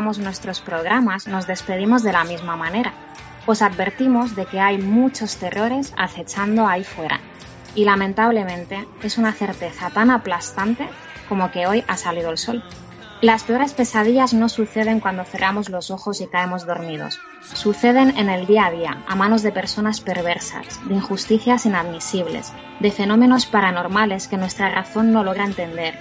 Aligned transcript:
nuestros 0.00 0.60
programas 0.60 1.26
nos 1.26 1.46
despedimos 1.46 2.02
de 2.02 2.12
la 2.12 2.24
misma 2.24 2.54
manera. 2.54 2.92
Os 3.46 3.62
advertimos 3.62 4.36
de 4.36 4.44
que 4.44 4.60
hay 4.60 4.76
muchos 4.76 5.36
terrores 5.36 5.94
acechando 5.96 6.66
ahí 6.66 6.84
fuera. 6.84 7.20
Y 7.74 7.84
lamentablemente 7.84 8.86
es 9.02 9.16
una 9.16 9.32
certeza 9.32 9.88
tan 9.90 10.10
aplastante 10.10 10.88
como 11.28 11.50
que 11.50 11.66
hoy 11.66 11.82
ha 11.88 11.96
salido 11.96 12.30
el 12.30 12.36
sol. 12.36 12.62
Las 13.22 13.44
peores 13.44 13.72
pesadillas 13.72 14.34
no 14.34 14.50
suceden 14.50 15.00
cuando 15.00 15.24
cerramos 15.24 15.70
los 15.70 15.90
ojos 15.90 16.20
y 16.20 16.26
caemos 16.26 16.66
dormidos. 16.66 17.18
Suceden 17.54 18.18
en 18.18 18.28
el 18.28 18.46
día 18.46 18.66
a 18.66 18.70
día, 18.70 19.02
a 19.08 19.14
manos 19.14 19.42
de 19.42 19.52
personas 19.52 20.02
perversas, 20.02 20.86
de 20.86 20.96
injusticias 20.96 21.64
inadmisibles, 21.64 22.52
de 22.80 22.90
fenómenos 22.90 23.46
paranormales 23.46 24.28
que 24.28 24.36
nuestra 24.36 24.68
razón 24.68 25.12
no 25.12 25.24
logra 25.24 25.46
entender, 25.46 25.98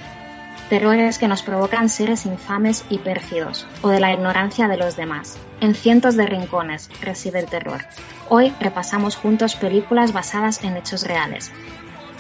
terrores 0.70 1.18
que 1.18 1.28
nos 1.28 1.44
provocan 1.44 1.90
seres 1.90 2.26
infames 2.26 2.86
y 2.90 3.00
pérfidos, 3.00 3.68
o 3.82 3.90
de 3.90 4.00
la 4.00 4.14
ignorancia 4.14 4.68
de 4.68 4.78
los 4.78 4.96
demás. 4.96 5.38
En 5.62 5.76
cientos 5.76 6.16
de 6.16 6.26
rincones 6.26 6.90
reside 7.02 7.40
el 7.40 7.48
terror. 7.48 7.82
Hoy 8.30 8.54
repasamos 8.60 9.16
juntos 9.16 9.56
películas 9.56 10.14
basadas 10.14 10.64
en 10.64 10.78
hechos 10.78 11.08
reales, 11.08 11.52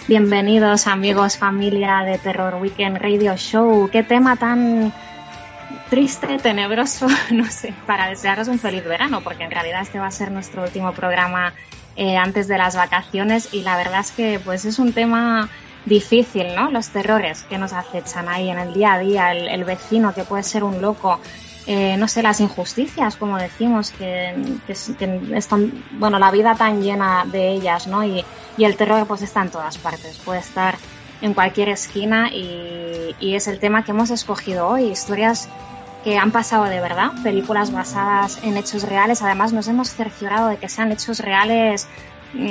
Bienvenidos 0.08 0.86
amigos, 0.86 1.36
familia 1.36 2.04
de 2.06 2.20
Terror 2.20 2.62
Weekend 2.62 2.98
Radio 2.98 3.36
Show. 3.38 3.90
Qué 3.92 4.04
tema 4.04 4.36
tan 4.36 4.94
triste, 5.90 6.38
tenebroso, 6.38 7.08
no 7.32 7.46
sé, 7.46 7.74
para 7.88 8.08
desearos 8.08 8.48
un 8.48 8.60
feliz 8.60 8.84
verano, 8.84 9.22
porque 9.22 9.46
en 9.46 9.50
realidad 9.50 9.82
este 9.82 9.98
va 9.98 10.06
a 10.06 10.12
ser 10.12 10.30
nuestro 10.30 10.62
último 10.62 10.94
programa 10.94 11.56
eh, 11.96 12.18
antes 12.18 12.48
de 12.48 12.60
las 12.60 12.76
vacaciones 12.76 13.52
y 13.52 13.64
la 13.64 13.78
verdad 13.78 14.02
es 14.02 14.12
que 14.12 14.40
pues 14.46 14.66
es 14.66 14.78
un 14.78 14.94
tema 14.94 15.50
difícil, 15.86 16.56
¿no? 16.56 16.72
Los 16.72 16.90
terrores 16.90 17.44
que 17.44 17.58
nos 17.58 17.74
acechan 17.74 18.28
ahí 18.28 18.50
en 18.50 18.60
el 18.60 18.74
día 18.74 18.94
a 18.94 19.00
día, 19.00 19.32
el 19.32 19.64
vecino 19.64 20.14
que 20.14 20.24
puede 20.24 20.44
ser 20.44 20.64
un 20.64 20.82
loco, 20.82 21.20
eh, 21.68 21.98
no 21.98 22.08
sé, 22.08 22.22
las 22.22 22.42
injusticias, 22.42 23.16
como 23.16 23.38
decimos, 23.38 23.92
que, 23.92 24.36
están, 25.34 25.84
bueno, 25.94 26.20
la 26.20 26.30
vida 26.30 26.54
tan 26.54 26.82
llena 26.82 27.26
de 27.26 27.50
ellas, 27.50 27.88
¿no? 27.88 28.04
Y, 28.04 28.24
el 28.58 28.78
terror 28.78 29.06
pues 29.06 29.22
está 29.22 29.42
en 29.42 29.50
todas 29.50 29.78
partes, 29.78 30.18
puede 30.24 30.40
estar 30.40 30.76
en 31.22 31.34
cualquier 31.34 31.70
esquina 31.70 32.30
y, 32.32 33.16
es 33.20 33.48
el 33.48 33.60
tema 33.60 33.84
que 33.84 33.92
hemos 33.92 34.12
escogido 34.12 34.68
hoy, 34.68 34.86
historias 34.86 35.50
que 36.04 36.18
han 36.18 36.32
pasado 36.32 36.66
de 36.66 36.80
verdad, 36.80 37.12
películas 37.24 37.72
basadas 37.72 38.40
en 38.44 38.56
hechos 38.58 38.84
reales, 38.84 39.24
además 39.24 39.52
nos 39.52 39.68
hemos 39.68 39.90
cerciorado 39.90 40.50
de 40.50 40.58
que 40.58 40.70
sean 40.70 40.92
hechos 40.92 41.20
reales 41.20 41.88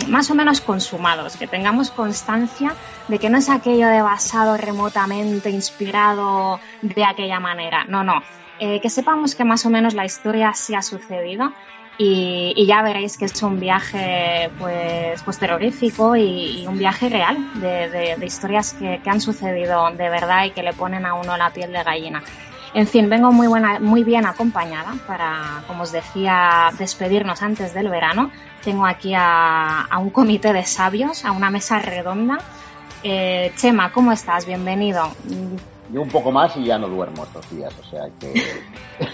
más 0.08 0.30
o 0.30 0.34
menos 0.34 0.60
consumados, 0.60 1.36
que 1.36 1.46
tengamos 1.46 1.90
constancia 1.90 2.74
de 3.08 3.18
que 3.18 3.30
no 3.30 3.38
es 3.38 3.50
aquello 3.50 3.88
de 3.88 4.02
basado 4.02 4.56
remotamente, 4.56 5.50
inspirado 5.50 6.60
de 6.82 7.04
aquella 7.04 7.40
manera, 7.40 7.84
no, 7.84 8.02
no, 8.02 8.22
eh, 8.58 8.80
que 8.80 8.88
sepamos 8.88 9.34
que 9.34 9.44
más 9.44 9.66
o 9.66 9.70
menos 9.70 9.94
la 9.94 10.04
historia 10.04 10.52
sí 10.54 10.74
ha 10.74 10.82
sucedido 10.82 11.52
y, 11.98 12.66
ya 12.66 12.82
veréis 12.82 13.16
que 13.16 13.26
es 13.26 13.42
un 13.42 13.60
viaje 13.60 14.50
pues, 14.58 15.22
pues 15.22 15.38
terrorífico 15.38 16.16
y, 16.16 16.64
un 16.66 16.78
viaje 16.78 17.08
real 17.08 17.36
de, 17.60 18.16
historias 18.24 18.74
que, 18.74 19.00
han 19.06 19.20
sucedido 19.20 19.90
de 19.90 20.08
verdad 20.08 20.46
y 20.46 20.50
que 20.50 20.62
le 20.62 20.72
ponen 20.72 21.06
a 21.06 21.14
uno 21.14 21.36
la 21.36 21.50
piel 21.50 21.72
de 21.72 21.82
gallina. 21.82 22.22
En 22.74 22.88
fin, 22.88 23.08
vengo 23.08 23.30
muy, 23.32 24.04
bien 24.04 24.26
acompañada 24.26 24.94
para, 25.06 25.62
como 25.68 25.84
os 25.84 25.92
decía, 25.92 26.70
despedirnos 26.76 27.40
antes 27.40 27.72
del 27.72 27.88
verano. 27.88 28.30
Tengo 28.64 28.84
aquí 28.84 29.12
a, 29.16 29.88
un 29.98 30.10
comité 30.10 30.52
de 30.52 30.64
sabios, 30.64 31.24
a 31.24 31.32
una 31.32 31.50
mesa 31.50 31.78
redonda. 31.78 32.38
Eh, 33.04 33.52
Chema, 33.56 33.92
¿cómo 33.92 34.10
estás? 34.10 34.44
Bienvenido 34.44 35.12
yo 35.94 36.02
un 36.02 36.08
poco 36.08 36.32
más 36.32 36.56
y 36.56 36.64
ya 36.64 36.78
no 36.78 36.88
duermo 36.88 37.24
estos 37.24 37.48
días, 37.50 37.72
o 37.78 37.84
sea 37.84 38.08
que... 38.18 38.42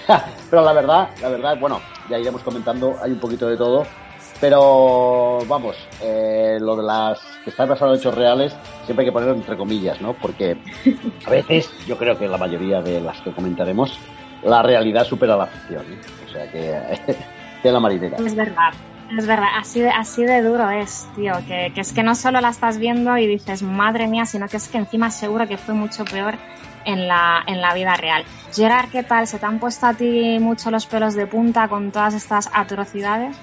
pero 0.51 0.63
la 0.63 0.73
verdad, 0.73 1.11
la 1.21 1.29
verdad, 1.29 1.59
bueno, 1.59 1.81
ya 2.09 2.19
iremos 2.19 2.43
comentando, 2.43 2.97
hay 3.03 3.13
un 3.13 3.21
poquito 3.21 3.49
de 3.49 3.57
todo, 3.57 3.85
pero 4.41 5.41
vamos, 5.47 5.77
eh, 6.03 6.59
lo 6.61 6.77
de 6.77 6.83
las 6.83 7.21
que 7.45 7.51
están 7.51 7.69
basadas 7.69 7.95
en 7.95 8.01
hechos 8.01 8.15
reales, 8.15 8.57
siempre 8.85 9.05
hay 9.05 9.09
que 9.09 9.13
ponerlo 9.13 9.35
entre 9.35 9.57
comillas, 9.57 10.01
¿no? 10.01 10.15
Porque 10.15 10.57
a 11.27 11.31
veces, 11.31 11.71
yo 11.87 11.97
creo 11.99 12.19
que 12.19 12.27
la 12.27 12.39
mayoría 12.39 12.81
de 12.81 13.01
las 13.01 13.21
que 13.21 13.33
comentaremos, 13.33 13.99
la 14.43 14.63
realidad 14.63 15.05
supera 15.05 15.37
la 15.37 15.47
ficción, 15.47 15.85
¿eh? 15.93 16.01
o 16.27 16.33
sea 16.33 16.51
que... 16.51 17.17
de 17.63 17.73
la 17.73 17.81
marinera. 17.81 18.17
Es 18.17 18.35
verdad. 18.35 18.73
Es 19.17 19.27
verdad, 19.27 19.49
así 19.59 19.81
de, 19.81 19.91
así 19.91 20.23
de 20.23 20.41
duro 20.41 20.71
es, 20.71 21.09
tío, 21.17 21.33
que, 21.49 21.73
que, 21.75 21.81
es 21.81 21.93
que 21.93 22.05
no 22.05 22.15
solo 22.15 22.41
la 22.41 22.51
estás 22.51 22.79
viendo 22.79 23.19
y 23.19 23.27
dices, 23.27 23.61
madre 23.61 24.07
mía, 24.07 24.25
sino 24.25 24.47
que 24.47 24.57
es 24.57 24.69
que 24.69 24.79
encima 24.79 25.11
seguro 25.11 25.49
que 25.49 25.57
fue 25.57 25.75
mucho 25.75 26.05
peor 26.05 26.37
en 26.85 27.09
la, 27.09 27.43
en 27.45 27.61
la 27.61 27.75
vida 27.75 27.95
real. 27.95 28.23
Gerard, 28.55 28.89
¿qué 28.91 29.03
tal? 29.03 29.27
¿Se 29.27 29.41
te 29.41 29.47
han 29.47 29.59
puesto 29.59 29.87
a 29.87 29.95
ti 29.95 30.39
mucho 30.39 30.71
los 30.71 30.87
pelos 30.87 31.15
de 31.15 31.27
punta 31.27 31.67
con 31.67 31.91
todas 31.91 32.15
estas 32.15 32.49
atrocidades? 32.53 33.37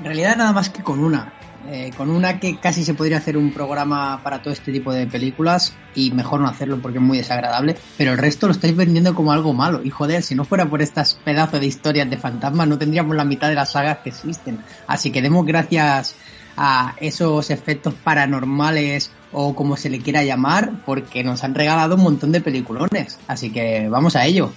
En 0.00 0.06
realidad 0.06 0.34
nada 0.34 0.52
más 0.52 0.70
que 0.70 0.82
con 0.82 1.04
una. 1.04 1.30
Eh, 1.68 1.90
con 1.94 2.10
una 2.10 2.40
que 2.40 2.58
casi 2.58 2.84
se 2.84 2.94
podría 2.94 3.18
hacer 3.18 3.36
un 3.36 3.52
programa 3.52 4.22
para 4.22 4.40
todo 4.40 4.50
este 4.50 4.72
tipo 4.72 4.94
de 4.94 5.06
películas 5.06 5.74
y 5.94 6.10
mejor 6.10 6.40
no 6.40 6.48
hacerlo 6.48 6.80
porque 6.80 6.96
es 6.96 7.04
muy 7.04 7.18
desagradable, 7.18 7.76
pero 7.98 8.12
el 8.12 8.18
resto 8.18 8.46
lo 8.46 8.52
estáis 8.52 8.74
vendiendo 8.74 9.14
como 9.14 9.30
algo 9.30 9.52
malo. 9.52 9.82
Y 9.84 9.90
joder, 9.90 10.22
si 10.22 10.34
no 10.34 10.46
fuera 10.46 10.64
por 10.64 10.80
estas 10.80 11.20
pedazos 11.22 11.60
de 11.60 11.66
historias 11.66 12.08
de 12.08 12.16
fantasmas 12.16 12.66
no 12.66 12.78
tendríamos 12.78 13.14
la 13.14 13.26
mitad 13.26 13.50
de 13.50 13.56
las 13.56 13.72
sagas 13.72 13.98
que 13.98 14.08
existen. 14.08 14.58
Así 14.86 15.10
que 15.10 15.20
demos 15.20 15.44
gracias 15.44 16.16
a 16.56 16.94
esos 16.98 17.50
efectos 17.50 17.92
paranormales 17.92 19.10
o 19.32 19.54
como 19.54 19.76
se 19.76 19.90
le 19.90 20.00
quiera 20.00 20.24
llamar, 20.24 20.82
porque 20.86 21.22
nos 21.22 21.44
han 21.44 21.54
regalado 21.54 21.96
un 21.96 22.02
montón 22.02 22.32
de 22.32 22.40
peliculones. 22.40 23.18
Así 23.28 23.52
que 23.52 23.86
vamos 23.90 24.16
a 24.16 24.24
ello. 24.24 24.50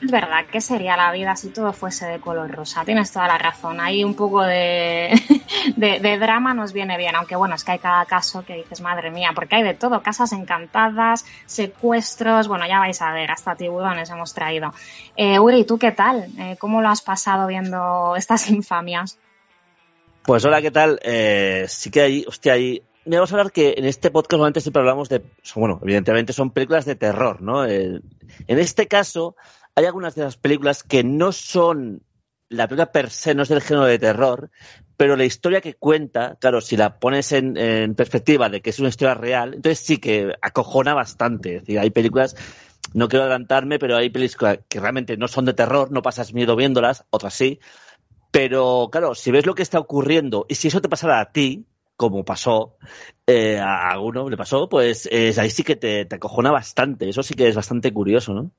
Es 0.00 0.12
verdad, 0.12 0.46
¿qué 0.50 0.60
sería 0.60 0.96
la 0.96 1.10
vida 1.10 1.34
si 1.34 1.48
todo 1.48 1.72
fuese 1.72 2.06
de 2.06 2.20
color 2.20 2.48
rosa? 2.52 2.84
Tienes 2.84 3.10
toda 3.10 3.26
la 3.26 3.36
razón. 3.36 3.80
Hay 3.80 4.04
un 4.04 4.14
poco 4.14 4.42
de, 4.44 5.10
de, 5.76 6.18
drama 6.18 6.54
nos 6.54 6.72
viene 6.72 6.96
bien, 6.96 7.16
aunque 7.16 7.34
bueno, 7.34 7.56
es 7.56 7.64
que 7.64 7.72
hay 7.72 7.78
cada 7.80 8.04
caso 8.06 8.44
que 8.44 8.54
dices, 8.54 8.80
madre 8.80 9.10
mía, 9.10 9.32
porque 9.34 9.56
hay 9.56 9.64
de 9.64 9.74
todo, 9.74 10.00
casas 10.00 10.32
encantadas, 10.32 11.24
secuestros, 11.46 12.46
bueno, 12.46 12.66
ya 12.68 12.78
vais 12.78 13.02
a 13.02 13.12
ver, 13.12 13.32
hasta 13.32 13.56
tiburones 13.56 14.08
hemos 14.10 14.34
traído. 14.34 14.72
Eh, 15.16 15.40
Uri, 15.40 15.64
¿tú 15.64 15.78
qué 15.78 15.90
tal? 15.90 16.28
Eh, 16.38 16.56
¿Cómo 16.60 16.80
lo 16.80 16.88
has 16.88 17.02
pasado 17.02 17.48
viendo 17.48 18.14
estas 18.16 18.50
infamias? 18.50 19.18
Pues 20.22 20.44
hola, 20.44 20.62
¿qué 20.62 20.70
tal? 20.70 21.00
Eh, 21.02 21.64
sí 21.68 21.90
que 21.90 22.02
hay, 22.02 22.24
hostia, 22.28 22.52
hay 22.52 22.82
me 23.04 23.16
vamos 23.16 23.32
a 23.32 23.36
hablar 23.36 23.52
que 23.52 23.74
en 23.78 23.86
este 23.86 24.10
podcast 24.10 24.32
normalmente 24.32 24.60
siempre 24.60 24.80
hablamos 24.80 25.08
de, 25.08 25.22
bueno, 25.54 25.80
evidentemente 25.82 26.34
son 26.34 26.50
películas 26.50 26.84
de 26.84 26.94
terror, 26.94 27.40
¿no? 27.40 27.64
en 27.64 28.02
este 28.46 28.86
caso, 28.86 29.34
hay 29.78 29.84
algunas 29.84 30.16
de 30.16 30.24
las 30.24 30.36
películas 30.36 30.82
que 30.82 31.04
no 31.04 31.30
son, 31.30 32.02
la 32.48 32.66
película 32.66 32.90
per 32.90 33.10
se 33.10 33.36
no 33.36 33.44
es 33.44 33.48
del 33.48 33.60
género 33.60 33.86
de 33.86 34.00
terror, 34.00 34.50
pero 34.96 35.14
la 35.14 35.24
historia 35.24 35.60
que 35.60 35.74
cuenta, 35.74 36.36
claro, 36.40 36.60
si 36.60 36.76
la 36.76 36.98
pones 36.98 37.30
en, 37.30 37.94
perspectiva 37.94 38.48
de 38.48 38.60
que 38.60 38.70
es 38.70 38.80
una 38.80 38.88
historia 38.88 39.14
real, 39.14 39.54
entonces 39.54 39.78
sí 39.78 39.98
que 39.98 40.34
acojona 40.42 40.94
bastante. 40.94 41.54
Es 41.54 41.62
decir, 41.62 41.78
hay 41.78 41.90
películas, 41.90 42.34
no 42.92 43.06
quiero 43.06 43.22
adelantarme, 43.22 43.78
pero 43.78 43.96
hay 43.96 44.10
películas 44.10 44.58
que 44.68 44.80
realmente 44.80 45.16
no 45.16 45.28
son 45.28 45.44
de 45.44 45.54
terror, 45.54 45.92
no 45.92 46.02
pasas 46.02 46.34
miedo 46.34 46.56
viéndolas, 46.56 47.04
otras 47.10 47.34
sí. 47.34 47.60
Pero 48.32 48.88
claro, 48.90 49.14
si 49.14 49.30
ves 49.30 49.46
lo 49.46 49.54
que 49.54 49.62
está 49.62 49.78
ocurriendo 49.78 50.44
y 50.48 50.56
si 50.56 50.66
eso 50.66 50.80
te 50.80 50.88
pasara 50.88 51.20
a 51.20 51.30
ti, 51.30 51.66
como 51.94 52.24
pasó 52.24 52.78
eh, 53.28 53.60
a 53.62 53.96
uno, 54.00 54.28
le 54.28 54.36
pasó, 54.36 54.68
pues 54.68 55.08
ahí 55.38 55.50
sí 55.50 55.62
que 55.62 55.76
te 55.76 56.08
acojona 56.10 56.50
bastante. 56.50 57.08
Eso 57.08 57.22
sí 57.22 57.34
que 57.34 57.46
es 57.46 57.54
bastante 57.54 57.92
curioso, 57.92 58.34
¿no? 58.34 58.50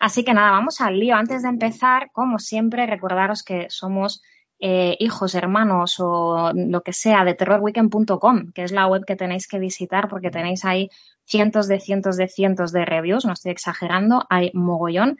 Así 0.00 0.24
que 0.24 0.34
nada, 0.34 0.50
vamos 0.50 0.80
al 0.80 0.98
lío. 0.98 1.16
Antes 1.16 1.42
de 1.42 1.48
empezar, 1.48 2.10
como 2.12 2.38
siempre, 2.38 2.86
recordaros 2.86 3.42
que 3.42 3.66
somos 3.70 4.22
eh, 4.60 4.96
hijos, 5.00 5.34
hermanos 5.34 5.96
o 5.98 6.52
lo 6.54 6.82
que 6.82 6.92
sea 6.92 7.24
de 7.24 7.34
terrorweekend.com, 7.34 8.52
que 8.52 8.62
es 8.62 8.72
la 8.72 8.86
web 8.86 9.04
que 9.04 9.16
tenéis 9.16 9.48
que 9.48 9.58
visitar 9.58 10.08
porque 10.08 10.30
tenéis 10.30 10.64
ahí 10.64 10.88
cientos 11.24 11.68
de 11.68 11.80
cientos 11.80 12.16
de 12.16 12.28
cientos 12.28 12.72
de 12.72 12.84
reviews, 12.84 13.24
no 13.24 13.32
estoy 13.32 13.52
exagerando, 13.52 14.24
hay 14.30 14.50
mogollón. 14.54 15.18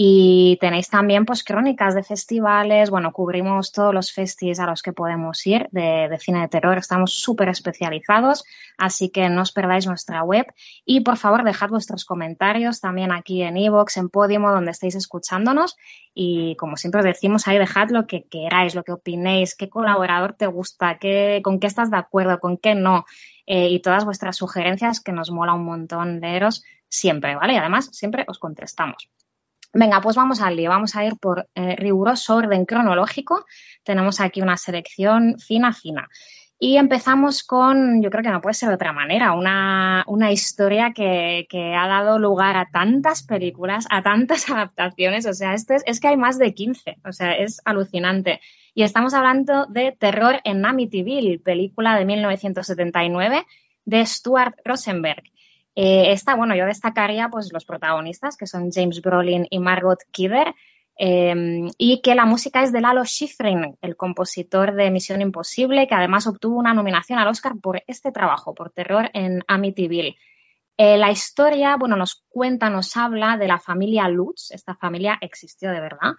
Y 0.00 0.58
tenéis 0.60 0.88
también 0.90 1.26
pues 1.26 1.42
crónicas 1.42 1.92
de 1.92 2.04
festivales, 2.04 2.88
bueno, 2.88 3.10
cubrimos 3.12 3.72
todos 3.72 3.92
los 3.92 4.12
festis 4.12 4.60
a 4.60 4.66
los 4.66 4.80
que 4.80 4.92
podemos 4.92 5.44
ir 5.44 5.68
de, 5.72 6.16
cine 6.20 6.42
de 6.42 6.46
terror, 6.46 6.78
estamos 6.78 7.14
súper 7.14 7.48
especializados, 7.48 8.44
así 8.76 9.10
que 9.10 9.28
no 9.28 9.42
os 9.42 9.50
perdáis 9.50 9.88
nuestra 9.88 10.22
web. 10.22 10.46
Y 10.84 11.00
por 11.00 11.16
favor 11.16 11.42
dejad 11.42 11.70
vuestros 11.70 12.04
comentarios 12.04 12.80
también 12.80 13.10
aquí 13.10 13.42
en 13.42 13.56
iVoox, 13.56 13.96
en 13.96 14.08
Podimo, 14.08 14.52
donde 14.52 14.70
estéis 14.70 14.94
escuchándonos. 14.94 15.76
Y 16.14 16.54
como 16.54 16.76
siempre 16.76 17.00
os 17.00 17.04
decimos 17.04 17.48
ahí 17.48 17.58
dejad 17.58 17.90
lo 17.90 18.06
que 18.06 18.22
queráis, 18.22 18.76
lo 18.76 18.84
que 18.84 18.92
opinéis, 18.92 19.56
qué 19.56 19.68
colaborador 19.68 20.34
te 20.34 20.46
gusta, 20.46 20.98
qué, 20.98 21.40
con 21.42 21.58
qué 21.58 21.66
estás 21.66 21.90
de 21.90 21.96
acuerdo, 21.96 22.38
con 22.38 22.56
qué 22.56 22.76
no. 22.76 23.04
Eh, 23.46 23.66
y 23.70 23.80
todas 23.80 24.04
vuestras 24.04 24.36
sugerencias 24.36 25.00
que 25.00 25.10
nos 25.10 25.32
mola 25.32 25.54
un 25.54 25.64
montón 25.64 26.20
leeros 26.20 26.62
siempre, 26.88 27.34
¿vale? 27.34 27.54
Y 27.54 27.56
además 27.56 27.90
siempre 27.92 28.24
os 28.28 28.38
contestamos. 28.38 29.10
Venga, 29.72 30.00
pues 30.00 30.16
vamos 30.16 30.40
al 30.40 30.56
lío. 30.56 30.70
Vamos 30.70 30.96
a 30.96 31.04
ir 31.04 31.16
por 31.16 31.48
eh, 31.54 31.76
riguroso 31.76 32.36
orden 32.36 32.64
cronológico. 32.64 33.44
Tenemos 33.84 34.20
aquí 34.20 34.40
una 34.40 34.56
selección 34.56 35.38
fina, 35.38 35.72
fina. 35.72 36.08
Y 36.60 36.76
empezamos 36.76 37.44
con, 37.44 38.02
yo 38.02 38.10
creo 38.10 38.24
que 38.24 38.30
no 38.30 38.40
puede 38.40 38.54
ser 38.54 38.70
de 38.70 38.74
otra 38.74 38.92
manera, 38.92 39.32
una, 39.32 40.02
una 40.08 40.32
historia 40.32 40.92
que, 40.92 41.46
que, 41.48 41.76
ha 41.76 41.86
dado 41.86 42.18
lugar 42.18 42.56
a 42.56 42.68
tantas 42.72 43.22
películas, 43.22 43.86
a 43.90 44.02
tantas 44.02 44.50
adaptaciones. 44.50 45.26
O 45.26 45.34
sea, 45.34 45.54
este 45.54 45.76
es, 45.76 45.82
es, 45.86 46.00
que 46.00 46.08
hay 46.08 46.16
más 46.16 46.38
de 46.38 46.54
15. 46.54 46.96
O 47.04 47.12
sea, 47.12 47.36
es 47.36 47.60
alucinante. 47.64 48.40
Y 48.74 48.82
estamos 48.82 49.14
hablando 49.14 49.66
de 49.66 49.92
Terror 49.92 50.40
en 50.44 50.66
Amityville, 50.66 51.38
película 51.38 51.96
de 51.96 52.04
1979 52.04 53.46
de 53.84 54.04
Stuart 54.04 54.56
Rosenberg. 54.64 55.22
Eh, 55.80 56.10
esta, 56.10 56.34
bueno, 56.34 56.56
yo 56.56 56.66
destacaría 56.66 57.28
pues 57.28 57.52
los 57.52 57.64
protagonistas, 57.64 58.36
que 58.36 58.48
son 58.48 58.72
James 58.72 59.00
Brolin 59.00 59.46
y 59.48 59.60
Margot 59.60 60.00
Kidder, 60.10 60.52
eh, 60.98 61.70
y 61.78 62.00
que 62.02 62.16
la 62.16 62.24
música 62.24 62.64
es 62.64 62.72
de 62.72 62.80
Lalo 62.80 63.04
Schifrin, 63.04 63.78
el 63.80 63.96
compositor 63.96 64.74
de 64.74 64.90
Misión 64.90 65.22
Imposible, 65.22 65.86
que 65.86 65.94
además 65.94 66.26
obtuvo 66.26 66.58
una 66.58 66.74
nominación 66.74 67.20
al 67.20 67.28
Oscar 67.28 67.52
por 67.62 67.84
este 67.86 68.10
trabajo, 68.10 68.56
por 68.56 68.70
Terror 68.70 69.08
en 69.14 69.44
Amityville. 69.46 70.16
Eh, 70.76 70.98
la 70.98 71.12
historia, 71.12 71.76
bueno, 71.76 71.94
nos 71.94 72.24
cuenta, 72.28 72.70
nos 72.70 72.96
habla 72.96 73.36
de 73.36 73.46
la 73.46 73.60
familia 73.60 74.08
Lutz, 74.08 74.50
esta 74.50 74.74
familia 74.74 75.16
existió 75.20 75.70
de 75.70 75.78
verdad, 75.78 76.14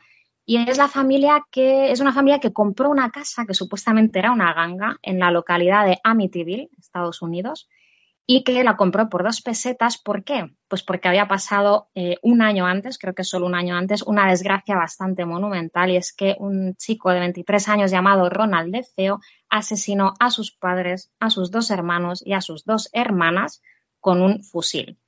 y 0.46 0.70
es 0.70 0.78
la 0.78 0.88
familia 0.88 1.46
que, 1.52 1.92
es 1.92 2.00
una 2.00 2.14
familia 2.14 2.40
que 2.40 2.54
compró 2.54 2.90
una 2.90 3.12
casa 3.12 3.46
que 3.46 3.54
supuestamente 3.54 4.20
era 4.20 4.32
una 4.32 4.54
ganga 4.54 5.00
en 5.02 5.20
la 5.20 5.32
localidad 5.32 5.86
de 5.86 6.00
Amityville, 6.02 6.70
Estados 6.78 7.22
Unidos, 7.22 7.68
y 8.32 8.44
que 8.44 8.64
la 8.64 8.78
compró 8.78 9.10
por 9.10 9.24
dos 9.24 9.42
pesetas. 9.42 9.98
¿Por 9.98 10.24
qué? 10.24 10.52
Pues 10.68 10.84
porque 10.84 11.08
había 11.08 11.28
pasado 11.28 11.90
eh, 11.96 12.18
un 12.22 12.44
año 12.44 12.68
antes, 12.68 13.00
creo 13.00 13.16
que 13.16 13.24
solo 13.24 13.48
un 13.48 13.56
año 13.56 13.76
antes, 13.76 14.04
una 14.04 14.30
desgracia 14.30 14.76
bastante 14.76 15.26
monumental 15.26 15.90
y 15.90 15.96
es 15.96 16.14
que 16.14 16.36
un 16.38 16.76
chico 16.76 17.10
de 17.10 17.22
23 17.22 17.68
años 17.70 17.90
llamado 17.90 18.30
Ronald 18.30 18.72
DeFeo 18.72 19.20
asesinó 19.50 20.14
a 20.20 20.30
sus 20.30 20.52
padres, 20.52 21.12
a 21.20 21.32
sus 21.32 21.50
dos 21.50 21.72
hermanos 21.72 22.22
y 22.24 22.34
a 22.34 22.42
sus 22.42 22.66
dos 22.66 22.92
hermanas 22.94 23.64
con 24.00 24.22
un 24.22 24.44
fusil. 24.44 25.00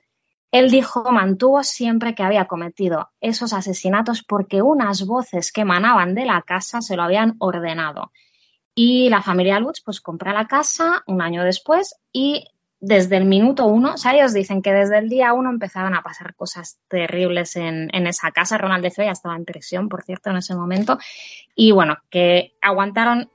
Él 0.50 0.72
dijo, 0.72 1.04
mantuvo 1.12 1.62
siempre 1.62 2.16
que 2.16 2.24
había 2.24 2.46
cometido 2.46 3.12
esos 3.20 3.54
asesinatos 3.54 4.24
porque 4.24 4.64
unas 4.64 5.06
voces 5.06 5.52
que 5.52 5.62
emanaban 5.62 6.16
de 6.16 6.26
la 6.26 6.42
casa 6.42 6.82
se 6.82 6.96
lo 6.96 7.04
habían 7.04 7.36
ordenado. 7.38 8.12
Y 8.74 9.10
la 9.10 9.22
familia 9.22 9.60
Lutz 9.60 9.84
pues 9.86 10.02
compra 10.02 10.34
la 10.34 10.48
casa 10.48 11.04
un 11.06 11.22
año 11.22 11.44
después 11.44 12.00
y 12.12 12.46
desde 12.82 13.16
el 13.18 13.26
minuto 13.26 13.68
uno, 13.68 13.94
o 13.94 13.98
sea, 13.98 14.14
ellos 14.14 14.34
dicen 14.34 14.64
que 14.64 14.74
desde 14.74 14.98
el 14.98 15.08
día 15.08 15.34
uno 15.34 15.52
empezaban 15.52 15.94
a 15.94 16.02
pasar 16.02 16.34
cosas 16.36 16.80
terribles 16.88 17.56
en, 17.56 17.90
esa 18.08 18.32
casa. 18.32 18.58
Ronald 18.58 18.84
de 18.84 18.92
ya 19.06 19.12
estaba 19.12 19.36
en 19.36 19.46
prisión, 19.46 19.88
por 19.88 20.04
cierto, 20.04 20.32
en 20.32 20.38
ese 20.38 20.56
momento. 20.56 20.98
Y 21.56 21.72
bueno, 21.72 21.98
que 22.10 22.56
aguantaron 22.60 23.30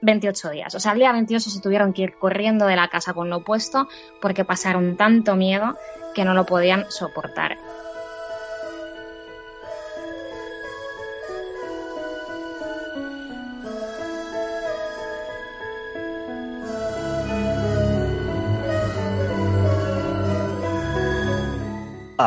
28 0.00 0.50
días. 0.50 0.74
O 0.76 0.80
sea, 0.80 0.92
al 0.92 0.98
día 0.98 1.12
28 1.12 1.50
se 1.50 1.60
tuvieron 1.60 1.92
que 1.92 2.02
ir 2.02 2.14
corriendo 2.18 2.66
de 2.66 2.76
la 2.76 2.88
casa 2.88 3.14
con 3.14 3.28
lo 3.30 3.38
opuesto 3.38 3.88
porque 4.20 4.44
pasaron 4.44 4.96
tanto 4.96 5.34
miedo 5.34 5.76
que 6.14 6.24
no 6.24 6.32
lo 6.32 6.46
podían 6.46 6.88
soportar. 6.88 7.58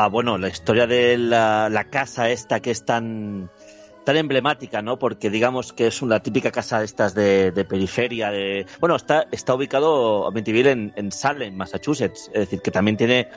Bueno, 0.06 0.38
la 0.38 0.48
historia 0.48 0.86
de 0.86 1.18
la, 1.18 1.88
casa 1.90 2.30
esta 2.30 2.60
que 2.60 2.70
es 2.70 2.86
tan, 2.86 3.50
tan 4.06 4.16
emblemática, 4.16 4.84
¿no? 4.84 5.00
Porque 5.00 5.32
digamos 5.32 5.74
que 5.74 5.88
es 5.88 6.04
una 6.04 6.22
típica 6.22 6.52
casa 6.52 6.80
de 6.80 6.86
estas 6.86 7.16
de, 7.16 7.66
periferia. 7.68 8.30
De... 8.30 8.68
Bueno, 8.80 8.96
está, 8.96 9.26
está 9.32 9.56
ubicado 9.56 10.28
Amityville 10.28 10.72
en, 10.72 10.94
en 10.96 11.12
Salem, 11.12 11.56
Massachusetts. 11.56 12.30
Es 12.32 12.42
decir, 12.42 12.62
que 12.62 12.70
también 12.70 12.96
tiene 12.96 13.28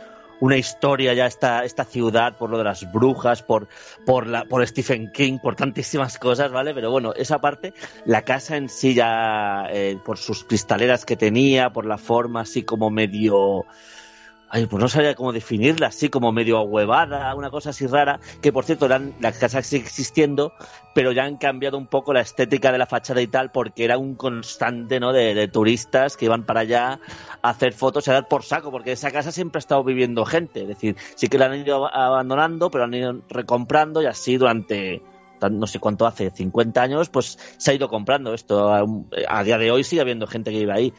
una 0.41 0.59
historia 0.59 1.15
ya 1.15 1.27
esta, 1.27 1.65
esta 1.65 1.85
ciudad 1.85 2.37
por 2.37 2.51
lo 2.51 2.59
de 2.59 2.65
las 2.65 2.91
brujas, 2.93 3.43
por, 3.43 3.69
por, 4.05 4.27
la, 4.27 4.45
por 4.45 4.67
Stephen 4.67 5.13
King, 5.13 5.39
por 5.39 5.57
tantísimas 5.57 6.19
cosas, 6.19 6.53
¿vale? 6.53 6.75
Pero 6.75 6.91
bueno, 6.91 7.15
esa 7.15 7.39
parte, 7.39 7.73
la 8.05 8.23
casa 8.23 8.57
en 8.57 8.69
sí 8.69 8.95
ya, 8.95 9.67
eh, 9.71 9.99
por 10.05 10.19
sus 10.19 10.45
cristaleras 10.45 11.07
que 11.07 11.17
tenía, 11.17 11.71
por 11.71 11.87
la 11.87 11.99
forma 11.99 12.43
así 12.43 12.63
como 12.65 12.91
medio 12.91 13.65
Ay, 14.53 14.67
pues 14.67 14.81
no 14.81 14.89
sabía 14.89 15.15
cómo 15.15 15.33
definirla, 15.33 15.87
así 15.87 16.09
como 16.09 16.33
medio 16.33 16.59
ahuevada, 16.59 17.33
una 17.37 17.51
cosa 17.51 17.71
así 17.71 17.87
rara, 17.87 18.19
que 18.43 18.53
por 18.53 18.65
cierto 18.65 18.87
eran, 18.87 19.15
la 19.21 19.31
casa 19.31 19.63
sigue 19.63 19.85
existiendo, 19.85 20.53
pero 20.93 21.13
ya 21.13 21.23
han 21.23 21.37
cambiado 21.37 21.79
un 21.79 21.87
poco 21.87 22.13
la 22.13 22.21
estética 22.21 22.73
de 22.73 22.79
la 22.79 22.87
fachada 22.87 23.23
y 23.23 23.29
tal, 23.29 23.53
porque 23.53 23.85
era 23.85 23.97
un 23.97 24.17
constante, 24.17 24.99
¿no? 24.99 25.13
De, 25.13 25.47
turistas 25.47 26.17
que 26.17 26.25
iban 26.25 26.45
para 26.45 26.61
allá 26.61 26.99
a 27.43 27.51
hacer 27.51 27.75
fotos 27.75 28.09
y 28.09 28.11
a 28.11 28.15
dar 28.15 28.27
por 28.27 28.43
saco, 28.43 28.73
porque 28.73 28.91
esa 28.91 29.13
casa 29.13 29.31
siempre 29.31 29.59
ha 29.59 29.61
estado 29.61 29.85
viviendo 29.85 30.25
gente, 30.25 30.63
es 30.63 30.69
decir, 30.69 30.97
sí 31.15 31.29
que 31.29 31.39
la 31.39 31.47
han 31.47 31.55
ido 31.55 31.87
abandonando, 31.87 32.73
pero 32.73 32.85
han 32.85 32.95
ido 32.95 33.21
recomprando 33.29 34.03
y 34.03 34.07
así 34.07 34.37
durante, 34.37 35.01
no 35.49 35.69
sé 35.69 35.79
cuánto 35.79 36.07
hace, 36.07 36.31
50 36.31 36.83
años, 36.83 37.09
pues 37.09 37.39
se 37.57 37.71
ha 37.71 37.75
ido 37.75 37.89
comprando 37.89 38.35
esto. 38.35 38.73
A, 39.29 39.45
día 39.45 39.59
de 39.59 39.71
hoy 39.71 39.85
sigue 39.85 40.03
habiendo 40.03 40.27
gente 40.27 40.51
que 40.51 40.59
vive 40.59 40.73
ahí. 40.73 40.93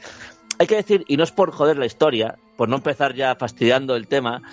Hay 0.61 0.67
que 0.67 0.75
decir, 0.75 1.05
y 1.07 1.17
no 1.17 1.23
es 1.23 1.31
por 1.31 1.51
joder 1.51 1.79
la 1.79 1.87
historia, 1.87 2.37
por 2.55 2.69
no 2.69 2.75
empezar 2.75 3.15
ya 3.15 3.33
fastidiando 3.33 3.95
el 3.95 4.07
tema, 4.07 4.43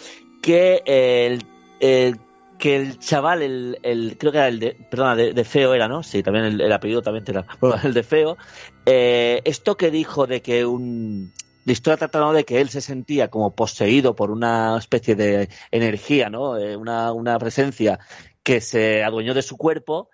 que 0.41 0.83
el, 0.87 2.19
que 2.59 2.77
el 2.77 2.99
chaval, 2.99 3.43
el, 3.43 4.17
creo 4.19 4.33
que 4.33 4.39
era 4.39 4.49
el 4.49 4.59
de, 4.59 4.71
perdona, 4.91 5.17
de, 5.17 5.45
Feo 5.45 5.75
era, 5.75 5.87
¿no? 5.87 6.03
Sí, 6.03 6.23
también 6.23 6.47
el, 6.47 6.73
apellido 6.73 7.03
también 7.03 7.27
era, 7.29 7.45
el 7.85 7.93
de 7.93 8.03
Feo, 8.03 8.39
eh, 8.87 9.43
esto 9.45 9.77
que 9.77 9.91
dijo 9.91 10.27
de 10.27 10.41
que 10.41 10.65
un, 10.65 11.31
la 11.67 11.73
historia 11.73 11.99
tratando 11.99 12.33
de 12.33 12.45
que 12.45 12.63
él 12.63 12.71
se 12.71 12.81
sentía 12.81 13.29
como 13.29 13.55
poseído 13.55 14.17
por 14.17 14.31
una 14.31 14.79
especie 14.79 15.15
de 15.15 15.51
energía, 15.71 16.31
¿no? 16.31 16.57
Eh, 16.57 16.75
una 16.75 17.39
presencia 17.39 17.99
que 18.43 18.63
se 18.63 19.05
adueñó 19.05 19.35
de 19.35 19.43
su 19.43 19.59
cuerpo 19.59 20.09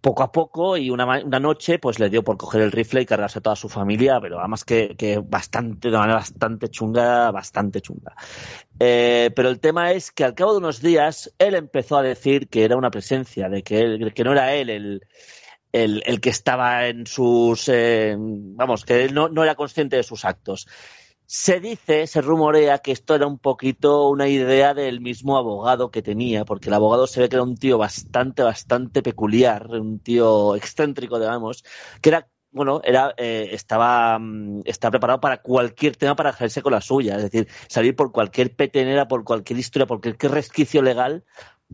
poco 0.00 0.22
a 0.22 0.30
poco 0.30 0.76
y 0.76 0.90
una, 0.90 1.06
una, 1.22 1.40
noche 1.40 1.78
pues 1.78 1.98
le 1.98 2.10
dio 2.10 2.22
por 2.22 2.36
coger 2.36 2.60
el 2.60 2.72
rifle 2.72 3.00
y 3.00 3.06
cargarse 3.06 3.38
a 3.38 3.42
toda 3.42 3.56
su 3.56 3.68
familia, 3.68 4.20
pero 4.20 4.38
además 4.38 4.64
que, 4.64 4.94
que 4.96 5.18
bastante, 5.18 5.90
de 5.90 5.96
manera 5.96 6.18
bastante 6.18 6.68
chunga, 6.68 7.30
bastante 7.30 7.80
chunga. 7.80 8.14
Eh, 8.78 9.30
pero 9.34 9.48
el 9.48 9.60
tema 9.60 9.92
es 9.92 10.12
que 10.12 10.24
al 10.24 10.34
cabo 10.34 10.52
de 10.52 10.58
unos 10.58 10.80
días 10.82 11.32
él 11.38 11.54
empezó 11.54 11.96
a 11.96 12.02
decir 12.02 12.48
que 12.48 12.64
era 12.64 12.76
una 12.76 12.90
presencia, 12.90 13.48
de 13.48 13.62
que, 13.62 13.80
él, 13.80 14.12
que 14.14 14.24
no 14.24 14.32
era 14.32 14.54
él 14.54 14.68
el, 14.70 15.02
el, 15.72 16.20
que 16.20 16.30
estaba 16.30 16.86
en 16.86 17.06
sus, 17.06 17.68
eh, 17.68 18.14
vamos, 18.18 18.84
que 18.84 19.04
él 19.04 19.14
no, 19.14 19.28
no 19.28 19.42
era 19.42 19.54
consciente 19.54 19.96
de 19.96 20.02
sus 20.02 20.24
actos. 20.24 20.66
Se 21.30 21.60
dice, 21.60 22.06
se 22.06 22.22
rumorea 22.22 22.78
que 22.78 22.90
esto 22.90 23.14
era 23.14 23.26
un 23.26 23.38
poquito 23.38 24.08
una 24.08 24.28
idea 24.28 24.72
del 24.72 25.02
mismo 25.02 25.36
abogado 25.36 25.90
que 25.90 26.00
tenía, 26.00 26.46
porque 26.46 26.70
el 26.70 26.74
abogado 26.74 27.06
se 27.06 27.20
ve 27.20 27.28
que 27.28 27.36
era 27.36 27.42
un 27.42 27.58
tío 27.58 27.76
bastante, 27.76 28.42
bastante 28.42 29.02
peculiar, 29.02 29.66
un 29.72 29.98
tío 30.00 30.56
excéntrico, 30.56 31.20
digamos, 31.20 31.64
que 32.00 32.08
era 32.08 32.28
bueno, 32.50 32.80
era, 32.82 33.12
eh, 33.18 33.50
estaba, 33.52 34.18
mm, 34.18 34.62
estaba 34.64 34.92
preparado 34.92 35.20
para 35.20 35.42
cualquier 35.42 35.96
tema 35.96 36.16
para 36.16 36.30
hacerse 36.30 36.62
con 36.62 36.72
la 36.72 36.80
suya, 36.80 37.16
es 37.16 37.24
decir, 37.24 37.46
salir 37.68 37.94
por 37.94 38.10
cualquier 38.10 38.56
petenera, 38.56 39.06
por 39.06 39.22
cualquier 39.24 39.58
historia, 39.58 39.86
por 39.86 40.00
cualquier 40.00 40.32
resquicio 40.32 40.80
legal 40.80 41.24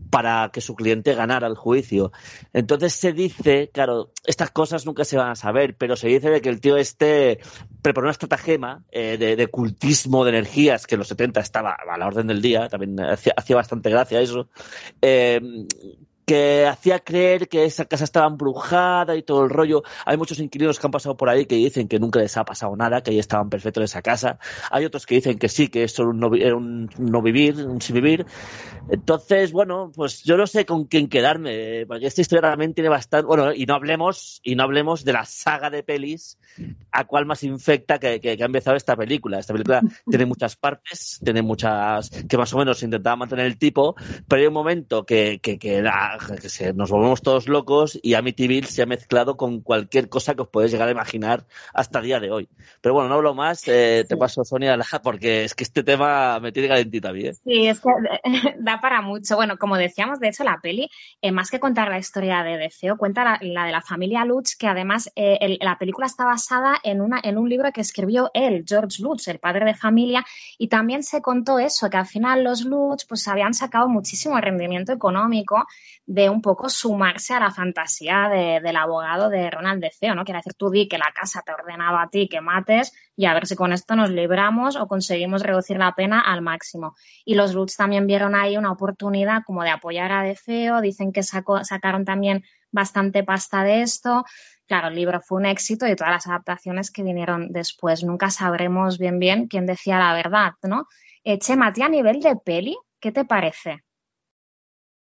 para 0.09 0.49
que 0.51 0.61
su 0.61 0.75
cliente 0.75 1.13
ganara 1.15 1.47
el 1.47 1.55
juicio. 1.55 2.11
Entonces 2.53 2.93
se 2.93 3.13
dice, 3.13 3.69
claro, 3.73 4.11
estas 4.25 4.51
cosas 4.51 4.85
nunca 4.85 5.05
se 5.05 5.17
van 5.17 5.29
a 5.29 5.35
saber, 5.35 5.75
pero 5.77 5.95
se 5.95 6.07
dice 6.07 6.29
de 6.29 6.41
que 6.41 6.49
el 6.49 6.59
tío 6.59 6.77
este 6.77 7.39
preparó 7.81 8.05
una 8.05 8.11
estratagema 8.11 8.83
eh, 8.91 9.17
de, 9.17 9.47
cultismo 9.47 10.23
de 10.25 10.31
energías 10.31 10.85
que 10.85 10.95
en 10.95 10.99
los 10.99 11.07
70 11.07 11.39
estaba 11.39 11.73
a 11.73 11.97
la 11.97 12.07
orden 12.07 12.27
del 12.27 12.41
día, 12.41 12.67
también 12.67 12.99
hacía, 12.99 13.33
hacía 13.37 13.55
bastante 13.55 13.89
gracia 13.89 14.19
eso, 14.19 14.49
eh, 15.01 15.39
que 16.25 16.65
hacía 16.65 16.99
creer 16.99 17.47
que 17.47 17.65
esa 17.65 17.85
casa 17.85 18.03
estaba 18.03 18.27
embrujada 18.27 19.15
y 19.15 19.23
todo 19.23 19.43
el 19.43 19.49
rollo. 19.49 19.83
Hay 20.05 20.17
muchos 20.17 20.39
inquilinos 20.39 20.79
que 20.79 20.87
han 20.87 20.91
pasado 20.91 21.15
por 21.15 21.29
ahí 21.29 21.45
que 21.45 21.55
dicen 21.55 21.87
que 21.87 21.99
nunca 21.99 22.19
les 22.19 22.35
ha 22.37 22.43
pasado 22.43 22.75
nada, 22.75 23.01
que 23.01 23.11
ahí 23.11 23.19
estaban 23.19 23.49
perfectos 23.49 23.81
en 23.81 23.85
esa 23.85 24.01
casa. 24.01 24.39
Hay 24.71 24.85
otros 24.85 25.05
que 25.05 25.15
dicen 25.15 25.37
que 25.37 25.49
sí, 25.49 25.67
que 25.67 25.83
esto 25.83 26.01
era 26.03 26.09
un 26.55 26.89
no, 26.97 27.21
vivir, 27.21 27.55
un 27.65 27.81
sin 27.81 27.95
vivir. 27.95 28.25
Entonces, 28.89 29.51
bueno, 29.51 29.91
pues 29.95 30.23
yo 30.23 30.37
no 30.37 30.47
sé 30.47 30.65
con 30.65 30.85
quién 30.85 31.07
quedarme, 31.09 31.85
porque 31.87 32.07
esta 32.07 32.21
historia 32.21 32.41
realmente 32.41 32.75
tiene 32.75 32.89
bastante, 32.89 33.25
bueno, 33.27 33.53
y 33.53 33.65
no 33.65 33.75
hablemos, 33.75 34.39
y 34.43 34.55
no 34.55 34.63
hablemos 34.63 35.03
de 35.03 35.13
la 35.13 35.25
saga 35.25 35.69
de 35.69 35.83
pelis 35.83 36.37
a 36.91 37.05
cuál 37.05 37.25
más 37.25 37.43
infecta 37.43 37.99
que, 37.99 38.19
que, 38.19 38.37
ha 38.41 38.45
empezado 38.45 38.77
esta 38.77 38.95
película. 38.95 39.39
Esta 39.39 39.53
película 39.53 39.81
tiene 40.09 40.25
muchas 40.25 40.55
partes, 40.55 41.19
tiene 41.23 41.41
muchas, 41.41 42.09
que 42.09 42.37
más 42.37 42.53
o 42.53 42.57
menos 42.57 42.81
intentaba 42.83 43.15
mantener 43.15 43.45
el 43.45 43.57
tipo, 43.57 43.95
pero 44.27 44.41
hay 44.41 44.47
un 44.47 44.53
momento 44.53 45.05
que, 45.05 45.39
que, 45.41 45.57
que 45.57 45.81
que 46.17 46.73
nos 46.73 46.91
volvemos 46.91 47.21
todos 47.21 47.47
locos 47.47 47.99
y 48.01 48.13
Amityville 48.13 48.67
se 48.67 48.81
ha 48.81 48.85
mezclado 48.85 49.37
con 49.37 49.61
cualquier 49.61 50.09
cosa 50.09 50.35
que 50.35 50.41
os 50.41 50.47
podéis 50.47 50.71
llegar 50.71 50.87
a 50.87 50.91
imaginar 50.91 51.45
hasta 51.73 51.99
el 51.99 52.05
día 52.05 52.19
de 52.19 52.31
hoy. 52.31 52.49
Pero 52.81 52.93
bueno, 52.93 53.09
no 53.09 53.15
hablo 53.15 53.33
más, 53.33 53.67
eh, 53.67 54.05
te 54.07 54.17
paso 54.17 54.43
Sonia 54.43 54.77
porque 55.03 55.43
es 55.43 55.55
que 55.55 55.63
este 55.63 55.83
tema 55.83 56.39
me 56.39 56.51
tiene 56.51 56.69
calentita 56.69 57.11
bien. 57.11 57.35
Sí, 57.35 57.67
es 57.67 57.79
que 57.79 57.89
da 58.59 58.79
para 58.81 59.01
mucho. 59.01 59.35
Bueno, 59.35 59.57
como 59.57 59.77
decíamos, 59.77 60.19
de 60.19 60.29
hecho 60.29 60.43
la 60.43 60.59
peli, 60.61 60.89
eh, 61.21 61.31
más 61.31 61.49
que 61.49 61.59
contar 61.59 61.89
la 61.89 61.97
historia 61.97 62.43
de 62.43 62.57
Deseo, 62.57 62.97
cuenta 62.97 63.39
la, 63.41 63.65
de 63.65 63.71
la 63.71 63.81
familia 63.81 64.25
Lutz, 64.25 64.55
que 64.55 64.67
además 64.67 65.11
eh, 65.15 65.57
la 65.61 65.77
película 65.77 66.07
está 66.07 66.25
basada 66.25 66.77
en, 66.83 67.01
una, 67.01 67.19
en 67.23 67.37
un 67.37 67.49
libro 67.49 67.71
que 67.71 67.81
escribió 67.81 68.31
él, 68.33 68.63
George 68.67 69.01
Lutz, 69.01 69.27
el 69.27 69.39
padre 69.39 69.65
de 69.65 69.75
familia, 69.75 70.25
y 70.57 70.67
también 70.67 71.03
se 71.03 71.21
contó 71.21 71.59
eso, 71.59 71.89
que 71.89 71.97
al 71.97 72.05
final 72.05 72.43
los 72.43 72.63
Lutz 72.63 73.05
pues 73.05 73.27
habían 73.27 73.53
sacado 73.53 73.87
muchísimo 73.89 74.39
rendimiento 74.39 74.93
económico 74.93 75.65
de 76.07 76.29
un 76.29 76.41
poco 76.41 76.69
sumarse 76.69 77.33
a 77.33 77.39
la 77.39 77.51
fantasía 77.51 78.29
del 78.29 78.75
abogado 78.75 79.29
de 79.29 79.49
Ronald 79.49 79.83
Feo, 79.91 80.13
¿no? 80.13 80.23
Quiere 80.23 80.39
decir, 80.39 80.53
tú 80.53 80.69
di 80.69 80.87
que 80.87 80.99
la 80.99 81.11
casa 81.13 81.41
te 81.43 81.51
ha 81.51 81.55
ordenado 81.55 81.97
a 81.97 82.09
ti 82.09 82.27
que 82.27 82.41
mates 82.41 82.93
y 83.15 83.25
a 83.25 83.33
ver 83.33 83.47
si 83.47 83.55
con 83.55 83.73
esto 83.73 83.95
nos 83.95 84.11
libramos 84.11 84.75
o 84.75 84.87
conseguimos 84.87 85.41
reducir 85.41 85.77
la 85.77 85.95
pena 85.95 86.21
al 86.21 86.41
máximo. 86.41 86.95
Y 87.25 87.33
los 87.33 87.53
Lutz 87.55 87.75
también 87.75 88.05
vieron 88.05 88.35
ahí 88.35 88.55
una 88.55 88.71
oportunidad 88.71 89.43
como 89.45 89.63
de 89.63 89.71
apoyar 89.71 90.11
a 90.11 90.35
Feo, 90.35 90.81
dicen 90.81 91.11
que 91.11 91.23
sacaron 91.23 92.05
también 92.05 92.43
bastante 92.71 93.23
pasta 93.23 93.63
de 93.63 93.81
esto. 93.81 94.25
Claro, 94.67 94.89
el 94.89 94.95
libro 94.95 95.21
fue 95.21 95.39
un 95.39 95.45
éxito 95.45 95.87
y 95.87 95.95
todas 95.95 96.13
las 96.13 96.27
adaptaciones 96.27 96.91
que 96.91 97.03
vinieron 97.03 97.51
después. 97.51 98.03
Nunca 98.03 98.29
sabremos 98.29 98.99
bien 98.99 99.17
bien 99.17 99.47
quién 99.47 99.65
decía 99.65 99.97
la 99.97 100.13
verdad, 100.13 100.53
¿no? 100.61 100.87
Eh, 101.23 101.39
Chema, 101.39 101.73
a 101.75 101.89
nivel 101.89 102.19
de 102.19 102.35
peli, 102.35 102.77
¿qué 102.99 103.11
te 103.11 103.25
parece? 103.25 103.83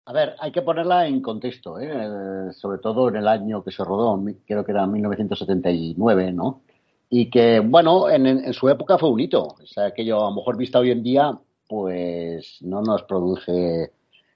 A 0.06 0.12
ver, 0.12 0.36
hay 0.40 0.52
que 0.52 0.62
ponerla 0.62 1.08
en 1.08 1.22
contexto, 1.22 1.80
¿eh? 1.80 2.52
sobre 2.54 2.80
todo 2.80 3.08
en 3.08 3.16
el 3.16 3.28
año 3.28 3.64
que 3.64 3.72
se 3.72 3.86
rodó, 3.86 4.22
creo 4.46 4.66
que 4.66 4.72
era 4.74 4.86
1979, 4.86 6.34
¿no? 6.34 6.62
Y 7.10 7.30
que, 7.30 7.62
bueno, 7.62 8.10
en, 8.10 8.54
su 8.54 8.68
época 8.68 8.98
fue 8.98 9.10
un 9.10 9.20
hito. 9.22 9.44
O 9.44 9.66
sea, 9.66 9.86
aquello 9.86 10.20
a 10.20 10.30
lo 10.30 10.36
mejor 10.36 10.58
visto 10.58 10.80
hoy 10.80 10.92
en 10.92 11.04
día, 11.04 11.38
pues 11.70 12.58
no 12.62 12.82
nos 12.82 13.04
produce 13.04 13.92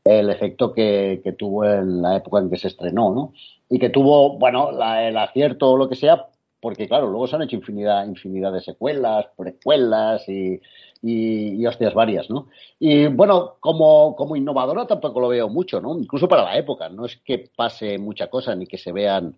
el 0.06 0.30
efecto 0.30 0.74
que, 0.74 1.22
tuvo 1.38 1.66
en 1.66 2.02
la 2.02 2.16
época 2.16 2.40
en 2.40 2.50
que 2.50 2.58
se 2.58 2.70
estrenó, 2.70 3.14
¿no? 3.14 3.34
Y 3.70 3.80
que 3.80 3.90
tuvo, 3.90 4.38
bueno, 4.38 4.70
el 4.72 5.18
acierto 5.18 5.72
o 5.72 5.78
lo 5.78 5.90
que 5.90 5.96
sea, 5.96 6.28
porque 6.62 6.88
claro, 6.88 7.08
luego 7.08 7.28
se 7.28 7.36
han 7.36 7.42
hecho 7.42 7.58
infinidad, 7.58 8.06
infinidad 8.08 8.54
de 8.54 8.62
secuelas, 8.62 9.26
precuelas 9.36 10.28
y, 10.30 10.62
y, 11.02 11.66
hostias 11.66 11.94
varias, 11.94 12.30
¿no? 12.30 12.48
Y 12.80 13.08
bueno, 13.08 13.56
como, 13.60 14.16
como 14.16 14.36
innovadora 14.36 14.86
tampoco 14.88 15.20
lo 15.20 15.30
veo 15.30 15.50
mucho, 15.50 15.82
¿no? 15.82 15.98
Incluso 15.98 16.28
para 16.28 16.44
la 16.44 16.58
época, 16.58 16.90
no 16.90 17.06
es 17.06 17.18
que 17.18 17.50
pase 17.56 17.98
mucha 17.98 18.28
cosa 18.28 18.56
ni 18.56 18.68
que 18.68 18.78
se 18.78 18.92
vean 18.92 19.36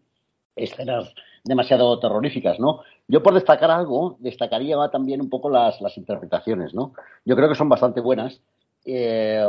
escenas 0.55 1.13
demasiado 1.43 1.99
terroríficas, 1.99 2.59
¿no? 2.59 2.81
Yo 3.07 3.23
por 3.23 3.33
destacar 3.33 3.71
algo, 3.71 4.17
destacaría 4.19 4.75
también 4.91 5.21
un 5.21 5.29
poco 5.29 5.49
las, 5.49 5.79
las 5.81 5.97
interpretaciones, 5.97 6.73
¿no? 6.73 6.93
Yo 7.25 7.35
creo 7.35 7.49
que 7.49 7.55
son 7.55 7.69
bastante 7.69 8.01
buenas, 8.01 8.41
eh, 8.85 9.43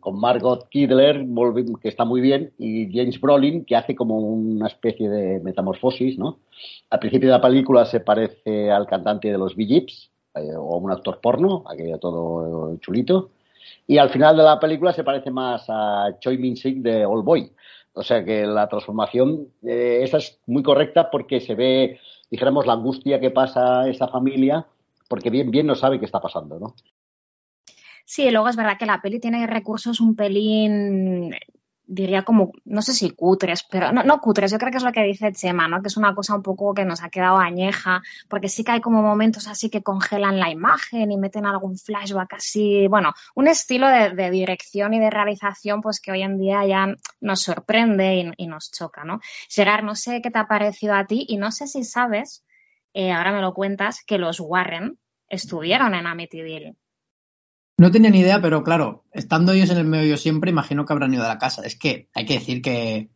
con 0.00 0.20
Margot 0.20 0.68
Kidler, 0.68 1.24
que 1.80 1.88
está 1.88 2.04
muy 2.04 2.20
bien, 2.20 2.52
y 2.58 2.92
James 2.92 3.20
Brolin, 3.20 3.64
que 3.64 3.74
hace 3.74 3.94
como 3.94 4.18
una 4.18 4.66
especie 4.66 5.08
de 5.08 5.40
metamorfosis, 5.40 6.18
¿no? 6.18 6.38
Al 6.90 6.98
principio 6.98 7.28
de 7.28 7.36
la 7.36 7.40
película 7.40 7.84
se 7.86 8.00
parece 8.00 8.70
al 8.70 8.86
cantante 8.86 9.28
de 9.32 9.38
los 9.38 9.56
Bee 9.56 9.66
eh, 9.68 9.86
o 10.34 10.76
un 10.78 10.90
actor 10.90 11.20
porno, 11.20 11.64
aquello 11.68 11.98
todo 11.98 12.76
chulito. 12.76 13.30
Y 13.86 13.98
al 13.98 14.10
final 14.10 14.36
de 14.36 14.42
la 14.42 14.58
película 14.58 14.92
se 14.92 15.04
parece 15.04 15.30
más 15.30 15.64
a 15.68 16.16
Choi 16.20 16.38
Min-sik 16.38 16.78
de 16.78 17.04
Old 17.04 17.24
Boy. 17.24 17.52
O 17.92 18.02
sea 18.02 18.24
que 18.24 18.46
la 18.46 18.68
transformación 18.68 19.48
eh, 19.62 20.00
esa 20.02 20.18
es 20.18 20.38
muy 20.46 20.62
correcta 20.62 21.10
porque 21.10 21.40
se 21.40 21.54
ve, 21.54 21.98
dijéramos, 22.30 22.66
la 22.66 22.74
angustia 22.74 23.20
que 23.20 23.30
pasa 23.30 23.88
esa 23.88 24.08
familia, 24.08 24.66
porque 25.08 25.30
bien, 25.30 25.50
bien 25.50 25.66
no 25.66 25.74
sabe 25.74 25.98
qué 25.98 26.06
está 26.06 26.20
pasando, 26.20 26.58
¿no? 26.58 26.74
Sí, 28.04 28.30
luego 28.30 28.48
es 28.48 28.56
verdad 28.56 28.78
que 28.78 28.86
la 28.86 29.00
peli 29.02 29.20
tiene 29.20 29.46
recursos 29.46 30.00
un 30.00 30.16
pelín 30.16 31.32
diría 31.90 32.22
como, 32.22 32.52
no 32.64 32.82
sé 32.82 32.94
si 32.94 33.10
cutres, 33.10 33.64
pero 33.68 33.92
no, 33.92 34.04
no 34.04 34.20
cutres, 34.20 34.52
yo 34.52 34.58
creo 34.58 34.70
que 34.70 34.76
es 34.78 34.84
lo 34.84 34.92
que 34.92 35.02
dice 35.02 35.32
Chema, 35.32 35.66
¿no? 35.66 35.82
Que 35.82 35.88
es 35.88 35.96
una 35.96 36.14
cosa 36.14 36.36
un 36.36 36.42
poco 36.42 36.72
que 36.72 36.84
nos 36.84 37.02
ha 37.02 37.10
quedado 37.10 37.38
añeja, 37.38 38.02
porque 38.28 38.48
sí 38.48 38.62
que 38.62 38.72
hay 38.72 38.80
como 38.80 39.02
momentos 39.02 39.48
así 39.48 39.70
que 39.70 39.82
congelan 39.82 40.38
la 40.38 40.50
imagen 40.50 41.10
y 41.10 41.16
meten 41.16 41.46
algún 41.46 41.76
flashback 41.76 42.34
así, 42.34 42.86
bueno, 42.86 43.12
un 43.34 43.48
estilo 43.48 43.88
de, 43.88 44.30
dirección 44.30 44.94
y 44.94 45.00
de 45.00 45.10
realización 45.10 45.80
pues 45.82 46.00
que 46.00 46.12
hoy 46.12 46.22
en 46.22 46.38
día 46.38 46.64
ya 46.64 46.94
nos 47.20 47.40
sorprende 47.42 48.32
y, 48.36 48.46
nos 48.46 48.70
choca, 48.70 49.04
¿no? 49.04 49.20
Llegar, 49.54 49.82
no 49.82 49.96
sé 49.96 50.22
qué 50.22 50.30
te 50.30 50.38
ha 50.38 50.46
parecido 50.46 50.94
a 50.94 51.06
ti 51.06 51.26
y 51.28 51.38
no 51.38 51.50
sé 51.50 51.66
si 51.66 51.82
sabes, 51.82 52.44
eh, 52.94 53.10
ahora 53.10 53.32
me 53.32 53.40
lo 53.40 53.52
cuentas, 53.52 54.04
que 54.06 54.18
los 54.18 54.38
Warren 54.38 54.98
estuvieron 55.28 55.94
en 55.94 56.06
Amityville. 56.06 56.76
No 57.80 57.90
tenía 57.90 58.10
ni 58.10 58.20
idea, 58.20 58.42
pero 58.42 58.62
claro, 58.62 59.06
estando 59.10 59.52
ellos 59.52 59.70
en 59.70 59.78
el 59.78 59.86
medio 59.86 60.18
siempre, 60.18 60.50
imagino 60.50 60.84
que 60.84 60.92
habrán 60.92 61.14
ido 61.14 61.24
a 61.24 61.28
la 61.28 61.38
casa. 61.38 61.62
Es 61.62 61.76
que 61.76 62.10
hay 62.12 62.26
que 62.26 62.34
decir 62.34 62.60
que 62.60 63.08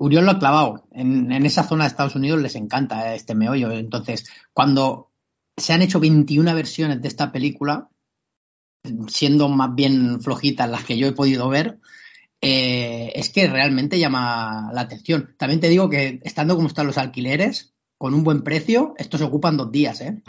Uriol 0.00 0.24
lo 0.24 0.32
ha 0.32 0.38
clavado. 0.40 0.88
En, 0.90 1.30
esa 1.46 1.62
zona 1.62 1.84
de 1.84 1.90
Estados 1.90 2.16
Unidos 2.16 2.42
les 2.42 2.56
encanta 2.56 3.14
este 3.14 3.36
meollo. 3.36 3.70
Entonces, 3.70 4.28
cuando 4.52 5.12
se 5.56 5.72
han 5.72 5.82
hecho 5.82 6.00
21 6.00 6.52
versiones 6.52 7.00
de 7.00 7.06
esta 7.06 7.30
película, 7.30 7.90
siendo 9.06 9.48
más 9.48 9.76
bien 9.76 10.20
flojitas 10.20 10.68
las 10.68 10.82
que 10.82 10.98
yo 10.98 11.06
he 11.06 11.12
podido 11.12 11.48
ver, 11.48 11.78
eh, 12.40 13.12
es 13.14 13.30
que 13.30 13.46
realmente 13.46 14.00
llama 14.00 14.72
la 14.72 14.80
atención. 14.80 15.36
También 15.38 15.60
te 15.60 15.68
digo 15.68 15.88
que 15.88 16.18
estando 16.24 16.56
como 16.56 16.66
están 16.66 16.88
los 16.88 16.98
alquileres, 16.98 17.72
con 17.96 18.14
un 18.14 18.24
buen 18.24 18.42
precio, 18.42 18.94
estos 18.98 19.20
ocupan 19.20 19.56
dos 19.56 19.70
días, 19.70 20.00
¿eh? 20.00 20.20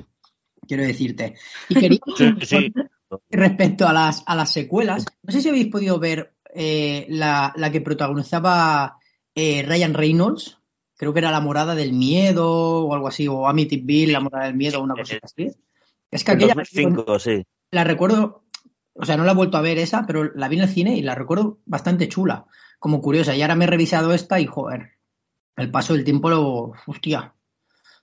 Quiero 0.67 0.83
decirte. 0.83 1.33
Y 1.69 1.73
quería, 1.79 1.99
Respecto 3.29 3.87
a 3.87 3.93
las, 3.93 4.23
a 4.25 4.35
las 4.35 4.51
secuelas, 4.51 5.05
no 5.23 5.31
sé 5.31 5.41
si 5.41 5.49
habéis 5.49 5.67
podido 5.67 5.99
ver 5.99 6.33
eh, 6.53 7.05
la, 7.09 7.53
que 7.71 7.81
protagonizaba 7.81 8.97
eh, 9.35 9.63
Ryan 9.63 9.93
Reynolds, 9.93 10.59
creo 10.97 11.13
que 11.13 11.19
era 11.19 11.31
La 11.31 11.39
Morada 11.39 11.75
del 11.75 11.93
Miedo 11.93 12.85
o 12.85 12.93
algo 12.93 13.07
así, 13.07 13.27
o 13.27 13.47
Amityville, 13.47 14.11
La 14.11 14.19
Morada 14.19 14.45
del 14.45 14.55
Miedo 14.55 14.79
o 14.79 14.83
una 14.83 14.95
cosa 14.95 15.19
así. 15.21 15.51
Es 16.11 16.23
que 16.23 16.31
aquella. 16.31 16.55
sí. 17.19 17.43
La 17.71 17.83
recuerdo, 17.83 18.43
o 18.93 19.05
sea, 19.05 19.15
no 19.15 19.23
la 19.23 19.31
he 19.31 19.35
vuelto 19.35 19.57
a 19.57 19.61
ver 19.61 19.77
esa, 19.77 20.05
pero 20.07 20.31
la 20.33 20.47
vi 20.47 20.57
en 20.57 20.63
el 20.63 20.69
cine 20.69 20.97
y 20.97 21.03
la 21.03 21.15
recuerdo 21.15 21.59
bastante 21.65 22.07
chula, 22.07 22.45
como 22.79 23.01
curiosa. 23.01 23.35
Y 23.35 23.41
ahora 23.41 23.55
me 23.55 23.65
he 23.65 23.67
revisado 23.67 24.13
esta 24.13 24.39
y, 24.39 24.47
joder, 24.47 24.97
el 25.55 25.69
paso 25.71 25.93
del 25.93 26.03
tiempo 26.03 26.29
lo. 26.29 26.73
Hostia, 26.87 27.35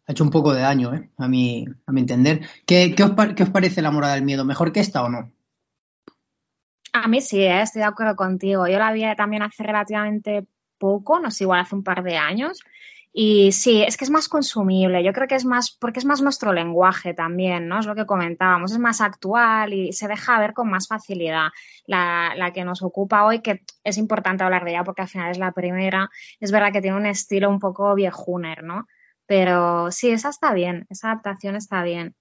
ha 0.07 0.13
hecho 0.13 0.25
un 0.25 0.31
poco 0.31 0.55
de 0.55 0.61
daño, 0.61 0.95
¿eh? 0.95 1.11
a, 1.19 1.29
mi, 1.29 1.67
a 1.87 1.93
mi 1.93 2.01
entender. 2.01 2.41
¿Qué, 2.65 2.95
os, 2.99 3.35
¿Qué, 3.35 3.43
os, 3.43 3.51
parece 3.51 3.83
la 3.83 3.91
morada 3.91 4.15
del 4.15 4.25
miedo? 4.25 4.45
¿Mejor 4.45 4.73
que 4.73 4.81
esta 4.81 5.03
o 5.03 5.09
no? 5.09 5.33
A 6.93 7.09
mí 7.09 7.21
sí, 7.21 7.41
¿eh? 7.41 7.63
estoy 7.63 7.81
de 7.81 7.89
acuerdo 7.89 8.15
contigo. 8.15 8.67
Yo 8.69 8.79
la 8.79 8.93
vi 8.93 9.03
también 9.17 9.43
hace 9.43 9.65
relativamente 9.65 10.47
poco, 10.79 11.19
no 11.19 11.31
sé, 11.31 11.45
igual 11.45 11.61
hace 11.61 11.75
un 11.75 11.83
par 11.83 12.03
de 12.05 12.17
años. 12.17 12.61
Y 13.13 13.51
sí, 13.53 13.83
es 13.83 13.97
que 13.97 14.05
es 14.05 14.11
más 14.11 14.29
consumible. 14.29 15.03
Yo 15.03 15.13
creo 15.13 15.27
que 15.27 15.35
es 15.35 15.45
más, 15.45 15.71
porque 15.71 15.99
es 15.99 16.05
más 16.05 16.21
nuestro 16.21 16.53
lenguaje 16.53 17.15
también, 17.15 17.67
¿no? 17.67 17.81
Es 17.81 17.87
lo 17.87 17.95
que 17.95 18.05
comentábamos, 18.05 18.73
es 18.73 18.79
más 18.79 19.01
actual 19.01 19.73
y 19.73 19.93
se 19.93 20.07
deja 20.07 20.39
ver 20.39 20.53
con 20.53 20.71
más 20.71 20.87
facilidad. 20.87 21.49
La, 21.87 22.35
la, 22.37 22.53
que 22.53 22.65
nos 22.65 22.83
ocupa 22.83 23.25
hoy, 23.25 23.41
que 23.41 23.63
es 23.85 23.97
importante 23.97 24.45
hablar 24.45 24.65
de 24.65 24.73
ella 24.73 24.85
porque 24.85 25.03
al 25.03 25.09
final 25.09 25.31
es 25.31 25.39
la 25.39 25.53
primera, 25.53 26.11
es 26.41 26.53
verdad 26.53 26.73
que 26.73 26.83
tiene 26.83 26.97
un 26.97 27.07
estilo 27.07 27.49
un 27.49 27.59
poco 27.59 27.95
viejuner, 27.95 28.63
¿no? 28.63 28.87
Pero 29.27 29.91
sí, 29.91 30.11
esa 30.11 30.29
está 30.29 30.53
bien, 30.55 30.87
esa 30.89 31.11
adaptación 31.11 31.57
está 31.57 31.83
bien. 31.83 32.15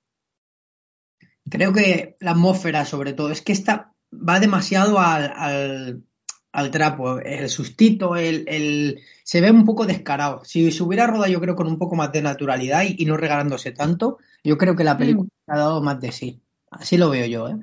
Creo 1.49 1.73
que 1.73 2.17
la 2.19 2.31
atmósfera, 2.31 2.85
sobre 2.85 3.13
todo, 3.13 3.31
es 3.31 3.41
que 3.41 3.53
esta 3.53 3.93
va 4.11 4.39
demasiado 4.39 4.99
al, 4.99 6.03
al, 6.51 6.71
trapo. 6.71 7.19
El 7.19 7.49
sustito, 7.49 8.15
el, 8.15 8.45
el, 8.47 9.01
se 9.23 9.41
ve 9.41 9.51
un 9.51 9.65
poco 9.65 9.85
descarado. 9.85 10.43
Si 10.43 10.71
se 10.71 10.81
hubiera 10.81 11.05
rodado, 11.05 11.31
yo 11.31 11.39
creo, 11.39 11.55
con 11.55 11.67
un 11.67 11.77
poco 11.77 11.95
más 11.95 12.11
de 12.11 12.23
naturalidad 12.23 12.83
y, 12.87 13.05
no 13.05 13.15
regalándose 13.15 13.71
tanto, 13.71 14.17
yo 14.43 14.57
creo 14.57 14.75
que 14.75 14.83
la 14.83 14.97
película 14.97 15.29
mm. 15.47 15.51
ha 15.51 15.57
dado 15.57 15.83
más 15.83 16.01
de 16.01 16.11
sí. 16.11 16.41
Así 16.71 16.97
lo 16.97 17.11
veo 17.11 17.27
yo, 17.27 17.49
¿eh? 17.49 17.57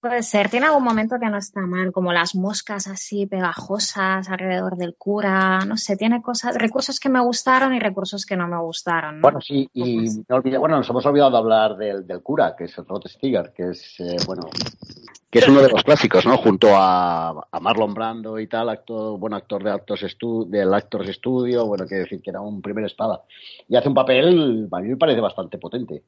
Puede 0.00 0.22
ser, 0.22 0.50
tiene 0.50 0.66
algún 0.66 0.84
momento 0.84 1.16
que 1.18 1.30
no 1.30 1.38
está 1.38 1.62
mal, 1.62 1.90
como 1.90 2.12
las 2.12 2.34
moscas 2.34 2.86
así 2.86 3.26
pegajosas 3.26 4.28
alrededor 4.28 4.76
del 4.76 4.94
cura, 4.94 5.60
no 5.66 5.76
sé, 5.76 5.96
tiene 5.96 6.20
cosas, 6.22 6.54
recursos 6.56 7.00
que 7.00 7.08
me 7.08 7.20
gustaron 7.20 7.74
y 7.74 7.80
recursos 7.80 8.26
que 8.26 8.36
no 8.36 8.46
me 8.46 8.58
gustaron. 8.60 9.20
Bueno, 9.20 9.40
sí, 9.40 9.68
y 9.72 10.22
bueno, 10.58 10.76
nos 10.76 10.88
hemos 10.90 11.06
olvidado 11.06 11.30
de 11.30 11.38
hablar 11.38 11.76
del, 11.76 12.22
cura, 12.22 12.54
que 12.56 12.64
es 12.64 12.76
el 12.78 12.86
Rod 12.86 13.06
Stiger, 13.06 13.52
que 13.54 13.70
es, 13.70 13.98
eh, 13.98 14.16
bueno, 14.26 14.42
que 15.30 15.38
es 15.38 15.48
uno 15.48 15.62
de 15.62 15.70
los 15.70 15.82
clásicos, 15.82 16.26
¿no? 16.26 16.36
Junto 16.36 16.68
a, 16.72 17.48
Marlon 17.60 17.94
Brando 17.94 18.38
y 18.38 18.46
tal, 18.46 18.68
actor, 18.68 19.18
buen 19.18 19.34
actor 19.34 19.64
de 19.64 19.70
actos 19.70 20.04
del 20.48 20.74
Actors 20.74 21.08
Studio, 21.08 21.66
bueno, 21.66 21.86
que 21.86 21.96
decir 21.96 22.20
que 22.22 22.30
era 22.30 22.40
un 22.40 22.62
primer 22.62 22.84
espada. 22.84 23.22
Y 23.68 23.76
hace 23.76 23.88
un 23.88 23.94
papel, 23.94 24.68
a 24.70 24.80
mí 24.80 24.88
me 24.88 24.96
parece 24.96 25.20
bastante 25.20 25.58
potente. 25.58 26.04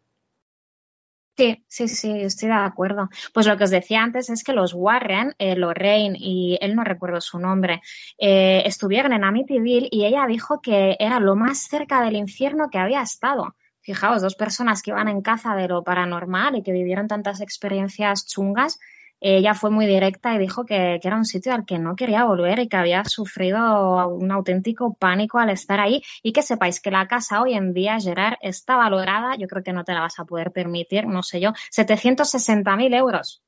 Sí, 1.39 1.65
sí, 1.69 1.87
sí, 1.87 2.11
estoy 2.23 2.49
de 2.49 2.55
acuerdo. 2.57 3.11
Pues 3.33 3.47
lo 3.47 3.57
que 3.57 3.63
os 3.63 3.71
decía 3.71 4.03
antes 4.03 4.29
es 4.29 4.43
que 4.43 4.53
los 4.53 4.75
Warren, 4.75 5.37
eh, 5.39 5.55
Lorraine 5.55 6.17
y 6.19 6.59
él 6.61 6.75
no 6.75 6.83
recuerdo 6.83 7.21
su 7.21 7.39
nombre, 7.39 7.81
eh, 8.19 8.65
estuvieron 8.67 9.13
en 9.13 9.23
Amityville 9.23 9.87
y 9.89 10.05
ella 10.05 10.27
dijo 10.27 10.61
que 10.61 10.97
era 10.99 11.21
lo 11.21 11.37
más 11.37 11.59
cerca 11.69 12.03
del 12.03 12.17
infierno 12.17 12.71
que 12.71 12.79
había 12.79 13.03
estado. 13.03 13.55
Fijaos, 13.83 14.21
dos 14.21 14.35
personas 14.35 14.83
que 14.83 14.91
iban 14.91 15.07
en 15.07 15.23
caza 15.23 15.55
de 15.55 15.69
lo 15.69 15.85
paranormal 15.85 16.57
y 16.57 16.65
que 16.65 16.73
vivieron 16.73 17.07
tantas 17.07 17.41
experiencias 17.41 18.27
chungas 18.27 18.81
ella 19.21 19.55
fue 19.55 19.71
muy 19.71 19.87
directa 19.87 20.35
y 20.35 20.39
dijo 20.39 20.65
que, 20.65 21.01
era 21.03 21.17
un 21.17 21.25
sitio 21.25 21.53
al 21.53 21.65
que 21.65 21.79
no 21.79 21.97
quería 21.97 22.25
volver 22.25 22.61
y 22.61 22.69
que 22.69 22.77
había 22.77 23.05
sufrido 23.05 24.09
un 24.09 24.31
auténtico 24.31 24.95
pánico 24.95 25.39
al 25.39 25.51
estar 25.51 25.81
ahí. 25.81 26.03
Y 26.23 26.33
que 26.33 26.43
sepáis 26.43 26.81
que 26.81 26.91
la 26.91 27.09
casa 27.09 27.43
hoy 27.43 27.55
en 27.55 27.73
día, 27.73 27.99
Gerard, 27.99 28.37
está 28.41 28.77
valorada, 28.77 29.37
yo 29.37 29.49
creo 29.49 29.63
que 29.63 29.73
no 29.73 29.85
te 29.85 29.93
la 29.93 30.01
vas 30.01 30.19
a 30.19 30.25
poder 30.25 30.53
permitir, 30.53 31.07
no 31.07 31.23
sé 31.23 31.41
yo, 31.41 31.53
760.000 31.77 32.95
euros. 32.97 33.43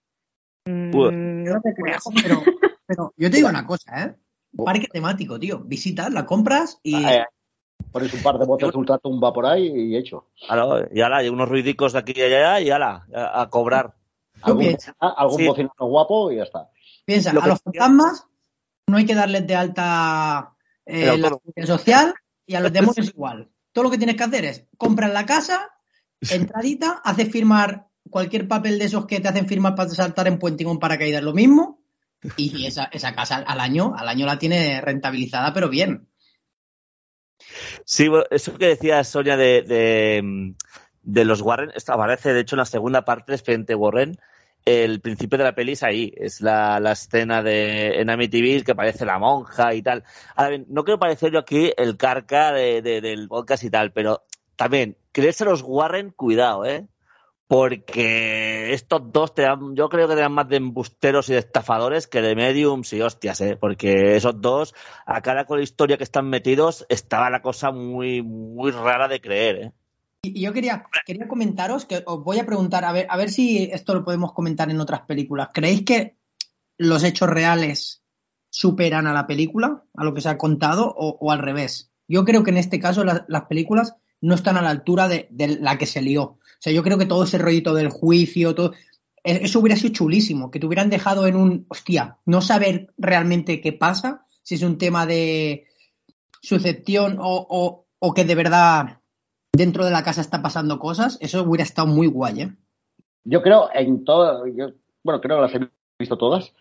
Mm, 0.67 1.45
no 1.45 1.61
te 1.61 1.75
Pero, 2.23 2.43
pero, 2.87 3.15
yo 3.17 3.31
te 3.31 3.37
digo 3.37 3.49
una 3.49 3.67
cosa, 3.67 4.05
¿eh? 4.05 4.15
Parque 4.65 4.89
temático, 4.93 5.39
tío. 5.39 5.61
Visitas, 5.61 6.13
la 6.13 6.27
compras 6.27 6.81
y... 6.83 7.05
Ah, 7.05 7.15
eh, 7.15 7.25
pones 7.93 8.13
un 8.13 8.23
par 8.23 8.39
de 8.39 8.47
botes 8.47 8.73
de 8.73 8.77
ultratumba 8.79 9.33
por 9.33 9.47
ahí 9.47 9.69
y 9.69 9.97
hecho. 9.97 10.27
Claro, 10.47 10.89
y 10.93 11.01
ala, 11.01 11.19
hay 11.19 11.29
unos 11.29 11.49
ruidicos 11.49 11.93
de 11.93 12.01
aquí 12.01 12.13
y 12.17 12.23
allá 12.23 12.61
y 12.61 12.71
ala, 12.71 13.07
a 13.15 13.49
cobrar. 13.49 13.95
Algún, 14.43 14.77
algún 15.17 15.71
guapo 15.79 16.33
y 16.33 16.37
ya 16.37 16.45
está. 16.45 16.71
Piensa, 17.05 17.31
a 17.31 17.47
los 17.47 17.61
fantasmas 17.61 18.27
no 18.87 18.97
hay 18.97 19.07
que 19.07 19.15
darles 19.15 19.47
de 19.47 19.55
alta 19.55 20.55
eh, 20.85 21.17
la 21.17 21.29
seguridad 21.29 21.67
social 21.67 22.15
y 22.47 22.55
a 22.55 22.61
los 22.61 22.73
demonios 22.73 23.09
igual. 23.09 23.51
Todo 23.73 23.85
lo 23.85 23.91
que 23.91 23.99
tienes 23.99 24.17
que 24.17 24.25
hacer 24.25 24.45
es 24.45 24.67
comprar 24.77 25.11
la 25.11 25.25
casa, 25.25 25.71
entradita, 26.29 27.01
haces 27.05 27.31
firmar 27.31 27.87
cualquier 28.11 28.49
papel 28.49 28.79
de 28.79 28.87
esos 28.87 29.07
que 29.07 29.21
te 29.21 29.29
hacen 29.29 29.47
firmar 29.47 29.75
para 29.75 29.89
saltar 29.91 30.27
en 30.27 30.39
puente 30.39 30.65
para 30.65 30.79
paracaídas, 30.79 31.23
lo 31.23 31.33
mismo. 31.33 31.83
Y 32.37 32.67
esa, 32.67 32.85
esa 32.93 33.15
casa 33.15 33.37
al 33.37 33.61
año, 33.61 33.95
al 33.97 34.09
año 34.09 34.27
la 34.27 34.39
tiene 34.39 34.81
rentabilizada, 34.81 35.55
pero 35.55 35.69
bien. 35.69 36.09
Sí, 37.85 38.09
eso 38.31 38.59
que 38.59 38.67
decía 38.67 39.03
Sonia 39.05 39.37
de, 39.37 39.63
de, 39.63 40.55
de 41.03 41.25
los 41.25 41.41
Warren, 41.41 41.71
esto 41.75 41.93
aparece 41.93 42.35
de 42.35 42.41
hecho 42.41 42.57
en 42.57 42.61
la 42.61 42.67
segunda 42.67 43.05
parte 43.05 43.33
de 43.33 43.37
Expediente 43.37 43.75
Warren, 43.75 44.19
el 44.65 45.01
principio 45.01 45.39
de 45.39 45.45
la 45.45 45.55
peli 45.55 45.73
es 45.73 45.83
ahí, 45.83 46.13
es 46.17 46.41
la, 46.41 46.79
escena 46.93 47.43
de 47.43 48.01
en 48.01 48.11
Amityville 48.11 48.65
que 48.65 48.75
parece 48.75 49.05
la 49.05 49.19
monja 49.19 49.75
y 49.75 49.83
tal. 49.83 50.05
Ahora 50.37 50.51
bien, 50.51 50.67
no 50.69 50.85
quiero 50.85 50.99
parecer 50.99 51.33
yo 51.33 51.39
aquí 51.39 51.73
el 51.77 51.97
carca 51.97 52.53
de, 52.53 52.83
del 52.83 53.29
podcast 53.29 53.65
y 53.65 53.71
tal, 53.71 53.93
pero 53.93 54.25
también, 54.57 54.97
creerse 55.13 55.45
los 55.45 55.63
Warren, 55.63 56.11
cuidado, 56.11 56.65
¿eh? 56.65 56.87
Porque 57.49 58.73
estos 58.75 59.13
dos 59.13 59.35
te 59.35 59.43
dan, 59.43 59.75
yo 59.75 59.89
creo 59.89 60.07
que 60.07 60.15
te 60.15 60.21
dan 60.21 60.33
más 60.33 60.49
de 60.49 60.57
embusteros 60.57 61.29
y 61.29 61.33
de 61.33 61.41
estafadores 61.41 62.07
que 62.07 62.23
de 62.23 62.37
mediums 62.37 62.93
y 62.93 63.03
hostias, 63.03 63.41
¿eh? 63.41 63.57
Porque 63.57 64.17
esos 64.17 64.41
dos, 64.41 64.75
a 65.07 65.21
cara 65.23 65.47
con 65.47 65.59
la 65.59 65.65
historia 65.65 65.97
que 65.97 66.05
están 66.05 66.29
metidos, 66.29 66.87
estaba 66.89 67.31
la 67.31 67.43
cosa 67.43 67.73
muy, 67.73 68.23
muy 68.23 68.71
rara 68.71 69.09
de 69.09 69.21
creer, 69.21 69.57
¿eh? 69.57 69.73
Y 70.23 70.43
yo 70.43 70.53
quería, 70.53 70.85
quería 71.07 71.29
comentaros, 71.29 71.87
que 71.87 72.03
os 72.05 72.23
voy 72.23 72.39
a 72.39 72.47
preguntar, 72.47 72.85
a 72.85 72.93
ver, 72.93 73.07
a 73.09 73.17
ver 73.17 73.31
si 73.31 73.71
esto 73.73 73.95
lo 73.95 74.05
podemos 74.05 74.33
comentar 74.33 74.71
en 74.71 74.81
otras 74.81 75.03
películas. 75.03 75.49
¿Creéis 75.55 75.83
que 75.83 76.17
los 76.77 77.05
hechos 77.05 77.29
reales 77.29 78.03
superan 78.51 79.07
a 79.07 79.15
la 79.15 79.27
película, 79.27 79.85
a 79.95 80.05
lo 80.05 80.13
que 80.13 80.21
se 80.21 80.29
ha 80.29 80.37
contado, 80.37 80.95
o, 80.95 81.33
al 81.33 81.39
revés? 81.39 81.91
Yo 82.07 82.25
creo 82.25 82.45
que 82.45 82.51
en 82.51 82.59
este 82.59 82.81
caso 82.81 83.03
las 83.05 83.45
películas 83.49 83.97
no 84.21 84.35
están 84.35 84.59
a 84.59 84.63
la 84.63 84.71
altura 84.71 85.09
de, 85.09 85.29
la 85.61 85.79
que 85.79 85.87
se 85.87 86.03
lió. 86.03 86.23
O 86.23 86.39
sea, 86.59 86.73
yo 86.73 86.83
creo 86.83 86.99
que 86.99 87.07
todo 87.07 87.25
ese 87.25 87.39
rollito 87.39 87.73
del 87.73 87.89
juicio, 87.89 88.55
todo, 88.55 88.75
e, 89.25 89.41
eso 89.45 89.61
hubiera 89.61 89.77
sido 89.77 89.95
chulísimo, 89.95 90.51
que 90.51 90.61
te 90.61 90.67
hubieran 90.67 90.91
dejado 90.91 91.27
en 91.27 91.37
un, 91.37 91.67
hostia, 91.69 92.19
no 92.27 92.43
saber 92.43 92.93
realmente 92.99 93.63
qué 93.63 93.73
pasa, 93.73 94.27
si 94.43 94.57
es 94.57 94.63
un 94.63 94.77
tema 94.77 95.07
de 95.07 95.65
sucepción 96.43 97.17
o, 97.19 97.87
o 97.99 98.15
que 98.15 98.25
de 98.25 98.35
verdad 98.35 99.00
dentro 99.53 99.85
de 99.85 99.91
la 99.91 100.03
casa 100.03 100.21
está 100.21 100.43
pasando 100.43 100.79
cosas, 100.79 101.19
eso 101.21 101.43
hubiera 101.43 101.65
estado 101.65 101.89
muy 101.89 102.07
guay, 102.07 102.43
¿eh? 102.43 102.57
Yo 103.25 103.43
creo 103.43 103.69
en 103.75 104.05
todo, 104.05 104.47
yo, 104.47 104.71
bueno, 105.03 105.21
creo 105.21 105.37
que 105.37 105.43
las 105.43 105.55
he 105.55 105.71
visto 105.99 106.17
todas. 106.17 106.53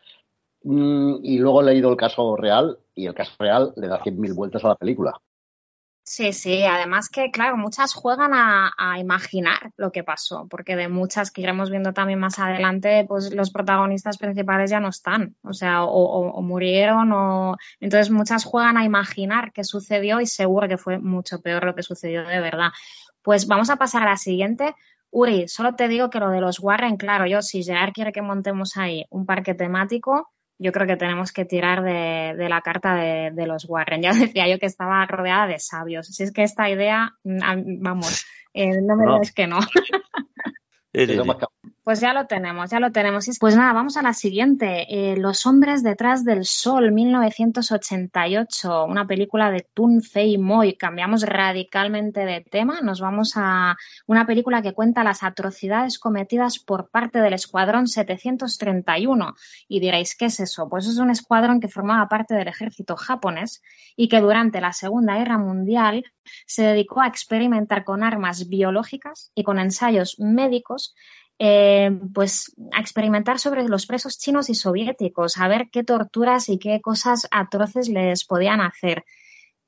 Mm, 0.63 1.19
y 1.23 1.37
luego 1.37 1.61
he 1.61 1.65
leído 1.65 1.89
el 1.89 1.97
caso 1.97 2.35
real 2.35 2.77
y 2.93 3.05
el 3.05 3.13
caso 3.13 3.31
real 3.39 3.73
le 3.77 3.87
da 3.87 4.01
100.000 4.03 4.33
vueltas 4.33 4.63
a 4.65 4.69
la 4.69 4.75
película. 4.75 5.13
Sí, 6.11 6.33
sí, 6.33 6.63
además 6.63 7.07
que, 7.07 7.29
claro, 7.29 7.55
muchas 7.55 7.93
juegan 7.93 8.31
a, 8.33 8.97
imaginar 8.99 9.71
lo 9.77 9.91
que 9.91 10.03
pasó, 10.03 10.47
porque 10.49 10.75
de 10.75 10.87
muchas 10.89 11.29
que 11.29 11.41
iremos 11.41 11.69
viendo 11.69 11.93
también 11.93 12.17
más 12.17 12.39
adelante, 12.39 13.05
pues 13.07 13.31
los 13.31 13.51
protagonistas 13.51 14.17
principales 14.17 14.71
ya 14.71 14.79
no 14.79 14.89
están, 14.89 15.35
o 15.43 15.53
sea, 15.53 15.83
o, 15.83 16.41
murieron, 16.41 17.11
o. 17.11 17.57
Entonces 17.79 18.09
muchas 18.09 18.43
juegan 18.43 18.75
a 18.77 18.85
imaginar 18.85 19.51
qué 19.53 19.63
sucedió 19.63 20.19
y 20.19 20.25
seguro 20.25 20.67
que 20.67 20.79
fue 20.79 20.97
mucho 20.97 21.41
peor 21.41 21.63
lo 21.63 21.75
que 21.75 21.83
sucedió 21.83 22.23
de 22.23 22.39
verdad. 22.39 22.71
Pues 23.21 23.45
vamos 23.45 23.69
a 23.69 23.75
pasar 23.75 24.01
a 24.01 24.09
la 24.09 24.17
siguiente. 24.17 24.73
Uri, 25.11 25.47
solo 25.47 25.75
te 25.75 25.87
digo 25.87 26.09
que 26.09 26.19
lo 26.19 26.31
de 26.31 26.41
los 26.41 26.59
Warren, 26.59 26.97
claro, 26.97 27.27
yo, 27.27 27.43
si 27.43 27.63
Gerard 27.63 27.93
quiere 27.93 28.11
que 28.11 28.23
montemos 28.23 28.77
ahí 28.77 29.05
un 29.11 29.27
parque 29.27 29.53
temático, 29.53 30.31
yo 30.59 30.73
creo 30.73 30.85
que 30.85 30.97
tenemos 30.97 31.31
que 31.31 31.45
tirar 31.45 31.83
de, 31.83 32.49
la 32.49 32.61
carta 32.61 32.95
de, 32.95 33.47
los 33.47 33.67
Warren. 33.67 34.01
Ya 34.03 34.13
decía 34.13 34.47
yo 34.47 34.59
que 34.59 34.65
estaba 34.65 35.05
rodeada 35.05 35.47
de 35.47 35.59
sabios. 35.59 36.07
Si 36.07 36.23
es 36.23 36.31
que 36.31 36.43
esta 36.43 36.69
idea, 36.69 37.15
mm, 37.23 37.81
vamos, 37.81 38.25
eh, 38.53 38.81
no 38.81 38.95
me 38.95 39.05
no. 39.05 39.21
que 39.35 39.47
no. 39.47 39.59
Pues 41.83 42.01
ya 42.01 42.13
lo 42.13 42.27
tenemos, 42.27 42.69
ya 42.69 42.79
lo 42.79 42.91
tenemos. 42.91 43.25
Pues 43.39 43.55
nada, 43.55 43.73
vamos 43.73 43.97
a 43.97 44.03
la 44.03 44.13
siguiente. 44.13 44.85
Eh, 44.89 45.15
Los 45.17 45.45
hombres 45.45 45.81
detrás 45.81 46.23
del 46.23 46.45
sol, 46.45 46.91
1988, 46.91 48.85
una 48.85 49.07
película 49.07 49.49
de 49.49 49.65
Tun 49.73 50.01
Fei 50.03 50.37
Moy. 50.37 50.75
Cambiamos 50.75 51.23
radicalmente 51.23 52.25
de 52.25 52.41
tema. 52.41 52.81
Nos 52.81 53.01
vamos 53.01 53.33
a 53.37 53.75
una 54.05 54.27
película 54.27 54.61
que 54.61 54.73
cuenta 54.73 55.03
las 55.03 55.23
atrocidades 55.23 55.97
cometidas 55.97 56.59
por 56.59 56.89
parte 56.89 57.21
del 57.21 57.33
Escuadrón 57.33 57.87
731. 57.87 59.35
Y 59.67 59.79
diréis, 59.79 60.15
¿qué 60.15 60.25
es 60.25 60.39
eso? 60.41 60.69
Pues 60.69 60.85
es 60.85 60.97
un 60.99 61.09
escuadrón 61.09 61.59
que 61.59 61.69
formaba 61.69 62.07
parte 62.07 62.35
del 62.35 62.49
ejército 62.49 62.97
japonés 62.97 63.63
y 63.95 64.09
que 64.09 64.19
durante 64.19 64.61
la 64.61 64.73
Segunda 64.73 65.17
Guerra 65.17 65.37
Mundial 65.37 66.03
se 66.45 66.63
dedicó 66.63 67.01
a 67.01 67.07
experimentar 67.07 67.83
con 67.83 68.03
armas 68.03 68.47
biológicas 68.47 69.31
y 69.33 69.43
con 69.43 69.57
ensayos 69.57 70.19
médicos 70.19 70.93
eh, 71.39 71.89
pues 72.13 72.53
a 72.73 72.81
experimentar 72.81 73.39
sobre 73.39 73.63
los 73.67 73.85
presos 73.85 74.19
chinos 74.19 74.49
y 74.49 74.55
soviéticos, 74.55 75.37
a 75.37 75.47
ver 75.47 75.69
qué 75.71 75.85
torturas 75.85 76.49
y 76.49 76.59
qué 76.59 76.81
cosas 76.81 77.27
atroces 77.31 77.87
les 77.87 78.25
podían 78.25 78.59
hacer. 78.59 79.05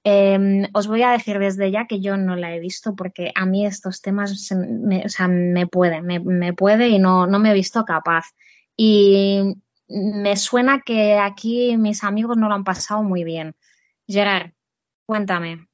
Em, 0.04 0.68
os 0.74 0.88
voy 0.88 1.04
a 1.04 1.12
decir 1.12 1.38
desde 1.40 1.72
ya 1.72 1.86
que 1.86 2.02
yo 2.02 2.18
no 2.18 2.36
la 2.36 2.54
he 2.54 2.60
visto 2.60 2.96
porque 2.96 3.32
a 3.36 3.46
mí 3.46 3.66
estos 3.66 4.02
temas 4.02 4.52
me, 4.52 5.06
o 5.06 5.10
sea, 5.10 5.28
me 5.28 5.68
puede, 5.68 6.02
me, 6.02 6.54
puede 6.54 6.90
y 6.90 7.00
no, 7.00 7.28
no 7.28 7.40
me 7.40 7.52
he 7.52 7.54
visto 7.54 7.86
capaz. 7.86 8.26
Y 8.76 9.56
me 9.88 10.36
suena 10.36 10.82
que 10.82 11.18
aquí 11.18 11.78
mis 11.78 12.04
amigos 12.04 12.36
no 12.36 12.50
lo 12.50 12.56
han 12.56 12.64
pasado 12.64 13.04
muy 13.04 13.24
bien. 13.24 13.56
Gerard, 14.08 14.52
cuéntame. 15.06 15.68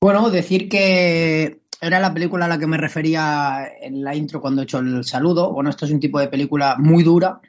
Bueno, 0.00 0.30
decir 0.30 0.68
que 0.70 1.59
era 1.80 1.98
la 2.00 2.12
película 2.12 2.44
a 2.44 2.48
la 2.48 2.58
que 2.58 2.66
me 2.66 2.76
refería 2.76 3.66
en 3.80 4.04
la 4.04 4.14
intro 4.14 4.40
cuando 4.40 4.60
he 4.60 4.64
hecho 4.64 4.78
el 4.78 5.04
saludo. 5.04 5.52
Bueno, 5.52 5.70
esto 5.70 5.86
es 5.86 5.92
un 5.92 6.00
tipo 6.00 6.20
de 6.20 6.28
película 6.28 6.76
muy 6.78 7.02
dura, 7.02 7.40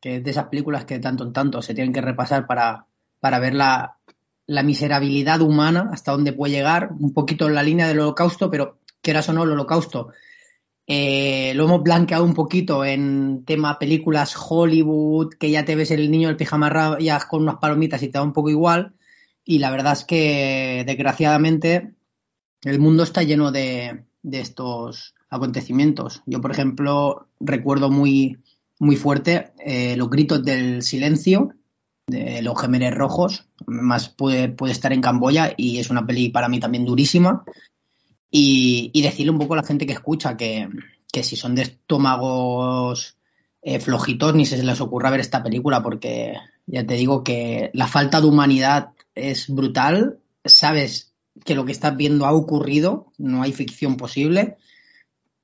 que 0.00 0.16
es 0.16 0.24
de 0.24 0.30
esas 0.30 0.46
películas 0.46 0.84
que 0.84 0.98
tanto 0.98 1.24
en 1.24 1.32
tanto 1.32 1.62
se 1.62 1.74
tienen 1.74 1.92
que 1.92 2.00
repasar 2.00 2.46
para, 2.46 2.86
para 3.20 3.38
ver 3.38 3.54
la, 3.54 3.98
miserabilidad 4.48 5.40
humana, 5.40 5.90
hasta 5.92 6.12
dónde 6.12 6.32
puede 6.32 6.54
llegar, 6.54 6.90
un 6.98 7.12
poquito 7.12 7.46
en 7.46 7.54
la 7.54 7.62
línea 7.62 7.88
del 7.88 8.00
holocausto, 8.00 8.50
pero 8.50 8.78
quieras 9.00 9.28
o 9.28 9.32
no, 9.32 9.44
el 9.44 9.52
holocausto 9.52 10.12
eh, 10.88 11.52
lo 11.54 11.64
hemos 11.64 11.82
blanqueado 11.82 12.24
un 12.24 12.34
poquito 12.34 12.84
en 12.84 13.44
tema 13.44 13.78
películas 13.78 14.36
Hollywood, 14.38 15.34
que 15.34 15.50
ya 15.50 15.64
te 15.64 15.74
ves 15.74 15.90
el 15.90 16.10
niño 16.10 16.28
del 16.28 16.36
pijama 16.36 16.70
rayas 16.70 17.24
con 17.24 17.42
unas 17.42 17.56
palomitas 17.56 18.02
y 18.02 18.08
te 18.08 18.18
da 18.18 18.22
un 18.22 18.32
poco 18.32 18.50
igual. 18.50 18.94
Y 19.44 19.58
la 19.58 19.70
verdad 19.70 19.94
es 19.94 20.04
que, 20.04 20.84
desgraciadamente, 20.86 21.95
el 22.66 22.80
mundo 22.80 23.04
está 23.04 23.22
lleno 23.22 23.52
de, 23.52 24.04
estos 24.30 25.14
acontecimiimientos. 25.30 26.22
Yo, 26.26 26.40
por 26.40 26.50
ejemplo, 26.50 27.28
recuerdo 27.38 27.90
muy, 27.90 28.38
muy 28.80 28.96
fuerte 28.96 29.52
eh, 29.64 29.96
los 29.96 30.10
gritos 30.10 30.42
del 30.44 30.82
silencio 30.82 31.54
de 32.08 32.42
los 32.42 32.60
gemeres 32.60 32.94
rojos. 32.94 33.46
Más 33.66 34.08
puede, 34.08 34.48
puede 34.48 34.72
estar 34.72 34.92
en 34.92 35.00
Camboya 35.00 35.54
y 35.56 35.78
es 35.78 35.90
una 35.90 36.06
peli 36.06 36.30
para 36.30 36.48
mí 36.48 36.58
también 36.58 36.84
durísima. 36.84 37.44
Y, 38.30 38.90
decirle 39.00 39.30
un 39.30 39.38
poco 39.38 39.54
a 39.54 39.58
la 39.58 39.62
gente 39.62 39.86
que 39.86 39.92
escucha 39.92 40.36
que, 40.36 40.68
si 41.22 41.36
son 41.36 41.54
de 41.54 41.62
estómagos 41.62 43.16
eh, 43.62 43.80
flojitos 43.80 44.34
ni 44.34 44.44
se 44.44 44.62
les 44.62 44.80
ocurra 44.80 45.10
ver 45.10 45.20
esta 45.20 45.42
película 45.42 45.82
porque 45.82 46.34
ya 46.66 46.84
te 46.86 46.94
digo 46.94 47.24
que 47.24 47.70
la 47.72 47.86
falta 47.86 48.20
de 48.20 48.26
humanidad 48.26 48.90
es 49.14 49.48
brutal. 49.48 50.18
Sabes 50.44 51.14
que 51.46 51.54
lo 51.54 51.64
que 51.64 51.72
estás 51.72 51.96
viendo 51.96 52.26
ha 52.26 52.32
ocurrido, 52.32 53.12
no 53.18 53.42
hay 53.42 53.52
ficción 53.52 53.96
posible. 53.96 54.56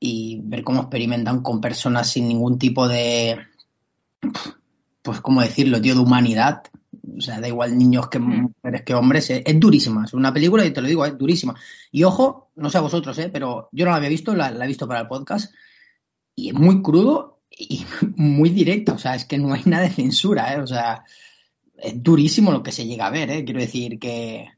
y 0.04 0.40
ver 0.42 0.64
cómo 0.64 0.80
experimentan 0.82 1.42
con 1.44 1.60
personas 1.60 2.10
sin 2.10 2.26
ningún 2.26 2.58
tipo 2.58 2.88
de, 2.88 3.38
pues, 5.02 5.20
¿cómo 5.20 5.40
decirlo, 5.42 5.80
tío? 5.80 5.94
De 5.94 6.00
humanidad. 6.00 6.62
O 7.16 7.20
sea, 7.20 7.40
da 7.40 7.48
igual 7.48 7.76
niños 7.78 8.08
que 8.08 8.18
Mm. 8.18 8.42
mujeres 8.62 8.82
que 8.82 8.94
hombres. 8.94 9.30
Es, 9.30 9.42
es 9.44 9.60
durísima. 9.60 10.04
Es 10.04 10.12
una 10.14 10.32
película, 10.32 10.64
y 10.64 10.72
te 10.72 10.80
lo 10.80 10.88
digo, 10.88 11.04
es 11.06 11.16
durísima. 11.16 11.54
Y 11.90 12.02
ojo, 12.04 12.50
no 12.56 12.68
sé 12.70 12.78
a 12.78 12.82
vosotros, 12.82 13.16
¿eh? 13.18 13.30
Pero 13.32 13.68
yo 13.72 13.84
no 13.84 13.90
la 13.92 13.98
había 13.98 14.08
visto, 14.08 14.34
la, 14.34 14.50
la 14.50 14.64
he 14.64 14.68
visto 14.68 14.88
para 14.88 15.00
el 15.00 15.08
podcast. 15.08 15.54
Y 16.34 16.48
es 16.48 16.54
muy 16.54 16.82
crudo 16.82 17.40
y 17.50 17.84
muy 18.16 18.50
directo. 18.50 18.94
O 18.94 18.98
sea, 18.98 19.14
es 19.14 19.24
que 19.24 19.38
no 19.38 19.52
hay 19.54 19.62
nada 19.66 19.84
de 19.84 19.90
censura, 19.90 20.54
¿eh? 20.54 20.60
O 20.60 20.66
sea, 20.66 21.04
es 21.76 22.02
durísimo 22.02 22.50
lo 22.52 22.62
que 22.64 22.72
se 22.72 22.86
llega 22.86 23.06
a 23.06 23.10
ver, 23.10 23.30
¿eh? 23.30 23.44
Quiero 23.44 23.60
decir 23.60 23.98
que, 24.00 24.48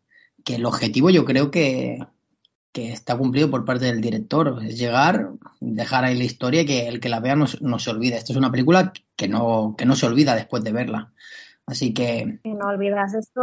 que 0.44 0.56
el 0.56 0.66
objetivo 0.66 1.10
yo 1.10 1.24
creo 1.24 1.50
que, 1.50 1.98
que 2.72 2.92
está 2.92 3.16
cumplido 3.16 3.50
por 3.50 3.64
parte 3.64 3.86
del 3.86 4.00
director. 4.00 4.60
Es 4.64 4.78
llegar, 4.78 5.30
dejar 5.60 6.04
ahí 6.04 6.16
la 6.16 6.24
historia 6.24 6.62
y 6.62 6.66
que 6.66 6.88
el 6.88 7.00
que 7.00 7.08
la 7.08 7.20
vea 7.20 7.36
no, 7.36 7.46
se- 7.46 7.58
no 7.60 7.78
se 7.78 7.90
olvide. 7.90 8.16
Esta 8.16 8.32
es 8.32 8.36
una 8.38 8.50
película 8.50 8.92
que 9.16 9.28
no, 9.28 9.74
que 9.76 9.86
no 9.86 9.96
se 9.96 10.06
olvida 10.06 10.34
después 10.34 10.62
de 10.62 10.72
verla. 10.72 11.12
Así 11.66 11.94
que, 11.94 12.40
no 12.44 12.66
olvidas 12.66 13.14
esto. 13.14 13.40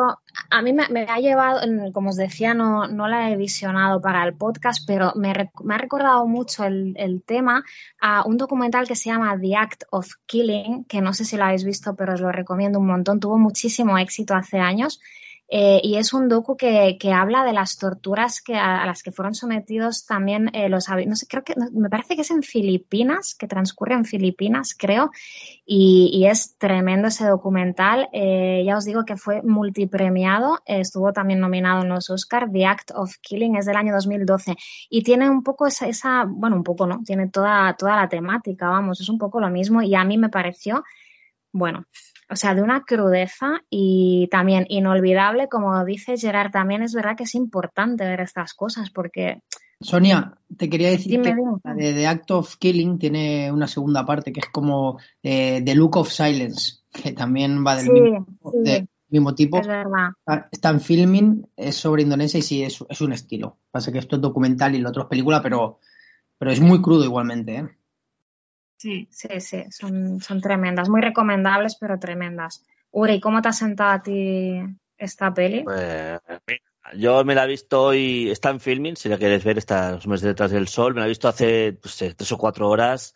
A 0.51 0.61
mí 0.61 0.73
me, 0.73 0.87
me 0.89 1.05
ha 1.09 1.17
llevado, 1.17 1.61
como 1.91 2.11
os 2.11 2.17
decía, 2.17 2.53
no, 2.53 2.87
no 2.87 3.07
la 3.07 3.31
he 3.31 3.35
visionado 3.35 3.99
para 3.99 4.23
el 4.23 4.35
podcast, 4.35 4.83
pero 4.85 5.13
me, 5.15 5.33
me 5.63 5.73
ha 5.73 5.77
recordado 5.79 6.27
mucho 6.27 6.63
el, 6.65 6.93
el 6.97 7.23
tema 7.23 7.63
a 7.99 8.23
un 8.27 8.37
documental 8.37 8.87
que 8.87 8.95
se 8.95 9.09
llama 9.09 9.35
The 9.41 9.55
Act 9.55 9.83
of 9.89 10.07
Killing, 10.27 10.83
que 10.83 11.01
no 11.01 11.15
sé 11.15 11.25
si 11.25 11.35
lo 11.35 11.45
habéis 11.45 11.63
visto, 11.63 11.95
pero 11.95 12.13
os 12.13 12.21
lo 12.21 12.31
recomiendo 12.31 12.77
un 12.77 12.85
montón. 12.85 13.19
Tuvo 13.19 13.39
muchísimo 13.39 13.97
éxito 13.97 14.35
hace 14.35 14.59
años. 14.59 14.99
Eh, 15.53 15.81
y 15.83 15.97
es 15.97 16.13
un 16.13 16.29
docu 16.29 16.55
que, 16.55 16.97
que 16.97 17.11
habla 17.11 17.43
de 17.43 17.51
las 17.51 17.77
torturas 17.77 18.41
que, 18.41 18.55
a, 18.55 18.85
las 18.85 19.03
que 19.03 19.11
fueron 19.11 19.35
sometidos 19.35 20.05
también 20.05 20.49
eh, 20.53 20.69
los 20.69 20.87
no 21.05 21.15
sé, 21.17 21.27
creo 21.27 21.43
que 21.43 21.55
me 21.73 21.89
parece 21.89 22.15
que 22.15 22.21
es 22.21 22.31
en 22.31 22.41
Filipinas, 22.41 23.35
que 23.37 23.49
transcurre 23.49 23.95
en 23.95 24.05
Filipinas, 24.05 24.73
creo, 24.77 25.11
y, 25.65 26.09
y 26.13 26.27
es 26.27 26.57
tremendo 26.57 27.09
ese 27.09 27.27
documental. 27.27 28.07
Eh, 28.13 28.63
ya 28.65 28.77
os 28.77 28.85
digo 28.85 29.03
que 29.03 29.17
fue 29.17 29.41
multipremiado, 29.41 30.59
estuvo 30.65 31.11
también 31.11 31.41
nominado 31.41 31.81
en 31.81 31.89
los 31.89 32.09
Oscars. 32.09 32.49
The 32.49 32.65
Act 32.65 32.91
of 32.95 33.17
Killing 33.21 33.57
es 33.57 33.65
del 33.65 33.75
año 33.75 33.93
2012 33.93 34.55
y 34.89 35.03
tiene 35.03 35.29
un 35.29 35.43
poco 35.43 35.67
esa, 35.67 35.85
esa, 35.85 36.23
bueno, 36.29 36.55
un 36.55 36.63
poco, 36.63 36.87
¿no? 36.87 37.01
Tiene 37.05 37.27
toda, 37.27 37.75
toda 37.75 37.97
la 37.97 38.07
temática, 38.07 38.69
vamos, 38.69 39.01
es 39.01 39.09
un 39.09 39.17
poco 39.17 39.41
lo 39.41 39.49
mismo 39.49 39.81
y 39.81 39.95
a 39.95 40.05
mí 40.05 40.17
me 40.17 40.29
pareció, 40.29 40.85
bueno, 41.51 41.87
o 42.31 42.35
sea, 42.35 42.55
de 42.55 42.61
una 42.61 42.83
crudeza 42.83 43.61
y 43.69 44.27
también 44.31 44.65
inolvidable, 44.69 45.47
como 45.49 45.83
dice 45.85 46.17
Gerard, 46.17 46.51
también 46.51 46.81
es 46.81 46.93
verdad 46.93 47.15
que 47.17 47.23
es 47.25 47.35
importante 47.35 48.05
ver 48.05 48.21
estas 48.21 48.53
cosas 48.53 48.89
porque 48.89 49.41
Sonia, 49.81 50.35
te 50.57 50.69
quería 50.69 50.89
decir 50.89 51.11
Dime, 51.13 51.23
que 51.23 51.35
dime. 51.35 51.51
la 51.63 51.73
de 51.73 51.93
The 51.93 52.07
Act 52.07 52.31
of 52.31 52.55
Killing 52.57 52.99
tiene 52.99 53.51
una 53.51 53.67
segunda 53.67 54.05
parte 54.05 54.31
que 54.31 54.39
es 54.41 54.45
como 54.51 54.99
eh, 55.23 55.61
The 55.65 55.75
Look 55.75 55.97
of 55.97 56.09
Silence, 56.11 56.81
que 56.93 57.13
también 57.13 57.65
va 57.65 57.75
del 57.75 57.87
sí, 57.87 57.91
mismo, 57.91 58.25
sí, 58.51 58.57
del 58.63 58.87
mismo 59.09 59.33
tipo. 59.33 59.57
es 59.59 59.67
verdad. 59.67 60.09
Está- 60.19 60.47
Está 60.51 60.69
en 60.69 60.81
filming, 60.81 61.47
es 61.57 61.75
sobre 61.75 62.03
Indonesia 62.03 62.37
y 62.37 62.43
sí, 62.43 62.63
es, 62.63 62.83
es 62.87 63.01
un 63.01 63.11
estilo. 63.11 63.57
Pasa 63.71 63.91
que 63.91 63.97
esto 63.97 64.17
es 64.17 64.21
documental 64.21 64.75
y 64.75 64.79
lo 64.79 64.89
otro 64.89 65.03
es 65.03 65.09
película, 65.09 65.41
pero, 65.41 65.79
pero 66.37 66.51
es 66.51 66.61
muy 66.61 66.79
crudo 66.81 67.03
igualmente. 67.03 67.55
¿eh? 67.55 67.67
Sí, 68.81 69.07
sí, 69.11 69.39
sí, 69.41 69.63
son, 69.69 70.19
son 70.21 70.41
tremendas, 70.41 70.89
muy 70.89 71.01
recomendables, 71.01 71.77
pero 71.79 71.99
tremendas. 71.99 72.65
Uri, 72.89 73.19
¿cómo 73.19 73.39
te 73.39 73.49
ha 73.49 73.53
sentado 73.53 73.91
a 73.91 74.01
ti 74.01 74.59
esta 74.97 75.31
peli? 75.31 75.61
Pues, 75.63 76.19
yo 76.95 77.23
me 77.23 77.35
la 77.35 77.43
he 77.43 77.47
visto 77.47 77.79
hoy, 77.79 78.31
está 78.31 78.49
en 78.49 78.59
filming, 78.59 78.95
si 78.95 79.07
la 79.07 79.19
quieres 79.19 79.43
ver, 79.43 79.59
está 79.59 79.91
Los 79.91 80.07
meses 80.07 80.25
detrás 80.25 80.49
del 80.49 80.67
sol, 80.67 80.95
me 80.95 81.01
la 81.01 81.05
he 81.05 81.09
visto 81.09 81.27
hace 81.27 81.73
pues, 81.73 82.01
eh, 82.01 82.15
tres 82.17 82.31
o 82.31 82.39
cuatro 82.39 82.69
horas 82.69 83.13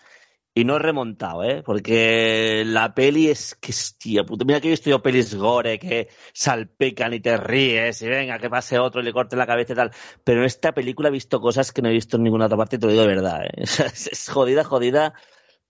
y 0.54 0.65
no 0.65 0.75
he 0.75 0.80
remontado, 0.80 1.43
¿eh? 1.43 1.63
Porque 1.65 2.62
la 2.63 2.93
peli 2.93 3.30
es 3.30 3.56
que, 3.56 3.71
hostia, 3.71 4.23
puta, 4.23 4.45
mira 4.45 4.62
que 4.62 4.67
he 4.67 4.69
visto 4.69 4.91
yo 4.91 5.01
pelis 5.01 5.34
gore 5.34 5.80
que 5.80 6.10
salpican 6.32 7.12
y 7.15 7.21
te 7.21 7.38
ríes 7.38 8.04
y 8.04 8.08
venga, 8.08 8.38
que 8.38 8.51
pase 8.51 8.78
otro 8.78 9.01
y 9.01 9.04
le 9.04 9.13
corte 9.13 9.36
la 9.36 9.47
cabeza 9.47 9.73
y 9.73 9.75
tal, 9.78 9.91
pero 10.23 10.41
en 10.41 10.45
esta 10.45 10.73
película 10.73 11.10
he 11.10 11.12
visto 11.12 11.41
cosas 11.41 11.71
que 11.71 11.82
no 11.82 11.89
he 11.89 11.93
visto 11.93 12.17
en 12.17 12.23
ninguna 12.23 12.45
otra 12.45 12.56
parte 12.56 12.78
te 12.78 12.86
lo 12.86 12.91
digo 12.91 13.01
de 13.01 13.15
verdad, 13.15 13.45
¿eh? 13.45 13.63
Es 13.65 14.30
jodida, 14.30 14.63
jodida, 14.63 15.15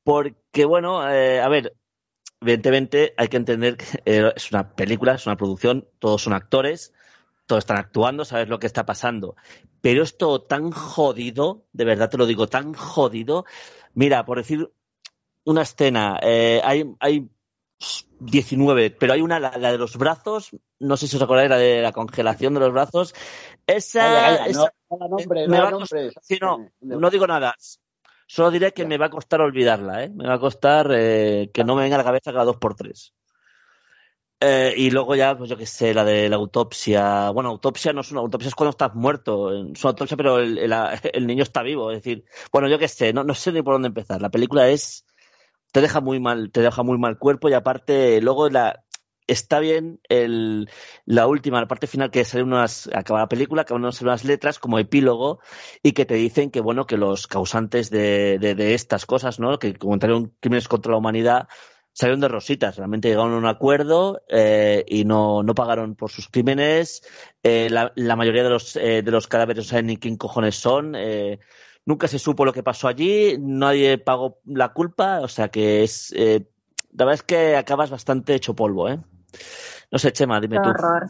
porque 0.05 0.65
bueno, 0.65 1.09
eh, 1.11 1.41
a 1.41 1.49
ver, 1.49 1.75
evidentemente 2.41 3.13
hay 3.17 3.27
que 3.27 3.37
entender 3.37 3.77
que 3.77 3.85
eh, 4.05 4.33
es 4.35 4.51
una 4.51 4.75
película, 4.75 5.15
es 5.15 5.25
una 5.25 5.35
producción, 5.35 5.87
todos 5.99 6.21
son 6.23 6.33
actores, 6.33 6.93
todos 7.47 7.63
están 7.63 7.77
actuando, 7.77 8.23
sabes 8.23 8.47
lo 8.49 8.59
que 8.59 8.67
está 8.67 8.85
pasando. 8.85 9.35
Pero 9.81 10.03
es 10.03 10.17
todo 10.17 10.43
tan 10.43 10.71
jodido, 10.71 11.65
de 11.73 11.85
verdad 11.85 12.09
te 12.09 12.17
lo 12.17 12.27
digo, 12.27 12.47
tan 12.47 12.73
jodido. 12.75 13.45
Mira, 13.95 14.25
por 14.25 14.37
decir 14.37 14.71
una 15.43 15.63
escena, 15.63 16.19
eh, 16.21 16.61
hay, 16.63 16.85
hay 16.99 17.29
19, 18.19 18.91
pero 18.91 19.13
hay 19.13 19.21
una, 19.21 19.39
la, 19.39 19.57
la 19.57 19.71
de 19.71 19.77
los 19.77 19.97
brazos, 19.97 20.51
no 20.79 20.97
sé 20.97 21.07
si 21.07 21.15
os 21.17 21.21
acordáis, 21.23 21.49
la 21.49 21.57
de 21.57 21.81
la 21.81 21.91
congelación 21.91 22.53
de 22.53 22.59
los 22.59 22.71
brazos. 22.71 23.15
Esa, 23.67 24.01
Calla, 24.01 24.21
calla, 24.23 24.45
esa- 24.47 24.73
no, 24.89 24.97
no 24.99 25.07
nombre, 25.09 25.47
no 25.47 25.71
nombre. 25.71 26.11
Sí, 26.21 26.37
no, 26.41 26.69
no 26.81 27.09
digo 27.09 27.27
nada. 27.27 27.55
Solo 28.33 28.51
diré 28.51 28.71
que 28.75 28.85
me 28.89 28.97
va 29.01 29.07
a 29.07 29.09
costar 29.15 29.41
olvidarla, 29.41 30.03
¿eh? 30.03 30.09
Me 30.09 30.27
va 30.27 30.35
a 30.35 30.39
costar 30.39 30.87
eh, 30.93 31.49
que 31.53 31.63
no 31.63 31.75
me 31.75 31.83
venga 31.83 31.95
a 31.95 31.99
la 31.99 32.03
cabeza 32.09 32.31
cada 32.31 32.45
dos 32.45 32.57
por 32.57 32.75
tres. 32.75 33.13
Eh, 34.41 34.73
y 34.77 34.91
luego 34.91 35.15
ya, 35.15 35.35
pues 35.37 35.49
yo 35.49 35.57
qué 35.57 35.65
sé, 35.65 35.93
la 35.93 36.03
de 36.03 36.29
la 36.29 36.35
autopsia. 36.35 37.29
Bueno, 37.31 37.49
autopsia 37.49 37.93
no 37.93 38.01
es 38.01 38.11
una 38.11 38.19
autopsia, 38.21 38.49
es 38.49 38.55
cuando 38.55 38.71
estás 38.71 38.93
muerto. 38.93 39.51
Es 39.53 39.83
una 39.83 39.91
autopsia, 39.91 40.17
pero 40.17 40.39
el, 40.39 40.57
el- 40.57 40.73
el 41.13 41.27
niño 41.27 41.43
está 41.43 41.63
vivo. 41.63 41.91
Es 41.91 42.03
decir, 42.03 42.25
bueno, 42.51 42.67
yo 42.67 42.77
qué 42.77 42.87
sé, 42.87 43.13
no, 43.13 43.23
no 43.23 43.33
sé 43.33 43.51
ni 43.51 43.61
por 43.61 43.73
dónde 43.75 43.87
empezar. 43.89 44.21
La 44.21 44.29
película 44.29 44.67
es. 44.69 45.05
Te 45.73 45.81
deja 45.81 46.01
muy 46.01 46.19
mal, 46.21 46.51
te 46.51 46.61
deja 46.61 46.83
muy 46.83 46.97
mal 46.99 47.19
cuerpo 47.19 47.49
y 47.49 47.53
aparte, 47.53 48.21
luego 48.21 48.49
la. 48.49 48.84
Está 49.27 49.59
bien 49.59 49.99
el, 50.07 50.69
la 51.05 51.27
última, 51.27 51.59
la 51.59 51.67
parte 51.67 51.87
final 51.87 52.11
que 52.11 52.25
sale 52.25 52.43
unas, 52.43 52.87
acaba 52.93 53.21
la 53.21 53.27
película, 53.27 53.63
acaban 53.63 53.83
unas 53.83 54.23
letras 54.23 54.59
como 54.59 54.77
epílogo 54.77 55.39
y 55.81 55.93
que 55.93 56.05
te 56.05 56.13
dicen 56.13 56.51
que 56.51 56.61
bueno, 56.61 56.85
que 56.85 56.97
los 56.97 57.25
causantes 57.25 57.89
de, 57.89 58.73
estas 58.73 59.05
cosas, 59.05 59.39
¿no? 59.39 59.57
Que 59.57 59.73
cometieron 59.73 60.33
crímenes 60.39 60.67
contra 60.67 60.91
la 60.91 60.99
humanidad, 60.99 61.47
salieron 61.91 62.21
de 62.21 62.27
rositas, 62.27 62.77
realmente 62.77 63.07
llegaron 63.07 63.33
a 63.33 63.37
un 63.37 63.47
acuerdo 63.47 64.21
eh, 64.29 64.85
y 64.87 65.05
no, 65.05 65.41
no 65.41 65.55
pagaron 65.55 65.95
por 65.95 66.11
sus 66.11 66.29
crímenes. 66.29 67.01
Eh, 67.41 67.69
la, 67.71 67.93
la, 67.95 68.15
mayoría 68.15 68.43
de 68.43 68.49
los, 68.49 68.75
eh, 68.75 69.01
de 69.01 69.11
los 69.11 69.27
cadáveres 69.27 69.65
no 69.65 69.69
saben 69.69 69.87
ni 69.87 69.97
quién 69.97 70.17
cojones 70.17 70.55
son. 70.55 70.93
Eh, 70.95 71.39
nunca 71.85 72.07
se 72.07 72.19
supo 72.19 72.45
lo 72.45 72.53
que 72.53 72.63
pasó 72.63 72.87
allí, 72.87 73.37
nadie 73.39 73.97
pagó 73.97 74.39
la 74.45 74.73
culpa, 74.73 75.21
o 75.21 75.27
sea 75.27 75.49
que 75.49 75.83
es. 75.83 76.13
Eh, 76.15 76.47
la 76.91 77.05
verdad 77.05 77.15
es 77.15 77.23
que 77.23 77.55
acabas 77.55 77.89
bastante 77.89 78.35
hecho 78.35 78.55
polvo, 78.55 78.89
¿eh? 78.89 78.99
No 79.91 79.99
sé, 79.99 80.11
Chema, 80.11 80.39
dime 80.39 80.57
Qué 80.57 80.63
tú. 80.63 80.69
horror. 80.69 81.07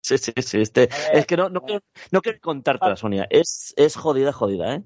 Sí, 0.00 0.18
sí, 0.18 0.32
sí. 0.36 0.60
Este, 0.60 0.88
es 1.12 1.26
que 1.26 1.36
no, 1.36 1.48
no, 1.48 1.60
quiero, 1.62 1.82
no 2.10 2.22
quiero 2.22 2.38
contártela, 2.40 2.96
Sonia. 2.96 3.26
Es, 3.28 3.74
es 3.76 3.96
jodida, 3.96 4.32
jodida, 4.32 4.74
¿eh? 4.74 4.82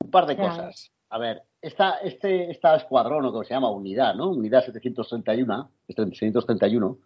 Un 0.00 0.10
par 0.10 0.26
de 0.26 0.36
cosas. 0.36 0.90
A 1.10 1.18
ver, 1.18 1.42
esta, 1.60 1.98
este, 1.98 2.50
esta 2.50 2.74
escuadrón, 2.74 3.24
o 3.24 3.30
como 3.30 3.44
se 3.44 3.54
llama, 3.54 3.70
unidad, 3.70 4.14
¿no? 4.14 4.30
Unidad 4.30 4.64
731, 4.64 5.70
731, 5.86 6.98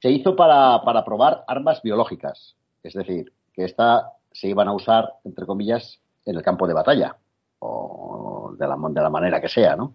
se 0.00 0.10
hizo 0.10 0.34
para, 0.34 0.80
para 0.82 1.04
probar 1.04 1.44
armas 1.46 1.82
biológicas. 1.82 2.56
Es 2.82 2.94
decir, 2.94 3.32
que 3.52 3.64
esta 3.64 4.12
se 4.32 4.48
iban 4.48 4.68
a 4.68 4.72
usar, 4.72 5.14
entre 5.24 5.44
comillas, 5.44 6.00
en 6.24 6.36
el 6.36 6.42
campo 6.42 6.66
de 6.66 6.74
batalla. 6.74 7.16
O 7.58 8.54
de 8.56 8.66
la, 8.66 8.76
de 8.76 9.00
la 9.00 9.10
manera 9.10 9.40
que 9.40 9.48
sea, 9.48 9.76
¿no? 9.76 9.94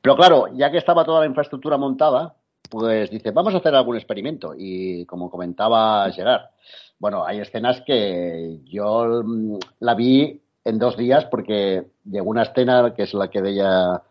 Pero 0.00 0.16
claro, 0.16 0.48
ya 0.54 0.70
que 0.70 0.78
estaba 0.78 1.04
toda 1.04 1.20
la 1.20 1.26
infraestructura 1.26 1.76
montada, 1.76 2.34
pues 2.68 3.10
dice, 3.10 3.30
vamos 3.30 3.54
a 3.54 3.58
hacer 3.58 3.74
algún 3.74 3.96
experimento. 3.96 4.54
Y 4.56 5.04
como 5.06 5.30
comentaba 5.30 6.10
Gerard, 6.12 6.50
bueno, 6.98 7.24
hay 7.24 7.40
escenas 7.40 7.82
que 7.82 8.58
yo 8.64 9.22
mm, 9.24 9.58
la 9.80 9.94
vi 9.94 10.40
en 10.64 10.78
dos 10.78 10.96
días 10.96 11.24
porque 11.26 11.86
llegó 12.04 12.30
una 12.30 12.42
escena 12.42 12.92
que 12.94 13.04
es 13.04 13.14
la 13.14 13.28
que 13.28 13.40
veía 13.40 14.02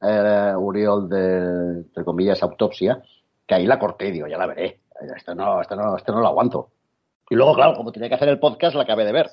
eh, 0.00 0.52
Uriol 0.56 1.08
de, 1.08 2.04
comillas, 2.04 2.42
autopsia, 2.42 3.02
que 3.46 3.54
ahí 3.54 3.66
la 3.66 3.78
corté 3.78 4.10
digo, 4.10 4.26
ya 4.26 4.38
la 4.38 4.46
veré. 4.46 4.80
Esto 5.16 5.34
no, 5.34 5.60
esto 5.60 5.76
no, 5.76 5.96
esto 5.96 6.12
no 6.12 6.20
lo 6.20 6.28
aguanto. 6.28 6.70
Y 7.28 7.34
luego, 7.34 7.54
claro, 7.54 7.74
como 7.74 7.92
tenía 7.92 8.08
que 8.08 8.14
hacer 8.14 8.28
el 8.28 8.38
podcast, 8.38 8.76
la 8.76 8.84
acabé 8.84 9.04
de 9.04 9.12
ver. 9.12 9.28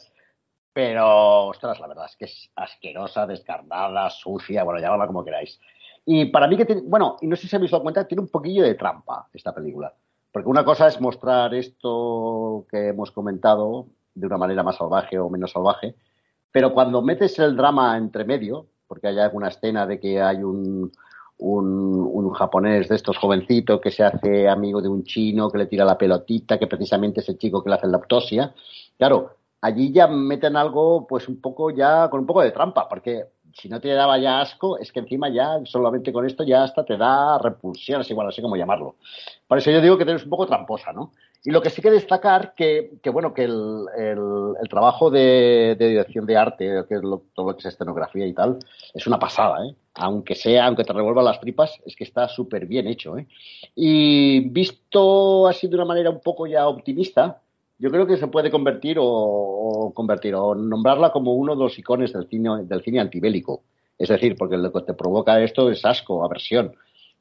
Pero, 0.74 1.46
ostras, 1.48 1.80
la 1.80 1.88
verdad 1.88 2.06
es 2.10 2.18
que 2.18 2.26
es 2.26 2.50
asquerosa, 2.56 3.28
descarnada, 3.28 4.10
sucia, 4.10 4.64
bueno, 4.64 4.82
llamadla 4.82 5.06
como 5.06 5.24
queráis. 5.24 5.60
Y 6.06 6.26
para 6.26 6.48
mí 6.48 6.58
que 6.58 6.66
tiene, 6.66 6.82
bueno, 6.86 7.18
y 7.22 7.28
no 7.28 7.36
sé 7.36 7.48
si 7.48 7.56
habéis 7.56 7.72
dado 7.72 7.84
cuenta, 7.84 8.08
tiene 8.08 8.22
un 8.22 8.28
poquillo 8.28 8.64
de 8.64 8.76
trampa 8.76 9.28
esta 9.34 9.54
película. 9.54 9.94
Porque 10.32 10.50
una 10.50 10.66
cosa 10.66 10.88
es 10.88 11.00
mostrar 11.00 11.54
esto 11.54 12.66
que 12.70 12.90
hemos 12.90 13.12
comentado 13.12 13.88
de 14.16 14.28
una 14.28 14.38
manera 14.38 14.64
más 14.64 14.78
salvaje 14.78 15.18
o 15.18 15.30
menos 15.30 15.52
salvaje, 15.52 15.96
pero 16.52 16.74
cuando 16.74 17.02
metes 17.02 17.40
el 17.40 17.56
drama 17.56 17.98
entre 17.98 18.26
medio, 18.26 18.68
porque 18.88 19.08
hay 19.08 19.20
alguna 19.20 19.48
escena 19.48 19.88
de 19.88 20.00
que 20.00 20.22
hay 20.22 20.44
un, 20.44 20.92
un, 21.38 22.10
un, 22.12 22.30
japonés 22.32 22.90
de 22.90 22.96
estos 22.96 23.18
jovencitos 23.18 23.82
que 23.82 23.92
se 23.92 24.04
hace 24.04 24.48
amigo 24.48 24.82
de 24.82 24.88
un 24.90 25.04
chino, 25.04 25.50
que 25.50 25.58
le 25.58 25.66
tira 25.66 25.86
la 25.86 25.98
pelotita, 25.98 26.60
que 26.60 26.68
precisamente 26.68 27.22
es 27.22 27.30
el 27.30 27.38
chico 27.38 27.64
que 27.64 27.70
le 27.70 27.76
hace 27.76 27.88
la 27.88 27.98
autopsia, 27.98 28.54
claro, 28.98 29.32
allí 29.62 29.92
ya 29.92 30.08
meten 30.08 30.56
algo 30.56 31.08
pues 31.08 31.28
un 31.28 31.42
poco 31.42 31.72
ya 31.72 32.10
con 32.10 32.20
un 32.20 32.28
poco 32.28 32.42
de 32.42 32.52
trampa, 32.52 32.88
porque 32.88 33.26
si 33.54 33.70
no 33.70 33.80
te 33.80 33.90
daba 33.90 34.18
ya 34.18 34.42
asco, 34.42 34.78
es 34.78 34.92
que 34.92 35.00
encima 35.00 35.30
ya 35.30 35.60
solamente 35.66 36.12
con 36.12 36.26
esto 36.26 36.44
ya 36.44 36.64
hasta 36.64 36.84
te 36.84 36.98
da 36.98 37.38
repulsión, 37.38 38.02
es 38.02 38.10
igual, 38.10 38.28
así 38.28 38.42
como 38.42 38.56
llamarlo. 38.56 38.96
Por 39.48 39.58
eso 39.58 39.72
yo 39.72 39.82
digo 39.82 39.98
que 39.98 40.04
eres 40.04 40.24
un 40.24 40.30
poco 40.30 40.48
tramposa, 40.48 40.92
¿no? 40.92 41.12
Y 41.46 41.52
lo 41.52 41.62
que 41.62 41.70
sí 41.70 41.82
que 41.82 41.92
destacar 41.92 42.56
que, 42.56 42.94
que 43.02 43.10
bueno, 43.10 43.34
que 43.34 43.44
el, 43.44 43.86
el, 43.98 44.70
trabajo 44.70 45.12
de, 45.12 45.76
dirección 45.78 46.26
de 46.26 46.38
arte, 46.38 46.86
que 46.88 46.96
es 46.96 47.02
todo 47.02 47.48
lo 47.48 47.54
que 47.54 47.60
es 47.60 47.66
escenografía 47.66 48.26
y 48.26 48.34
tal, 48.34 48.60
es 48.94 49.06
una 49.08 49.20
pasada, 49.20 49.66
¿eh? 49.66 49.76
Aunque 49.96 50.36
sea, 50.36 50.66
aunque 50.66 50.86
te 50.86 50.94
revuelvan 50.94 51.26
las 51.26 51.40
tripas, 51.40 51.80
es 51.86 51.96
que 51.96 52.06
está 52.06 52.28
súper 52.30 52.66
bien 52.66 52.88
hecho, 52.88 53.18
¿eh? 53.18 53.28
Y 53.76 54.50
visto 54.50 55.46
así 55.48 55.68
de 55.68 55.76
una 55.76 55.86
manera 55.86 56.10
un 56.10 56.22
poco 56.22 56.48
ya 56.48 56.68
optimista, 56.68 57.43
yo 57.84 57.92
creo 57.92 58.08
que 58.08 58.16
se 58.16 58.28
puede 58.28 58.50
convertir 58.50 58.96
o, 58.98 59.92
convertir 59.94 60.34
o 60.36 60.56
nombrarla 60.56 61.12
como 61.12 61.34
uno 61.34 61.54
de 61.54 61.64
los 61.64 61.78
icones 61.78 62.14
del 62.14 62.30
cine, 62.30 62.64
del 62.64 62.82
cine 62.82 63.02
antibélico. 63.02 63.64
Es 63.98 64.08
decir, 64.08 64.38
porque 64.38 64.56
lo 64.56 64.72
que 64.72 64.84
te 64.84 64.94
provoca 64.94 65.42
esto 65.42 65.70
es 65.70 65.84
asco, 65.84 66.24
aversión. 66.24 66.74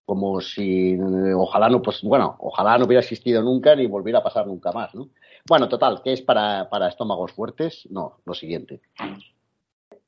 Como 0.04 0.40
si, 0.40 0.96
ojalá 1.34 1.68
no, 1.68 1.82
pues 1.82 2.02
bueno, 2.02 2.36
ojalá 2.38 2.78
no 2.78 2.84
hubiera 2.84 3.00
existido 3.00 3.42
nunca 3.42 3.74
ni 3.74 3.86
volviera 3.88 4.20
a 4.20 4.22
pasar 4.22 4.46
nunca 4.46 4.70
más, 4.70 4.94
¿no? 4.94 5.08
Bueno, 5.48 5.68
total, 5.68 6.00
¿qué 6.04 6.12
es 6.12 6.22
para, 6.22 6.70
para 6.70 6.86
estómagos 6.86 7.32
fuertes? 7.32 7.88
No, 7.90 8.18
lo 8.24 8.32
siguiente. 8.32 8.82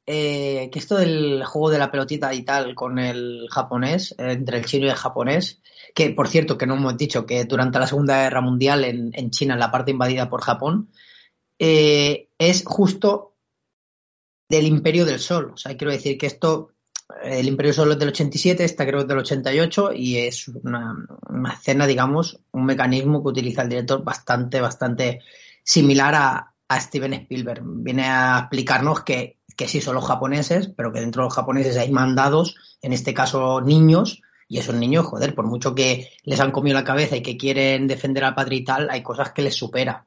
Eh, 0.07 0.69
que 0.71 0.79
esto 0.79 0.97
del 0.97 1.45
juego 1.47 1.71
de 1.71 1.79
la 1.79 1.91
pelotita 1.91 2.35
y 2.35 2.43
tal 2.43 2.75
con 2.75 2.99
el 2.99 3.47
japonés, 3.51 4.15
entre 4.19 4.59
el 4.59 4.67
chino 4.67 4.87
y 4.87 4.91
el 4.91 4.97
japonés, 4.97 5.63
que 5.95 6.11
por 6.11 6.29
cierto, 6.29 6.59
que 6.59 6.67
no 6.67 6.75
hemos 6.75 6.97
dicho 6.97 7.25
que 7.25 7.45
durante 7.45 7.79
la 7.79 7.87
Segunda 7.87 8.23
Guerra 8.23 8.43
Mundial 8.43 8.85
en, 8.85 9.31
China, 9.31 9.55
en 9.55 9.61
la 9.61 9.71
parte 9.71 9.93
invadida 9.93 10.29
por 10.29 10.43
Japón, 10.43 10.91
eh, 11.59 12.29
es 12.39 12.65
justo 12.67 13.37
del 14.49 14.67
Imperio 14.67 15.05
del 15.05 15.21
Sol. 15.21 15.53
O 15.55 15.57
sea, 15.57 15.77
quiero 15.77 15.93
decir 15.93 16.19
que 16.19 16.27
esto, 16.27 16.73
el 17.23 17.47
Imperio 17.47 17.71
del 17.71 17.77
Sol 17.77 17.93
es 17.93 17.99
del 17.99 18.09
87, 18.09 18.65
esta 18.65 18.85
creo 18.85 18.99
que 18.99 19.03
es 19.03 19.09
del 19.09 19.19
88 19.19 19.93
y 19.95 20.19
es 20.19 20.49
una, 20.49 21.07
escena, 21.53 21.87
digamos, 21.87 22.41
un 22.53 22.67
mecanismo 22.67 23.23
que 23.23 23.31
utiliza 23.31 23.63
el 23.63 23.69
director 23.71 24.05
bastante, 24.05 24.61
bastante 24.61 25.21
similar 25.63 26.15
a, 26.15 26.51
Steven 26.77 27.13
Spielberg. 27.13 27.63
Viene 27.65 28.09
a 28.09 28.41
explicarnos 28.41 29.03
que, 29.03 29.39
que 29.57 29.69
sí 29.69 29.81
son 29.81 29.95
los 29.95 30.07
japoneses, 30.07 30.71
pero 30.77 30.93
que 30.93 31.01
dentro 31.01 31.23
de 31.23 31.27
los 31.27 31.35
japoneses 31.35 31.77
hay 31.77 31.91
mandados, 31.91 32.57
en 32.83 32.93
este 32.93 33.15
caso 33.15 33.61
niños, 33.61 34.23
y 34.49 34.59
esos 34.59 34.75
niños, 34.75 35.07
joder, 35.07 35.35
por 35.35 35.47
mucho 35.47 35.75
que 35.75 36.11
les 36.23 36.41
han 36.41 36.53
comido 36.53 36.75
la 36.75 36.85
cabeza 36.85 37.17
y 37.17 37.23
que 37.23 37.37
quieren 37.37 37.87
defender 37.87 38.25
al 38.25 38.35
padre 38.35 38.57
y 38.57 38.65
tal, 38.65 38.89
hay 38.91 39.03
cosas 39.03 39.33
que 39.33 39.43
les 39.43 39.55
supera. 39.55 40.07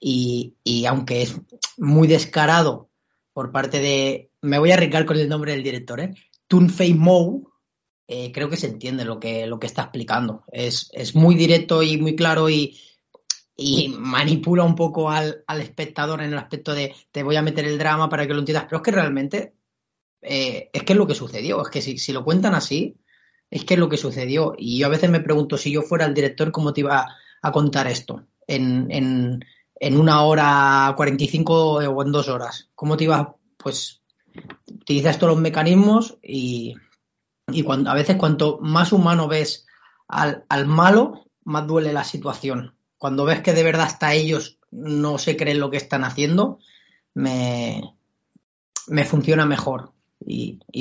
Y, 0.00 0.54
aunque 0.86 1.22
es 1.22 1.40
muy 1.78 2.08
descarado 2.08 2.90
por 3.32 3.52
parte 3.52 3.80
de. 3.80 4.30
Me 4.42 4.58
voy 4.58 4.70
a 4.70 4.74
arriesgar 4.74 5.06
con 5.06 5.16
el 5.16 5.28
nombre 5.28 5.52
del 5.52 5.62
director, 5.62 6.00
¿eh? 6.00 6.14
Tun 6.46 6.68
Fei 6.68 6.92
Mou, 6.92 7.50
eh, 8.06 8.30
creo 8.32 8.50
que 8.50 8.58
se 8.58 8.66
entiende 8.66 9.04
lo 9.04 9.18
que, 9.18 9.46
lo 9.46 9.58
que 9.58 9.66
está 9.66 9.82
explicando. 9.82 10.44
Es, 10.52 11.14
muy 11.14 11.34
directo 11.34 11.82
y 11.82 11.96
muy 11.96 12.16
claro 12.16 12.50
y, 12.50 12.78
y 13.56 13.88
manipula 13.88 14.64
un 14.64 14.74
poco 14.74 15.10
al, 15.10 15.44
espectador 15.60 16.22
en 16.22 16.32
el 16.32 16.38
aspecto 16.38 16.74
de 16.74 16.94
te 17.12 17.22
voy 17.22 17.36
a 17.36 17.42
meter 17.42 17.64
el 17.64 17.78
drama 17.78 18.08
para 18.08 18.26
que 18.26 18.34
lo 18.34 18.40
entiendas. 18.40 18.64
Pero 18.64 18.78
es 18.78 18.82
que 18.82 18.90
realmente 18.90 19.54
eh, 20.22 20.70
es 20.72 20.82
que 20.82 20.92
es 20.92 20.98
lo 20.98 21.06
que 21.06 21.14
sucedió. 21.14 21.62
Es 21.62 21.68
que 21.68 21.82
si, 21.82 21.98
si 21.98 22.12
lo 22.12 22.24
cuentan 22.24 22.54
así, 22.54 22.96
es 23.50 23.64
que 23.64 23.74
es 23.74 23.80
lo 23.80 23.88
que 23.88 23.96
sucedió. 23.96 24.54
Y 24.58 24.78
yo 24.78 24.86
a 24.86 24.90
veces 24.90 25.10
me 25.10 25.20
pregunto, 25.20 25.56
si 25.56 25.70
yo 25.70 25.82
fuera 25.82 26.04
el 26.04 26.14
director, 26.14 26.50
¿cómo 26.50 26.72
te 26.72 26.80
iba 26.80 27.06
a 27.42 27.52
contar 27.52 27.86
esto? 27.86 28.26
En, 28.46 28.90
en, 28.90 29.44
en 29.76 29.96
una 29.96 30.22
hora 30.22 30.92
45 30.96 31.74
o 31.74 32.02
en 32.02 32.12
dos 32.12 32.28
horas. 32.28 32.70
¿Cómo 32.74 32.96
te 32.96 33.04
iba, 33.04 33.36
pues, 33.56 34.02
utilizas 34.68 35.18
todos 35.18 35.34
los 35.34 35.42
mecanismos 35.42 36.18
y, 36.22 36.74
y 37.48 37.62
cuando, 37.62 37.90
a 37.90 37.94
veces 37.94 38.16
cuanto 38.16 38.58
más 38.60 38.92
humano 38.92 39.28
ves 39.28 39.66
al, 40.08 40.44
al 40.48 40.66
malo, 40.66 41.26
más 41.44 41.66
duele 41.66 41.92
la 41.92 42.04
situación. 42.04 42.73
Cuando 43.04 43.26
ves 43.26 43.42
que 43.42 43.52
de 43.52 43.62
verdad 43.62 43.84
hasta 43.84 44.14
ellos 44.14 44.58
no 44.70 45.18
se 45.18 45.36
creen 45.36 45.60
lo 45.60 45.70
que 45.70 45.76
están 45.76 46.04
haciendo, 46.04 46.58
me, 47.12 47.82
me 48.86 49.04
funciona 49.04 49.44
mejor 49.44 49.94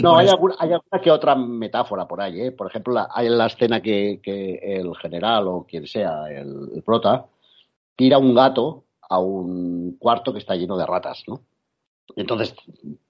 no, 0.01 0.17
hay, 0.17 0.27
alguna, 0.27 0.55
que 1.01 1.11
otra 1.11 1.35
metáfora 1.35 2.07
por 2.07 2.21
ahí. 2.21 2.41
¿eh? 2.41 2.51
Por 2.51 2.67
ejemplo, 2.67 3.05
hay 3.09 3.29
la 3.29 3.47
escena 3.47 3.81
que, 3.81 4.19
el 4.23 4.95
general 4.97 5.47
o 5.47 5.65
quien 5.67 5.85
sea, 5.87 6.29
el, 6.29 6.81
prota, 6.85 7.25
tira 7.95 8.17
un 8.17 8.33
gato 8.33 8.85
a 9.01 9.19
un 9.19 9.97
cuarto 9.99 10.31
que 10.31 10.39
está 10.39 10.55
lleno 10.55 10.77
de 10.77 10.85
ratas, 10.85 11.23
¿no? 11.27 11.41
Entonces 12.15 12.53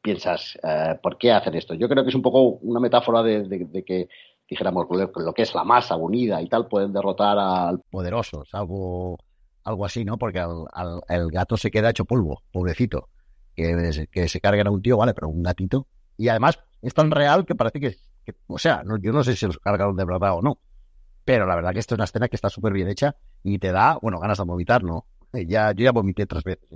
piensas, 0.01 0.57
eh, 0.63 0.97
¿por 1.01 1.17
qué 1.17 1.31
hacen 1.31 1.55
esto? 1.55 1.73
Yo 1.73 1.89
creo 1.89 2.03
que 2.03 2.09
es 2.09 2.15
un 2.15 2.21
poco 2.21 2.41
una 2.41 2.79
metáfora 2.79 3.21
de, 3.21 3.83
que, 3.85 4.07
dijéramos, 4.49 4.87
lo 4.89 5.33
que 5.33 5.41
es 5.41 5.55
la 5.55 5.63
masa 5.63 5.95
unida 5.95 6.41
y 6.41 6.47
tal, 6.47 6.67
pueden 6.67 6.93
derrotar 6.93 7.37
al... 7.39 7.79
Poderosos, 7.89 8.49
algo, 8.53 9.17
algo 9.63 9.85
así, 9.85 10.05
¿no? 10.05 10.17
Porque 10.17 10.43
el 11.09 11.31
gato 11.31 11.57
se 11.57 11.71
queda 11.71 11.89
hecho 11.89 12.05
polvo, 12.05 12.43
pobrecito. 12.51 13.09
Que, 13.55 14.07
que 14.11 14.27
se 14.27 14.41
carguen 14.41 14.67
a 14.67 14.71
un 14.71 14.81
tío, 14.81 14.97
vale, 14.97 15.13
pero 15.13 15.29
un 15.29 15.43
gatito 15.43 15.87
y 16.17 16.29
además 16.29 16.59
es 16.81 16.93
tan 16.93 17.11
real 17.11 17.45
que 17.45 17.55
parece 17.55 17.79
que, 17.79 17.95
o 18.47 18.57
sea, 18.57 18.83
yo 19.01 19.11
no 19.11 19.23
sé 19.23 19.35
si 19.35 19.45
los 19.45 19.57
cargaron 19.59 19.95
de 19.95 20.05
verdad 20.05 20.37
o 20.37 20.41
no. 20.41 20.59
Pero 21.25 21.45
la 21.45 21.55
verdad 21.55 21.71
que 21.71 21.79
esto 21.79 21.95
es 21.95 21.97
una 21.97 22.05
escena 22.05 22.27
que 22.27 22.35
está 22.35 22.49
súper 22.49 22.73
bien 22.73 22.89
hecha 22.89 23.15
y 23.43 23.57
te 23.59 23.71
da, 23.71 23.97
bueno, 24.01 24.19
ganas 24.19 24.37
de 24.37 24.43
vomitar, 24.43 24.83
¿no? 24.83 25.05
Ya, 25.47 25.71
yo 25.71 25.85
ya 25.85 25.91
vomité 25.91 26.27
tres 26.27 26.43
veces. 26.43 26.69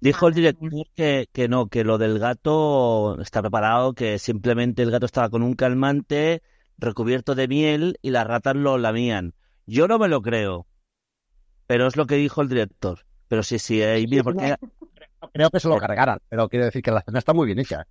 Dijo 0.00 0.28
el 0.28 0.34
director 0.34 0.70
que, 0.94 1.26
que 1.32 1.48
no, 1.48 1.68
que 1.68 1.84
lo 1.84 1.98
del 1.98 2.18
gato 2.18 3.20
está 3.20 3.40
preparado, 3.40 3.94
que 3.94 4.18
simplemente 4.18 4.82
el 4.82 4.90
gato 4.90 5.06
estaba 5.06 5.30
con 5.30 5.42
un 5.42 5.54
calmante 5.54 6.42
recubierto 6.78 7.34
de 7.34 7.48
miel 7.48 7.98
y 8.02 8.10
las 8.10 8.26
ratas 8.26 8.56
lo 8.56 8.78
lamían. 8.78 9.34
Yo 9.66 9.88
no 9.88 9.98
me 9.98 10.08
lo 10.08 10.20
creo, 10.22 10.66
pero 11.66 11.86
es 11.86 11.96
lo 11.96 12.06
que 12.06 12.16
dijo 12.16 12.42
el 12.42 12.48
director. 12.48 13.00
Pero 13.28 13.42
sí, 13.42 13.58
sí, 13.58 13.82
ahí 13.82 14.06
porque 14.22 14.54
creo 15.32 15.50
que 15.50 15.60
se 15.60 15.68
lo 15.68 15.78
cargaran, 15.78 16.20
pero 16.28 16.48
quiero 16.48 16.66
decir 16.66 16.82
que 16.82 16.92
la 16.92 17.00
escena 17.00 17.18
está 17.18 17.32
muy 17.32 17.46
bien 17.46 17.58
hecha. 17.58 17.86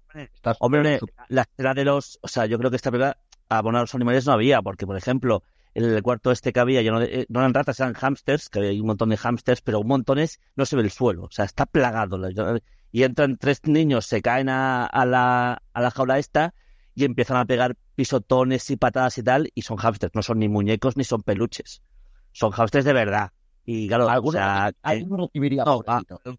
Hombre, 0.59 0.99
la 1.27 1.41
escena 1.41 1.73
de 1.73 1.83
los. 1.83 2.19
O 2.21 2.27
sea, 2.27 2.45
yo 2.45 2.57
creo 2.57 2.69
que 2.69 2.77
esta 2.77 2.91
película 2.91 3.17
abonar 3.49 3.79
a 3.79 3.83
los 3.83 3.95
animales 3.95 4.25
no 4.25 4.33
había, 4.33 4.61
porque, 4.61 4.87
por 4.87 4.95
ejemplo, 4.95 5.43
en 5.75 5.83
el 5.83 6.01
cuarto 6.01 6.31
este 6.31 6.53
que 6.53 6.59
había, 6.59 6.81
ya 6.81 6.91
no, 6.91 7.01
eh, 7.01 7.25
no 7.29 7.41
eran 7.41 7.53
ratas, 7.53 7.79
eran 7.79 7.93
hamsters, 7.93 8.49
que 8.49 8.59
hay 8.59 8.79
un 8.79 8.87
montón 8.87 9.09
de 9.09 9.17
hamsters, 9.17 9.61
pero 9.61 9.81
un 9.81 9.87
montones 9.87 10.39
no 10.55 10.65
se 10.65 10.77
ve 10.77 10.81
el 10.81 10.89
suelo, 10.89 11.23
o 11.25 11.31
sea, 11.31 11.45
está 11.45 11.65
plagado. 11.65 12.17
Y 12.91 13.03
entran 13.03 13.37
tres 13.37 13.59
niños, 13.65 14.05
se 14.05 14.21
caen 14.21 14.47
a, 14.47 14.89
la, 15.05 15.61
a 15.73 15.81
la 15.81 15.91
jaula 15.91 16.17
esta 16.17 16.53
y 16.95 17.03
empiezan 17.03 17.35
a 17.37 17.45
pegar 17.45 17.75
pisotones 17.95 18.69
y 18.69 18.77
patadas 18.77 19.17
y 19.17 19.23
tal, 19.23 19.51
y 19.53 19.63
son 19.63 19.77
hamsters, 19.77 20.15
no 20.15 20.23
son 20.23 20.39
ni 20.39 20.47
muñecos 20.47 20.95
ni 20.95 21.03
son 21.03 21.21
peluches. 21.21 21.81
Son 22.31 22.51
hamsters 22.51 22.85
de 22.85 22.93
verdad. 22.93 23.31
Y 23.65 23.87
claro, 23.87 24.07
algunos, 24.09 24.41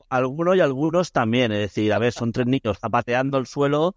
algunos 0.09 0.57
y 0.57 0.61
algunos 0.61 1.13
también. 1.13 1.53
Es 1.53 1.59
decir, 1.59 1.93
a 1.93 1.99
ver, 1.99 2.13
son 2.13 2.33
tres 2.33 2.47
niños 2.47 2.79
zapateando 2.79 3.37
el 3.39 3.47
suelo 3.47 3.97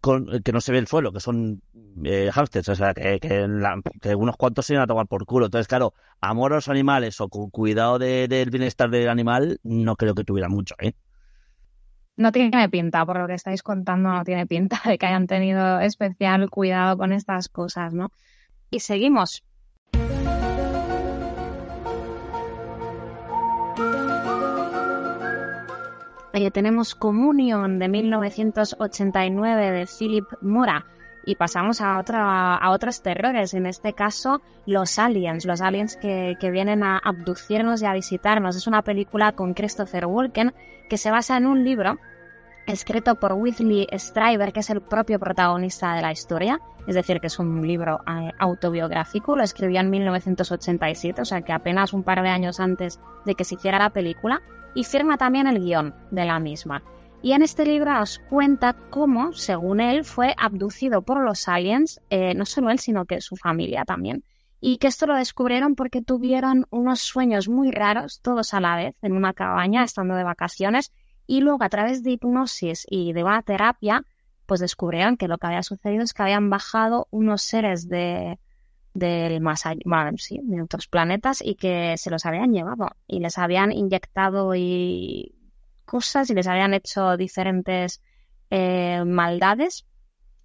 con, 0.00 0.42
que 0.42 0.52
no 0.52 0.60
se 0.60 0.72
ve 0.72 0.78
el 0.78 0.86
suelo, 0.86 1.12
que 1.12 1.20
son 1.20 1.62
eh, 2.04 2.30
hamsters, 2.32 2.68
o 2.68 2.74
sea, 2.74 2.94
que, 2.94 3.18
unos 4.16 4.36
cuantos 4.36 4.66
se 4.66 4.74
iban 4.74 4.84
a 4.84 4.86
tomar 4.86 5.06
por 5.06 5.26
culo. 5.26 5.46
Entonces, 5.46 5.68
claro, 5.68 5.94
amor 6.20 6.52
a 6.52 6.56
los 6.56 6.68
animales 6.68 7.20
o 7.20 7.28
con 7.28 7.50
cuidado 7.50 7.98
del 7.98 8.50
bienestar 8.50 8.90
del 8.90 9.08
animal, 9.08 9.60
no 9.62 9.96
creo 9.96 10.14
que 10.14 10.24
tuviera 10.24 10.48
mucho, 10.48 10.74
¿eh? 10.80 10.94
No 12.16 12.32
tiene 12.32 12.68
pinta, 12.70 13.04
por 13.04 13.18
lo 13.18 13.26
que 13.26 13.34
estáis 13.34 13.62
contando, 13.62 14.08
no 14.10 14.24
tiene 14.24 14.46
pinta 14.46 14.80
de 14.86 14.96
que 14.96 15.06
hayan 15.06 15.26
tenido 15.26 15.80
especial 15.80 16.48
cuidado 16.48 16.96
con 16.96 17.12
estas 17.12 17.48
cosas, 17.48 17.92
¿no? 17.92 18.10
Y 18.70 18.80
seguimos. 18.80 19.44
Tenemos 26.52 26.94
Communion 26.94 27.78
de 27.78 27.88
1989 27.88 29.70
de 29.70 29.86
Philip 29.86 30.26
Mora 30.42 30.84
y 31.24 31.34
pasamos 31.34 31.80
a, 31.80 31.98
otra, 31.98 32.56
a 32.56 32.70
otros 32.70 33.02
terrores, 33.02 33.54
en 33.54 33.66
este 33.66 33.94
caso 33.94 34.42
los 34.64 34.98
aliens, 34.98 35.44
los 35.44 35.60
aliens 35.60 35.96
que, 35.96 36.36
que, 36.38 36.50
vienen 36.50 36.84
a 36.84 36.98
abducirnos 36.98 37.82
y 37.82 37.86
a 37.86 37.94
visitarnos. 37.94 38.54
Es 38.54 38.66
una 38.66 38.82
película 38.82 39.32
con 39.32 39.54
Christopher 39.54 40.06
Walken 40.06 40.54
que 40.88 40.98
se 40.98 41.10
basa 41.10 41.36
en 41.36 41.46
un 41.46 41.64
libro 41.64 41.98
escrito 42.66 43.14
por 43.14 43.32
Whitley 43.32 43.86
Strieber, 43.92 44.52
que 44.52 44.60
es 44.60 44.70
el 44.70 44.80
propio 44.80 45.18
protagonista 45.18 45.94
de 45.94 46.02
la 46.02 46.12
historia, 46.12 46.60
es 46.86 46.94
decir, 46.94 47.20
que 47.20 47.28
es 47.28 47.38
un 47.38 47.66
libro 47.66 48.00
autobiográfico, 48.38 49.36
lo 49.36 49.42
escribió 49.42 49.80
en 49.80 49.90
1987, 49.90 51.22
o 51.22 51.24
sea 51.24 51.42
que 51.42 51.52
apenas 51.52 51.92
un 51.92 52.02
par 52.02 52.22
de 52.22 52.28
años 52.28 52.60
antes 52.60 53.00
de 53.24 53.34
que 53.34 53.44
se 53.44 53.54
hiciera 53.54 53.78
la 53.78 53.90
película, 53.90 54.42
y 54.74 54.84
firma 54.84 55.16
también 55.16 55.46
el 55.46 55.60
guion 55.60 55.94
de 56.10 56.24
la 56.24 56.38
misma. 56.38 56.82
Y 57.22 57.32
en 57.32 57.42
este 57.42 57.64
libro 57.64 58.00
os 58.00 58.20
cuenta 58.28 58.76
cómo, 58.90 59.32
según 59.32 59.80
él, 59.80 60.04
fue 60.04 60.34
abducido 60.36 61.02
por 61.02 61.24
los 61.24 61.48
aliens, 61.48 62.00
eh, 62.10 62.34
no 62.34 62.44
solo 62.44 62.70
él, 62.70 62.78
sino 62.78 63.06
que 63.06 63.20
su 63.20 63.36
familia 63.36 63.84
también. 63.84 64.22
Y 64.60 64.78
que 64.78 64.86
esto 64.86 65.06
lo 65.06 65.16
descubrieron 65.16 65.74
porque 65.74 66.02
tuvieron 66.02 66.66
unos 66.70 67.00
sueños 67.00 67.48
muy 67.48 67.70
raros, 67.70 68.20
todos 68.22 68.54
a 68.54 68.60
la 68.60 68.76
vez, 68.76 68.94
en 69.02 69.12
una 69.12 69.32
cabaña, 69.32 69.82
estando 69.82 70.14
de 70.14 70.24
vacaciones, 70.24 70.92
y 71.26 71.40
luego 71.40 71.64
a 71.64 71.68
través 71.68 72.02
de 72.02 72.12
hipnosis 72.12 72.86
y 72.88 73.12
de 73.12 73.24
una 73.24 73.42
terapia 73.42 74.04
pues 74.46 74.60
descubrieron 74.60 75.16
que 75.16 75.28
lo 75.28 75.38
que 75.38 75.48
había 75.48 75.62
sucedido 75.62 76.04
es 76.04 76.14
que 76.14 76.22
habían 76.22 76.50
bajado 76.50 77.08
unos 77.10 77.42
seres 77.42 77.88
de 77.88 78.38
del 78.94 79.42
más 79.42 79.66
allá, 79.66 79.82
sí, 80.16 80.40
de 80.42 80.62
otros 80.62 80.86
planetas 80.86 81.42
y 81.42 81.56
que 81.56 81.96
se 81.98 82.10
los 82.10 82.24
habían 82.24 82.52
llevado 82.52 82.88
y 83.06 83.20
les 83.20 83.36
habían 83.36 83.70
inyectado 83.70 84.54
y 84.54 85.34
cosas 85.84 86.30
y 86.30 86.34
les 86.34 86.46
habían 86.46 86.72
hecho 86.72 87.16
diferentes 87.18 88.00
eh, 88.50 89.04
maldades. 89.04 89.86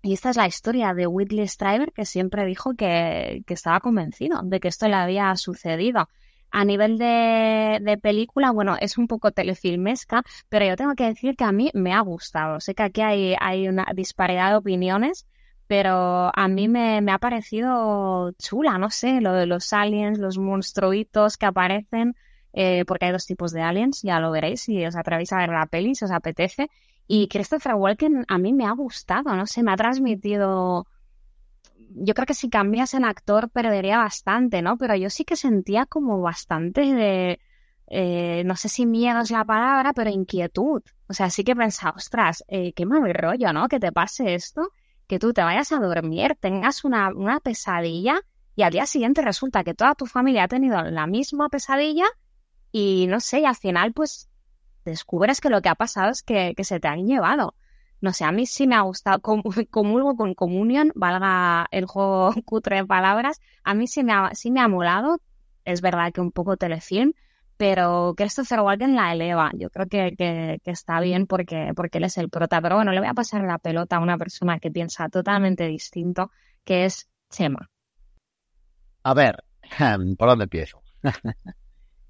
Y 0.04 0.14
esta 0.14 0.32
es 0.32 0.36
la 0.36 0.48
historia 0.48 0.94
de 0.94 1.08
Whitley 1.08 1.48
Strieber 1.48 1.94
que 1.94 2.06
siempre 2.06 2.46
dijo 2.46 2.74
que, 2.76 3.44
que 3.48 3.54
estaba 3.54 3.80
convencido 3.80 4.42
de 4.44 4.60
que 4.60 4.68
esto 4.68 4.88
le 4.88 4.96
había 4.96 5.34
sucedido. 5.38 6.10
A 6.52 6.66
nivel 6.66 6.98
de, 6.98 7.80
de, 7.82 7.98
película, 7.98 8.52
bueno, 8.52 8.76
es 8.80 8.98
un 8.98 9.08
poco 9.08 9.32
telefilmesca, 9.32 10.24
pero 10.50 10.66
yo 10.66 10.76
tengo 10.76 10.96
que 10.96 11.06
decir 11.06 11.36
que 11.36 11.46
a 11.46 11.52
mí 11.52 11.72
me 11.74 11.94
ha 11.94 12.02
gustado. 12.02 12.60
Sé 12.60 12.76
que 12.76 12.84
aquí 12.84 13.02
hay, 13.02 13.36
hay 13.40 13.68
una 13.70 13.88
disparidad 13.96 14.50
de 14.52 14.58
opiniones, 14.58 15.26
pero 15.68 16.32
a 16.36 16.48
mí 16.50 16.68
me, 16.68 17.00
me, 17.02 17.14
ha 17.14 17.20
parecido 17.20 18.34
chula, 18.34 18.78
no 18.78 18.90
sé, 18.90 19.22
lo 19.22 19.32
de 19.32 19.46
los 19.46 19.72
aliens, 19.72 20.20
los 20.20 20.38
monstruitos 20.38 21.38
que 21.38 21.46
aparecen, 21.46 22.16
eh, 22.52 22.84
porque 22.86 23.06
hay 23.06 23.12
dos 23.14 23.26
tipos 23.26 23.54
de 23.54 23.62
aliens, 23.62 24.02
ya 24.02 24.20
lo 24.20 24.32
veréis 24.32 24.62
si 24.64 24.86
os 24.86 24.98
atrevéis 24.98 25.32
a 25.32 25.38
ver 25.38 25.50
la 25.50 25.68
peli, 25.68 25.96
si 25.96 26.04
os 26.06 26.12
apetece. 26.12 26.70
Y 27.08 27.28
Christopher 27.30 27.76
Walken 27.76 28.26
a 28.28 28.38
mí 28.38 28.52
me 28.54 28.66
ha 28.66 28.72
gustado, 28.72 29.36
no 29.36 29.46
sé, 29.48 29.64
me 29.64 29.72
ha 29.72 29.78
transmitido 29.78 30.88
yo 31.90 32.14
creo 32.14 32.26
que 32.26 32.34
si 32.34 32.50
cambias 32.50 32.94
en 32.94 33.06
actor 33.06 33.50
perdería 33.50 33.98
bastante, 33.98 34.62
¿no? 34.62 34.78
Pero 34.78 34.96
yo 34.96 35.10
sí 35.10 35.26
que 35.26 35.36
sentía 35.36 35.86
como 35.86 36.22
bastante 36.22 36.82
de, 36.94 37.40
eh, 37.88 38.44
no 38.46 38.56
sé 38.56 38.70
si 38.70 38.86
miedo 38.86 39.20
es 39.22 39.32
la 39.32 39.46
palabra, 39.46 39.94
pero 39.94 40.10
inquietud. 40.10 40.82
O 41.08 41.14
sea, 41.14 41.30
sí 41.30 41.44
que 41.44 41.56
pensaba, 41.56 41.94
ostras, 41.98 42.44
eh, 42.48 42.74
qué 42.74 42.86
mal 42.86 43.14
rollo, 43.14 43.52
¿no? 43.54 43.68
Que 43.68 43.80
te 43.80 43.92
pase 43.92 44.34
esto, 44.34 44.72
que 45.08 45.20
tú 45.20 45.34
te 45.34 45.44
vayas 45.44 45.72
a 45.72 45.80
dormir, 45.80 46.38
tengas 46.40 46.86
una, 46.86 47.10
una 47.10 47.40
pesadilla 47.40 48.22
y 48.56 48.64
al 48.64 48.72
día 48.72 48.86
siguiente 48.86 49.22
resulta 49.22 49.64
que 49.64 49.74
toda 49.74 49.96
tu 49.96 50.06
familia 50.06 50.44
ha 50.44 50.48
tenido 50.48 50.82
la 50.84 51.08
misma 51.08 51.50
pesadilla 51.50 52.06
y 52.72 53.08
no 53.08 53.20
sé, 53.20 53.42
y 53.42 53.46
al 53.46 53.56
final 53.56 53.92
pues 53.94 54.30
descubres 54.86 55.42
que 55.42 55.50
lo 55.50 55.62
que 55.62 55.70
ha 55.70 55.76
pasado 55.76 56.12
es 56.12 56.24
que, 56.24 56.54
que 56.56 56.64
se 56.64 56.80
te 56.80 56.88
han 56.88 57.06
llevado 57.06 57.56
no 58.02 58.14
sé, 58.14 58.26
a 58.26 58.32
mí 58.32 58.46
sí 58.46 58.68
me 58.68 58.76
ha 58.76 58.82
gustado, 58.82 59.22
comulgo 59.70 60.16
con 60.16 60.34
Communion, 60.34 60.92
valga 60.96 61.68
el 61.72 61.86
juego 61.86 62.34
cutre 62.46 62.78
de 62.78 62.86
palabras, 62.86 63.40
a 63.64 63.74
mí 63.74 63.88
sí 63.88 64.04
me 64.04 64.14
ha, 64.14 64.32
sí 64.34 64.52
me 64.52 64.60
ha 64.60 64.68
molado, 64.68 65.22
es 65.64 65.82
verdad 65.82 66.12
que 66.12 66.22
un 66.22 66.32
poco 66.32 66.58
telefilm, 66.58 67.14
pero 67.58 68.16
Christopher 68.18 68.62
Walken 68.62 68.96
la 68.96 69.14
eleva, 69.14 69.52
yo 69.54 69.70
creo 69.70 69.88
que, 69.88 70.16
que, 70.18 70.60
está 70.72 71.00
bien 71.00 71.28
porque, 71.28 71.74
porque 71.76 72.00
él 72.00 72.06
es 72.06 72.18
el 72.18 72.30
prota, 72.30 72.60
pero 72.60 72.76
bueno, 72.76 72.92
le 72.92 73.00
voy 73.00 73.08
a 73.08 73.14
pasar 73.14 73.44
la 73.44 73.60
pelota 73.60 73.98
a 73.98 74.00
una 74.00 74.18
persona 74.18 74.60
que 74.60 74.72
piensa 74.72 75.08
totalmente 75.10 75.68
distinto, 75.68 76.32
que 76.64 76.86
es 76.86 77.08
Chema. 77.30 77.70
A 79.04 79.14
ver, 79.14 79.44
¿por 80.18 80.28
dónde 80.28 80.46
empiezo? 80.46 80.82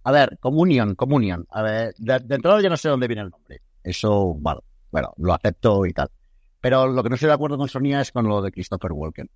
a 0.03 0.11
ver, 0.11 0.37
Communion, 0.39 0.95
Communion, 0.95 1.45
a 1.49 1.61
ver, 1.61 1.93
de, 1.97 2.19
de 2.19 2.35
entrada 2.35 2.61
yo 2.61 2.69
no 2.69 2.77
sé 2.77 2.87
dónde 2.87 3.07
viene 3.07 3.23
el 3.23 3.29
nombre, 3.29 3.61
eso, 3.83 4.33
vale 4.35 4.61
bueno, 4.91 5.13
lo 5.17 5.33
acepto 5.33 5.85
y 5.85 5.93
tal. 5.93 6.09
Pero 6.59 6.87
lo 6.87 7.03
que 7.03 7.09
no 7.09 7.15
estoy 7.15 7.27
de 7.27 7.33
acuerdo 7.33 7.57
con 7.57 7.67
Sonia 7.67 8.01
es 8.01 8.11
con 8.11 8.27
lo 8.27 8.41
de 8.41 8.51
Christopher 8.51 8.91
Walken. 8.91 9.29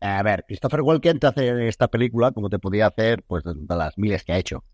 A 0.00 0.22
ver, 0.22 0.44
Christopher 0.46 0.82
Walken 0.82 1.18
te 1.18 1.26
hace 1.26 1.68
esta 1.68 1.88
película 1.88 2.30
como 2.30 2.48
te 2.48 2.58
podía 2.58 2.86
hacer 2.86 3.24
pues 3.26 3.42
de, 3.44 3.54
las 3.68 3.96
miles 3.98 4.22
que 4.24 4.32
ha 4.32 4.38
hecho. 4.38 4.64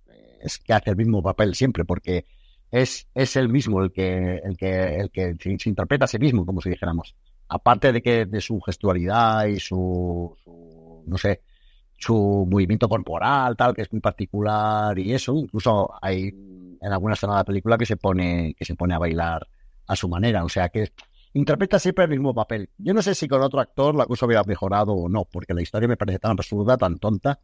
Es 0.41 0.59
que 0.59 0.73
hace 0.73 0.91
el 0.91 0.97
mismo 0.97 1.23
papel 1.23 1.55
siempre 1.55 1.85
porque 1.85 2.27
es, 2.71 3.09
es 3.15 3.37
el 3.37 3.49
mismo 3.49 3.83
el 3.83 3.93
que, 3.93 4.41
el 4.45 4.57
que, 4.57 4.97
el 4.97 5.11
que 5.11 5.37
se, 5.41 5.69
interpreta 5.69 6.05
a 6.05 6.09
sí 6.09 6.19
mismo, 6.19 6.45
como 6.45 6.61
si 6.61 6.71
dijéramos. 6.71 7.15
Aparte 7.49 7.93
de 7.93 8.03
que 8.03 8.27
de 8.27 8.41
su 8.41 8.61
gestualidad 8.61 9.47
y 9.47 9.61
su, 9.61 10.37
su, 10.43 11.05
no 11.07 11.17
sé, 11.17 11.43
su 11.97 12.47
movimiento 12.51 12.89
corporal, 12.89 13.57
tal, 13.57 13.75
que 13.75 13.83
es 13.83 13.93
muy 13.93 14.01
particular 14.01 14.99
y 14.99 15.15
eso. 15.15 15.35
Incluso 15.37 15.91
hay 16.03 16.29
en 16.81 16.93
alguna 16.93 17.15
escena 17.15 17.35
de 17.35 17.39
la 17.39 17.45
película 17.45 17.79
que 17.79 17.87
se 17.87 17.97
pone, 17.97 18.55
que 18.59 18.65
se 18.65 18.75
pone 18.75 18.95
a 18.95 18.99
bailar 18.99 19.47
a 19.87 19.97
su 19.97 20.09
manera. 20.09 20.45
O 20.45 20.49
sea 20.49 20.69
que 20.69 20.93
interpreta 21.35 21.79
siempre 21.79 22.05
el 22.05 22.11
mismo 22.11 22.35
papel. 22.35 22.71
Yo 22.79 22.95
no 22.95 23.03
sé 23.03 23.15
si 23.15 23.29
con 23.29 23.43
otro 23.43 23.61
actor 23.61 23.95
la 23.95 24.07
cosa 24.07 24.27
hubiera 24.27 24.45
mejorado 24.45 24.93
o 24.93 25.09
no, 25.09 25.25
porque 25.25 25.55
la 25.55 25.63
historia 25.63 25.89
me 25.89 25.97
parece 25.97 26.19
tan 26.19 26.33
absurda, 26.33 26.77
tan 26.77 26.99
tonta, 26.99 27.41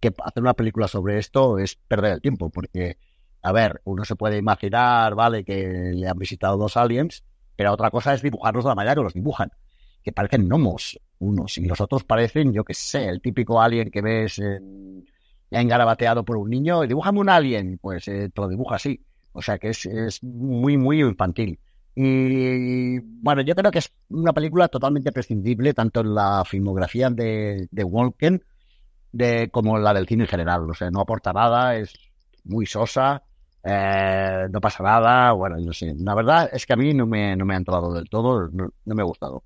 que 0.00 0.12
hacer 0.24 0.42
una 0.42 0.54
película 0.54 0.88
sobre 0.88 1.18
esto 1.18 1.58
es 1.58 1.76
perder 1.76 2.14
el 2.14 2.20
tiempo, 2.20 2.50
porque, 2.50 2.98
a 3.42 3.52
ver, 3.52 3.80
uno 3.84 4.04
se 4.04 4.16
puede 4.16 4.38
imaginar, 4.38 5.14
vale, 5.14 5.44
que 5.44 5.92
le 5.94 6.08
han 6.08 6.18
visitado 6.18 6.56
dos 6.56 6.76
aliens, 6.76 7.22
pero 7.56 7.72
otra 7.72 7.90
cosa 7.90 8.14
es 8.14 8.22
dibujarlos 8.22 8.64
de 8.64 8.68
la 8.68 8.74
manera 8.74 8.94
que 8.94 9.02
los 9.02 9.14
dibujan, 9.14 9.50
que 10.02 10.12
parecen 10.12 10.48
gnomos 10.48 10.98
unos, 11.18 11.56
y 11.58 11.66
los 11.66 11.80
otros 11.80 12.04
parecen, 12.04 12.52
yo 12.52 12.64
qué 12.64 12.74
sé, 12.74 13.08
el 13.08 13.20
típico 13.20 13.60
alien 13.60 13.90
que 13.90 14.02
ves 14.02 14.38
en, 14.38 15.06
engarabateado 15.50 16.24
por 16.24 16.36
un 16.36 16.50
niño, 16.50 16.84
y 16.84 16.88
dibújame 16.88 17.20
un 17.20 17.28
alien, 17.28 17.78
pues 17.80 18.08
eh, 18.08 18.30
te 18.34 18.40
lo 18.40 18.48
dibuja 18.48 18.76
así. 18.76 19.00
O 19.32 19.42
sea 19.42 19.58
que 19.58 19.70
es, 19.70 19.86
es 19.86 20.22
muy, 20.22 20.76
muy 20.76 21.00
infantil. 21.00 21.58
Y 21.96 22.98
bueno, 22.98 23.42
yo 23.42 23.54
creo 23.54 23.70
que 23.70 23.78
es 23.78 23.92
una 24.08 24.32
película 24.32 24.68
totalmente 24.68 25.12
prescindible, 25.12 25.74
tanto 25.74 26.00
en 26.00 26.14
la 26.14 26.44
filmografía 26.44 27.08
de, 27.10 27.68
de 27.70 27.84
Walken 27.84 28.42
de, 29.14 29.48
como 29.50 29.78
la 29.78 29.94
del 29.94 30.06
cine 30.06 30.24
en 30.24 30.28
general. 30.28 30.68
O 30.68 30.74
sea, 30.74 30.90
no 30.90 31.00
aporta 31.00 31.32
nada, 31.32 31.76
es 31.76 31.94
muy 32.44 32.66
sosa, 32.66 33.22
eh, 33.62 34.46
no 34.50 34.60
pasa 34.60 34.82
nada. 34.82 35.32
Bueno, 35.32 35.56
no 35.58 35.72
sé. 35.72 35.94
La 35.98 36.14
verdad 36.14 36.50
es 36.52 36.66
que 36.66 36.72
a 36.72 36.76
mí 36.76 36.92
no 36.92 37.06
me, 37.06 37.36
no 37.36 37.44
me 37.44 37.54
ha 37.54 37.58
entrado 37.58 37.92
del 37.94 38.08
todo, 38.08 38.48
no, 38.50 38.70
me 38.84 39.02
ha 39.02 39.06
gustado. 39.06 39.44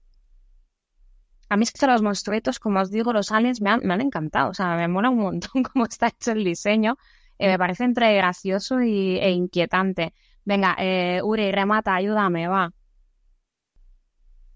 A 1.51 1.57
mí 1.57 1.63
es 1.63 1.73
que 1.73 1.87
los 1.87 2.03
monstruitos, 2.03 2.59
como 2.59 2.81
os 2.81 2.91
digo, 2.91 3.13
los 3.13 3.33
aliens 3.33 3.61
me 3.61 3.71
han, 3.71 3.81
me 3.85 3.95
han 3.95 4.01
encantado. 4.01 4.51
O 4.51 4.55
sea, 4.55 4.77
me 4.77 4.89
mola 4.89 5.11
un 5.11 5.19
montón 5.19 5.63
cómo 5.73 5.85
está 5.85 6.09
hecho 6.09 6.33
el 6.33 6.45
diseño. 6.45 6.97
Eh, 7.39 7.49
me 7.49 7.59
parece 7.59 7.85
entre 7.85 8.17
gracioso 8.17 8.81
y, 8.83 9.19
e 9.19 9.31
inquietante. 9.31 10.15
Venga, 10.49 10.75
eh, 10.79 11.21
Uri, 11.23 11.53
remata, 11.53 11.95
ayúdame, 11.95 12.49
va. 12.49 12.73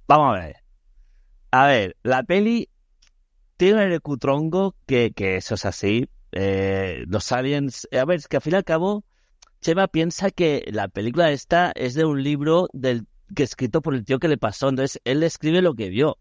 Vamos 0.09 0.39
a 0.39 0.41
ver. 0.41 0.57
A 1.51 1.67
ver, 1.67 1.97
la 2.03 2.23
peli 2.23 2.71
tiene 3.59 3.85
el 3.85 4.01
cutrongo 4.01 4.75
que, 4.87 5.13
que 5.13 5.37
eso 5.37 5.55
es 5.55 5.67
así. 5.67 6.09
Eh, 6.33 7.05
los 7.09 7.31
aliens. 7.31 7.87
A 7.93 8.07
ver, 8.07 8.21
es 8.21 8.29
que 8.29 8.39
al 8.39 8.43
fin 8.43 8.55
y 8.55 8.57
al 8.57 8.65
cabo, 8.65 9.05
Chema 9.61 9.87
piensa 9.87 10.31
que 10.31 10.65
la 10.73 10.89
película 10.89 11.31
esta 11.31 11.73
es 11.75 11.93
de 11.93 12.07
un 12.07 12.23
libro 12.23 12.69
del 12.73 13.07
que 13.37 13.43
escrito 13.43 13.83
por 13.83 13.95
el 13.95 14.07
tío 14.07 14.19
que 14.19 14.29
le 14.29 14.39
pasó. 14.39 14.71
Entonces, 14.71 14.99
él 15.05 15.23
escribe 15.23 15.61
lo 15.61 15.75
que 15.75 15.91
vio. 15.91 16.17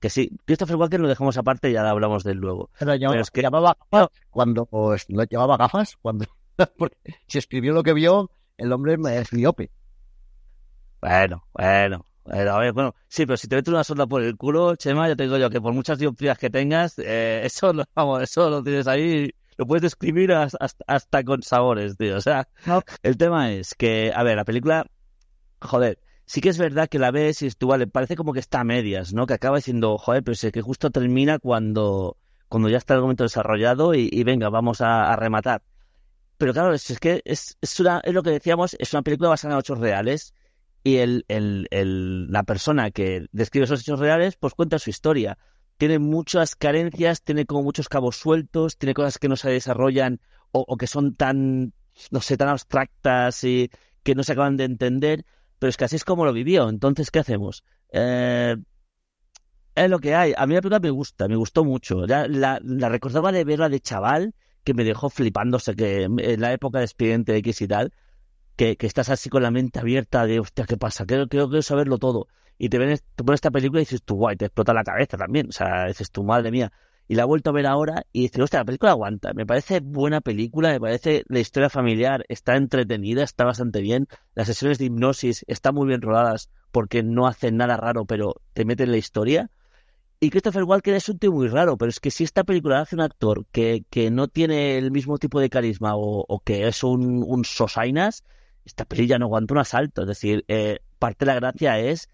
Que 0.00 0.08
sí, 0.08 0.30
Christopher 0.46 0.76
Walken 0.76 1.02
lo 1.02 1.08
dejamos 1.08 1.36
aparte 1.36 1.68
y 1.68 1.74
ya 1.74 1.86
hablamos 1.86 2.24
de 2.24 2.32
él 2.32 2.38
luego. 2.38 2.70
Pero, 2.78 2.94
es 2.94 3.30
que 3.30 3.42
llamaba 3.42 3.76
gafas 3.78 4.08
cuando 4.30 4.66
no 5.10 5.24
llevaba 5.24 5.58
gafas 5.58 5.98
cuando 6.00 6.24
porque 6.78 6.96
si 7.26 7.36
escribió 7.36 7.74
lo 7.74 7.82
que 7.82 7.92
vio 7.92 8.30
el 8.60 8.72
hombre 8.72 8.96
es 9.18 9.32
miope. 9.32 9.70
Bueno, 11.00 11.44
bueno. 11.52 12.04
A 12.26 12.58
ver, 12.58 12.72
bueno, 12.72 12.94
sí, 13.08 13.26
pero 13.26 13.36
si 13.36 13.48
te 13.48 13.56
metes 13.56 13.72
una 13.72 13.82
sonda 13.82 14.06
por 14.06 14.22
el 14.22 14.36
culo, 14.36 14.76
Chema, 14.76 15.08
ya 15.08 15.16
te 15.16 15.24
digo 15.24 15.38
yo 15.38 15.50
que 15.50 15.60
por 15.60 15.72
muchas 15.72 15.98
dioptrías 15.98 16.38
que 16.38 16.50
tengas, 16.50 16.98
eh, 16.98 17.40
eso, 17.44 17.72
lo, 17.72 17.84
vamos, 17.94 18.22
eso 18.22 18.48
lo 18.50 18.62
tienes 18.62 18.86
ahí, 18.86 19.30
lo 19.56 19.66
puedes 19.66 19.82
describir 19.82 20.32
hasta, 20.32 20.68
hasta, 20.86 21.24
con 21.24 21.42
sabores, 21.42 21.96
tío. 21.96 22.16
O 22.16 22.20
sea, 22.20 22.46
el 23.02 23.16
tema 23.16 23.50
es 23.50 23.74
que, 23.74 24.12
a 24.14 24.22
ver, 24.22 24.36
la 24.36 24.44
película, 24.44 24.86
joder, 25.60 25.98
sí 26.26 26.40
que 26.40 26.50
es 26.50 26.58
verdad 26.58 26.88
que 26.88 26.98
la 26.98 27.10
ves 27.10 27.42
y 27.42 27.46
es, 27.46 27.56
tú, 27.56 27.68
vale, 27.68 27.86
parece 27.86 28.14
como 28.16 28.32
que 28.32 28.40
está 28.40 28.60
a 28.60 28.64
medias, 28.64 29.12
¿no? 29.12 29.26
Que 29.26 29.34
acaba 29.34 29.56
diciendo, 29.56 29.98
joder, 29.98 30.22
pero 30.22 30.34
es 30.34 30.52
que 30.52 30.62
justo 30.62 30.90
termina 30.90 31.38
cuando, 31.38 32.16
cuando 32.48 32.68
ya 32.68 32.78
está 32.78 32.94
el 32.94 33.00
momento 33.00 33.24
desarrollado 33.24 33.94
y, 33.94 34.22
venga, 34.24 34.50
vamos 34.50 34.82
a 34.82 35.16
rematar. 35.16 35.62
Pero 36.40 36.54
claro, 36.54 36.72
es, 36.72 36.98
que 36.98 37.20
es, 37.26 37.58
es, 37.60 37.80
una, 37.80 38.00
es 38.02 38.14
lo 38.14 38.22
que 38.22 38.30
decíamos, 38.30 38.74
es 38.78 38.94
una 38.94 39.02
película 39.02 39.28
basada 39.28 39.52
en 39.52 39.60
hechos 39.60 39.78
reales 39.78 40.32
y 40.82 40.96
el, 40.96 41.26
el, 41.28 41.68
el, 41.70 42.32
la 42.32 42.44
persona 42.44 42.90
que 42.90 43.26
describe 43.30 43.64
esos 43.64 43.82
hechos 43.82 44.00
reales 44.00 44.36
pues 44.36 44.54
cuenta 44.54 44.78
su 44.78 44.88
historia. 44.88 45.36
Tiene 45.76 45.98
muchas 45.98 46.56
carencias, 46.56 47.20
tiene 47.20 47.44
como 47.44 47.62
muchos 47.62 47.90
cabos 47.90 48.16
sueltos, 48.16 48.78
tiene 48.78 48.94
cosas 48.94 49.18
que 49.18 49.28
no 49.28 49.36
se 49.36 49.50
desarrollan 49.50 50.22
o, 50.50 50.78
que 50.78 50.86
son 50.86 51.14
tan, 51.14 51.74
no 52.10 52.22
sé, 52.22 52.38
tan 52.38 52.48
abstractas 52.48 53.44
y 53.44 53.70
que 54.02 54.14
no 54.14 54.22
se 54.22 54.32
acaban 54.32 54.56
de 54.56 54.64
entender, 54.64 55.26
pero 55.58 55.68
es 55.68 55.76
que 55.76 55.84
así 55.84 55.96
es 55.96 56.06
como 56.06 56.24
lo 56.24 56.32
vivió. 56.32 56.70
Entonces, 56.70 57.10
¿qué 57.10 57.18
hacemos? 57.18 57.64
Eh, 57.92 58.56
es 59.74 59.90
lo 59.90 59.98
que 59.98 60.14
hay. 60.14 60.32
A 60.38 60.46
mí 60.46 60.54
la 60.54 60.62
película 60.62 60.80
me 60.80 60.88
gusta, 60.88 61.28
me 61.28 61.36
gustó 61.36 61.66
mucho. 61.66 62.06
La, 62.06 62.26
la 62.28 62.88
recordaba 62.88 63.30
de 63.30 63.44
verla 63.44 63.68
de 63.68 63.80
chaval 63.80 64.34
que 64.64 64.74
me 64.74 64.84
dejó 64.84 65.10
flipándose 65.10 65.74
que 65.74 66.02
en 66.04 66.40
la 66.40 66.52
época 66.52 66.78
de 66.78 66.84
Expediente 66.84 67.36
X 67.36 67.62
y 67.62 67.68
tal, 67.68 67.92
que, 68.56 68.76
que 68.76 68.86
estás 68.86 69.08
así 69.08 69.30
con 69.30 69.42
la 69.42 69.50
mente 69.50 69.78
abierta 69.80 70.26
de, 70.26 70.40
hostia, 70.40 70.66
¿qué 70.66 70.76
pasa? 70.76 71.06
Quiero, 71.06 71.28
quiero, 71.28 71.62
saberlo 71.62 71.98
todo. 71.98 72.28
Y 72.58 72.68
te, 72.68 72.78
ven, 72.78 72.98
te 73.16 73.24
pones 73.24 73.38
esta 73.38 73.50
película 73.50 73.80
y 73.80 73.84
dices 73.84 74.02
tú, 74.02 74.16
guay, 74.16 74.36
te 74.36 74.46
explota 74.46 74.74
la 74.74 74.84
cabeza 74.84 75.16
también. 75.16 75.48
O 75.48 75.52
sea, 75.52 75.86
dices 75.86 76.10
tú, 76.10 76.22
madre 76.24 76.50
mía. 76.50 76.70
y 77.08 77.14
la 77.14 77.22
he 77.22 77.26
vuelto 77.26 77.50
a 77.50 77.52
ver 77.54 77.66
ahora 77.66 78.04
y 78.12 78.22
dice, 78.22 78.42
hostia, 78.42 78.60
la 78.60 78.66
película 78.66 78.92
aguanta, 78.92 79.32
me 79.32 79.46
parece 79.46 79.80
buena 79.80 80.20
película, 80.20 80.70
me 80.70 80.80
parece 80.80 81.24
la 81.28 81.40
historia 81.40 81.70
familiar, 81.70 82.24
está 82.28 82.56
entretenida, 82.56 83.22
está 83.22 83.44
bastante 83.44 83.80
bien, 83.80 84.08
las 84.34 84.46
sesiones 84.46 84.78
de 84.78 84.84
hipnosis 84.86 85.44
están 85.48 85.74
muy 85.74 85.88
bien 85.88 86.02
rodadas 86.02 86.50
porque 86.70 87.02
no 87.02 87.26
hacen 87.26 87.56
nada 87.56 87.76
raro, 87.76 88.04
pero 88.04 88.34
te 88.52 88.64
meten 88.64 88.88
en 88.88 88.92
la 88.92 88.98
historia. 88.98 89.50
Y 90.22 90.28
Christopher 90.28 90.64
Walken 90.64 90.94
es 90.94 91.08
un 91.08 91.18
tío 91.18 91.32
muy 91.32 91.48
raro, 91.48 91.78
pero 91.78 91.88
es 91.88 91.98
que 91.98 92.10
si 92.10 92.24
esta 92.24 92.44
película 92.44 92.80
hace 92.80 92.94
un 92.94 93.00
actor 93.00 93.46
que, 93.50 93.84
que 93.88 94.10
no 94.10 94.28
tiene 94.28 94.76
el 94.76 94.90
mismo 94.90 95.16
tipo 95.16 95.40
de 95.40 95.48
carisma 95.48 95.92
o, 95.94 96.42
que 96.44 96.68
es 96.68 96.84
un, 96.84 97.24
un 97.26 97.46
sosainas, 97.46 98.24
esta 98.66 98.84
peli 98.84 99.06
ya 99.06 99.18
no 99.18 99.24
aguanta 99.26 99.54
un 99.54 99.60
asalto. 99.60 100.02
Es 100.02 100.08
decir, 100.08 100.44
eh, 100.48 100.80
parte 100.98 101.24
de 101.24 101.32
la 101.32 101.40
gracia 101.40 101.78
es 101.78 102.10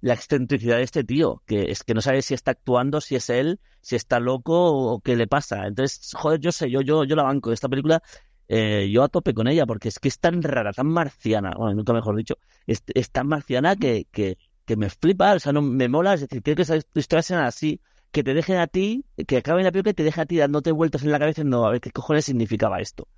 la 0.00 0.14
excentricidad 0.14 0.76
de 0.76 0.84
este 0.84 1.02
tío, 1.02 1.42
que 1.46 1.72
es 1.72 1.82
que 1.82 1.94
no 1.94 2.00
sabe 2.00 2.22
si 2.22 2.32
está 2.32 2.52
actuando, 2.52 3.00
si 3.00 3.16
es 3.16 3.28
él, 3.28 3.58
si 3.80 3.96
está 3.96 4.20
loco 4.20 4.92
o 4.92 5.00
qué 5.00 5.16
le 5.16 5.26
pasa. 5.26 5.66
Entonces, 5.66 6.12
joder, 6.14 6.38
yo 6.38 6.52
sé, 6.52 6.70
yo, 6.70 6.80
yo, 6.80 7.02
yo 7.02 7.16
la 7.16 7.24
banco. 7.24 7.50
Esta 7.50 7.68
película, 7.68 8.04
eh, 8.46 8.88
yo 8.88 9.02
a 9.02 9.08
tope 9.08 9.34
con 9.34 9.48
ella, 9.48 9.66
porque 9.66 9.88
es 9.88 9.98
que 9.98 10.06
es 10.06 10.20
tan 10.20 10.44
rara, 10.44 10.72
tan 10.72 10.86
marciana, 10.86 11.50
bueno, 11.56 11.74
nunca 11.74 11.92
mejor 11.92 12.14
dicho, 12.14 12.36
es, 12.68 12.84
es 12.94 13.10
tan 13.10 13.26
marciana 13.26 13.74
que, 13.74 14.06
que, 14.12 14.38
que, 14.68 14.76
me 14.76 14.90
flipa, 14.90 15.34
o 15.34 15.38
sea, 15.38 15.52
no 15.52 15.62
me 15.62 15.88
mola, 15.88 16.14
es 16.14 16.20
decir, 16.20 16.42
creo 16.42 16.56
que 16.56 16.62
esas 16.62 16.86
historias 16.94 17.26
sean 17.26 17.42
así, 17.42 17.80
que 18.12 18.22
te 18.22 18.34
dejen 18.34 18.58
a 18.58 18.66
ti, 18.66 19.04
que 19.26 19.38
acaben 19.38 19.64
la 19.64 19.72
película 19.72 19.90
y 19.90 19.94
te 19.94 20.04
dejen 20.04 20.22
a 20.22 20.26
ti 20.26 20.36
dándote 20.36 20.72
vueltas 20.72 21.02
en 21.02 21.10
la 21.12 21.18
cabeza 21.18 21.44
no 21.44 21.66
a 21.66 21.70
ver 21.70 21.80
qué 21.80 21.90
cojones 21.90 22.24
significaba 22.24 22.80
esto. 22.80 23.08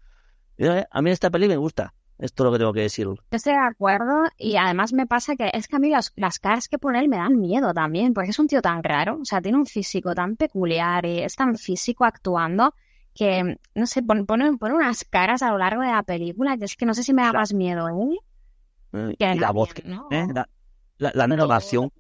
Eh, 0.59 0.85
a 0.91 1.03
mí 1.03 1.11
esta 1.11 1.31
peli 1.31 1.49
me 1.49 1.57
gusta. 1.57 1.95
Esto 2.19 2.43
es 2.43 2.45
lo 2.45 2.53
que 2.53 2.59
tengo 2.59 2.73
que 2.75 2.83
decir. 2.83 3.07
Yo 3.07 3.17
estoy 3.31 3.55
de 3.55 3.61
acuerdo 3.61 4.25
y 4.37 4.57
además 4.57 4.93
me 4.93 5.07
pasa 5.07 5.37
que 5.37 5.51
es 5.55 5.69
que 5.69 5.77
a 5.77 5.79
mí 5.79 5.89
las, 5.89 6.13
las 6.17 6.39
caras 6.39 6.69
que 6.69 6.79
pone 6.79 7.01
él 7.01 7.09
me 7.09 7.17
dan 7.17 7.41
miedo 7.41 7.73
también, 7.73 8.13
porque 8.13 8.31
es 8.31 8.39
un 8.39 8.47
tío 8.47 8.61
tan 8.61 8.83
raro, 8.83 9.19
o 9.23 9.25
sea, 9.25 9.41
tiene 9.41 9.57
un 9.57 9.65
físico 9.65 10.15
tan 10.15 10.37
peculiar 10.37 11.07
y 11.07 11.21
es 11.21 11.35
tan 11.35 11.57
físico 11.57 12.05
actuando 12.05 12.75
que, 13.15 13.59
no 13.75 13.87
sé, 13.87 14.03
pone, 14.03 14.25
pone, 14.25 14.57
pone 14.59 14.75
unas 14.75 15.05
caras 15.05 15.43
a 15.43 15.51
lo 15.51 15.59
largo 15.59 15.83
de 15.83 15.89
la 15.89 16.03
película 16.03 16.57
y 16.61 16.65
es 16.65 16.77
que 16.77 16.85
no 16.85 16.93
sé 16.93 17.03
si 17.03 17.15
me 17.15 17.23
da 17.23 17.33
más 17.33 17.55
miedo 17.55 17.89
¿eh? 17.89 19.17
Y 19.19 19.39
la 19.39 19.53
voz, 19.53 19.73
que, 19.73 19.83
¿no? 19.85 20.09
¿eh? 20.11 20.27
la, 20.33 20.49
la, 21.01 21.13
la 21.15 21.27
narración, 21.27 21.91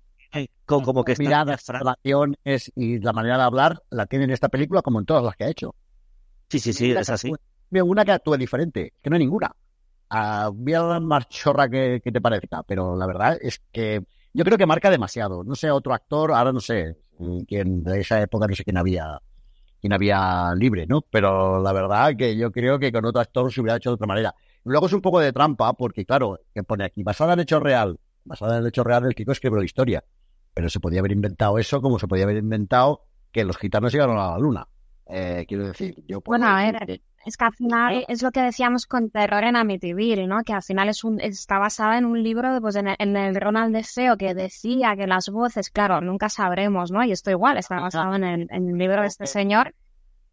como, 0.64 0.84
como 0.84 1.04
que. 1.04 1.16
Las 1.18 1.66
relaciones 1.66 2.72
y 2.76 2.98
la 3.00 3.12
manera 3.12 3.36
de 3.36 3.42
hablar 3.42 3.82
la 3.90 4.06
tiene 4.06 4.26
en 4.26 4.30
esta 4.30 4.48
película 4.48 4.82
como 4.82 5.00
en 5.00 5.06
todas 5.06 5.24
las 5.24 5.34
que 5.36 5.44
ha 5.44 5.48
hecho. 5.48 5.74
Sí, 6.48 6.58
sí, 6.58 6.72
sí, 6.72 6.92
es 6.92 7.10
así. 7.10 7.32
Una 7.70 8.04
que 8.04 8.12
actúe 8.12 8.36
diferente, 8.36 8.92
que 9.02 9.10
no 9.10 9.16
hay 9.16 9.20
ninguna 9.20 9.54
a 10.10 10.50
la 10.52 11.00
más 11.00 11.28
chorra 11.28 11.68
que, 11.68 12.00
que, 12.02 12.10
te 12.10 12.20
parezca, 12.20 12.64
pero 12.64 12.96
la 12.96 13.06
verdad 13.06 13.38
es 13.40 13.62
que 13.70 14.04
yo 14.32 14.44
creo 14.44 14.58
que 14.58 14.66
marca 14.66 14.90
demasiado. 14.90 15.44
No 15.44 15.54
sé, 15.54 15.70
otro 15.70 15.94
actor, 15.94 16.32
ahora 16.32 16.52
no 16.52 16.60
sé 16.60 16.96
quién 17.46 17.84
de 17.84 18.00
esa 18.00 18.20
época, 18.20 18.46
no 18.48 18.54
sé 18.54 18.64
quién 18.64 18.76
había 18.76 19.20
quién 19.80 19.92
había 19.92 20.52
libre, 20.56 20.86
¿no? 20.86 21.00
Pero 21.00 21.62
la 21.62 21.72
verdad 21.72 22.14
que 22.16 22.36
yo 22.36 22.50
creo 22.50 22.78
que 22.78 22.92
con 22.92 23.04
otro 23.04 23.20
actor 23.20 23.52
se 23.52 23.60
hubiera 23.60 23.76
hecho 23.76 23.90
de 23.90 23.94
otra 23.94 24.06
manera. 24.06 24.34
Luego 24.64 24.86
es 24.86 24.92
un 24.92 25.00
poco 25.00 25.20
de 25.20 25.32
trampa, 25.32 25.72
porque 25.72 26.04
claro, 26.04 26.38
que 26.52 26.62
pone 26.62 26.84
aquí, 26.84 27.02
basada 27.02 27.32
en 27.32 27.40
hecho 27.40 27.60
real, 27.60 27.98
basada 28.30 28.56
en 28.56 28.62
el 28.62 28.68
hecho 28.68 28.84
real 28.84 29.02
del 29.02 29.14
Kiko 29.14 29.32
escribió 29.32 29.58
la 29.58 29.64
historia. 29.64 30.04
Pero 30.54 30.70
se 30.70 30.80
podía 30.80 31.00
haber 31.00 31.12
inventado 31.12 31.58
eso 31.58 31.82
como 31.82 31.98
se 31.98 32.08
podía 32.08 32.24
haber 32.24 32.38
inventado 32.38 33.04
que 33.32 33.44
los 33.44 33.58
gitanos 33.58 33.92
llegaron 33.92 34.18
a 34.18 34.30
la 34.30 34.38
luna. 34.38 34.66
Eh, 35.06 35.44
quiero 35.46 35.66
decir, 35.66 35.96
yo 36.06 36.20
puedo 36.20 36.38
Bueno, 36.38 36.56
a 36.56 36.62
ver, 36.62 37.00
es 37.26 37.36
que 37.36 37.44
al 37.44 37.52
final 37.52 38.04
es 38.08 38.22
lo 38.22 38.30
que 38.30 38.40
decíamos 38.40 38.86
con 38.86 39.10
Terror 39.10 39.42
en 39.44 39.56
Amityville, 39.56 40.26
¿no? 40.26 40.42
Que 40.44 40.52
al 40.52 40.62
final 40.62 40.88
es 40.88 41.02
un, 41.02 41.20
está 41.20 41.58
basada 41.58 41.98
en 41.98 42.04
un 42.04 42.22
libro, 42.22 42.60
pues 42.60 42.76
en 42.76 42.88
el, 42.88 42.96
en 42.98 43.16
el 43.16 43.34
Ronald 43.34 43.74
Deseo, 43.74 44.16
que 44.16 44.34
decía 44.34 44.94
que 44.96 45.06
las 45.06 45.28
voces, 45.28 45.70
claro, 45.70 46.00
nunca 46.00 46.28
sabremos, 46.28 46.92
¿no? 46.92 47.04
Y 47.04 47.10
esto 47.10 47.30
igual, 47.30 47.58
está 47.58 47.80
basado 47.80 48.14
en 48.14 48.24
el, 48.24 48.46
en 48.50 48.70
el 48.70 48.78
libro 48.78 49.02
de 49.02 49.08
este 49.08 49.26
señor. 49.26 49.74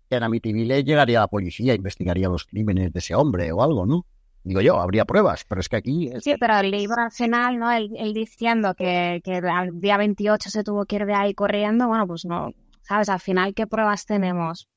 En 0.09 0.23
Amityville 0.23 0.83
llegaría 0.83 1.19
la 1.19 1.27
policía, 1.27 1.73
investigaría 1.73 2.29
los 2.29 2.45
crímenes 2.45 2.93
de 2.93 2.99
ese 2.99 3.15
hombre 3.15 3.51
o 3.51 3.61
algo, 3.63 3.85
¿no? 3.85 4.05
Digo 4.47 4.61
yo, 4.61 4.79
habría 4.79 5.03
pruebas, 5.03 5.43
pero 5.43 5.59
es 5.59 5.67
que 5.67 5.75
aquí... 5.75 6.09
Sí, 6.21 6.35
pero 6.39 6.57
el 6.59 6.71
libro 6.71 7.01
al 7.01 7.11
final, 7.11 7.59
¿no? 7.59 7.69
Él, 7.69 7.91
él 7.97 8.13
diciendo 8.13 8.73
que, 8.75 9.19
que 9.21 9.35
al 9.35 9.77
día 9.77 9.97
28 9.97 10.49
se 10.49 10.63
tuvo 10.63 10.85
que 10.85 10.95
ir 10.95 11.05
de 11.05 11.13
ahí 11.13 11.33
corriendo, 11.33 11.87
bueno, 11.87 12.07
pues 12.07 12.23
no, 12.23 12.53
¿sabes? 12.81 13.09
Al 13.09 13.19
final, 13.19 13.53
¿qué 13.53 13.67
pruebas 13.67 14.05
tenemos? 14.05 14.69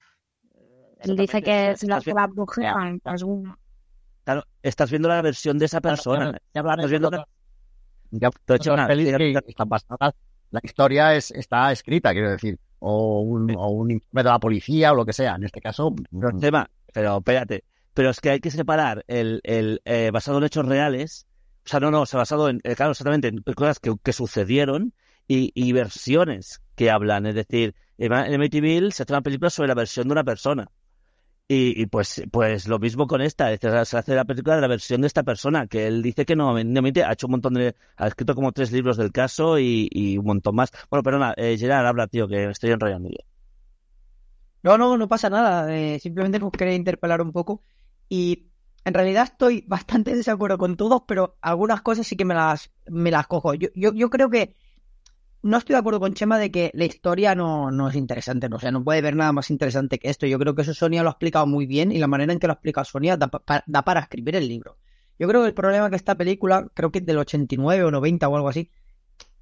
Él 1.03 1.17
dice 1.17 1.41
que 1.41 1.71
es 1.71 1.85
la 1.85 2.01
que 2.01 2.13
va 2.13 2.27
pues 2.27 2.59
Claro, 4.25 4.43
estás 4.61 4.91
viendo 4.91 5.09
la 5.09 5.23
versión 5.23 5.57
de 5.57 5.67
esa 5.67 5.81
persona. 5.81 6.37
estás 6.53 6.91
viendo 6.91 7.09
la... 7.09 7.29
ya, 8.11 8.31
la 10.51 10.61
historia 10.65 11.15
es, 11.15 11.31
está 11.31 11.71
escrita, 11.71 12.11
quiero 12.11 12.31
decir, 12.33 12.59
o 12.81 13.21
un, 13.21 13.55
o 13.57 13.69
un 13.69 13.93
informe 13.93 14.25
de 14.25 14.29
la 14.31 14.41
policía 14.41 14.91
o 14.91 14.97
lo 14.97 15.07
que 15.07 15.13
sea. 15.13 15.37
En 15.37 15.45
este 15.45 15.61
caso, 15.61 15.95
no. 16.11 16.37
tema, 16.41 16.69
pero 16.93 17.19
espérate, 17.19 17.63
pero 17.95 18.11
es 18.11 18.21
que 18.21 18.31
hay 18.31 18.41
que 18.41 18.51
separar 18.51 19.05
el, 19.09 19.41
el 19.45 19.81
eh, 19.85 20.11
basado 20.13 20.39
en 20.39 20.45
hechos 20.45 20.67
reales, 20.67 21.27
o 21.65 21.69
sea, 21.69 21.81
no, 21.81 21.91
no, 21.91 22.03
o 22.03 22.07
sea, 22.07 22.19
basado 22.19 22.49
en, 22.49 22.61
eh, 22.65 22.75
claro, 22.75 22.93
exactamente, 22.93 23.29
en 23.29 23.43
cosas 23.43 23.79
que, 23.79 23.95
que 24.03 24.13
sucedieron 24.13 24.95
y, 25.29 25.53
y, 25.55 25.73
versiones 25.73 26.63
que 26.75 26.91
hablan, 26.91 27.27
es 27.27 27.35
decir, 27.35 27.75
en 27.99 28.13
Amityville 28.13 28.93
se 28.93 29.03
hace 29.03 29.13
una 29.13 29.23
película 29.23 29.51
sobre 29.51 29.69
la 29.69 29.75
versión 29.75 30.09
de 30.09 30.13
una 30.13 30.25
persona. 30.25 30.69
Y, 31.47 31.83
y, 31.83 31.87
pues, 31.87 32.23
pues 32.31 32.69
lo 32.69 32.79
mismo 32.79 33.09
con 33.09 33.21
esta, 33.21 33.57
se 33.57 33.97
hace 33.97 34.15
la 34.15 34.25
película 34.25 34.55
de 34.55 34.61
la 34.61 34.69
versión 34.69 35.01
de 35.01 35.09
esta 35.09 35.25
persona, 35.25 35.67
que 35.67 35.89
él 35.89 36.01
dice 36.01 36.25
que 36.25 36.37
no, 36.37 36.55
ha 36.55 36.61
hecho 37.13 37.27
un 37.27 37.33
montón 37.33 37.55
de, 37.55 37.75
ha 37.97 38.07
escrito 38.07 38.37
como 38.37 38.53
tres 38.53 38.71
libros 38.71 38.97
del 38.97 39.11
caso 39.11 39.59
y, 39.59 39.89
y 39.91 40.17
un 40.17 40.27
montón 40.27 40.55
más. 40.55 40.71
Bueno, 40.89 41.03
perdona, 41.03 41.35
eh, 41.37 41.57
Gerard, 41.59 41.87
habla, 41.87 42.07
tío, 42.07 42.29
que 42.29 42.47
me 42.47 42.53
estoy 42.53 42.71
enrollando 42.71 43.09
yo. 43.09 43.19
No, 44.63 44.79
no, 44.79 44.97
no 44.97 45.09
pasa 45.09 45.29
nada, 45.29 45.75
eh, 45.75 45.99
simplemente 45.99 46.39
nos 46.39 46.53
quería 46.53 46.75
interpelar 46.75 47.21
un 47.21 47.33
poco 47.33 47.63
y 48.11 48.51
en 48.85 48.93
realidad 48.93 49.25
estoy 49.25 49.65
bastante 49.67 50.15
desacuerdo 50.15 50.59
con 50.59 50.77
todos, 50.77 51.05
pero 51.07 51.39
algunas 51.41 51.81
cosas 51.81 52.07
sí 52.07 52.17
que 52.17 52.27
me 52.27 52.35
las, 52.35 52.71
me 52.87 53.11
las 53.11 53.27
cojo. 53.27 53.55
Yo, 53.55 53.69
yo, 53.75 53.95
yo 53.95 54.11
creo 54.11 54.29
que 54.29 54.55
no 55.43 55.57
estoy 55.57 55.73
de 55.73 55.79
acuerdo 55.79 56.01
con 56.01 56.13
Chema 56.13 56.39
de 56.39 56.51
que 56.51 56.71
la 56.75 56.85
historia 56.85 57.35
no, 57.35 57.71
no 57.71 57.89
es 57.89 57.95
interesante, 57.95 58.51
no, 58.51 58.57
o 58.57 58.59
sea, 58.59 58.73
no 58.73 58.85
puede 58.85 59.01
ver 59.01 59.17
nada 59.17 59.33
más 59.33 59.49
interesante 59.51 59.99
que 59.99 60.11
esto. 60.11 60.27
Yo 60.27 60.39
creo 60.39 60.55
que 60.55 60.63
eso 60.63 60.75
Sonia 60.75 61.03
lo 61.03 61.09
ha 61.09 61.13
explicado 61.13 61.47
muy 61.47 61.65
bien 61.65 61.93
y 61.93 61.99
la 61.99 62.09
manera 62.09 62.33
en 62.33 62.39
que 62.39 62.47
lo 62.47 62.53
ha 62.53 62.55
explicado 62.55 62.85
Sonia 62.85 63.17
da, 63.17 63.29
pa, 63.29 63.65
da 63.67 63.83
para 63.83 64.01
escribir 64.01 64.37
el 64.37 64.47
libro. 64.47 64.77
Yo 65.19 65.29
creo 65.29 65.43
que 65.43 65.49
el 65.49 65.55
problema 65.55 65.87
es 65.87 65.91
que 65.91 65.97
esta 65.97 66.17
película, 66.17 66.67
creo 66.75 66.91
que 66.91 66.99
es 66.99 67.07
del 67.07 67.19
89 67.19 67.85
o 67.85 67.91
90 67.91 68.29
o 68.29 68.37
algo 68.37 68.49
así, 68.49 68.71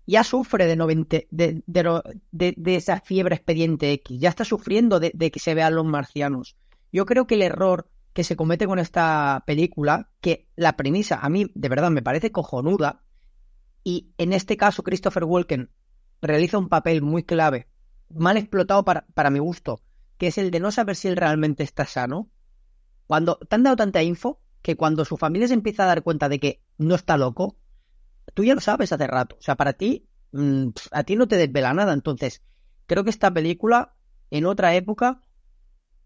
ya 0.06 0.24
sufre 0.24 0.66
de, 0.66 0.76
90, 0.76 1.18
de, 1.30 1.62
de, 1.66 2.02
de, 2.32 2.54
de 2.56 2.76
esa 2.76 3.00
fiebre 3.00 3.34
expediente 3.34 3.92
X, 3.92 4.18
ya 4.20 4.28
está 4.28 4.44
sufriendo 4.44 5.00
de, 5.00 5.10
de 5.14 5.30
que 5.30 5.38
se 5.38 5.54
vean 5.54 5.74
los 5.74 5.84
marcianos. 5.84 6.56
Yo 6.92 7.06
creo 7.06 7.26
que 7.26 7.34
el 7.34 7.42
error 7.42 7.88
que 8.18 8.24
se 8.24 8.34
comete 8.34 8.66
con 8.66 8.80
esta 8.80 9.44
película, 9.46 10.10
que 10.20 10.48
la 10.56 10.76
premisa 10.76 11.20
a 11.22 11.28
mí 11.28 11.52
de 11.54 11.68
verdad 11.68 11.88
me 11.92 12.02
parece 12.02 12.32
cojonuda, 12.32 13.04
y 13.84 14.12
en 14.18 14.32
este 14.32 14.56
caso 14.56 14.82
Christopher 14.82 15.22
Walken 15.22 15.70
realiza 16.20 16.58
un 16.58 16.68
papel 16.68 17.00
muy 17.00 17.22
clave, 17.22 17.68
mal 18.08 18.36
explotado 18.36 18.84
para, 18.84 19.06
para 19.14 19.30
mi 19.30 19.38
gusto, 19.38 19.82
que 20.16 20.26
es 20.26 20.38
el 20.38 20.50
de 20.50 20.58
no 20.58 20.72
saber 20.72 20.96
si 20.96 21.06
él 21.06 21.16
realmente 21.16 21.62
está 21.62 21.86
sano. 21.86 22.28
Cuando 23.06 23.36
te 23.36 23.54
han 23.54 23.62
dado 23.62 23.76
tanta 23.76 24.02
info 24.02 24.40
que 24.62 24.76
cuando 24.76 25.04
su 25.04 25.16
familia 25.16 25.46
se 25.46 25.54
empieza 25.54 25.84
a 25.84 25.86
dar 25.86 26.02
cuenta 26.02 26.28
de 26.28 26.40
que 26.40 26.64
no 26.76 26.96
está 26.96 27.16
loco, 27.16 27.56
tú 28.34 28.42
ya 28.42 28.56
lo 28.56 28.60
sabes 28.60 28.92
hace 28.92 29.06
rato. 29.06 29.36
O 29.38 29.42
sea, 29.42 29.54
para 29.54 29.74
ti, 29.74 30.08
mmm, 30.32 30.70
a 30.90 31.04
ti 31.04 31.14
no 31.14 31.28
te 31.28 31.36
desvela 31.36 31.72
nada. 31.72 31.92
Entonces, 31.92 32.42
creo 32.88 33.04
que 33.04 33.10
esta 33.10 33.32
película, 33.32 33.94
en 34.32 34.44
otra 34.44 34.74
época, 34.74 35.22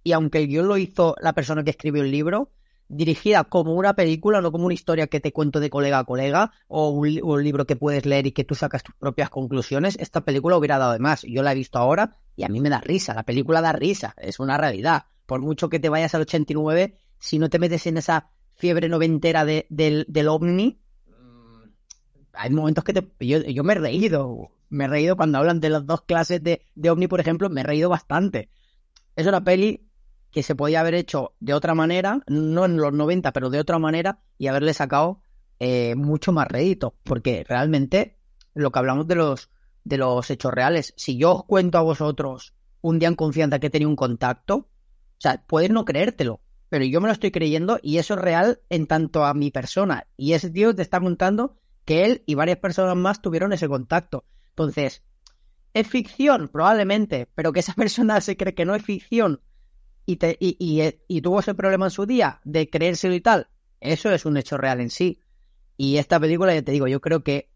y 0.04 0.12
aunque 0.12 0.38
el 0.38 0.48
guion 0.48 0.68
lo 0.68 0.76
hizo 0.76 1.16
la 1.20 1.32
persona 1.32 1.64
que 1.64 1.70
escribió 1.70 2.02
el 2.02 2.10
libro, 2.10 2.50
dirigida 2.92 3.44
como 3.44 3.74
una 3.74 3.94
película, 3.94 4.40
no 4.40 4.52
como 4.52 4.66
una 4.66 4.74
historia 4.74 5.06
que 5.06 5.20
te 5.20 5.32
cuento 5.32 5.60
de 5.60 5.70
colega 5.70 5.98
a 5.98 6.04
colega 6.04 6.52
o 6.68 6.90
un, 6.90 7.42
libro 7.42 7.66
que 7.66 7.74
puedes 7.74 8.04
leer 8.04 8.26
y 8.26 8.32
que 8.32 8.44
tú 8.44 8.54
sacas 8.54 8.82
tus 8.82 8.94
propias 8.94 9.30
conclusiones, 9.30 9.96
esta 9.98 10.20
película 10.22 10.56
hubiera 10.56 10.78
dado 10.78 10.92
de 10.92 10.98
más. 10.98 11.22
Yo 11.22 11.42
la 11.42 11.52
he 11.52 11.54
visto 11.54 11.78
ahora 11.78 12.16
y 12.36 12.44
a 12.44 12.48
mí 12.48 12.60
me 12.60 12.68
da 12.68 12.80
risa, 12.80 13.14
la 13.14 13.22
película 13.22 13.62
da 13.62 13.72
risa, 13.72 14.14
es 14.18 14.38
una 14.40 14.58
realidad. 14.58 15.06
Por 15.26 15.40
mucho 15.40 15.70
que 15.70 15.80
te 15.80 15.88
vayas 15.88 16.14
al 16.14 16.22
89, 16.22 16.98
si 17.18 17.38
no 17.38 17.48
te 17.48 17.58
metes 17.58 17.86
en 17.86 17.96
esa 17.96 18.30
fiebre 18.54 18.88
noventera 18.88 19.44
de, 19.44 19.66
del, 19.70 20.04
del 20.08 20.28
ovni, 20.28 20.78
hay 22.34 22.50
momentos 22.50 22.84
que 22.84 22.92
te, 22.92 23.26
yo, 23.26 23.40
yo, 23.40 23.64
me 23.64 23.72
he 23.74 23.76
reído, 23.76 24.50
me 24.68 24.84
he 24.84 24.88
reído 24.88 25.16
cuando 25.16 25.38
hablan 25.38 25.60
de 25.60 25.70
las 25.70 25.86
dos 25.86 26.02
clases 26.02 26.42
de, 26.42 26.66
de 26.74 26.90
ovni, 26.90 27.06
por 27.06 27.20
ejemplo, 27.20 27.48
me 27.48 27.60
he 27.60 27.64
reído 27.64 27.88
bastante. 27.88 28.50
Es 29.16 29.26
una 29.26 29.44
peli 29.44 29.86
que 30.32 30.42
se 30.42 30.54
podía 30.54 30.80
haber 30.80 30.94
hecho 30.94 31.34
de 31.40 31.54
otra 31.54 31.74
manera, 31.74 32.22
no 32.26 32.64
en 32.64 32.76
los 32.78 32.92
90, 32.92 33.32
pero 33.32 33.50
de 33.50 33.60
otra 33.60 33.78
manera, 33.78 34.20
y 34.38 34.46
haberle 34.46 34.74
sacado 34.74 35.20
eh, 35.60 35.94
mucho 35.94 36.32
más 36.32 36.48
rédito. 36.48 36.96
Porque 37.04 37.44
realmente 37.46 38.18
lo 38.54 38.72
que 38.72 38.78
hablamos 38.78 39.06
de 39.06 39.14
los, 39.14 39.50
de 39.84 39.98
los 39.98 40.30
hechos 40.30 40.52
reales, 40.52 40.94
si 40.96 41.18
yo 41.18 41.32
os 41.32 41.44
cuento 41.44 41.78
a 41.78 41.82
vosotros 41.82 42.54
un 42.80 42.98
día 42.98 43.08
en 43.08 43.14
confianza 43.14 43.60
que 43.60 43.70
tenía 43.70 43.86
un 43.86 43.94
contacto, 43.96 44.56
o 44.56 44.68
sea, 45.18 45.44
puedes 45.46 45.70
no 45.70 45.84
creértelo, 45.84 46.40
pero 46.68 46.84
yo 46.84 47.00
me 47.00 47.06
lo 47.06 47.12
estoy 47.12 47.30
creyendo 47.30 47.78
y 47.82 47.98
eso 47.98 48.14
es 48.14 48.20
real 48.20 48.60
en 48.70 48.86
tanto 48.86 49.24
a 49.24 49.34
mi 49.34 49.50
persona. 49.50 50.06
Y 50.16 50.32
ese 50.32 50.50
tío 50.50 50.74
te 50.74 50.82
está 50.82 50.98
contando 50.98 51.58
que 51.84 52.06
él 52.06 52.22
y 52.26 52.34
varias 52.34 52.58
personas 52.58 52.96
más 52.96 53.20
tuvieron 53.20 53.52
ese 53.52 53.68
contacto. 53.68 54.24
Entonces, 54.48 55.02
¿Es 55.74 55.88
ficción? 55.88 56.48
Probablemente, 56.48 57.28
pero 57.34 57.52
que 57.52 57.60
esa 57.60 57.72
persona 57.74 58.20
se 58.20 58.36
cree 58.36 58.54
que 58.54 58.64
no 58.64 58.74
es 58.74 58.82
ficción 58.82 59.40
y, 60.06 60.16
te, 60.16 60.36
y, 60.40 60.56
y, 61.08 61.20
tuvo 61.20 61.40
ese 61.40 61.54
problema 61.54 61.86
en 61.86 61.90
su 61.90 62.06
día 62.06 62.40
de 62.44 62.68
creérselo 62.68 63.14
y 63.14 63.20
tal, 63.20 63.48
eso 63.80 64.10
es 64.10 64.24
un 64.24 64.36
hecho 64.36 64.58
real 64.58 64.80
en 64.80 64.90
sí. 64.90 65.20
Y 65.76 65.96
esta 65.96 66.20
película, 66.20 66.54
ya 66.54 66.62
te 66.62 66.72
digo, 66.72 66.86
yo 66.86 67.00
creo 67.00 67.22
que 67.22 67.50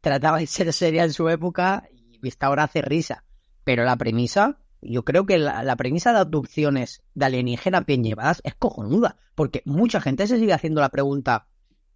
trataba 0.00 0.38
de 0.38 0.46
ser 0.46 0.72
seria 0.72 1.04
en 1.04 1.12
su 1.12 1.28
época 1.28 1.88
y 2.22 2.28
hasta 2.28 2.46
ahora 2.46 2.64
hace 2.64 2.82
risa. 2.82 3.24
Pero 3.64 3.84
la 3.84 3.96
premisa, 3.96 4.58
yo 4.80 5.04
creo 5.04 5.26
que 5.26 5.38
la, 5.38 5.62
la 5.62 5.76
premisa 5.76 6.12
de 6.12 6.20
abducciones 6.20 7.02
de 7.14 7.26
alienígenas 7.26 7.86
bien 7.86 8.04
llevadas 8.04 8.40
es 8.44 8.54
cojonuda. 8.54 9.16
Porque 9.34 9.62
mucha 9.64 10.00
gente 10.00 10.26
se 10.26 10.38
sigue 10.38 10.52
haciendo 10.52 10.80
la 10.80 10.90
pregunta, 10.90 11.48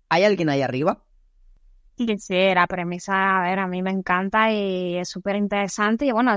¿hay 0.09 0.25
alguien 0.25 0.49
ahí 0.49 0.63
arriba? 0.63 1.05
Sí, 1.97 2.55
la 2.55 2.67
premisa, 2.67 3.41
a 3.41 3.43
ver, 3.43 3.59
a 3.59 3.67
mí 3.67 3.83
me 3.83 3.91
encanta 3.91 4.51
y 4.51 4.97
es 4.97 5.09
súper 5.09 5.37
interesante. 5.37 6.07
Y 6.07 6.13
bueno, 6.13 6.35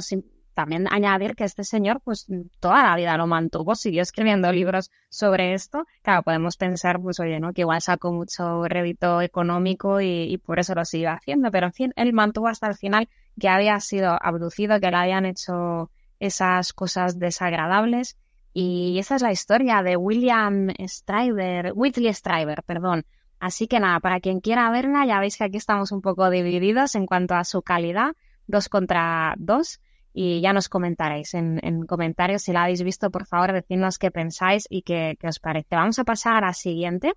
también 0.54 0.88
añadir 0.91 1.36
que 1.36 1.43
este 1.43 1.64
señor, 1.64 2.01
pues 2.04 2.28
toda 2.60 2.84
la 2.84 2.95
vida 2.95 3.18
lo 3.18 3.28
mantuvo, 3.28 3.76
siguió 3.76 4.01
escribiendo 4.01 4.51
libros 4.51 4.91
sobre 5.10 5.54
esto. 5.54 5.86
Claro, 6.01 6.24
podemos 6.24 6.58
pensar, 6.58 6.99
pues 7.01 7.20
oye, 7.20 7.39
¿no? 7.39 7.54
Que 7.54 7.62
igual 7.62 7.82
sacó 7.82 8.12
mucho 8.12 8.64
rédito 8.68 9.22
económico 9.22 10.01
y, 10.01 10.38
por 10.45 10.60
eso 10.60 10.76
lo 10.76 10.86
sigue 10.86 11.08
haciendo. 11.08 11.51
Pero 11.51 11.68
en 11.68 11.74
fin, 11.74 11.93
él 11.95 12.14
mantuvo 12.14 12.47
hasta 12.47 12.68
el 12.68 12.76
final 12.76 13.10
que 13.39 13.49
había 13.49 13.80
sido 13.80 14.18
abducido, 14.22 14.80
que 14.80 14.91
le 14.91 14.97
habían 14.97 15.26
hecho 15.26 15.89
esas 16.20 16.74
cosas 16.74 17.20
desagradables. 17.20 18.18
Y 18.54 18.99
esa 18.99 19.16
es 19.16 19.22
la 19.22 19.32
historia 19.32 19.82
de 19.82 19.97
William 19.97 20.70
Stryver, 20.80 21.72
Whitley 21.76 22.14
Stryver, 22.14 22.64
perdón. 22.64 23.06
Así 23.39 23.68
que 23.68 23.82
nada, 23.82 23.99
para 23.99 24.22
quien 24.22 24.39
quiera 24.39 24.70
verla, 24.72 25.06
ya 25.06 25.20
veis 25.20 25.38
que 25.38 25.43
aquí 25.43 25.58
estamos 25.58 25.91
un 25.91 26.01
poco 26.01 26.30
divididos 26.30 26.95
en 26.95 27.06
cuanto 27.06 27.36
a 27.36 27.43
su 27.43 27.62
calidad, 27.62 28.16
dos 28.47 28.70
contra 28.70 29.34
dos, 29.38 29.82
y 30.14 30.41
ya 30.41 30.53
nos 30.53 30.70
comentaréis 30.70 31.34
en, 31.34 31.86
comentarios 31.88 32.43
si 32.43 32.53
la 32.53 32.64
habéis 32.64 32.84
visto, 32.84 33.09
por 33.09 33.26
favor, 33.26 33.51
decidnos 33.51 33.97
qué 33.97 34.11
pensáis 34.11 34.68
y 34.70 34.84
qué, 34.84 35.18
qué 35.20 35.28
os 35.28 35.39
parece. 35.39 35.76
Vamos 35.76 35.97
a 35.99 36.03
pasar 36.03 36.36
a 36.36 36.47
la 36.47 36.53
siguiente. 36.53 37.14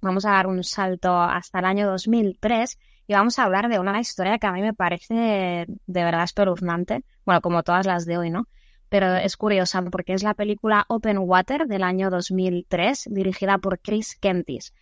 Vamos 0.00 0.24
a 0.24 0.32
dar 0.32 0.46
un 0.46 0.64
salto 0.64 1.14
hasta 1.20 1.60
el 1.60 1.64
año 1.66 1.86
2003 1.88 2.78
y 3.06 3.12
vamos 3.12 3.38
a 3.38 3.44
hablar 3.44 3.68
de 3.68 3.78
una 3.78 4.00
historia 4.00 4.38
que 4.38 4.46
a 4.46 4.52
mí 4.52 4.62
me 4.62 4.74
parece 4.74 5.66
de 5.66 6.04
verdad 6.04 6.24
espeluznante, 6.24 7.04
bueno, 7.24 7.40
como 7.40 7.62
todas 7.62 7.86
las 7.86 8.06
de 8.06 8.18
hoy, 8.18 8.30
¿no? 8.30 8.48
Pero 8.88 9.14
es 9.16 9.36
curiosa 9.36 9.82
porque 9.82 10.12
es 10.12 10.22
la 10.22 10.34
película 10.34 10.84
Open 10.88 11.18
Water 11.18 11.66
del 11.66 11.82
año 11.82 12.10
2003, 12.10 13.08
dirigida 13.10 13.58
por 13.58 13.80
Chris 13.80 14.16
Kentis. 14.16 14.74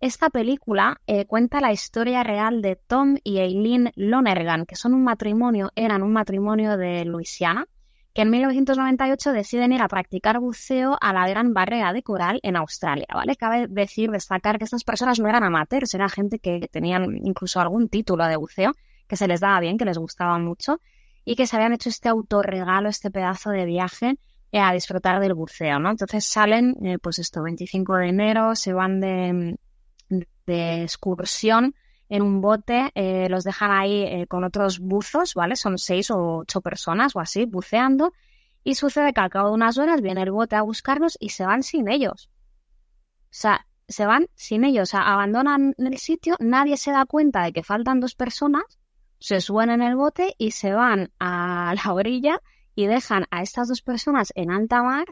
Esta 0.00 0.30
película 0.30 1.00
eh, 1.08 1.24
cuenta 1.26 1.60
la 1.60 1.72
historia 1.72 2.22
real 2.22 2.62
de 2.62 2.76
Tom 2.76 3.16
y 3.24 3.38
Eileen 3.38 3.90
Lonergan, 3.96 4.64
que 4.64 4.76
son 4.76 4.94
un 4.94 5.02
matrimonio, 5.02 5.72
eran 5.74 6.04
un 6.04 6.12
matrimonio 6.12 6.76
de 6.76 7.04
Luisiana, 7.04 7.66
que 8.14 8.22
en 8.22 8.30
1998 8.30 9.32
deciden 9.32 9.72
ir 9.72 9.82
a 9.82 9.88
practicar 9.88 10.38
buceo 10.38 10.96
a 11.00 11.12
la 11.12 11.28
Gran 11.28 11.52
Barrera 11.52 11.92
de 11.92 12.04
Coral 12.04 12.38
en 12.44 12.54
Australia, 12.54 13.08
¿vale? 13.12 13.34
Cabe 13.34 13.66
decir, 13.66 14.12
destacar 14.12 14.58
que 14.58 14.64
estas 14.64 14.84
personas 14.84 15.18
no 15.18 15.28
eran 15.28 15.42
amateurs, 15.42 15.92
era 15.94 16.08
gente 16.08 16.38
que 16.38 16.68
tenían 16.70 17.18
incluso 17.24 17.60
algún 17.60 17.88
título 17.88 18.24
de 18.26 18.36
buceo, 18.36 18.74
que 19.08 19.16
se 19.16 19.26
les 19.26 19.40
daba 19.40 19.58
bien, 19.58 19.78
que 19.78 19.84
les 19.84 19.98
gustaba 19.98 20.38
mucho, 20.38 20.80
y 21.24 21.34
que 21.34 21.48
se 21.48 21.56
habían 21.56 21.72
hecho 21.72 21.88
este 21.88 22.08
autorregalo, 22.08 22.88
este 22.88 23.10
pedazo 23.10 23.50
de 23.50 23.64
viaje 23.64 24.16
eh, 24.52 24.60
a 24.60 24.72
disfrutar 24.72 25.18
del 25.18 25.34
buceo, 25.34 25.80
¿no? 25.80 25.90
Entonces 25.90 26.24
salen, 26.24 26.76
eh, 26.84 26.98
pues 27.02 27.18
esto, 27.18 27.42
25 27.42 27.96
de 27.96 28.08
enero, 28.08 28.54
se 28.54 28.72
van 28.72 29.00
de, 29.00 29.58
de 30.48 30.82
excursión 30.82 31.74
en 32.08 32.22
un 32.22 32.40
bote, 32.40 32.90
eh, 32.94 33.28
los 33.28 33.44
dejan 33.44 33.70
ahí 33.70 34.02
eh, 34.02 34.26
con 34.26 34.42
otros 34.42 34.78
buzos, 34.78 35.34
¿vale? 35.34 35.56
Son 35.56 35.76
seis 35.76 36.10
o 36.10 36.38
ocho 36.38 36.60
personas 36.62 37.14
o 37.14 37.20
así, 37.20 37.44
buceando, 37.44 38.12
y 38.64 38.74
sucede 38.74 39.12
que 39.12 39.20
al 39.20 39.30
cabo 39.30 39.48
de 39.48 39.54
unas 39.54 39.78
horas 39.78 40.00
viene 40.00 40.22
el 40.22 40.30
bote 40.30 40.56
a 40.56 40.62
buscarlos 40.62 41.16
y 41.20 41.28
se 41.28 41.44
van 41.44 41.62
sin 41.62 41.88
ellos. 41.88 42.30
O 43.24 43.26
sea, 43.30 43.66
se 43.86 44.06
van 44.06 44.28
sin 44.34 44.64
ellos, 44.64 44.88
o 44.88 44.90
sea, 44.90 45.12
abandonan 45.12 45.74
el 45.76 45.98
sitio, 45.98 46.36
nadie 46.40 46.76
se 46.76 46.92
da 46.92 47.04
cuenta 47.04 47.42
de 47.42 47.52
que 47.52 47.62
faltan 47.62 48.00
dos 48.00 48.14
personas, 48.14 48.64
se 49.20 49.40
suben 49.40 49.70
en 49.70 49.82
el 49.82 49.96
bote 49.96 50.34
y 50.38 50.52
se 50.52 50.72
van 50.72 51.10
a 51.18 51.74
la 51.74 51.92
orilla 51.92 52.40
y 52.74 52.86
dejan 52.86 53.26
a 53.30 53.42
estas 53.42 53.68
dos 53.68 53.82
personas 53.82 54.32
en 54.34 54.50
alta 54.50 54.82
mar 54.82 55.06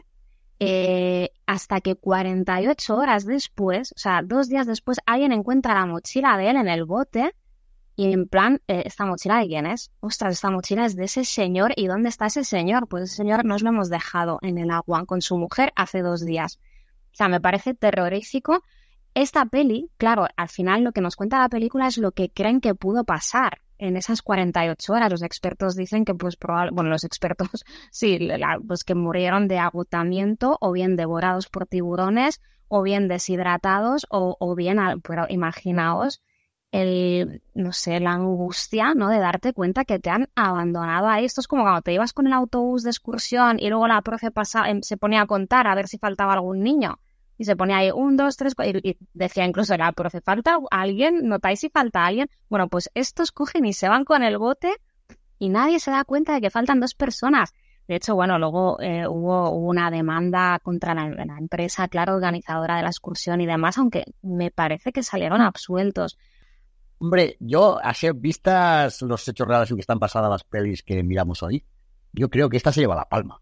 eh, 0.59 1.29
hasta 1.45 1.81
que 1.81 1.95
48 1.95 2.95
horas 2.95 3.25
después, 3.25 3.91
o 3.91 3.99
sea, 3.99 4.21
dos 4.23 4.49
días 4.49 4.67
después, 4.67 4.99
alguien 5.05 5.31
encuentra 5.31 5.73
la 5.73 5.85
mochila 5.85 6.37
de 6.37 6.49
él 6.49 6.57
en 6.57 6.67
el 6.67 6.85
bote 6.85 7.33
y 7.95 8.13
en 8.13 8.27
plan, 8.27 8.61
eh, 8.67 8.83
¿esta 8.85 9.05
mochila 9.05 9.39
de 9.39 9.47
quién 9.47 9.65
es? 9.65 9.91
Ostras, 10.01 10.33
esta 10.33 10.51
mochila 10.51 10.85
es 10.85 10.95
de 10.95 11.05
ese 11.05 11.25
señor. 11.25 11.73
¿Y 11.75 11.87
dónde 11.87 12.09
está 12.09 12.27
ese 12.27 12.43
señor? 12.43 12.87
Pues 12.87 13.05
ese 13.05 13.15
señor 13.15 13.43
nos 13.43 13.63
lo 13.63 13.69
hemos 13.69 13.89
dejado 13.89 14.37
en 14.43 14.59
el 14.59 14.69
agua 14.69 15.05
con 15.05 15.21
su 15.21 15.35
mujer 15.37 15.73
hace 15.75 16.03
dos 16.03 16.23
días. 16.23 16.59
O 17.11 17.15
sea, 17.15 17.27
me 17.27 17.41
parece 17.41 17.73
terrorífico. 17.73 18.63
Esta 19.15 19.45
peli, 19.45 19.89
claro, 19.97 20.27
al 20.37 20.47
final 20.47 20.83
lo 20.83 20.91
que 20.91 21.01
nos 21.01 21.15
cuenta 21.15 21.39
la 21.39 21.49
película 21.49 21.87
es 21.87 21.97
lo 21.97 22.11
que 22.11 22.29
creen 22.29 22.61
que 22.61 22.75
pudo 22.75 23.03
pasar 23.03 23.61
en 23.77 23.97
esas 23.97 24.21
48 24.21 24.93
horas. 24.93 25.11
Los 25.11 25.23
expertos 25.23 25.75
dicen 25.75 26.05
que, 26.05 26.13
pues, 26.13 26.35
probable, 26.35 26.71
bueno, 26.73 26.89
los 26.89 27.03
expertos, 27.03 27.65
sí, 27.91 28.29
pues 28.67 28.83
que 28.83 28.95
murieron 28.95 29.47
de 29.47 29.59
agotamiento 29.59 30.57
o 30.61 30.71
bien 30.71 30.95
devorados 30.95 31.47
por 31.47 31.67
tiburones 31.67 32.41
o 32.67 32.81
bien 32.81 33.07
deshidratados 33.07 34.05
o, 34.09 34.35
o 34.39 34.55
bien, 34.55 34.79
pero 35.01 35.25
imaginaos 35.29 36.21
el, 36.71 37.41
no 37.53 37.71
sé, 37.71 37.99
la 37.99 38.11
angustia, 38.11 38.93
¿no? 38.93 39.09
De 39.09 39.19
darte 39.19 39.53
cuenta 39.53 39.85
que 39.85 39.99
te 39.99 40.09
han 40.09 40.29
abandonado 40.35 41.07
ahí. 41.07 41.25
Esto 41.25 41.41
es 41.41 41.47
como 41.47 41.63
cuando 41.63 41.81
te 41.81 41.93
ibas 41.93 42.13
con 42.13 42.27
el 42.27 42.33
autobús 42.33 42.83
de 42.83 42.89
excursión 42.89 43.57
y 43.59 43.69
luego 43.69 43.87
la 43.87 44.01
profe 44.01 44.31
pasa, 44.31 44.69
em, 44.69 44.81
se 44.81 44.97
ponía 44.97 45.21
a 45.21 45.27
contar 45.27 45.67
a 45.67 45.75
ver 45.75 45.87
si 45.87 45.97
faltaba 45.97 46.33
algún 46.33 46.61
niño 46.61 46.99
y 47.37 47.45
se 47.45 47.55
pone 47.55 47.73
ahí 47.73 47.91
un, 47.91 48.17
dos, 48.17 48.35
tres, 48.37 48.55
cuatro, 48.55 48.79
y, 48.83 48.97
decía 49.13 49.45
incluso 49.45 49.73
era, 49.73 49.91
profe, 49.91 50.21
¿falta 50.21 50.57
alguien? 50.71 51.27
¿Notáis 51.27 51.59
si 51.59 51.69
falta 51.69 52.05
alguien? 52.05 52.29
Bueno, 52.49 52.67
pues 52.67 52.89
estos 52.93 53.31
cogen 53.31 53.65
y 53.65 53.73
se 53.73 53.89
van 53.89 54.05
con 54.05 54.23
el 54.23 54.37
bote 54.37 54.73
y 55.39 55.49
nadie 55.49 55.79
se 55.79 55.91
da 55.91 56.03
cuenta 56.03 56.33
de 56.33 56.41
que 56.41 56.49
faltan 56.49 56.79
dos 56.79 56.95
personas. 56.95 57.53
De 57.87 57.95
hecho, 57.95 58.15
bueno, 58.15 58.37
luego 58.37 58.81
eh, 58.81 59.07
hubo, 59.07 59.51
una 59.51 59.89
demanda 59.89 60.59
contra 60.61 60.93
la, 60.93 61.37
empresa, 61.37 61.87
claro, 61.87 62.15
organizadora 62.15 62.75
de 62.77 62.83
la 62.83 62.89
excursión 62.89 63.39
y 63.39 63.45
demás, 63.45 63.77
aunque 63.77 64.03
me 64.21 64.51
parece 64.51 64.91
que 64.91 65.03
salieron 65.03 65.39
absueltos. 65.39 66.17
Hombre, 66.99 67.37
yo, 67.39 67.79
así 67.81 68.09
vistas 68.13 69.01
los 69.03 69.25
hechos 69.27 69.47
reales 69.47 69.69
en 69.69 69.77
que 69.77 69.81
están 69.81 69.99
pasadas 69.99 70.29
las 70.29 70.43
pelis 70.43 70.83
que 70.83 71.01
miramos 71.03 71.43
hoy, 71.43 71.63
yo 72.11 72.29
creo 72.29 72.49
que 72.49 72.57
esta 72.57 72.73
se 72.73 72.81
lleva 72.81 72.95
la 72.95 73.07
palma. 73.07 73.39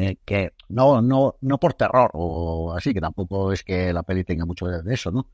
Eh, 0.00 0.16
que 0.24 0.52
no, 0.68 1.02
no, 1.02 1.34
no 1.40 1.58
por 1.58 1.74
terror 1.74 2.12
o 2.14 2.72
así, 2.72 2.94
que 2.94 3.00
tampoco 3.00 3.52
es 3.52 3.64
que 3.64 3.92
la 3.92 4.04
peli 4.04 4.22
tenga 4.22 4.46
mucho 4.46 4.66
de 4.68 4.94
eso, 4.94 5.10
¿no? 5.10 5.26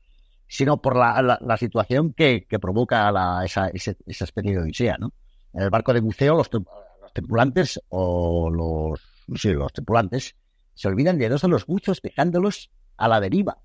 Sino 0.47 0.81
por 0.81 0.95
la, 0.95 1.37
la, 1.39 1.57
situación 1.57 2.13
que, 2.13 2.47
que 2.49 2.57
provoca 2.57 3.11
la, 3.11 3.45
esa, 3.45 3.67
esa, 3.67 3.93
especie 4.07 4.53
de 4.53 4.61
odisea, 4.61 4.97
¿no? 4.97 5.13
En 5.53 5.61
el 5.61 5.69
barco 5.69 5.93
de 5.93 5.99
buceo, 5.99 6.35
los, 6.35 6.49
los 6.51 7.13
tripulantes 7.13 7.79
o 7.89 8.49
los, 8.49 9.01
sí, 9.39 9.53
los 9.53 9.71
tripulantes 9.71 10.35
se 10.73 10.87
olvidan 10.87 11.19
de 11.19 11.29
dos 11.29 11.43
de 11.43 11.47
los 11.47 11.67
buzos 11.67 12.01
dejándolos 12.01 12.71
a 12.97 13.07
la 13.07 13.19
deriva. 13.19 13.59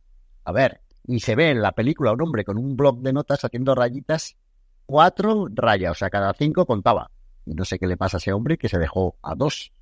A 0.45 0.53
ver, 0.53 0.83
y 1.07 1.21
se 1.21 1.35
ve 1.35 1.49
en 1.49 1.63
la 1.63 1.73
película 1.73 2.13
un 2.13 2.21
hombre 2.21 2.45
con 2.45 2.59
un 2.59 2.77
blog 2.77 3.01
de 3.01 3.15
notas 3.15 3.43
haciendo 3.43 3.75
rayitas, 3.75 4.37
cuatro 4.85 5.49
rayas, 5.51 5.93
o 5.93 5.95
sea, 5.95 6.11
cada 6.11 6.35
cinco 6.35 6.67
contaba. 6.67 7.11
Y 7.47 7.55
no 7.55 7.65
sé 7.65 7.79
qué 7.79 7.87
le 7.87 7.97
pasa 7.97 8.19
a 8.19 8.21
ese 8.21 8.35
hombre 8.35 8.59
que 8.59 8.69
se 8.69 8.79
dejó 8.79 9.17
a 9.23 9.35
dos 9.35 9.73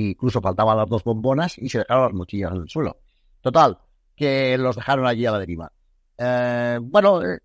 incluso 0.00 0.40
faltaban 0.40 0.76
las 0.76 0.88
dos 0.88 1.04
bombonas 1.04 1.58
y 1.58 1.68
se 1.68 1.78
dejaron 1.78 2.04
las 2.04 2.14
mochillas 2.14 2.52
en 2.52 2.62
el 2.62 2.68
suelo. 2.68 2.98
Total, 3.40 3.78
que 4.16 4.56
los 4.58 4.76
dejaron 4.76 5.06
allí 5.06 5.26
a 5.26 5.32
la 5.32 5.38
deriva. 5.38 5.72
Eh, 6.18 6.78
bueno, 6.82 7.22
eh, 7.22 7.38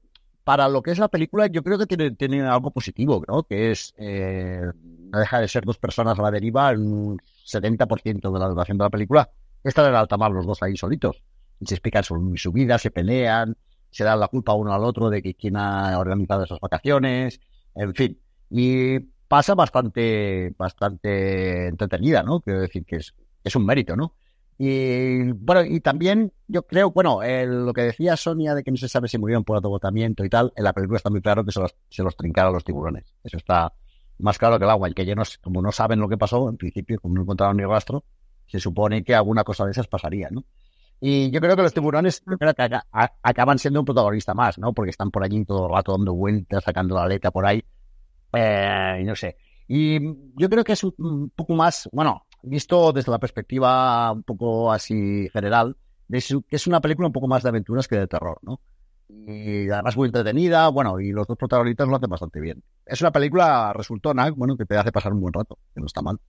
para 0.43 0.68
lo 0.68 0.82
que 0.82 0.91
es 0.91 1.00
la 1.00 1.10
película, 1.10 1.47
yo 1.47 1.64
creo 1.64 1.78
que 1.78 1.86
tiene, 1.86 2.12
tiene 2.12 2.41
algo 2.41 2.72
positivo, 2.72 3.24
¿no? 3.28 3.43
Que 3.43 3.72
es, 3.72 3.93
eh, 3.97 4.64
deja 4.74 5.39
de 5.39 5.47
ser 5.47 5.64
dos 5.66 5.78
personas 5.78 6.18
a 6.18 6.22
la 6.22 6.32
deriva 6.32 6.72
en 6.72 6.82
un 6.82 7.22
70% 7.45 8.32
de 8.32 8.39
la 8.39 8.47
duración 8.47 8.78
de 8.78 8.84
la 8.84 8.89
película. 8.89 9.30
Están 9.64 9.89
en 9.89 9.95
alta 9.95 10.18
mar 10.18 10.32
los 10.32 10.45
dos 10.45 10.64
ahí 10.64 10.76
solitos. 10.76 11.22
Se 11.62 11.76
explican 11.76 12.04
su, 12.04 12.34
su 12.38 12.52
vida, 12.52 12.78
se 12.78 12.89
pelean, 12.89 13.58
se 13.91 14.04
dan 14.04 14.20
la 14.20 14.28
culpa 14.28 14.54
uno 14.54 14.74
al 14.74 14.84
otro 14.84 15.10
de 15.10 15.22
que 15.22 15.36
quién 15.36 15.58
ha 15.58 15.97
organizado 16.00 16.43
esas 16.43 16.60
vacaciones, 16.60 17.41
en 17.76 17.93
fin. 17.93 18.20
Y 18.50 19.00
pasa 19.30 19.56
bastante, 19.56 20.54
bastante 20.58 21.68
entretenida, 21.68 22.24
¿no? 22.24 22.42
Quiero 22.42 22.60
decir 22.60 22.84
que 22.84 22.98
es, 22.98 23.14
es 23.44 23.56
un 23.56 23.66
mérito, 23.66 23.96
¿no? 23.96 24.16
Y 24.58 25.32
bueno, 25.32 25.64
y 25.64 25.80
también 25.80 26.34
yo 26.48 26.64
creo, 26.64 26.92
bueno, 26.92 27.22
lo 27.24 27.72
que 27.72 27.84
decía 27.84 28.18
Sonia 28.18 28.54
de 28.54 28.64
que 28.64 28.72
no 28.72 28.78
se 28.78 28.90
sabe 28.90 29.08
si 29.08 29.18
murieron 29.18 29.46
por 29.46 29.56
agotamiento 29.56 30.26
y 30.26 30.30
tal, 30.30 30.52
en 30.56 30.66
la 30.66 30.74
película 30.74 30.98
está 30.98 31.10
muy 31.10 31.22
claro 31.22 31.46
que 31.46 31.54
se 31.54 31.62
los, 31.62 31.74
se 31.90 32.04
los 32.04 32.18
trincaron 32.18 32.52
los 32.52 32.66
tiburones. 32.66 33.06
Eso 33.24 33.38
está 33.38 33.72
más 34.18 34.38
claro 34.38 34.58
que 34.58 34.66
el 34.66 34.70
agua. 34.72 34.90
Y 34.90 34.94
que 34.94 35.04
ellos, 35.04 35.38
como 35.38 35.62
no 35.62 35.72
saben 35.72 36.00
lo 36.00 36.10
que 36.10 36.18
pasó, 36.18 36.50
en 36.50 36.58
principio, 36.58 37.00
como 37.00 37.16
no 37.16 37.22
encontraron 37.22 37.56
ni 37.56 37.64
rastro, 37.64 38.04
se 38.48 38.60
supone 38.60 39.04
que 39.04 39.16
alguna 39.16 39.46
cosa 39.46 39.64
de 39.64 39.72
esas 39.72 39.88
pasaría, 39.88 40.28
¿no? 40.30 40.44
Y 41.00 41.32
yo 41.32 41.40
creo 41.40 41.56
que 41.56 41.62
los 41.62 41.74
tiburones 41.74 42.22
acaban 43.22 43.60
siendo 43.60 43.80
un 43.80 43.86
protagonista 43.86 44.34
más, 44.34 44.58
¿no? 44.58 44.74
Porque 44.74 44.90
están 44.90 45.12
por 45.12 45.24
allí 45.24 45.46
todo 45.46 45.68
el 45.68 45.74
rato 45.74 45.94
dando 45.94 46.14
vueltas, 46.14 46.64
sacando 46.66 46.96
la 46.96 47.04
aleta 47.04 47.32
por 47.32 47.46
ahí. 47.46 47.64
Eh, 48.34 49.04
no 49.06 49.16
sé. 49.16 49.38
Y 49.68 50.00
yo 50.36 50.50
creo 50.50 50.64
que 50.64 50.74
es 50.74 50.84
un 50.84 51.32
poco 51.36 51.54
más, 51.54 51.88
bueno, 51.92 52.26
visto 52.44 52.92
desde 52.92 53.12
la 53.12 53.20
perspectiva 53.20 54.12
un 54.12 54.24
poco 54.24 54.72
así 54.72 55.30
general, 55.32 55.76
que 56.10 56.44
es 56.50 56.68
una 56.68 56.82
película 56.82 57.08
un 57.08 57.14
poco 57.14 57.28
más 57.28 57.44
de 57.44 57.50
aventuras 57.50 57.88
que 57.88 57.98
de 57.98 58.08
terror, 58.08 58.40
¿no? 58.42 58.60
Y 59.10 59.70
además 59.70 59.98
muy 59.98 60.08
entretenida, 60.08 60.68
bueno, 60.70 61.00
y 61.00 61.12
los 61.12 61.28
dos 61.28 61.38
protagonistas 61.38 61.88
lo 61.88 61.96
hacen 61.96 62.10
bastante 62.10 62.40
bien. 62.40 62.64
Es 62.86 63.02
una 63.02 63.12
película 63.12 63.74
resultona, 63.74 64.30
bueno, 64.32 64.56
que 64.56 64.66
te 64.66 64.78
hace 64.78 64.92
pasar 64.92 65.14
un 65.14 65.22
buen 65.22 65.34
rato, 65.34 65.58
que 65.74 65.82
no 65.82 65.88
está 65.88 66.02
mal. 66.02 66.20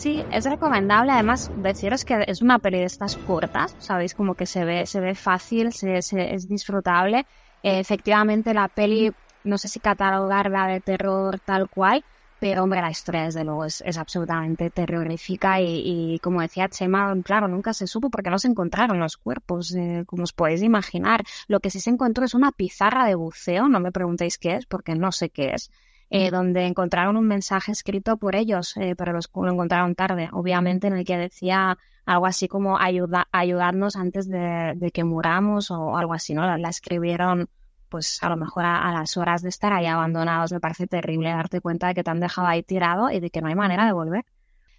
Sí, 0.00 0.24
es 0.32 0.46
recomendable. 0.46 1.12
Además, 1.12 1.50
deciros 1.56 2.06
que 2.06 2.24
es 2.26 2.40
una 2.40 2.58
peli 2.58 2.78
de 2.78 2.84
estas 2.86 3.18
cortas, 3.18 3.76
¿sabéis? 3.80 4.14
Como 4.14 4.34
que 4.34 4.46
se 4.46 4.64
ve, 4.64 4.86
se 4.86 4.98
ve 4.98 5.14
fácil, 5.14 5.74
se, 5.74 5.98
es 5.98 6.48
disfrutable. 6.48 7.26
Eh, 7.62 7.80
efectivamente, 7.80 8.54
la 8.54 8.68
peli, 8.68 9.12
no 9.44 9.58
sé 9.58 9.68
si 9.68 9.78
catalogarla 9.78 10.68
de 10.68 10.80
terror 10.80 11.38
tal 11.40 11.68
cual, 11.68 12.02
pero 12.38 12.62
hombre, 12.62 12.80
la 12.80 12.90
historia 12.90 13.24
desde 13.24 13.44
luego 13.44 13.66
es, 13.66 13.98
absolutamente 13.98 14.70
terrorífica 14.70 15.60
y, 15.60 16.14
y, 16.14 16.18
como 16.20 16.40
decía 16.40 16.70
Chema, 16.70 17.14
claro, 17.22 17.46
nunca 17.46 17.74
se 17.74 17.86
supo 17.86 18.08
porque 18.08 18.30
no 18.30 18.38
se 18.38 18.48
encontraron 18.48 19.00
los 19.00 19.18
cuerpos, 19.18 19.74
eh, 19.74 20.04
como 20.06 20.22
os 20.22 20.32
podéis 20.32 20.62
imaginar. 20.62 21.24
Lo 21.46 21.60
que 21.60 21.68
sí 21.68 21.78
se 21.78 21.90
encontró 21.90 22.24
es 22.24 22.32
una 22.32 22.52
pizarra 22.52 23.04
de 23.04 23.16
buceo, 23.16 23.68
no 23.68 23.80
me 23.80 23.92
preguntéis 23.92 24.38
qué 24.38 24.54
es 24.54 24.64
porque 24.64 24.94
no 24.94 25.12
sé 25.12 25.28
qué 25.28 25.50
es 25.50 25.70
eh, 26.10 26.30
donde 26.30 26.66
encontraron 26.66 27.16
un 27.16 27.26
mensaje 27.26 27.72
escrito 27.72 28.16
por 28.16 28.34
ellos, 28.34 28.76
eh, 28.76 28.94
pero 28.96 29.12
los, 29.12 29.30
lo 29.32 29.50
encontraron 29.50 29.94
tarde, 29.94 30.28
obviamente, 30.32 30.88
en 30.88 30.94
el 30.94 31.04
que 31.04 31.16
decía 31.16 31.78
algo 32.04 32.26
así 32.26 32.48
como 32.48 32.78
ayuda, 32.78 33.28
ayudarnos 33.30 33.94
antes 33.94 34.28
de, 34.28 34.90
que 34.92 35.04
muramos 35.04 35.70
o 35.70 35.96
algo 35.96 36.12
así, 36.12 36.34
¿no? 36.34 36.44
La, 36.56 36.68
escribieron 36.68 37.48
pues 37.88 38.22
a 38.22 38.28
lo 38.28 38.36
mejor 38.36 38.64
a, 38.64 38.92
las 38.92 39.16
horas 39.16 39.42
de 39.42 39.48
estar 39.48 39.72
ahí 39.72 39.86
abandonados. 39.86 40.52
Me 40.52 40.60
parece 40.60 40.86
terrible 40.86 41.30
darte 41.30 41.60
cuenta 41.60 41.88
de 41.88 41.94
que 41.94 42.04
te 42.04 42.10
han 42.10 42.20
dejado 42.20 42.46
ahí 42.48 42.62
tirado 42.62 43.10
y 43.10 43.20
de 43.20 43.30
que 43.30 43.40
no 43.40 43.48
hay 43.48 43.54
manera 43.54 43.86
de 43.86 43.92
volver. 43.92 44.24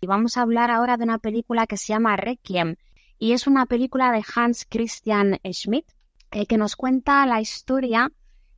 Y 0.02 0.08
vamos 0.08 0.38
a 0.38 0.42
hablar 0.42 0.72
ahora 0.72 0.98
de 0.98 1.04
una 1.04 1.18
película 1.18 1.68
que 1.68 1.78
se 1.78 1.94
llama 1.94 2.16
Requiem 2.18 2.76
y 3.20 3.34
es 3.34 3.48
una 3.48 3.66
película 3.68 4.12
de 4.12 4.24
Hans 4.36 4.66
Christian 4.68 5.40
Schmidt 5.46 5.86
eh, 6.32 6.46
que 6.46 6.58
nos 6.58 6.76
cuenta 6.76 7.26
la 7.26 7.40
historia 7.40 8.12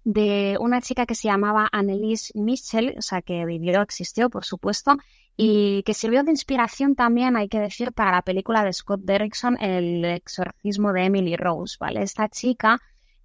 de 0.04 0.58
una 0.60 0.82
chica 0.82 1.06
que 1.06 1.16
se 1.16 1.28
llamaba 1.28 1.70
Annelies 1.72 2.32
Michel, 2.36 2.96
o 2.98 3.02
sea, 3.02 3.22
que 3.22 3.46
vivió, 3.46 3.82
existió, 3.82 4.30
por 4.30 4.44
supuesto, 4.44 4.98
y 5.38 5.84
que 5.84 5.94
sirvió 5.94 6.24
de 6.24 6.32
inspiración 6.32 6.96
también, 6.96 7.38
hay 7.38 7.48
que 7.48 7.60
decir, 7.60 7.94
para 7.94 8.12
la 8.12 8.22
película 8.22 8.64
de 8.64 8.74
Scott 8.74 9.02
Derrickson, 9.02 9.58
El 9.62 10.06
exorcismo 10.06 10.94
de 10.94 11.06
Emily 11.06 11.36
Rose, 11.36 11.78
¿vale? 11.80 12.04
Esta 12.04 12.30
chica, 12.30 12.80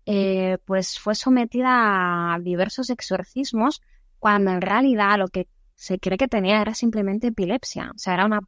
eh, 0.06 0.58
pues 0.64 0.98
fue 0.98 1.14
sometida 1.14 2.34
a 2.34 2.38
diversos 2.38 2.90
exorcismos 2.90 3.82
cuando 4.18 4.52
en 4.52 4.60
realidad 4.60 5.18
lo 5.18 5.28
que 5.28 5.48
se 5.74 5.98
cree 5.98 6.18
que 6.18 6.28
tenía 6.28 6.60
era 6.60 6.74
simplemente 6.74 7.28
epilepsia, 7.28 7.92
o 7.94 7.98
sea, 7.98 8.14
era 8.14 8.24
una 8.24 8.40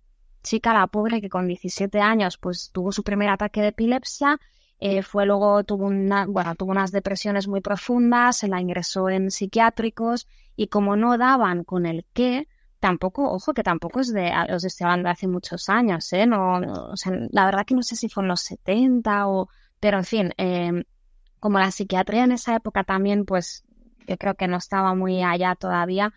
chica, 0.42 0.72
la 0.72 0.86
pobre, 0.86 1.20
que 1.20 1.28
con 1.28 1.46
17 1.46 2.00
años, 2.00 2.38
pues 2.38 2.70
tuvo 2.72 2.92
su 2.92 3.02
primer 3.02 3.28
ataque 3.28 3.60
de 3.60 3.68
epilepsia, 3.68 4.40
eh, 4.80 5.02
fue 5.02 5.26
luego, 5.26 5.62
tuvo, 5.64 5.86
una, 5.86 6.26
bueno, 6.26 6.54
tuvo 6.54 6.70
unas 6.72 6.90
depresiones 6.90 7.46
muy 7.46 7.60
profundas, 7.60 8.38
se 8.38 8.48
la 8.48 8.60
ingresó 8.60 9.10
en 9.10 9.30
psiquiátricos 9.30 10.26
y 10.56 10.68
como 10.68 10.96
no 10.96 11.18
daban 11.18 11.64
con 11.64 11.84
el 11.84 12.06
qué, 12.14 12.48
tampoco, 12.80 13.30
ojo, 13.30 13.52
que 13.52 13.62
tampoco 13.62 14.00
es 14.00 14.12
de, 14.12 14.32
os 14.54 14.64
estoy 14.64 14.86
hablando 14.86 15.08
de 15.08 15.12
hace 15.12 15.28
muchos 15.28 15.68
años, 15.68 16.10
¿eh? 16.14 16.26
No, 16.26 16.58
o 16.90 16.96
sea, 16.96 17.12
la 17.30 17.44
verdad 17.44 17.66
que 17.66 17.74
no 17.74 17.82
sé 17.82 17.94
si 17.94 18.08
fue 18.08 18.22
en 18.22 18.28
los 18.28 18.40
70 18.40 19.28
o, 19.28 19.48
pero 19.78 19.98
en 19.98 20.04
fin, 20.04 20.32
eh, 20.38 20.84
como 21.40 21.58
la 21.58 21.70
psiquiatría 21.70 22.24
en 22.24 22.32
esa 22.32 22.56
época 22.56 22.82
también, 22.82 23.26
pues 23.26 23.64
yo 24.06 24.16
creo 24.16 24.34
que 24.34 24.48
no 24.48 24.56
estaba 24.56 24.94
muy 24.94 25.22
allá 25.22 25.56
todavía, 25.56 26.12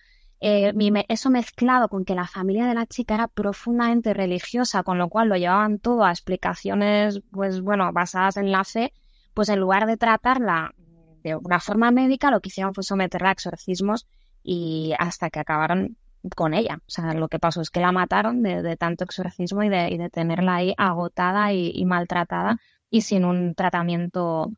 eh, 0.46 1.06
eso 1.08 1.30
mezclado 1.30 1.88
con 1.88 2.04
que 2.04 2.16
la 2.16 2.28
familia 2.28 2.68
de 2.68 2.74
la 2.74 2.86
chica 2.86 3.14
era 3.16 3.30
profundamente 3.30 4.14
religiosa, 4.14 4.84
con 4.84 4.98
lo 4.98 5.08
cual 5.08 5.30
lo 5.30 5.38
llevaban 5.38 5.80
todo 5.80 6.04
a 6.04 6.12
explicaciones, 6.12 7.22
pues 7.32 7.62
bueno, 7.62 7.94
basadas 7.94 8.36
en 8.36 8.52
la 8.52 8.66
fe, 8.66 8.92
pues 9.34 9.48
en 9.48 9.62
lugar 9.62 9.86
de 9.86 9.96
tratarla 9.96 10.76
de 11.24 11.38
una 11.38 11.62
forma 11.62 11.92
médica, 11.92 12.30
lo 12.30 12.42
que 12.42 12.50
hicieron 12.50 12.74
fue 12.74 12.84
someterla 12.84 13.30
a 13.30 13.32
exorcismos 13.32 14.06
y 14.44 14.94
hasta 15.00 15.30
que 15.30 15.40
acabaron 15.40 15.96
con 16.36 16.54
ella. 16.54 16.80
O 16.86 16.92
sea, 16.92 17.14
lo 17.14 17.30
que 17.30 17.40
pasó 17.40 17.62
es 17.62 17.70
que 17.70 17.80
la 17.80 17.94
mataron 17.94 18.44
de, 18.44 18.76
tanto 18.76 19.06
exorcismo 19.06 19.64
y 19.64 19.70
de, 19.70 20.10
tenerla 20.12 20.56
ahí 20.56 20.74
agotada 20.78 21.54
y, 21.54 21.86
maltratada 21.86 22.58
y 22.90 23.00
sin 23.02 23.24
un 23.24 23.56
tratamiento, 23.56 24.52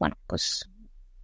bueno, 0.00 0.16
pues, 0.26 0.68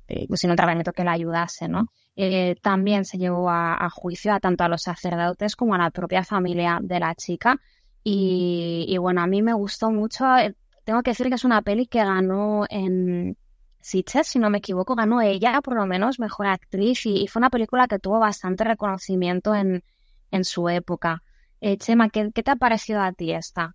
eh, 0.06 0.28
sin 0.34 0.50
un 0.50 0.56
tratamiento 0.56 0.92
que 0.92 1.02
la 1.02 1.12
ayudase, 1.12 1.66
¿no? 1.66 1.88
Eh, 2.18 2.56
también 2.62 3.04
se 3.04 3.18
llevó 3.18 3.50
a, 3.50 3.88
juicio 3.90 4.32
a 4.32 4.40
tanto 4.40 4.64
a 4.64 4.68
los 4.68 4.82
sacerdotes 4.82 5.54
como 5.54 5.74
a 5.74 5.78
la 5.78 5.90
propia 5.90 6.24
familia 6.24 6.78
de 6.82 6.98
la 6.98 7.14
chica. 7.14 7.60
Y, 8.02 8.96
bueno, 8.98 9.20
a 9.20 9.26
mí 9.26 9.42
me 9.42 9.52
gustó 9.52 9.90
mucho. 9.90 10.24
Eh, 10.36 10.54
tengo 10.84 11.02
que 11.02 11.10
decir 11.10 11.28
que 11.28 11.34
es 11.34 11.44
una 11.44 11.62
peli 11.62 11.86
que 11.86 11.98
ganó 11.98 12.64
en 12.70 13.36
Sitges, 13.80 14.28
si 14.28 14.38
no 14.38 14.48
me 14.48 14.58
equivoco, 14.58 14.94
ganó 14.94 15.20
ella 15.20 15.60
por 15.60 15.74
lo 15.74 15.86
menos 15.86 16.18
mejor 16.18 16.46
actriz 16.46 17.04
y, 17.04 17.26
fue 17.28 17.40
una 17.40 17.50
película 17.50 17.86
que 17.86 17.98
tuvo 17.98 18.18
bastante 18.18 18.64
reconocimiento 18.64 19.54
en, 19.54 19.84
en 20.30 20.44
su 20.44 20.68
época. 20.68 21.22
Eh, 21.60 21.76
Chema, 21.76 22.08
¿qué, 22.08 22.30
te 22.30 22.50
ha 22.50 22.56
parecido 22.56 23.00
a 23.00 23.12
ti 23.12 23.32
esta? 23.32 23.74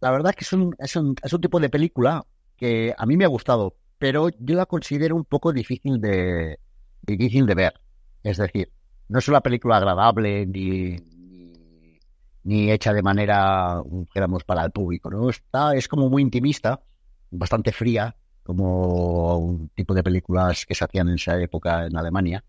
La 0.00 0.10
verdad 0.10 0.30
es 0.30 0.36
que 0.36 0.44
es 0.44 0.52
un, 0.52 0.74
es, 0.78 0.96
un, 0.96 1.14
es 1.22 1.32
un 1.32 1.40
tipo 1.40 1.60
de 1.60 1.70
película 1.70 2.26
que 2.56 2.94
a 2.96 3.06
mí 3.06 3.16
me 3.16 3.24
ha 3.24 3.28
gustado, 3.28 3.76
pero 3.98 4.28
yo 4.38 4.56
la 4.56 4.66
considero 4.66 5.16
un 5.16 5.24
poco 5.24 5.52
difícil 5.52 6.00
de, 6.00 6.58
difícil 7.06 7.46
de 7.46 7.54
ver. 7.54 7.80
Es 8.22 8.38
decir, 8.38 8.70
no 9.08 9.18
es 9.18 9.28
una 9.28 9.40
película 9.40 9.76
agradable 9.76 10.46
ni, 10.46 10.96
ni, 12.44 12.70
hecha 12.70 12.92
de 12.92 13.02
manera, 13.02 13.82
digamos, 14.14 14.44
para 14.44 14.64
el 14.64 14.72
público, 14.72 15.10
¿no? 15.10 15.30
Está, 15.30 15.74
es 15.74 15.88
como 15.88 16.08
muy 16.10 16.22
intimista, 16.22 16.80
bastante 17.30 17.72
fría, 17.72 18.16
como 18.42 19.38
un 19.38 19.68
tipo 19.70 19.94
de 19.94 20.02
películas 20.02 20.66
que 20.66 20.74
se 20.74 20.84
hacían 20.84 21.08
en 21.08 21.14
esa 21.14 21.40
época 21.40 21.86
en 21.86 21.96
Alemania, 21.96 22.44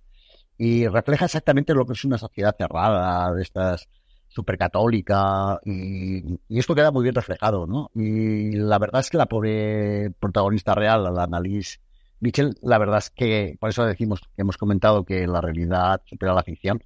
y 0.57 0.87
refleja 0.87 1.25
exactamente 1.25 1.73
lo 1.73 1.85
que 1.85 1.93
es 1.93 2.03
una 2.03 2.17
sociedad 2.17 2.55
cerrada, 2.57 3.33
de 3.33 3.43
estas 3.43 3.87
supercatólica, 4.29 5.59
y, 5.63 6.39
esto 6.49 6.75
queda 6.75 6.91
muy 6.91 7.03
bien 7.03 7.15
reflejado, 7.15 7.65
¿no? 7.65 7.91
Y 7.95 8.51
la 8.51 8.77
verdad 8.77 9.01
es 9.01 9.09
que 9.09 9.17
la 9.17 9.27
pobre 9.27 10.11
protagonista 10.19 10.75
real, 10.75 11.03
la 11.03 11.23
Annalise 11.23 11.79
Michel, 12.19 12.57
la 12.61 12.77
verdad 12.77 12.97
es 12.97 13.09
que, 13.11 13.57
por 13.59 13.69
eso 13.69 13.85
decimos 13.85 14.21
hemos 14.37 14.57
comentado 14.57 15.05
que 15.05 15.27
la 15.27 15.41
realidad 15.41 16.01
supera 16.05 16.33
la 16.33 16.43
ficción, 16.43 16.81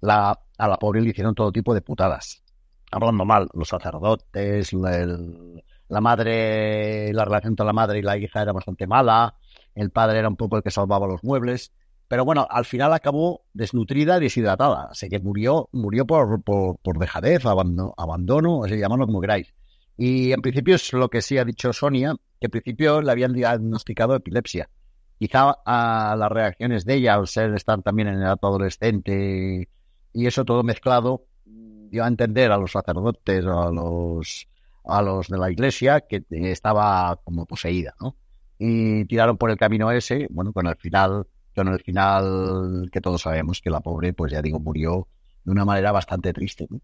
la, 0.00 0.38
a 0.58 0.68
la 0.68 0.76
pobre 0.76 1.00
le 1.00 1.10
hicieron 1.10 1.34
todo 1.34 1.52
tipo 1.52 1.74
de 1.74 1.82
putadas. 1.82 2.42
Hablando 2.92 3.24
mal, 3.24 3.48
los 3.52 3.68
sacerdotes, 3.68 4.72
la 4.72 6.00
madre, 6.00 7.12
la 7.12 7.24
relación 7.24 7.52
entre 7.52 7.66
la 7.66 7.72
madre 7.72 7.98
y 7.98 8.02
la 8.02 8.16
hija 8.16 8.42
era 8.42 8.52
bastante 8.52 8.86
mala, 8.86 9.34
el 9.74 9.90
padre 9.90 10.20
era 10.20 10.28
un 10.28 10.36
poco 10.36 10.56
el 10.56 10.62
que 10.62 10.70
salvaba 10.70 11.08
los 11.08 11.24
muebles, 11.24 11.72
pero 12.08 12.24
bueno, 12.24 12.46
al 12.48 12.64
final 12.64 12.92
acabó 12.92 13.42
desnutrida 13.52 14.18
y 14.18 14.20
deshidratada, 14.20 14.88
así 14.92 15.08
que 15.08 15.18
murió, 15.18 15.68
murió 15.72 16.06
por, 16.06 16.42
por, 16.42 16.78
por 16.78 16.98
dejadez, 16.98 17.44
abandono, 17.44 17.92
abandono, 17.96 18.64
así 18.64 18.76
llamarlo 18.78 19.06
como 19.06 19.20
queráis. 19.20 19.52
Y 19.96 20.32
en 20.32 20.42
principio 20.42 20.74
es 20.74 20.92
lo 20.92 21.08
que 21.08 21.22
sí 21.22 21.38
ha 21.38 21.44
dicho 21.44 21.72
Sonia, 21.72 22.14
que 22.40 22.46
en 22.46 22.50
principio 22.50 23.00
le 23.00 23.10
habían 23.10 23.32
diagnosticado 23.32 24.14
epilepsia 24.14 24.68
quizá 25.18 25.56
a 25.64 26.16
las 26.16 26.30
reacciones 26.30 26.84
de 26.84 26.94
ella, 26.94 27.14
al 27.14 27.26
ser 27.26 27.54
estar 27.54 27.80
también 27.82 28.08
en 28.08 28.16
edad 28.16 28.38
adolescente 28.40 29.68
y 30.12 30.26
eso 30.26 30.44
todo 30.44 30.62
mezclado, 30.62 31.26
dio 31.44 32.04
a 32.04 32.08
entender 32.08 32.52
a 32.52 32.58
los 32.58 32.72
sacerdotes 32.72 33.44
o 33.44 33.62
a 33.62 33.70
los, 33.70 34.48
a 34.84 35.02
los 35.02 35.28
de 35.28 35.38
la 35.38 35.50
iglesia 35.50 36.00
que 36.00 36.24
estaba 36.30 37.18
como 37.24 37.46
poseída, 37.46 37.94
¿no? 38.00 38.16
Y 38.58 39.04
tiraron 39.04 39.36
por 39.36 39.50
el 39.50 39.58
camino 39.58 39.90
ese, 39.90 40.26
bueno, 40.30 40.52
con 40.52 40.66
el 40.66 40.76
final, 40.76 41.26
con 41.54 41.68
el 41.68 41.80
final 41.80 42.88
que 42.90 43.00
todos 43.00 43.22
sabemos 43.22 43.60
que 43.60 43.70
la 43.70 43.80
pobre, 43.80 44.14
pues 44.14 44.32
ya 44.32 44.40
digo, 44.40 44.58
murió 44.58 45.06
de 45.44 45.52
una 45.52 45.64
manera 45.64 45.92
bastante 45.92 46.32
triste, 46.32 46.66
¿no? 46.70 46.80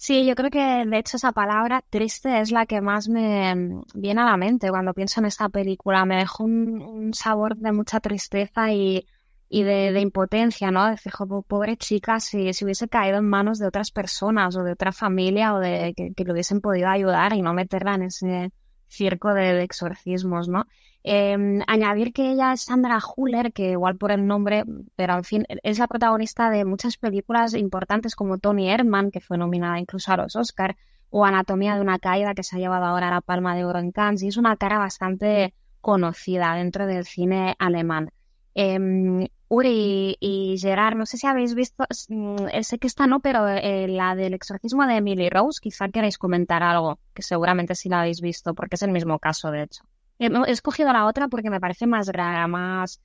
Sí, 0.00 0.24
yo 0.24 0.36
creo 0.36 0.48
que 0.50 0.60
de 0.86 0.98
hecho 0.98 1.16
esa 1.16 1.32
palabra 1.32 1.82
triste 1.90 2.40
es 2.40 2.52
la 2.52 2.66
que 2.66 2.80
más 2.80 3.08
me 3.08 3.82
viene 3.94 4.20
a 4.20 4.26
la 4.26 4.36
mente 4.36 4.70
cuando 4.70 4.94
pienso 4.94 5.18
en 5.20 5.26
esta 5.26 5.48
película. 5.48 6.04
Me 6.04 6.18
dejó 6.18 6.44
un, 6.44 7.12
sabor 7.14 7.56
de 7.56 7.72
mucha 7.72 7.98
tristeza 7.98 8.72
y, 8.72 9.04
y 9.48 9.64
de, 9.64 10.00
impotencia, 10.00 10.70
¿no? 10.70 10.88
Decir, 10.88 11.12
pobre 11.48 11.76
chica, 11.76 12.20
si, 12.20 12.52
si 12.52 12.64
hubiese 12.64 12.88
caído 12.88 13.18
en 13.18 13.28
manos 13.28 13.58
de 13.58 13.66
otras 13.66 13.90
personas 13.90 14.56
o 14.56 14.62
de 14.62 14.72
otra 14.72 14.92
familia 14.92 15.52
o 15.54 15.58
de 15.58 15.94
que, 15.96 16.12
que 16.14 16.24
le 16.24 16.32
hubiesen 16.32 16.60
podido 16.60 16.88
ayudar 16.88 17.32
y 17.32 17.42
no 17.42 17.52
meterla 17.52 17.96
en 17.96 18.02
ese 18.04 18.52
circo 18.86 19.34
de 19.34 19.62
exorcismos, 19.64 20.48
¿no? 20.48 20.66
Em, 21.04 21.62
añadir 21.66 22.12
que 22.12 22.32
ella 22.32 22.52
es 22.52 22.62
Sandra 22.62 22.98
Huller, 23.16 23.52
que 23.52 23.70
igual 23.70 23.96
por 23.96 24.10
el 24.10 24.26
nombre, 24.26 24.64
pero 24.96 25.14
en 25.14 25.24
fin, 25.24 25.44
es 25.48 25.78
la 25.78 25.86
protagonista 25.86 26.50
de 26.50 26.64
muchas 26.64 26.96
películas 26.96 27.54
importantes 27.54 28.14
como 28.14 28.38
Tony 28.38 28.70
Erdmann, 28.70 29.10
que 29.10 29.20
fue 29.20 29.38
nominada 29.38 29.78
incluso 29.78 30.12
a 30.12 30.16
los 30.16 30.36
Oscar, 30.36 30.76
o 31.10 31.24
Anatomía 31.24 31.76
de 31.76 31.80
una 31.80 31.98
caída, 31.98 32.34
que 32.34 32.42
se 32.42 32.56
ha 32.56 32.58
llevado 32.58 32.84
ahora 32.84 33.08
a 33.08 33.12
la 33.12 33.20
Palma 33.20 33.54
de 33.56 33.64
Oro 33.64 33.78
en 33.78 33.92
Cannes, 33.92 34.22
y 34.22 34.28
es 34.28 34.36
una 34.36 34.56
cara 34.56 34.78
bastante 34.78 35.54
conocida 35.80 36.54
dentro 36.54 36.86
del 36.86 37.04
cine 37.06 37.54
alemán. 37.58 38.10
Em, 38.54 39.28
Uri 39.48 40.16
y 40.20 40.56
Gerard, 40.58 40.96
no 40.96 41.06
sé 41.06 41.16
si 41.16 41.26
habéis 41.26 41.54
visto, 41.54 41.84
mm, 42.08 42.60
sé 42.62 42.78
que 42.78 42.86
esta 42.86 43.06
no, 43.06 43.20
pero 43.20 43.48
eh, 43.48 43.88
la 43.88 44.14
del 44.14 44.34
exorcismo 44.34 44.86
de 44.86 44.96
Emily 44.96 45.30
Rose, 45.30 45.60
quizá 45.62 45.88
queréis 45.88 46.18
comentar 46.18 46.62
algo, 46.62 46.98
que 47.14 47.22
seguramente 47.22 47.74
sí 47.74 47.88
la 47.88 48.00
habéis 48.00 48.20
visto, 48.20 48.54
porque 48.54 48.74
es 48.74 48.82
el 48.82 48.90
mismo 48.90 49.18
caso, 49.18 49.50
de 49.50 49.62
hecho. 49.62 49.84
He, 50.18 50.30
escogido 50.50 50.92
la 50.92 51.06
otra 51.06 51.28
porque 51.28 51.50
me 51.50 51.60
parece 51.60 51.86
más 51.86 52.08
grave, 52.08 52.46
más, 52.48 53.00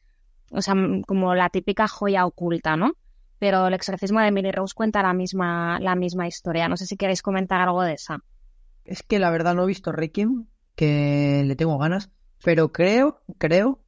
o 0.52 0.62
sea, 0.62 0.74
como 1.06 1.36
la 1.36 1.50
típica 1.50 1.88
joya 1.88 2.26
oculta, 2.26 2.76
¿no? 2.76 2.94
Pero 3.40 3.68
el 3.68 3.74
exorcismo 3.74 4.20
de 4.20 4.28
Emily 4.28 4.52
Rose 4.52 4.74
cuenta 4.76 5.04
la 5.04 5.14
misma, 5.14 5.80
la 5.80 5.96
misma 5.96 6.28
historia. 6.28 6.68
No 6.68 6.78
sé 6.78 6.86
si 6.86 6.96
queréis 6.96 7.22
comentar 7.22 7.62
algo 7.62 7.84
de 7.84 7.94
esa. 7.94 8.24
Es 8.86 9.04
que 9.04 9.20
la 9.20 9.30
verdad 9.32 9.54
no 9.54 9.64
he 9.64 9.68
visto 9.68 9.92
Requiem, 9.92 10.48
que 10.76 11.44
le 11.46 11.56
tengo 11.56 11.78
ganas, 11.78 12.10
pero 12.44 12.72
creo, 12.72 13.22
creo 13.38 13.84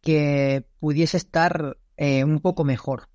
que 0.00 0.66
pudiese 0.80 1.16
estar 1.16 1.78
eh, 1.96 2.24
un 2.24 2.40
poco 2.40 2.64
mejor. 2.64 3.08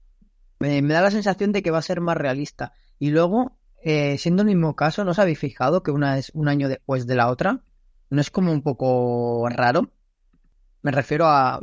me 0.60 0.82
da 0.82 1.02
la 1.02 1.12
sensación 1.12 1.52
de 1.52 1.62
que 1.62 1.72
va 1.72 1.80
a 1.80 1.84
ser 1.84 2.02
más 2.02 2.18
realista. 2.18 2.74
Y 3.00 3.10
luego, 3.10 3.58
eh, 3.84 4.18
siendo 4.18 4.42
el 4.42 4.48
mismo 4.48 4.76
caso, 4.76 5.04
¿no 5.04 5.12
os 5.12 5.20
habéis 5.20 5.40
fijado 5.40 5.84
que 5.84 5.92
una 5.92 6.18
es 6.18 6.32
un 6.34 6.48
año 6.48 6.70
después 6.70 7.08
de 7.08 7.16
la 7.16 7.30
otra? 7.30 7.64
¿No 8.10 8.22
es 8.22 8.32
como 8.32 8.52
un 8.52 8.62
poco 8.62 9.48
raro? 9.50 9.92
Me 10.82 10.92
refiero 10.92 11.28
a, 11.28 11.60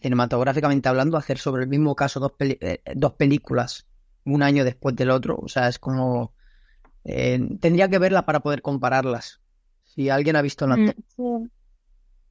cinematográficamente 0.00 0.88
hablando, 0.88 1.16
hacer 1.16 1.38
sobre 1.38 1.62
el 1.64 1.68
mismo 1.68 1.94
caso 1.94 2.20
dos, 2.20 2.32
eh, 2.38 2.82
dos 2.94 3.14
películas 3.14 3.86
un 4.24 4.42
año 4.42 4.64
después 4.64 4.96
del 4.96 5.10
otro. 5.10 5.36
O 5.36 5.48
sea, 5.48 5.68
es 5.68 5.78
como... 5.78 6.34
tendría 7.04 7.88
que 7.88 7.98
verla 7.98 8.24
para 8.24 8.40
poder 8.40 8.62
compararlas. 8.62 9.40
Si 9.84 10.08
alguien 10.08 10.36
ha 10.36 10.42
visto 10.42 10.66
la... 10.66 10.76
Mm, 10.76 11.48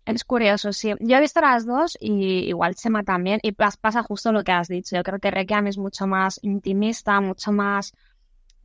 es 0.05 0.23
curioso, 0.23 0.73
sí. 0.73 0.93
Yo 0.99 1.17
he 1.17 1.21
visto 1.21 1.41
las 1.41 1.65
dos 1.65 1.97
y 1.99 2.47
igual 2.49 2.75
Chema 2.75 3.03
también 3.03 3.39
y 3.43 3.51
pasa 3.51 4.01
justo 4.01 4.31
lo 4.31 4.43
que 4.43 4.51
has 4.51 4.67
dicho. 4.67 4.95
Yo 4.95 5.03
creo 5.03 5.19
que 5.19 5.29
Requiem 5.29 5.67
es 5.67 5.77
mucho 5.77 6.07
más 6.07 6.39
intimista, 6.41 7.21
mucho 7.21 7.51
más 7.51 7.93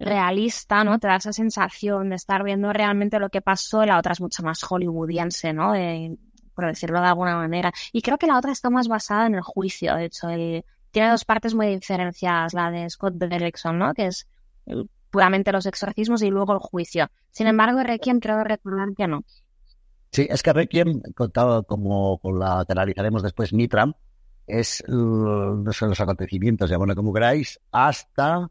realista, 0.05 0.85
¿no? 0.85 0.99
Te 0.99 1.09
da 1.09 1.17
esa 1.17 1.33
sensación 1.33 2.11
de 2.11 2.17
estar 2.17 2.43
viendo 2.45 2.73
realmente 2.73 3.19
lo 3.19 3.31
que 3.31 3.41
pasó 3.41 3.85
la 3.85 3.99
otra 3.99 4.13
es 4.13 4.21
mucho 4.21 4.43
más 4.43 4.63
hollywoodiense, 4.63 5.53
¿no? 5.53 5.73
por 6.55 6.67
decirlo 6.67 7.01
de 7.01 7.09
alguna 7.09 7.37
manera. 7.37 7.73
Y 7.93 8.01
creo 8.01 8.17
que 8.17 8.29
la 8.29 8.39
otra 8.39 8.53
está 8.53 8.71
más 8.71 8.87
basada 8.87 9.27
en 9.27 9.35
el 9.35 9.41
juicio, 9.43 9.97
de 9.97 10.05
hecho. 10.05 10.29
tiene 10.93 11.11
dos 11.11 11.25
partes 11.25 11.55
muy 11.55 11.67
diferenciadas, 11.75 12.55
la 12.55 12.71
de 12.71 12.89
Scott 12.89 13.15
Derrickson, 13.15 13.79
¿no? 13.79 13.93
Que 13.93 14.07
es 14.07 14.29
puramente 15.11 15.53
los 15.53 15.67
exorcismos 15.67 16.23
y 16.23 16.31
luego 16.31 16.53
el 16.53 16.61
juicio. 16.61 17.09
Sin 17.31 17.47
embargo, 17.47 17.83
Requiem 17.83 18.21
creo 18.21 18.43
recordar 18.45 18.89
que 18.97 19.09
no. 19.09 19.25
Sí, 20.13 20.27
es 20.31 20.43
que 20.43 20.53
Requiem, 20.53 21.03
contado 21.17 21.65
como 21.65 22.19
con 22.19 22.39
la 22.39 22.65
que 22.65 22.73
analizaremos 22.73 23.23
después, 23.23 23.53
Nitram, 23.53 23.95
es 24.47 24.85
no 24.89 25.73
son 25.73 25.89
los 25.89 26.01
acontecimientos, 26.01 26.71
llamémoslo 26.71 26.95
como 26.95 27.13
queráis, 27.13 27.61
hasta 27.73 28.49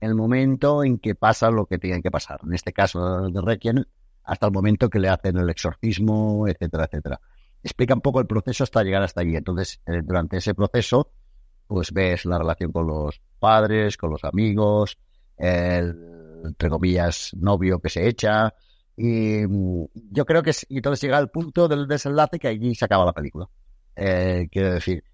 el 0.00 0.14
momento 0.14 0.84
en 0.84 0.98
que 0.98 1.14
pasa 1.14 1.50
lo 1.50 1.66
que 1.66 1.78
tiene 1.78 2.02
que 2.02 2.10
pasar. 2.10 2.40
En 2.44 2.54
este 2.54 2.72
caso 2.72 3.28
de 3.28 3.40
Requiem, 3.40 3.84
hasta 4.24 4.46
el 4.46 4.52
momento 4.52 4.88
que 4.88 4.98
le 4.98 5.08
hacen 5.08 5.36
el 5.36 5.48
exorcismo, 5.50 6.46
etcétera, 6.48 6.84
etcétera. 6.84 7.20
Explica 7.62 7.94
un 7.94 8.00
poco 8.00 8.20
el 8.20 8.26
proceso 8.26 8.64
hasta 8.64 8.82
llegar 8.82 9.02
hasta 9.02 9.22
allí. 9.22 9.36
Entonces, 9.36 9.80
eh, 9.86 10.00
durante 10.02 10.36
ese 10.36 10.54
proceso, 10.54 11.10
pues 11.66 11.92
ves 11.92 12.24
la 12.24 12.38
relación 12.38 12.72
con 12.72 12.86
los 12.86 13.20
padres, 13.38 13.96
con 13.96 14.10
los 14.10 14.24
amigos, 14.24 14.98
el, 15.36 16.42
entre 16.44 16.68
comillas, 16.68 17.32
novio 17.34 17.78
que 17.78 17.88
se 17.88 18.06
echa, 18.06 18.54
y 18.96 19.46
mm, 19.46 19.86
yo 20.10 20.24
creo 20.24 20.42
que 20.42 20.52
y 20.68 20.76
entonces 20.76 21.02
llega 21.02 21.18
al 21.18 21.30
punto 21.30 21.66
del 21.68 21.86
desenlace 21.86 22.38
que 22.38 22.48
allí 22.48 22.74
se 22.74 22.84
acaba 22.84 23.04
la 23.04 23.12
película. 23.12 23.48
Eh, 23.96 24.48
quiero 24.50 24.74
decir, 24.74 25.04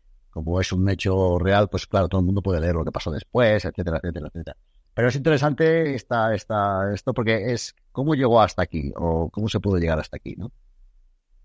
como 0.45 0.61
es 0.61 0.73
un 0.73 0.89
hecho 0.89 1.39
real, 1.39 1.69
pues 1.69 1.87
claro, 1.87 2.09
todo 2.09 2.21
el 2.21 2.27
mundo 2.27 2.43
puede 2.43 2.61
leer 2.61 2.75
lo 2.75 2.85
que 2.85 2.93
pasó 2.93 3.11
después, 3.11 3.65
etcétera, 3.65 3.99
etcétera, 3.99 4.29
etcétera. 4.29 4.57
Pero 4.95 5.09
es 5.09 5.17
interesante 5.17 5.95
esta, 5.95 6.35
esta, 6.35 6.93
esto 6.93 7.15
porque 7.15 7.53
es 7.53 7.75
cómo 7.93 8.15
llegó 8.15 8.41
hasta 8.41 8.63
aquí 8.63 8.93
o 8.97 9.31
cómo 9.31 9.49
se 9.49 9.61
pudo 9.61 9.79
llegar 9.79 9.99
hasta 9.99 10.17
aquí, 10.17 10.35
¿no? 10.37 10.51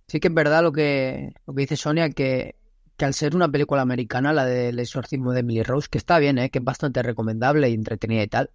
Sí 0.07 0.19
que 0.19 0.27
es 0.27 0.33
verdad 0.33 0.61
lo 0.61 0.71
que, 0.71 1.33
lo 1.45 1.53
que 1.53 1.61
dice 1.61 1.77
Sonia, 1.77 2.09
que, 2.09 2.55
que 2.97 3.05
al 3.05 3.13
ser 3.13 3.35
una 3.35 3.49
película 3.49 3.81
americana, 3.81 4.33
la 4.33 4.45
del 4.45 4.79
exorcismo 4.79 5.31
de 5.33 5.41
Emily 5.41 5.63
Rose, 5.63 5.87
que 5.89 5.97
está 5.97 6.19
bien, 6.19 6.37
¿eh? 6.37 6.49
que 6.49 6.59
es 6.59 6.65
bastante 6.65 7.01
recomendable 7.01 7.69
y 7.69 7.73
entretenida 7.73 8.23
y 8.23 8.27
tal, 8.27 8.51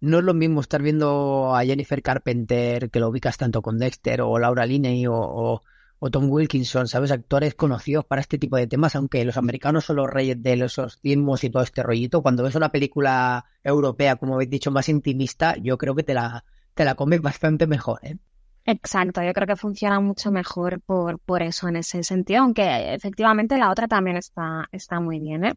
no 0.00 0.18
es 0.18 0.24
lo 0.24 0.34
mismo 0.34 0.60
estar 0.60 0.82
viendo 0.82 1.54
a 1.54 1.64
Jennifer 1.64 2.02
Carpenter, 2.02 2.90
que 2.90 3.00
lo 3.00 3.08
ubicas 3.08 3.36
tanto 3.36 3.62
con 3.62 3.78
Dexter, 3.78 4.22
o 4.22 4.36
Laura 4.38 4.66
Linney, 4.66 5.06
o, 5.06 5.62
Tom 6.10 6.30
Wilkinson, 6.30 6.88
¿sabes? 6.88 7.10
Actores 7.10 7.54
conocidos 7.54 8.04
para 8.04 8.20
este 8.20 8.38
tipo 8.38 8.56
de 8.56 8.66
temas, 8.66 8.96
aunque 8.96 9.24
los 9.24 9.36
americanos 9.36 9.84
son 9.84 9.96
los 9.96 10.10
reyes 10.10 10.42
de 10.42 10.56
los 10.56 10.76
ritmos 11.02 11.44
y 11.44 11.50
todo 11.50 11.62
este 11.62 11.82
rollito. 11.82 12.22
Cuando 12.22 12.42
ves 12.42 12.54
una 12.54 12.70
película 12.70 13.44
europea, 13.62 14.16
como 14.16 14.34
habéis 14.34 14.50
dicho, 14.50 14.70
más 14.70 14.88
intimista, 14.88 15.56
yo 15.56 15.78
creo 15.78 15.94
que 15.94 16.02
te 16.02 16.14
la, 16.14 16.44
te 16.74 16.84
la 16.84 16.94
comes 16.94 17.20
bastante 17.22 17.66
mejor, 17.66 18.00
¿eh? 18.02 18.16
Exacto, 18.64 19.22
yo 19.22 19.32
creo 19.32 19.46
que 19.46 19.56
funciona 19.56 19.98
mucho 19.98 20.30
mejor 20.30 20.80
por, 20.80 21.18
por 21.18 21.42
eso 21.42 21.66
en 21.66 21.76
ese 21.76 22.04
sentido, 22.04 22.42
aunque 22.42 22.94
efectivamente 22.94 23.58
la 23.58 23.70
otra 23.70 23.88
también 23.88 24.16
está, 24.16 24.68
está 24.70 25.00
muy 25.00 25.18
bien, 25.18 25.44
¿eh? 25.44 25.54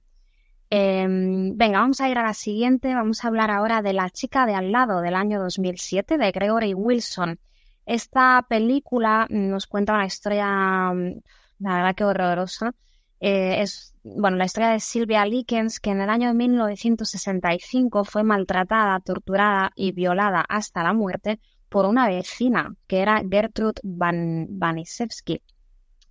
Em, 0.70 1.56
venga, 1.56 1.80
vamos 1.80 2.02
a 2.02 2.10
ir 2.10 2.18
a 2.18 2.24
la 2.24 2.34
siguiente. 2.34 2.94
Vamos 2.94 3.24
a 3.24 3.28
hablar 3.28 3.52
ahora 3.52 3.82
de 3.82 3.94
La 3.94 4.10
chica 4.10 4.46
de 4.46 4.56
al 4.56 4.72
lado 4.72 5.02
del 5.02 5.16
año 5.16 5.40
2007 5.40 6.18
de 6.18 6.32
Gregory 6.32 6.74
Wilson. 6.74 7.40
Esta 7.86 8.46
película 8.50 9.28
nos 9.30 9.68
cuenta 9.68 9.94
una 9.94 10.06
historia, 10.06 10.92
mm, 10.94 11.22
la 11.60 11.76
verdad 11.76 11.96
que 11.96 12.04
horrorosa. 12.04 12.74
Eh, 13.20 13.62
es, 13.62 13.96
bueno, 14.04 14.38
la 14.38 14.46
historia 14.46 14.70
de 14.70 14.80
Sylvia 14.80 15.26
Likens, 15.26 15.80
que 15.80 15.92
en 15.92 16.02
el 16.02 16.10
año 16.10 16.34
1965 16.34 18.04
fue 18.04 18.24
maltratada, 18.24 19.00
torturada 19.00 19.72
y 19.76 19.92
violada 19.92 20.46
hasta 20.48 20.84
la 20.84 20.94
muerte 20.94 21.40
por 21.70 21.86
una 21.86 22.08
vecina, 22.08 22.76
que 22.88 23.00
era 23.00 23.22
Gertrude 23.30 23.82
Van 23.84 24.48
Vanisevsky. 24.50 25.42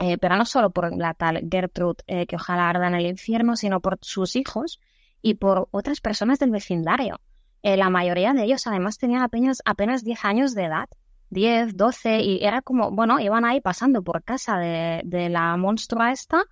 Eh, 0.01 0.19
pero 0.19 0.37
no 0.37 0.45
solo 0.45 0.71
por 0.71 0.95
la 0.97 1.15
tal 1.15 1.49
Gertrude, 1.51 2.03
eh, 2.07 2.27
que 2.27 2.37
ojalá 2.37 2.69
arda 2.69 2.89
en 2.89 2.95
el 2.95 3.07
infierno, 3.07 3.57
sino 3.57 3.81
por 3.81 3.99
sus 4.03 4.37
hijos 4.37 4.81
y 5.23 5.35
por 5.35 5.69
otras 5.71 6.01
personas 6.01 6.39
del 6.39 6.51
vecindario. 6.51 7.21
Eh, 7.63 7.77
la 7.77 7.91
mayoría 7.91 8.33
de 8.35 8.45
ellos 8.45 8.67
además 8.67 8.99
tenían 8.99 9.23
apenas, 9.23 9.63
apenas 9.65 10.05
10 10.05 10.25
años 10.25 10.55
de 10.55 10.65
edad, 10.65 10.89
10, 11.31 11.77
12, 11.77 12.21
y 12.21 12.45
era 12.45 12.63
como, 12.63 12.91
bueno, 12.91 13.21
iban 13.21 13.45
ahí 13.45 13.61
pasando 13.61 14.03
por 14.03 14.23
casa 14.23 14.59
de, 14.59 15.03
de 15.05 15.29
la 15.29 15.57
monstrua 15.57 16.13
esta 16.13 16.45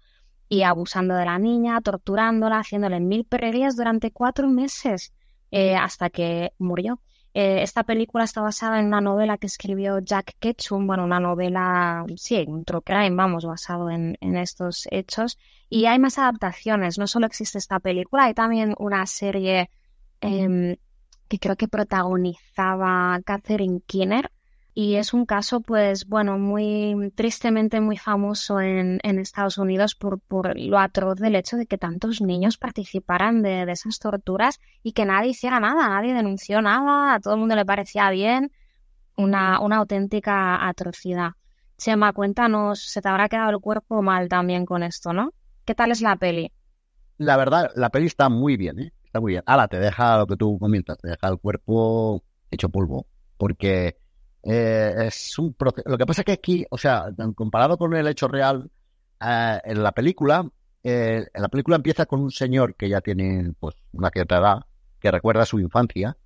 y 0.49 0.63
abusando 0.63 1.15
de 1.15 1.25
la 1.25 1.39
niña, 1.39 1.81
torturándola, 1.81 2.59
haciéndole 2.59 3.01
mil 3.01 3.25
perrerías 3.25 3.77
durante 3.77 4.11
cuatro 4.11 4.49
meses, 4.49 5.13
hasta 5.51 6.11
que 6.11 6.53
murió. 6.59 7.01
Eh, 7.35 7.63
esta 7.63 7.85
película 7.85 8.25
está 8.25 8.43
basada 8.43 8.79
en 8.79 8.87
una 8.87 9.01
novela 9.01 9.39
que 9.39 9.47
escribió 9.47 9.99
Jack 10.01 10.35
Ketchum, 10.39 10.87
bueno, 10.87 11.05
una 11.05 11.19
novela, 11.21 12.05
sí, 12.17 12.45
un 12.47 12.65
true 12.65 12.83
crime, 12.83 13.17
vamos, 13.17 13.47
basado 13.47 13.89
en, 13.91 14.17
estos 14.37 14.87
hechos. 14.91 15.39
Y 15.71 15.87
hay 15.87 15.99
más 15.99 16.19
adaptaciones, 16.19 16.99
no 16.99 17.07
solo 17.07 17.27
existe 17.27 17.57
esta 17.59 17.81
película, 17.81 18.25
hay 18.25 18.35
también 18.35 18.75
una 18.79 19.07
serie 19.07 19.71
em, 20.21 20.77
que 21.29 21.39
creo 21.39 21.57
que 21.57 21.69
protagonizaba 21.69 23.19
Catherine 23.25 23.81
Keener, 23.87 24.31
y 24.75 24.95
es 24.95 25.13
un 25.13 25.27
caso, 25.27 25.61
pues 25.61 26.07
bueno, 26.07 26.39
muy 26.39 27.13
tristemente 27.15 27.81
muy 27.81 27.99
famoso 27.99 28.61
en, 28.61 29.01
en 29.03 29.19
Estados 29.19 29.59
Unidos 29.59 29.95
por, 29.95 30.21
por, 30.21 30.59
lo 30.59 30.79
atroz 30.79 31.19
del 31.19 31.37
hecho 31.37 31.57
de 31.59 31.67
que 31.67 31.77
tantos 31.77 32.23
niños 32.23 32.57
participaran 32.57 33.43
de, 33.43 33.67
de, 33.67 33.73
esas 33.73 33.99
torturas 33.99 34.61
y 34.83 34.93
que 34.93 35.05
nadie 35.05 35.31
hiciera 35.31 35.61
nada, 35.61 35.89
nadie 35.89 36.15
denunció 36.15 36.63
nada, 36.63 37.15
a 37.15 37.21
todo 37.21 37.35
el 37.35 37.41
mundo 37.41 37.55
le 37.55 37.67
parecía 37.67 38.09
bien, 38.11 38.51
una, 39.17 39.61
una 39.61 39.77
auténtica 39.77 40.67
atrocidad. 40.67 41.33
Chema, 41.77 42.13
cuéntanos, 42.15 42.83
se 42.83 43.03
te 43.03 43.09
habrá 43.09 43.29
quedado 43.29 43.51
el 43.51 43.59
cuerpo 43.59 44.01
mal 44.01 44.29
también 44.29 44.65
con 44.65 44.83
esto, 44.83 45.13
¿no? 45.13 45.33
¿Qué 45.67 45.75
tal 45.75 45.91
es 45.91 46.01
la 46.01 46.17
peli? 46.17 46.51
La 47.19 47.37
verdad, 47.37 47.71
la 47.75 47.91
peli 47.91 48.07
está 48.07 48.31
muy 48.31 48.57
bien, 48.57 48.79
¿eh? 48.79 48.93
Está 49.05 49.21
muy 49.21 49.33
bien. 49.33 49.43
Ahora 49.45 49.69
te 49.69 49.79
deja 49.79 50.17
lo 50.17 50.27
que 50.27 50.37
tú 50.37 50.59
comentas, 50.59 50.97
te 50.97 51.09
deja 51.09 51.29
el 51.29 51.39
cuerpo 51.39 52.23
hecho 52.51 52.71
polvo, 52.71 53.07
porque 53.37 53.99
eh, 54.43 54.95
es 55.07 55.39
un 55.39 55.55
Lo 55.85 55.99
que 55.99 56.07
pasa 56.07 56.23
es 56.23 56.25
que 56.25 56.33
aquí, 56.33 56.67
o 56.71 56.79
sea, 56.79 57.07
comparado 57.35 57.77
con 57.77 57.95
el 57.95 58.07
hecho 58.07 58.29
real, 58.29 58.71
eh, 59.21 59.61
en 59.65 59.83
la 59.83 59.93
película, 59.93 60.49
eh, 60.83 61.27
en 61.33 61.43
la 61.43 61.49
película 61.49 61.77
empieza 61.77 62.07
con 62.07 62.21
un 62.21 62.31
señor 62.31 62.75
que 62.75 62.89
ya 62.89 63.01
tiene 63.01 63.53
pues 63.59 63.77
una 63.93 64.11
cierta 64.11 64.39
edad, 64.39 64.67
que 65.01 65.11
recuerda 65.11 65.47
su 65.47 65.61
infancia, 65.61 66.17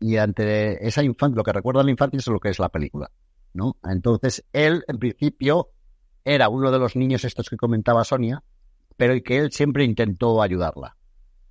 y 0.00 0.16
ante 0.16 0.86
esa 0.86 1.02
infancia, 1.02 1.36
lo 1.36 1.44
que 1.44 1.52
recuerda 1.52 1.82
la 1.82 1.90
infancia 1.90 2.18
es 2.18 2.26
lo 2.26 2.40
que 2.40 2.50
es 2.50 2.58
la 2.58 2.68
película. 2.68 3.10
¿no? 3.54 3.76
Entonces, 3.84 4.44
él, 4.52 4.84
en 4.88 4.98
principio, 4.98 5.70
era 6.24 6.48
uno 6.48 6.70
de 6.70 6.78
los 6.78 6.96
niños 6.96 7.24
estos 7.24 7.48
que 7.48 7.56
comentaba 7.56 8.04
Sonia, 8.04 8.42
pero 8.96 9.14
que 9.22 9.38
él 9.38 9.52
siempre 9.52 9.84
intentó 9.84 10.42
ayudarla. 10.42 10.96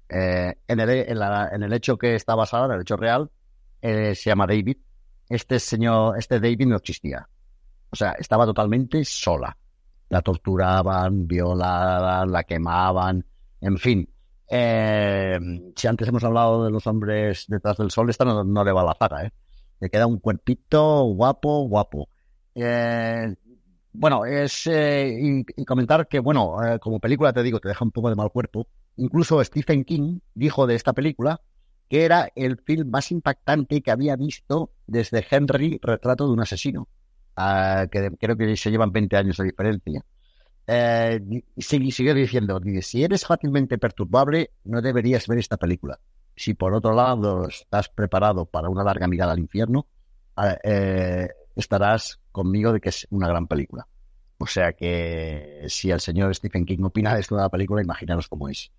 Eh, 0.09 0.55
en, 0.67 0.79
el, 0.79 0.89
en, 0.89 1.63
el, 1.63 1.73
hecho 1.73 1.97
que 1.97 2.15
está 2.15 2.35
basado, 2.35 2.65
en 2.65 2.71
el 2.73 2.81
hecho 2.81 2.97
real, 2.97 3.29
eh, 3.81 4.13
se 4.15 4.29
llama 4.29 4.47
David. 4.47 4.77
Este 5.31 5.59
señor, 5.59 6.17
este 6.17 6.41
David 6.41 6.67
no 6.67 6.75
existía. 6.75 7.25
O 7.89 7.95
sea, 7.95 8.11
estaba 8.19 8.45
totalmente 8.45 9.05
sola. 9.05 9.55
La 10.09 10.21
torturaban, 10.21 11.25
violaban, 11.25 12.29
la 12.29 12.43
quemaban, 12.43 13.25
en 13.61 13.77
fin. 13.77 14.09
Eh, 14.49 15.39
si 15.73 15.87
antes 15.87 16.09
hemos 16.09 16.21
hablado 16.25 16.65
de 16.65 16.71
los 16.71 16.85
hombres 16.85 17.45
detrás 17.47 17.77
del 17.77 17.91
sol, 17.91 18.09
esta 18.09 18.25
no, 18.25 18.63
le 18.65 18.71
va 18.73 18.81
a 18.81 18.85
la 18.85 18.93
zaga, 18.93 19.23
¿eh? 19.23 19.31
Le 19.79 19.89
queda 19.89 20.05
un 20.05 20.19
cuerpito 20.19 21.03
guapo, 21.03 21.65
guapo. 21.65 22.09
Eh, 22.53 23.33
bueno, 23.93 24.25
es 24.25 24.67
y, 24.67 25.45
comentar 25.65 26.09
que, 26.09 26.19
bueno, 26.19 26.57
como 26.81 26.99
película 26.99 27.31
te 27.31 27.41
digo, 27.41 27.61
te 27.61 27.69
deja 27.69 27.85
un 27.85 27.91
poco 27.91 28.09
de 28.09 28.15
mal 28.15 28.31
cuerpo. 28.31 28.67
Incluso 28.97 29.41
Stephen 29.41 29.85
King 29.85 30.19
dijo 30.33 30.67
de 30.67 30.75
esta 30.75 30.91
película 30.91 31.39
que 31.91 32.05
era 32.05 32.31
el 32.35 32.55
film 32.55 32.89
más 32.89 33.11
impactante 33.11 33.81
que 33.81 33.91
había 33.91 34.15
visto 34.15 34.71
desde 34.87 35.27
Henry, 35.29 35.77
Retrato 35.83 36.25
de 36.25 36.31
un 36.31 36.39
asesino 36.39 36.87
que 37.91 38.11
creo 38.17 38.37
que 38.37 38.55
se 38.55 38.71
llevan 38.71 38.93
20 38.93 39.17
años 39.17 39.35
de 39.35 39.43
diferencia. 39.43 40.05
Eh, 40.67 41.19
y 41.53 41.61
sigue, 41.61 42.13
diciendo, 42.13 42.61
si 42.81 43.03
eres 43.03 43.25
fácilmente 43.25 43.77
perturbable, 43.77 44.51
no 44.63 44.81
deberías 44.81 45.27
ver 45.27 45.39
esta 45.39 45.57
película. 45.57 45.99
Si 46.33 46.53
por 46.53 46.73
otro 46.73 46.93
lado 46.93 47.49
estás 47.49 47.89
preparado 47.89 48.45
para 48.45 48.69
una 48.69 48.85
larga 48.85 49.09
mirada 49.09 49.33
al 49.33 49.39
infierno, 49.39 49.85
eh, 50.63 51.27
estarás 51.57 52.21
conmigo 52.31 52.71
de 52.71 52.79
que 52.79 52.87
es 52.87 53.05
una 53.09 53.27
gran 53.27 53.47
película. 53.47 53.85
O 54.37 54.47
sea 54.47 54.71
que 54.71 55.65
si 55.67 55.91
el 55.91 55.99
señor 55.99 56.33
Stephen 56.33 56.65
King 56.65 56.83
opina 56.83 57.15
de 57.15 57.19
esta 57.19 57.49
película, 57.49 57.81
imaginaros 57.81 58.29
cómo 58.29 58.47
es. 58.47 58.71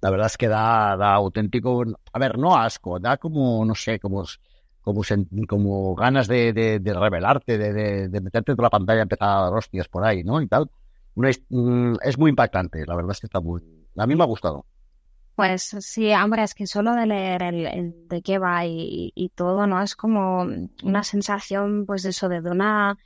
La 0.00 0.10
verdad 0.10 0.26
es 0.26 0.36
que 0.36 0.48
da, 0.48 0.96
da 0.96 1.14
auténtico, 1.14 1.84
a 2.12 2.18
ver, 2.18 2.38
no 2.38 2.56
asco, 2.56 2.98
da 3.00 3.16
como, 3.16 3.64
no 3.64 3.74
sé, 3.74 3.98
como 3.98 4.24
como, 4.82 5.02
como 5.46 5.94
ganas 5.94 6.28
de, 6.28 6.52
de, 6.52 6.94
revelarte, 6.94 7.58
de, 7.58 8.08
de, 8.08 8.20
meterte 8.20 8.52
en 8.52 8.58
la 8.58 8.70
pantalla 8.70 9.00
y 9.00 9.02
empezar 9.02 9.28
a 9.28 9.42
dar 9.42 9.52
hostias 9.52 9.88
por 9.88 10.04
ahí, 10.04 10.24
¿no? 10.24 10.40
Y 10.40 10.48
tal. 10.48 10.70
Mm, 11.14 11.96
es 12.02 12.16
muy 12.16 12.30
impactante, 12.30 12.86
la 12.86 12.94
verdad 12.94 13.12
es 13.12 13.20
que 13.20 13.26
está 13.26 13.40
muy... 13.40 13.60
A 13.96 14.06
mí 14.06 14.14
me 14.14 14.22
ha 14.22 14.26
gustado. 14.26 14.64
Pues 15.34 15.76
sí, 15.80 16.12
hombre, 16.12 16.42
es 16.42 16.54
que 16.54 16.66
solo 16.66 16.94
de 16.94 17.06
leer 17.06 17.42
el, 17.42 18.08
de 18.08 18.22
qué 18.22 18.38
va 18.38 18.64
y, 18.66 19.12
y, 19.14 19.28
todo, 19.30 19.66
¿no? 19.66 19.82
Es 19.82 19.94
como 19.94 20.46
una 20.82 21.04
sensación, 21.04 21.84
pues 21.86 22.04
eso, 22.04 22.28
de 22.28 22.40
una 22.40 22.96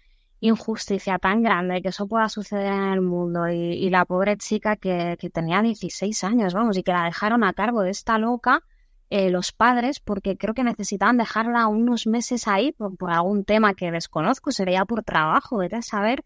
injusticia 0.42 1.18
tan 1.20 1.40
grande 1.42 1.80
que 1.82 1.90
eso 1.90 2.08
pueda 2.08 2.28
suceder 2.28 2.72
en 2.72 2.92
el 2.92 3.00
mundo 3.00 3.48
y, 3.48 3.54
y 3.54 3.90
la 3.90 4.04
pobre 4.04 4.36
chica 4.36 4.74
que, 4.76 5.16
tenía 5.32 5.62
16 5.62 6.24
años, 6.24 6.52
vamos, 6.52 6.76
y 6.76 6.82
que 6.82 6.92
la 6.92 7.04
dejaron 7.04 7.44
a 7.44 7.52
cargo 7.52 7.82
de 7.82 7.90
esta 7.90 8.18
loca 8.18 8.64
eh, 9.08 9.30
los 9.30 9.52
padres 9.52 10.00
porque 10.00 10.36
creo 10.36 10.52
que 10.52 10.64
necesitaban 10.64 11.16
dejarla 11.16 11.68
unos 11.68 12.08
meses 12.08 12.48
ahí 12.48 12.72
por, 12.72 12.96
algún 13.08 13.44
tema 13.44 13.74
que 13.74 13.92
desconozco, 13.92 14.50
sería 14.50 14.84
por 14.84 15.04
trabajo, 15.04 15.58
vete 15.58 15.76
a 15.76 15.82
saber, 15.82 16.24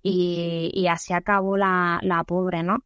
y, 0.00 0.86
así 0.88 1.12
acabó 1.12 1.56
la, 1.56 1.98
la, 2.02 2.22
pobre, 2.22 2.62
¿no? 2.62 2.84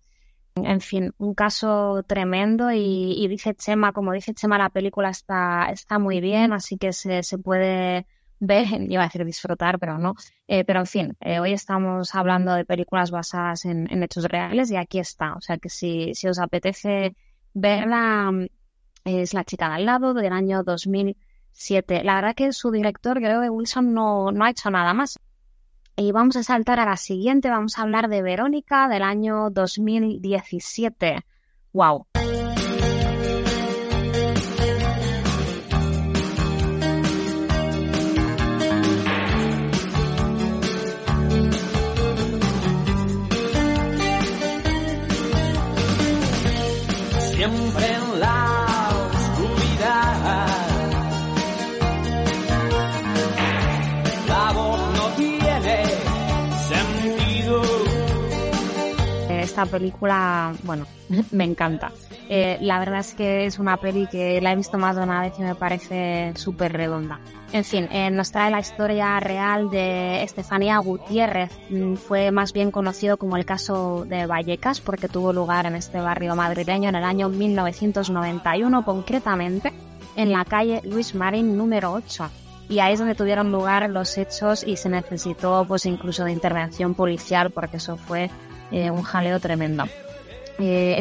En 0.54 0.80
fin, 0.80 1.12
un 1.18 1.34
caso 1.34 2.02
tremendo 2.06 2.72
y, 2.72 3.28
dice 3.28 3.54
Chema, 3.54 3.92
como 3.92 4.12
dice 4.12 4.32
Chema, 4.32 4.56
la 4.56 4.70
película 4.70 5.10
está, 5.10 5.68
está 5.70 5.98
muy 5.98 6.22
bien, 6.22 6.54
así 6.54 6.78
que 6.78 6.94
se, 6.94 7.22
se 7.22 7.36
puede 7.36 8.06
ver, 8.40 8.66
iba 8.90 9.02
a 9.02 9.06
decir 9.06 9.24
disfrutar, 9.24 9.78
pero 9.78 9.98
no. 9.98 10.14
Eh, 10.48 10.64
pero 10.64 10.80
en 10.80 10.86
fin, 10.86 11.16
eh, 11.20 11.38
hoy 11.38 11.52
estamos 11.52 12.14
hablando 12.14 12.54
de 12.54 12.64
películas 12.64 13.10
basadas 13.10 13.64
en, 13.64 14.02
hechos 14.02 14.24
reales 14.24 14.70
y 14.70 14.76
aquí 14.76 14.98
está. 14.98 15.34
O 15.34 15.40
sea 15.40 15.58
que 15.58 15.68
si, 15.68 16.14
si 16.14 16.26
os 16.26 16.38
apetece 16.38 17.14
verla, 17.54 18.32
es 19.04 19.34
La 19.34 19.44
chica 19.44 19.68
de 19.68 19.74
al 19.76 19.86
lado 19.86 20.14
del 20.14 20.32
año 20.32 20.62
2007. 20.62 22.04
La 22.04 22.16
verdad 22.16 22.34
que 22.34 22.52
su 22.52 22.70
director, 22.70 23.18
creo 23.18 23.40
que 23.42 23.50
Wilson, 23.50 23.94
no, 23.94 24.32
no 24.32 24.44
ha 24.44 24.50
hecho 24.50 24.70
nada 24.70 24.92
más. 24.94 25.18
Y 25.96 26.12
vamos 26.12 26.36
a 26.36 26.42
saltar 26.42 26.80
a 26.80 26.86
la 26.86 26.96
siguiente, 26.96 27.50
vamos 27.50 27.78
a 27.78 27.82
hablar 27.82 28.08
de 28.08 28.22
Verónica 28.22 28.88
del 28.88 29.02
año 29.02 29.50
2017. 29.50 31.24
¡Wow! 31.72 32.06
Siempre 47.50 47.99
esta 59.62 59.78
película, 59.78 60.54
bueno, 60.62 60.86
me 61.32 61.44
encanta. 61.44 61.92
Eh, 62.28 62.58
la 62.60 62.78
verdad 62.78 63.00
es 63.00 63.14
que 63.14 63.44
es 63.46 63.58
una 63.58 63.76
peli 63.76 64.06
que 64.06 64.40
la 64.40 64.52
he 64.52 64.56
visto 64.56 64.78
más 64.78 64.96
de 64.96 65.02
una 65.02 65.20
vez 65.20 65.34
y 65.38 65.42
me 65.42 65.54
parece 65.54 66.32
súper 66.36 66.72
redonda. 66.72 67.18
En 67.52 67.64
fin, 67.64 67.88
eh, 67.90 68.10
nos 68.10 68.30
trae 68.30 68.50
la 68.50 68.60
historia 68.60 69.18
real 69.18 69.68
de 69.68 70.22
Estefanía 70.22 70.78
Gutiérrez. 70.78 71.50
Mm, 71.68 71.94
fue 71.94 72.30
más 72.30 72.52
bien 72.52 72.70
conocido 72.70 73.16
como 73.16 73.36
el 73.36 73.44
caso 73.44 74.06
de 74.06 74.26
Vallecas 74.26 74.80
porque 74.80 75.08
tuvo 75.08 75.32
lugar 75.32 75.66
en 75.66 75.74
este 75.74 76.00
barrio 76.00 76.36
madrileño 76.36 76.88
en 76.88 76.94
el 76.94 77.04
año 77.04 77.28
1991, 77.28 78.84
concretamente 78.84 79.72
en 80.16 80.32
la 80.32 80.44
calle 80.44 80.80
Luis 80.84 81.14
Marín 81.14 81.56
número 81.56 81.92
8 81.92 82.30
y 82.70 82.78
ahí 82.78 82.92
es 82.92 83.00
donde 83.00 83.16
tuvieron 83.16 83.50
lugar 83.50 83.90
los 83.90 84.16
hechos 84.16 84.62
y 84.64 84.76
se 84.76 84.88
necesitó 84.88 85.64
pues 85.66 85.86
incluso 85.86 86.24
de 86.24 86.30
intervención 86.30 86.94
policial 86.94 87.50
porque 87.50 87.78
eso 87.78 87.96
fue 87.96 88.30
eh, 88.70 88.90
un 88.90 89.02
jaleo 89.02 89.40
tremendo. 89.40 89.84
Eh, 90.58 91.00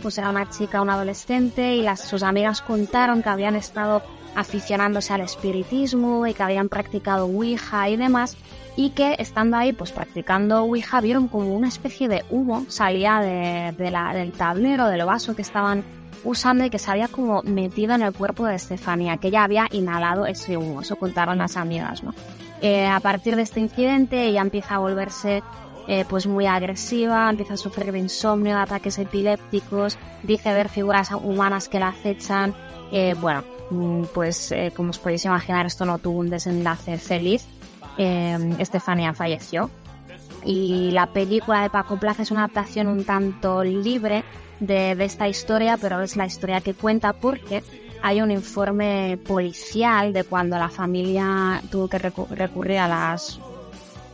pues 0.00 0.18
era 0.18 0.30
una 0.30 0.48
chica, 0.48 0.80
una 0.80 0.94
adolescente 0.94 1.74
y 1.74 1.82
las, 1.82 2.00
sus 2.00 2.22
amigas 2.22 2.62
contaron 2.62 3.22
que 3.22 3.28
habían 3.28 3.54
estado 3.54 4.02
aficionándose 4.34 5.12
al 5.12 5.20
espiritismo 5.20 6.26
y 6.26 6.34
que 6.34 6.42
habían 6.42 6.68
practicado 6.68 7.26
Ouija 7.26 7.88
y 7.88 7.96
demás 7.96 8.36
y 8.76 8.90
que 8.90 9.16
estando 9.18 9.56
ahí 9.56 9.72
pues 9.72 9.92
practicando 9.92 10.62
Ouija 10.62 11.00
vieron 11.00 11.28
como 11.28 11.54
una 11.54 11.68
especie 11.68 12.08
de 12.08 12.24
humo 12.30 12.66
salía 12.68 13.20
de, 13.20 13.90
la, 13.90 14.14
del 14.14 14.32
tablero, 14.32 14.86
del 14.88 15.04
vaso 15.04 15.34
que 15.34 15.42
estaban 15.42 15.84
usando 16.24 16.64
y 16.64 16.70
que 16.70 16.78
se 16.78 16.90
había 16.90 17.08
como 17.08 17.42
metido 17.42 17.94
en 17.94 18.02
el 18.02 18.12
cuerpo 18.12 18.46
de 18.46 18.56
Estefanía, 18.56 19.16
que 19.16 19.28
ella 19.28 19.44
había 19.44 19.68
inhalado 19.70 20.26
ese 20.26 20.56
humo, 20.56 20.82
eso 20.82 20.96
contaron 20.96 21.38
las 21.38 21.56
amigas, 21.56 22.02
¿no? 22.02 22.14
Eh, 22.62 22.86
a 22.86 23.00
partir 23.00 23.36
de 23.36 23.42
este 23.42 23.60
incidente 23.60 24.24
ella 24.24 24.40
empieza 24.40 24.76
a 24.76 24.78
volverse 24.78 25.42
eh, 25.88 26.04
pues 26.08 26.26
muy 26.26 26.46
agresiva, 26.46 27.30
empieza 27.30 27.54
a 27.54 27.56
sufrir 27.56 27.92
de 27.92 27.98
insomnio, 27.98 28.58
ataques 28.58 28.98
epilépticos, 28.98 29.98
dice 30.22 30.52
ver 30.52 30.68
figuras 30.68 31.10
humanas 31.12 31.68
que 31.68 31.78
la 31.78 31.88
acechan. 31.88 32.54
Eh, 32.90 33.14
bueno, 33.20 33.44
mm, 33.70 34.04
pues 34.12 34.52
eh, 34.52 34.72
como 34.74 34.90
os 34.90 34.98
podéis 34.98 35.24
imaginar, 35.24 35.66
esto 35.66 35.84
no 35.84 35.98
tuvo 35.98 36.20
un 36.20 36.30
desenlace 36.30 36.98
feliz. 36.98 37.46
Estefanía 37.98 39.14
falleció. 39.14 39.70
Y 40.44 40.90
la 40.90 41.06
película 41.06 41.62
de 41.62 41.70
Paco 41.70 41.96
Plaza 41.98 42.22
es 42.22 42.30
una 42.30 42.40
adaptación 42.40 42.88
un 42.88 43.04
tanto 43.04 43.64
libre 43.64 44.22
de 44.60 44.92
esta 45.02 45.28
historia, 45.28 45.78
pero 45.78 46.02
es 46.02 46.14
la 46.14 46.26
historia 46.26 46.60
que 46.60 46.74
cuenta 46.74 47.14
porque 47.14 47.62
hay 48.02 48.20
un 48.20 48.30
informe 48.30 49.18
policial 49.26 50.12
de 50.12 50.24
cuando 50.24 50.58
la 50.58 50.68
familia 50.68 51.62
tuvo 51.70 51.88
que 51.88 51.98
recurrir 51.98 52.78
a 52.78 52.88
las 52.88 53.40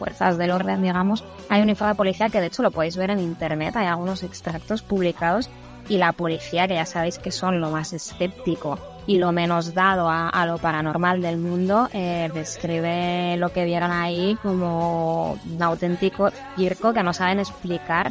fuerzas 0.02 0.36
del 0.36 0.50
orden, 0.50 0.82
digamos, 0.82 1.22
hay 1.48 1.62
un 1.62 1.68
informe 1.68 1.92
de 1.92 1.96
policía 1.96 2.28
que 2.28 2.40
de 2.40 2.46
hecho 2.48 2.64
lo 2.64 2.72
podéis 2.72 2.96
ver 2.96 3.10
en 3.10 3.20
internet, 3.20 3.76
hay 3.76 3.86
algunos 3.86 4.24
extractos 4.24 4.82
publicados 4.82 5.48
y 5.88 5.98
la 5.98 6.12
policía, 6.12 6.66
que 6.66 6.74
ya 6.74 6.86
sabéis 6.86 7.20
que 7.20 7.30
son 7.30 7.60
lo 7.60 7.70
más 7.70 7.92
escéptico 7.92 8.80
y 9.06 9.18
lo 9.18 9.30
menos 9.30 9.74
dado 9.74 10.08
a, 10.10 10.44
lo 10.44 10.58
paranormal 10.58 11.22
del 11.22 11.38
mundo, 11.38 11.88
eh, 11.92 12.30
describe 12.34 13.36
lo 13.36 13.52
que 13.52 13.64
vieron 13.64 13.92
ahí 13.92 14.36
como 14.42 15.34
un 15.34 15.62
auténtico 15.62 16.30
circo 16.56 16.92
que 16.92 17.04
no 17.04 17.12
saben 17.12 17.38
explicar 17.38 18.10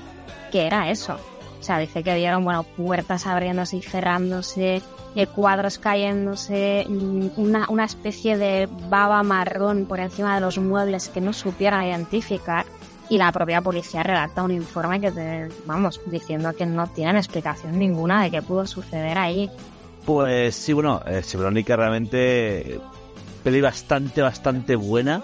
qué 0.49 0.67
era 0.67 0.91
eso. 0.91 1.17
O 1.59 1.63
sea, 1.63 1.77
dice 1.77 2.03
que 2.03 2.15
vieron, 2.15 2.45
bueno, 2.45 2.63
puertas 2.63 3.27
abriéndose 3.27 3.77
y 3.77 3.81
cerrándose, 3.81 4.81
eh, 5.15 5.27
cuadros 5.27 5.77
cayéndose, 5.77 6.85
mm, 6.87 7.27
una, 7.37 7.65
una 7.69 7.85
especie 7.85 8.37
de 8.37 8.69
baba 8.89 9.23
marrón 9.23 9.85
por 9.85 9.99
encima 9.99 10.35
de 10.35 10.41
los 10.41 10.57
muebles 10.57 11.09
que 11.09 11.21
no 11.21 11.33
supieran 11.33 11.85
identificar. 11.85 12.65
Y 13.09 13.17
la 13.17 13.31
propia 13.33 13.61
policía 13.61 14.03
redacta 14.03 14.41
un 14.41 14.51
informe 14.51 15.01
que 15.01 15.11
te, 15.11 15.49
vamos, 15.65 15.99
diciendo 16.05 16.53
que 16.53 16.65
no 16.65 16.87
tienen 16.87 17.17
explicación 17.17 17.77
ninguna 17.77 18.23
de 18.23 18.31
qué 18.31 18.41
pudo 18.41 18.65
suceder 18.65 19.17
ahí. 19.17 19.49
Pues 20.05 20.55
sí, 20.55 20.71
bueno, 20.71 21.01
eh, 21.05 21.21
Verónica 21.33 21.75
realmente 21.75 22.79
peli 23.43 23.59
bastante, 23.59 24.21
bastante 24.21 24.75
buena. 24.75 25.23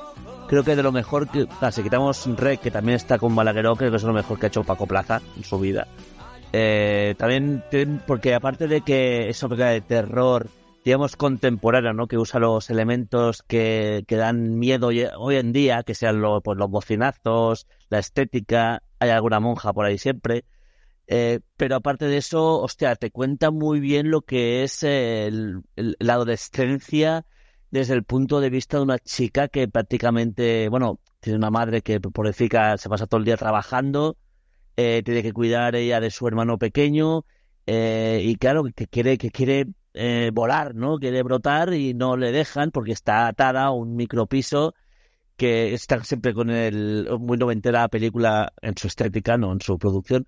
creo 0.50 0.64
que 0.64 0.76
de 0.76 0.84
lo 0.84 0.92
mejor 0.92 1.30
que, 1.30 1.48
sea, 1.60 1.72
si 1.72 1.82
quitamos 1.82 2.28
Rec, 2.36 2.60
que 2.60 2.72
también 2.72 2.98
está 2.98 3.18
con 3.18 3.36
Balagueró, 3.36 3.76
creo 3.78 3.90
que 3.90 3.98
es 3.98 4.04
lo 4.04 4.14
mejor 4.14 4.38
que 4.38 4.48
ha 4.48 4.50
hecho 4.50 4.64
Paco 4.64 4.86
Plaza 4.86 5.22
en 5.38 5.44
su 5.44 5.58
vida. 5.58 5.88
Eh, 6.54 7.16
también, 7.18 7.64
porque 8.08 8.34
aparte 8.34 8.68
de 8.68 8.82
que 8.82 9.30
es 9.30 9.40
película 9.40 9.70
de 9.70 9.82
terror, 9.82 10.50
digamos, 10.86 11.16
contemporánea, 11.16 11.94
¿no? 11.94 12.08
Que 12.08 12.18
usa 12.18 12.40
los 12.40 12.70
elementos 12.70 13.44
que, 13.44 14.04
que 14.08 14.16
dan 14.16 14.58
miedo 14.58 14.88
hoy, 14.88 15.36
en 15.36 15.52
día, 15.52 15.84
que 15.84 15.94
sean 15.94 16.22
pues, 16.44 16.58
los 16.58 16.70
bocinazos, 16.70 17.68
la 17.90 18.00
estética, 18.00 18.82
hay 19.00 19.10
alguna 19.10 19.40
monja 19.40 19.74
por 19.74 19.86
ahí 19.86 19.98
siempre. 19.98 20.46
Eh, 21.08 21.40
pero 21.56 21.76
aparte 21.78 22.06
de 22.06 22.18
eso, 22.18 22.62
hostia, 22.62 22.96
te 22.96 23.12
cuenta 23.12 23.52
muy 23.52 23.80
bien 23.80 24.12
lo 24.12 24.22
que 24.22 24.64
es 24.64 24.84
el- 24.84 25.62
el- 25.76 25.96
la 26.00 26.14
adolescencia 26.14 27.26
desde 27.72 27.94
el 27.94 28.04
punto 28.04 28.40
de 28.42 28.50
vista 28.50 28.78
de 28.78 28.84
una 28.84 29.00
chica 29.00 29.48
que 29.48 29.68
prácticamente, 29.68 30.68
bueno, 30.70 31.00
tiene 31.20 31.38
una 31.38 31.50
madre 31.50 31.82
que 31.82 32.00
pobrecita 32.00 32.78
se 32.78 32.90
pasa 32.90 33.08
todo 33.08 33.20
el 33.20 33.26
día 33.26 33.38
trabajando, 33.38 34.18
eh, 34.78 35.02
tiene 35.06 35.24
que 35.24 35.34
cuidar 35.34 35.76
ella 35.76 36.00
de 36.00 36.12
su 36.12 36.28
hermano 36.28 36.58
pequeño, 36.58 37.26
eh, 37.66 38.22
y 38.24 38.36
claro, 38.38 38.64
que 38.76 38.88
quiere, 38.88 39.18
que 39.18 39.32
quiere 39.32 39.68
eh, 39.94 40.32
volar, 40.34 40.76
¿no? 40.76 40.98
Quiere 41.00 41.24
brotar 41.24 41.74
y 41.74 41.94
no 41.94 42.18
le 42.18 42.32
dejan 42.32 42.72
porque 42.72 42.94
está 42.94 43.28
atada 43.28 43.66
a 43.66 43.72
un 43.72 43.96
micropiso 43.96 44.76
que 45.36 45.74
está 45.74 46.04
siempre 46.04 46.34
con 46.34 46.50
el 46.50 47.08
muy 47.20 47.38
noventera 47.38 47.82
la 47.82 47.90
película 47.90 48.54
en 48.62 48.76
su 48.78 48.88
estética, 48.88 49.38
no 49.38 49.52
en 49.54 49.62
su 49.62 49.78
producción, 49.78 50.28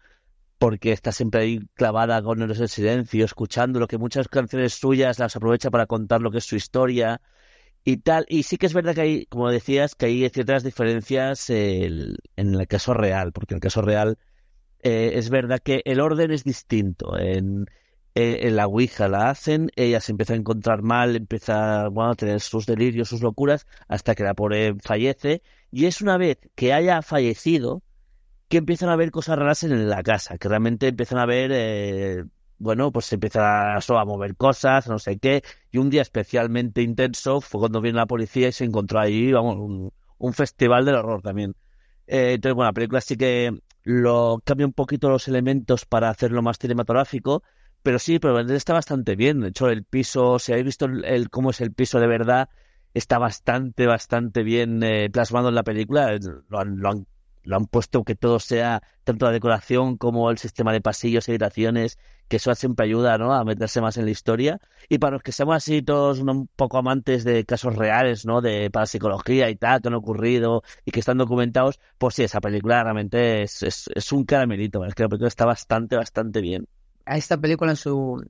porque 0.57 0.91
está 0.91 1.11
siempre 1.11 1.41
ahí 1.43 1.59
clavada 1.75 2.21
con 2.21 2.41
el 2.41 2.69
silencio, 2.69 3.25
escuchando 3.25 3.79
lo 3.79 3.87
que 3.87 3.97
muchas 3.97 4.27
canciones 4.27 4.73
suyas 4.75 5.19
las 5.19 5.35
aprovecha 5.35 5.71
para 5.71 5.87
contar 5.87 6.21
lo 6.21 6.31
que 6.31 6.39
es 6.39 6.45
su 6.45 6.55
historia 6.57 7.21
y 7.83 7.97
tal. 7.97 8.25
Y 8.29 8.43
sí 8.43 8.57
que 8.57 8.67
es 8.67 8.73
verdad 8.73 8.95
que 8.95 9.01
hay, 9.01 9.25
como 9.27 9.49
decías, 9.51 9.95
que 9.95 10.07
hay 10.07 10.29
ciertas 10.29 10.63
diferencias 10.63 11.49
el- 11.49 12.17
en 12.35 12.55
el 12.55 12.67
caso 12.67 12.93
real, 12.93 13.31
porque 13.33 13.53
en 13.55 13.57
el 13.57 13.61
caso 13.61 13.81
real 13.81 14.17
eh, 14.81 15.11
es 15.15 15.29
verdad 15.29 15.59
que 15.59 15.81
el 15.85 15.99
orden 15.99 16.31
es 16.31 16.43
distinto. 16.43 17.17
En, 17.17 17.65
eh, 18.15 18.49
la 18.51 18.67
Ouija 18.67 19.07
la 19.07 19.29
hacen, 19.29 19.71
ella 19.75 20.01
se 20.01 20.11
empieza 20.11 20.33
a 20.33 20.37
encontrar 20.37 20.81
mal, 20.81 21.15
empieza 21.15 21.87
bueno, 21.89 22.11
a 22.11 22.15
tener 22.15 22.41
sus 22.41 22.65
delirios, 22.65 23.09
sus 23.09 23.21
locuras, 23.21 23.67
hasta 23.87 24.15
que 24.15 24.23
la 24.23 24.33
pobre 24.33 24.75
fallece. 24.81 25.41
Y 25.71 25.85
es 25.85 26.01
una 26.01 26.17
vez 26.17 26.39
que 26.55 26.73
haya 26.73 27.01
fallecido 27.01 27.83
que 28.49 28.57
empiezan 28.57 28.89
a 28.89 28.95
ver 28.95 29.11
cosas 29.11 29.37
raras 29.37 29.63
en 29.63 29.89
la 29.89 30.03
casa, 30.03 30.37
que 30.37 30.49
realmente 30.49 30.87
empiezan 30.87 31.19
a 31.19 31.25
ver, 31.25 31.51
eh, 31.53 32.25
bueno, 32.57 32.91
pues 32.91 33.05
se 33.05 33.15
empieza 33.15 33.75
a, 33.75 34.05
mover 34.05 34.35
cosas, 34.35 34.87
no 34.87 34.99
sé 34.99 35.19
qué. 35.19 35.43
Y 35.71 35.77
un 35.77 35.89
día 35.89 36.01
especialmente 36.01 36.81
intenso 36.81 37.41
fue 37.41 37.59
cuando 37.61 37.81
vino 37.81 37.97
la 37.97 38.07
policía 38.07 38.49
y 38.49 38.51
se 38.51 38.65
encontró 38.65 38.99
ahí, 38.99 39.31
vamos, 39.31 39.57
un, 39.57 39.93
un 40.17 40.33
festival 40.33 40.85
del 40.85 40.95
horror 40.95 41.21
también. 41.21 41.55
Entonces, 42.07 42.55
bueno, 42.55 42.69
la 42.69 42.73
película 42.73 43.01
sí 43.01 43.17
que 43.17 43.51
lo 43.89 44.41
cambia 44.45 44.67
un 44.67 44.73
poquito 44.73 45.09
los 45.09 45.27
elementos 45.27 45.85
para 45.85 46.09
hacerlo 46.09 46.41
más 46.41 46.57
cinematográfico, 46.59 47.43
pero 47.83 47.99
sí, 47.99 48.19
pero 48.19 48.39
está 48.39 48.73
bastante 48.73 49.15
bien. 49.15 49.39
De 49.41 49.49
hecho, 49.49 49.69
el 49.69 49.83
piso, 49.85 50.39
si 50.39 50.51
habéis 50.51 50.65
visto 50.65 50.85
el, 50.85 51.05
el- 51.05 51.29
cómo 51.29 51.49
es 51.51 51.61
el 51.61 51.73
piso 51.73 51.99
de 51.99 52.07
verdad, 52.07 52.49
está 52.93 53.17
bastante, 53.17 53.87
bastante 53.87 54.43
bien 54.43 54.83
eh, 54.83 55.09
plasmado 55.11 55.49
en 55.49 55.55
la 55.55 55.63
película. 55.63 56.17
Lo 56.49 56.59
han, 56.59 56.77
lo 56.79 56.89
han, 56.89 57.07
lo 57.49 57.55
han 57.55 57.65
puesto 57.65 58.03
que 58.03 58.13
todo 58.13 58.39
sea, 58.39 58.83
tanto 59.03 59.25
la 59.25 59.31
decoración 59.31 59.97
como 59.97 60.29
el 60.29 60.37
sistema 60.37 60.71
de 60.71 60.81
pasillos 60.81 61.27
habitaciones, 61.27 61.97
que 62.27 62.37
eso 62.37 62.53
siempre 62.53 62.85
ayuda, 62.85 63.17
¿no? 63.17 63.33
A 63.33 63.43
meterse 63.43 63.81
más 63.81 63.97
en 63.97 64.05
la 64.05 64.11
historia. 64.11 64.61
Y 64.87 64.99
para 64.99 65.13
los 65.13 65.23
que 65.23 65.31
seamos 65.31 65.55
así 65.55 65.81
todos 65.81 66.19
un 66.19 66.47
poco 66.55 66.77
amantes 66.77 67.23
de 67.23 67.45
casos 67.45 67.75
reales, 67.75 68.23
¿no? 68.23 68.41
De 68.41 68.69
parapsicología 68.69 69.49
y 69.49 69.55
tal, 69.55 69.81
que 69.81 69.87
han 69.87 69.95
ocurrido 69.95 70.61
y 70.85 70.91
que 70.91 70.99
están 70.99 71.17
documentados, 71.17 71.79
pues 71.97 72.13
sí, 72.13 72.23
esa 72.23 72.39
película 72.39 72.83
realmente 72.83 73.41
es, 73.41 73.63
es, 73.63 73.89
es 73.95 74.11
un 74.11 74.25
caramelito. 74.25 74.85
Es 74.85 74.93
que 74.93 75.01
la 75.03 75.09
película 75.09 75.27
está 75.27 75.45
bastante, 75.45 75.95
bastante 75.95 76.41
bien. 76.41 76.67
a 77.05 77.17
esta 77.17 77.37
película 77.37 77.71
en 77.71 77.77
su 77.77 78.23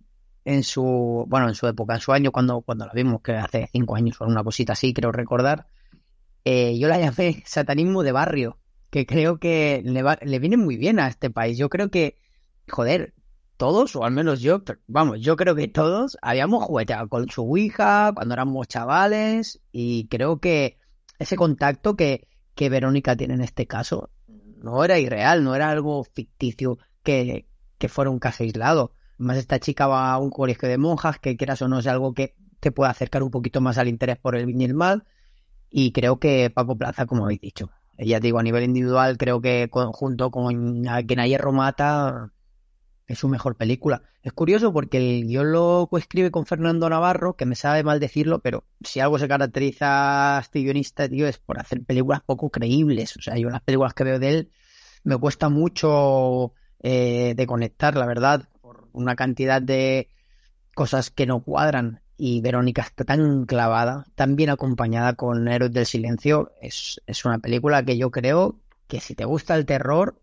en 0.45 0.63
su 0.63 1.25
bueno 1.27 1.49
en 1.49 1.55
su 1.55 1.67
época 1.67 1.95
en 1.95 1.99
su 1.99 2.13
año 2.13 2.31
cuando 2.31 2.61
cuando 2.61 2.85
la 2.85 2.93
vimos 2.93 3.21
que 3.21 3.33
hace 3.33 3.67
cinco 3.73 3.97
años 3.97 4.21
o 4.21 4.25
una 4.25 4.43
cosita 4.43 4.71
así 4.71 4.93
creo 4.93 5.11
recordar 5.11 5.67
eh, 6.45 6.79
yo 6.79 6.87
la 6.87 6.97
llamé 6.97 7.43
satanismo 7.45 8.01
de 8.03 8.13
barrio 8.13 8.57
que 8.89 9.05
creo 9.05 9.39
que 9.39 9.81
le, 9.85 10.03
va- 10.03 10.19
le 10.21 10.39
viene 10.39 10.57
muy 10.57 10.77
bien 10.77 10.99
a 10.99 11.07
este 11.07 11.29
país 11.29 11.57
yo 11.57 11.69
creo 11.69 11.89
que 11.91 12.17
joder 12.69 13.13
todos 13.57 13.95
o 13.95 14.03
al 14.05 14.11
menos 14.11 14.41
yo 14.41 14.61
vamos 14.87 15.19
yo 15.21 15.35
creo 15.35 15.55
que 15.55 15.67
todos 15.67 16.17
habíamos 16.21 16.63
jugueteado 16.65 17.09
con 17.09 17.29
su 17.29 17.43
ouija 17.43 18.11
cuando 18.15 18.33
éramos 18.33 18.67
chavales 18.67 19.59
y 19.71 20.07
creo 20.07 20.39
que 20.39 20.77
ese 21.19 21.35
contacto 21.35 21.95
que 21.95 22.27
que 22.55 22.69
Verónica 22.69 23.15
tiene 23.15 23.35
en 23.35 23.41
este 23.41 23.67
caso 23.67 24.09
no 24.27 24.83
era 24.83 24.99
irreal 24.99 25.43
no 25.43 25.55
era 25.55 25.69
algo 25.69 26.03
ficticio 26.03 26.77
que 27.03 27.47
que 27.77 27.87
fuera 27.87 28.11
un 28.11 28.19
caso 28.19 28.43
aislado. 28.43 28.93
Además, 29.17 29.37
esta 29.37 29.57
chica 29.59 29.87
va 29.87 30.11
a 30.11 30.17
un 30.19 30.29
colegio 30.31 30.67
de 30.67 30.77
monjas, 30.77 31.17
que 31.19 31.37
quieras 31.37 31.61
o 31.61 31.69
no 31.69 31.79
es 31.79 31.87
algo 31.87 32.13
que 32.13 32.35
te 32.59 32.71
puede 32.73 32.91
acercar 32.91 33.23
un 33.23 33.31
poquito 33.31 33.61
más 33.61 33.77
al 33.77 33.87
interés 33.87 34.17
por 34.17 34.35
el 34.35 34.45
bien 34.45 34.59
y 34.59 34.65
el 34.65 34.73
mal. 34.73 35.05
Y 35.69 35.91
creo 35.93 36.19
que 36.19 36.49
Paco 36.49 36.77
Plaza, 36.77 37.05
como 37.05 37.25
habéis 37.25 37.41
dicho, 37.41 37.69
ya 37.99 38.19
te 38.19 38.27
digo, 38.27 38.39
a 38.39 38.43
nivel 38.43 38.63
individual, 38.63 39.17
creo 39.17 39.41
que 39.41 39.69
junto 39.71 40.31
con 40.31 40.87
A 40.87 41.03
quien 41.03 41.19
ayer 41.19 41.45
mata 41.51 42.31
es 43.07 43.19
su 43.19 43.27
mejor 43.27 43.55
película. 43.55 44.03
Es 44.21 44.33
curioso 44.33 44.71
porque 44.71 44.97
el 44.97 45.25
guion 45.25 45.51
lo 45.51 45.87
coescribe 45.89 46.29
con 46.29 46.45
Fernando 46.45 46.89
Navarro, 46.89 47.35
que 47.35 47.45
me 47.45 47.55
sabe 47.55 47.83
mal 47.83 47.99
decirlo, 47.99 48.39
pero 48.39 48.65
si 48.81 48.99
algo 48.99 49.17
se 49.17 49.27
caracteriza 49.27 50.37
a 50.37 50.41
este 50.41 50.61
guionista, 50.61 51.09
tío, 51.09 51.27
es 51.27 51.39
por 51.39 51.59
hacer 51.59 51.83
películas 51.83 52.21
poco 52.21 52.49
creíbles. 52.49 53.17
O 53.17 53.21
sea, 53.21 53.37
yo 53.37 53.49
las 53.49 53.61
películas 53.61 53.93
que 53.93 54.03
veo 54.03 54.19
de 54.19 54.29
él 54.29 54.51
me 55.03 55.17
cuesta 55.17 55.49
mucho 55.49 56.53
eh, 56.81 57.33
de 57.35 57.47
conectar, 57.47 57.95
la 57.95 58.05
verdad, 58.05 58.47
por 58.61 58.89
una 58.93 59.15
cantidad 59.15 59.61
de 59.61 60.09
cosas 60.75 61.09
que 61.09 61.25
no 61.25 61.41
cuadran. 61.41 62.01
Y 62.21 62.41
Verónica 62.41 62.81
está 62.81 63.05
tan 63.05 63.45
clavada, 63.45 64.05
tan 64.15 64.35
bien 64.35 64.49
acompañada 64.49 65.13
con 65.13 65.47
Héroes 65.47 65.71
del 65.71 65.85
Silencio. 65.85 66.51
Es, 66.61 67.01
es 67.07 67.23
una 67.23 67.39
película 67.39 67.83
que 67.83 67.97
yo 67.97 68.11
creo 68.11 68.59
que 68.87 68.99
si 68.99 69.15
te 69.15 69.23
gusta 69.23 69.55
el 69.55 69.65
terror, 69.65 70.19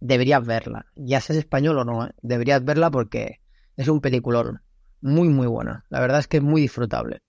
deberías 0.00 0.44
verla. 0.46 0.86
Ya 0.96 1.20
seas 1.20 1.38
español 1.38 1.78
o 1.78 1.84
no, 1.84 2.06
¿eh? 2.06 2.12
deberías 2.22 2.64
verla 2.64 2.90
porque 2.90 3.40
es 3.76 3.88
un 3.88 4.00
peliculón 4.00 4.62
muy, 5.02 5.28
muy 5.28 5.46
buena. 5.46 5.84
La 5.90 6.00
verdad 6.00 6.20
es 6.20 6.28
que 6.28 6.38
es 6.38 6.42
muy 6.42 6.62
disfrutable. 6.62 7.20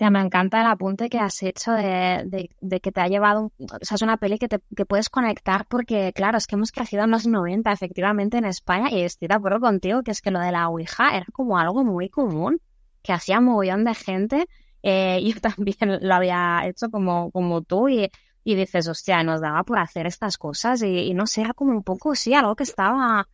Ya, 0.00 0.10
me 0.10 0.20
encanta 0.20 0.60
el 0.60 0.66
apunte 0.68 1.08
que 1.10 1.18
has 1.18 1.42
hecho 1.42 1.72
de, 1.72 2.22
de- 2.26 2.50
de 2.60 2.80
que 2.80 2.92
te 2.92 3.00
ha 3.00 3.08
llevado, 3.08 3.52
o 3.58 3.84
sea, 3.84 3.96
es 3.96 4.02
una 4.02 4.16
peli 4.16 4.38
que, 4.38 4.46
te, 4.48 4.60
que 4.76 4.86
puedes 4.86 5.08
conectar 5.10 5.66
porque, 5.66 6.12
claro, 6.14 6.38
es 6.38 6.46
que 6.46 6.54
hemos 6.54 6.70
crecido 6.70 7.02
en 7.02 7.10
los 7.10 7.26
90 7.26 7.72
efectivamente 7.72 8.38
en 8.38 8.44
España 8.44 8.90
y 8.92 9.02
estoy 9.02 9.26
de 9.26 9.34
acuerdo 9.34 9.58
contigo 9.60 10.02
que 10.04 10.12
es 10.12 10.20
que 10.22 10.30
lo 10.30 10.38
de 10.38 10.52
la 10.52 10.68
Ouija 10.68 11.16
era 11.16 11.26
como 11.32 11.58
algo 11.58 11.82
muy 11.84 12.08
común, 12.10 12.60
que 13.02 13.12
hacía 13.12 13.40
mogollón 13.40 13.84
de 13.84 13.94
gente, 13.94 14.46
eh, 14.84 15.20
yo 15.34 15.40
también 15.40 15.98
lo 16.00 16.14
había 16.14 16.62
hecho 16.68 16.90
como, 16.90 17.32
como 17.32 17.62
tú 17.62 17.88
y, 17.88 18.08
y 18.44 18.54
dices, 18.54 18.86
hostia, 18.88 19.24
nos 19.24 19.40
daba 19.40 19.64
por 19.64 19.80
hacer 19.80 20.06
estas 20.06 20.38
cosas 20.38 20.80
y, 20.82 20.86
y 21.10 21.14
no 21.14 21.26
sé, 21.26 21.40
era 21.40 21.54
como 21.54 21.72
un 21.72 21.82
poco, 21.82 22.14
sí, 22.14 22.34
algo 22.34 22.54
que 22.54 22.62
estaba 22.62 23.28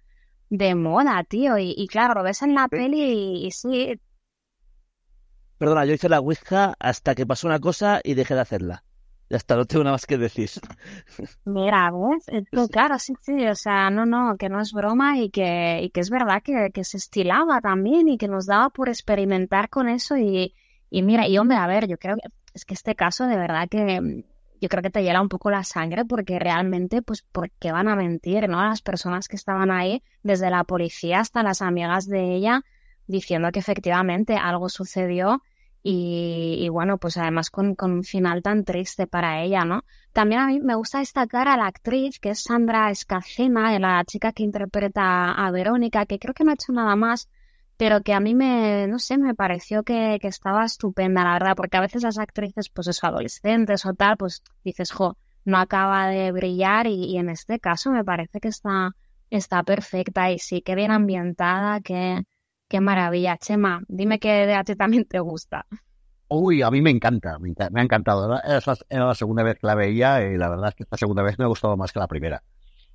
de 0.50 0.74
moda, 0.74 1.24
tío, 1.24 1.58
y, 1.58 1.74
y 1.76 1.88
claro, 1.88 2.14
lo 2.14 2.22
ves 2.22 2.42
en 2.42 2.54
la 2.54 2.68
peli 2.68 3.02
y, 3.02 3.46
y 3.46 3.50
sí, 3.50 4.00
Perdona, 5.64 5.86
yo 5.86 5.94
hice 5.94 6.10
la 6.10 6.20
Ouija 6.20 6.74
hasta 6.78 7.14
que 7.14 7.24
pasó 7.24 7.46
una 7.46 7.58
cosa 7.58 8.02
y 8.04 8.12
dejé 8.12 8.34
de 8.34 8.42
hacerla. 8.42 8.84
Ya 9.30 9.38
está, 9.38 9.56
no 9.56 9.64
tengo 9.64 9.82
nada 9.82 9.94
más 9.94 10.04
que 10.04 10.18
decir. 10.18 10.50
Mira, 11.46 11.90
¿ves? 11.90 12.70
Claro, 12.70 12.98
sí, 12.98 13.14
sí, 13.22 13.46
o 13.46 13.54
sea, 13.54 13.88
no, 13.88 14.04
no, 14.04 14.36
que 14.36 14.50
no 14.50 14.60
es 14.60 14.74
broma 14.74 15.16
y 15.16 15.30
que, 15.30 15.80
y 15.82 15.88
que 15.88 16.00
es 16.00 16.10
verdad 16.10 16.42
que, 16.42 16.68
que 16.70 16.84
se 16.84 16.98
estilaba 16.98 17.62
también 17.62 18.10
y 18.10 18.18
que 18.18 18.28
nos 18.28 18.44
daba 18.44 18.68
por 18.68 18.90
experimentar 18.90 19.70
con 19.70 19.88
eso 19.88 20.18
y, 20.18 20.52
y 20.90 21.02
mira, 21.02 21.26
y 21.26 21.38
hombre, 21.38 21.56
a 21.56 21.66
ver, 21.66 21.88
yo 21.88 21.96
creo 21.96 22.16
que 22.16 22.28
es 22.52 22.66
que 22.66 22.74
este 22.74 22.94
caso 22.94 23.26
de 23.26 23.38
verdad 23.38 23.66
que 23.70 24.02
mm, 24.02 24.22
yo 24.60 24.68
creo 24.68 24.82
que 24.82 24.90
te 24.90 25.02
hiela 25.02 25.22
un 25.22 25.30
poco 25.30 25.50
la 25.50 25.64
sangre 25.64 26.04
porque 26.04 26.38
realmente, 26.38 27.00
pues, 27.00 27.22
¿por 27.22 27.50
qué 27.52 27.72
van 27.72 27.88
a 27.88 27.96
mentir, 27.96 28.50
no? 28.50 28.62
Las 28.62 28.82
personas 28.82 29.28
que 29.28 29.36
estaban 29.36 29.70
ahí, 29.70 30.02
desde 30.22 30.50
la 30.50 30.64
policía 30.64 31.20
hasta 31.20 31.42
las 31.42 31.62
amigas 31.62 32.06
de 32.06 32.34
ella, 32.34 32.60
diciendo 33.06 33.50
que 33.50 33.60
efectivamente 33.60 34.36
algo 34.36 34.68
sucedió 34.68 35.40
y, 35.86 36.56
y 36.60 36.68
bueno, 36.70 36.96
pues 36.98 37.18
además 37.18 37.50
con, 37.50 37.74
con 37.74 37.92
un 37.92 38.04
final 38.04 38.42
tan 38.42 38.64
triste 38.64 39.06
para 39.06 39.42
ella, 39.42 39.66
¿no? 39.66 39.84
También 40.14 40.40
a 40.40 40.46
mí 40.46 40.58
me 40.60 40.74
gusta 40.76 41.00
destacar 41.00 41.46
a 41.46 41.58
la 41.58 41.66
actriz, 41.66 42.18
que 42.20 42.30
es 42.30 42.42
Sandra 42.42 42.90
Escacena, 42.90 43.78
la 43.78 44.02
chica 44.06 44.32
que 44.32 44.44
interpreta 44.44 45.32
a 45.32 45.50
Verónica, 45.50 46.06
que 46.06 46.18
creo 46.18 46.32
que 46.32 46.42
no 46.42 46.52
ha 46.52 46.54
hecho 46.54 46.72
nada 46.72 46.96
más, 46.96 47.28
pero 47.76 48.00
que 48.02 48.14
a 48.14 48.20
mí 48.20 48.34
me, 48.34 48.86
no 48.88 48.98
sé, 48.98 49.18
me 49.18 49.34
pareció 49.34 49.82
que, 49.82 50.18
que 50.22 50.28
estaba 50.28 50.64
estupenda, 50.64 51.22
la 51.22 51.34
verdad, 51.34 51.54
porque 51.54 51.76
a 51.76 51.82
veces 51.82 52.02
las 52.02 52.18
actrices, 52.18 52.70
pues 52.70 52.88
eso, 52.88 53.06
adolescentes 53.06 53.84
o 53.84 53.92
tal, 53.92 54.16
pues 54.16 54.42
dices, 54.64 54.90
jo, 54.90 55.18
no 55.44 55.58
acaba 55.58 56.08
de 56.08 56.32
brillar 56.32 56.86
y, 56.86 57.04
y 57.12 57.18
en 57.18 57.28
este 57.28 57.60
caso 57.60 57.90
me 57.90 58.04
parece 58.04 58.40
que 58.40 58.48
está, 58.48 58.92
está 59.28 59.62
perfecta 59.64 60.30
y 60.30 60.38
sí, 60.38 60.62
que 60.62 60.74
bien 60.76 60.92
ambientada, 60.92 61.80
que, 61.82 62.22
qué 62.68 62.80
maravilla. 62.80 63.36
Chema, 63.38 63.82
dime 63.88 64.18
a 64.54 64.64
ti 64.64 64.76
también 64.76 65.04
te 65.04 65.18
gusta. 65.20 65.66
Uy, 66.28 66.62
a 66.62 66.70
mí 66.70 66.80
me 66.80 66.90
encanta, 66.90 67.38
me, 67.38 67.54
me 67.70 67.80
ha 67.80 67.84
encantado. 67.84 68.24
Era, 68.42 68.60
era 68.88 69.06
la 69.06 69.14
segunda 69.14 69.42
vez 69.42 69.58
que 69.58 69.66
la 69.66 69.74
veía 69.74 70.26
y 70.26 70.36
la 70.36 70.48
verdad 70.48 70.68
es 70.70 70.74
que 70.74 70.82
esta 70.84 70.96
segunda 70.96 71.22
vez 71.22 71.38
me 71.38 71.44
ha 71.44 71.48
gustado 71.48 71.76
más 71.76 71.92
que 71.92 71.98
la 71.98 72.08
primera. 72.08 72.42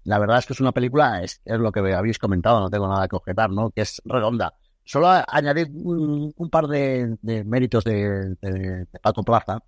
La 0.03 0.17
verdad 0.19 0.39
es 0.39 0.45
que 0.45 0.53
es 0.53 0.61
una 0.61 0.71
película, 0.71 1.21
es, 1.23 1.41
es 1.45 1.59
lo 1.59 1.71
que 1.71 1.79
habéis 1.93 2.19
comentado, 2.19 2.59
no 2.59 2.69
tengo 2.69 2.87
nada 2.87 3.07
que 3.07 3.15
objetar, 3.15 3.49
¿no? 3.51 3.69
Que 3.69 3.81
es 3.81 4.01
redonda. 4.05 4.53
Solo 4.83 5.07
añadir 5.27 5.69
un, 5.71 6.33
par 6.49 6.67
de, 6.67 7.17
méritos 7.45 7.83
de, 7.83 8.35
de- 8.41 8.85
de 8.91 8.99
Paco 9.01 9.23
Plaza, 9.23 9.59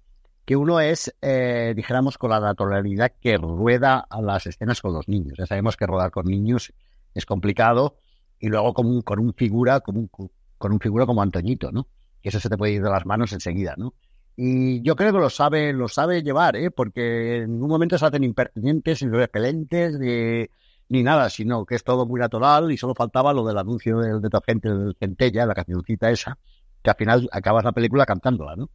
que 0.46 0.56
uno 0.56 0.80
es, 0.80 1.14
eh, 1.22 1.74
dijéramos, 1.76 2.18
con 2.18 2.32
la 2.32 2.40
naturalidad 2.40 3.12
que 3.22 3.38
rueda 3.38 4.00
a 4.10 4.22
las 4.22 4.48
escenas 4.48 4.82
con 4.82 4.94
los 4.94 5.08
niños. 5.08 5.38
Ya 5.38 5.46
sabemos 5.46 5.78
que 5.78 5.86
rodar 5.86 6.10
con 6.12 6.26
niños 6.26 6.74
es 7.14 7.26
complicado 7.26 7.98
y 8.42 8.50
luego 8.50 8.74
con 8.74 8.88
un, 8.88 9.02
con 9.04 9.20
un 9.20 9.34
figura, 9.34 9.80
con 9.80 9.96
un, 9.98 10.10
con 10.58 10.72
un 10.74 10.80
figura 10.80 11.06
como 11.06 11.22
Antoñito, 11.22 11.72
¿no? 11.72 11.88
Que 12.22 12.30
eso 12.30 12.40
se 12.40 12.50
te 12.50 12.58
puede 12.58 12.74
ir 12.74 12.84
de 12.84 12.90
las 12.90 13.06
manos 13.06 13.32
enseguida, 13.32 13.76
¿no? 13.78 13.94
Y 14.36 14.82
yo 14.82 14.96
creo 14.96 15.14
que 15.14 15.20
lo 15.20 15.30
sabe, 15.30 15.72
lo 15.74 15.88
sabe 15.88 16.24
llevar, 16.24 16.56
¿eh? 16.56 16.72
Porque 16.72 17.38
en 17.44 17.54
ningún 17.54 17.70
momento 17.70 17.98
se 17.98 18.06
hacen 18.06 18.24
impertinentes, 18.24 19.04
ni 19.04 19.10
repelentes, 19.10 20.00
ni, 20.00 20.48
ni 20.90 21.04
nada, 21.04 21.30
sino 21.30 21.66
que 21.66 21.76
es 21.76 21.84
todo 21.84 22.08
muy 22.08 22.20
natural 22.20 22.72
y 22.72 22.78
solo 22.78 22.96
faltaba 22.96 23.32
lo 23.32 23.46
del 23.46 23.60
anuncio 23.60 24.00
del 24.00 24.22
detergente 24.22 24.70
del 24.70 24.96
centella, 25.00 25.46
la 25.46 25.54
cancioncita 25.54 26.10
esa, 26.10 26.40
que 26.82 26.90
al 26.90 26.96
final 26.96 27.30
acabas 27.32 27.64
la 27.64 27.74
película 27.74 28.08
cantándola, 28.08 28.56
¿no? 28.56 28.72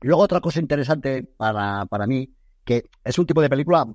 Y 0.00 0.06
luego 0.06 0.22
otra 0.22 0.40
cosa 0.40 0.60
interesante 0.60 1.22
para, 1.22 1.84
para 1.84 2.06
mí, 2.06 2.32
que 2.64 2.88
es 3.04 3.18
un 3.18 3.26
tipo 3.26 3.42
de 3.42 3.50
película 3.50 3.86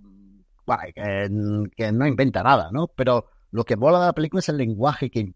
bueno, 0.66 0.84
que, 0.94 1.70
que 1.76 1.92
no 1.92 2.06
inventa 2.06 2.44
nada, 2.44 2.70
¿no? 2.72 2.88
Pero 2.88 3.26
lo 3.52 3.66
que 3.66 3.76
mola 3.76 4.00
de 4.00 4.06
la 4.08 4.14
película 4.14 4.40
es 4.40 4.50
el 4.50 4.58
lenguaje 4.58 5.10
que, 5.10 5.34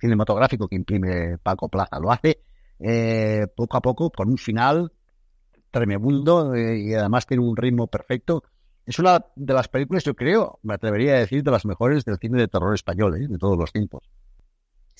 cinematográfico 0.00 0.68
que 0.68 0.76
imprime 0.76 1.38
Paco 1.38 1.68
Plaza. 1.68 1.98
Lo 2.00 2.10
hace 2.10 2.42
eh, 2.78 3.46
poco 3.54 3.76
a 3.76 3.82
poco 3.82 4.10
con 4.10 4.30
un 4.30 4.38
final 4.38 4.92
tremendo 5.70 6.54
eh, 6.54 6.78
y 6.78 6.94
además 6.94 7.26
tiene 7.26 7.44
un 7.44 7.56
ritmo 7.56 7.86
perfecto. 7.86 8.42
Es 8.86 8.98
una 8.98 9.24
de 9.36 9.54
las 9.54 9.68
películas, 9.68 10.02
yo 10.02 10.14
creo, 10.14 10.58
me 10.62 10.74
atrevería 10.74 11.14
a 11.14 11.18
decir, 11.18 11.42
de 11.42 11.50
las 11.50 11.64
mejores 11.66 12.04
del 12.04 12.18
cine 12.18 12.38
de 12.38 12.48
terror 12.48 12.74
español, 12.74 13.22
¿eh? 13.22 13.28
de 13.28 13.38
todos 13.38 13.56
los 13.56 13.70
tiempos. 13.70 14.10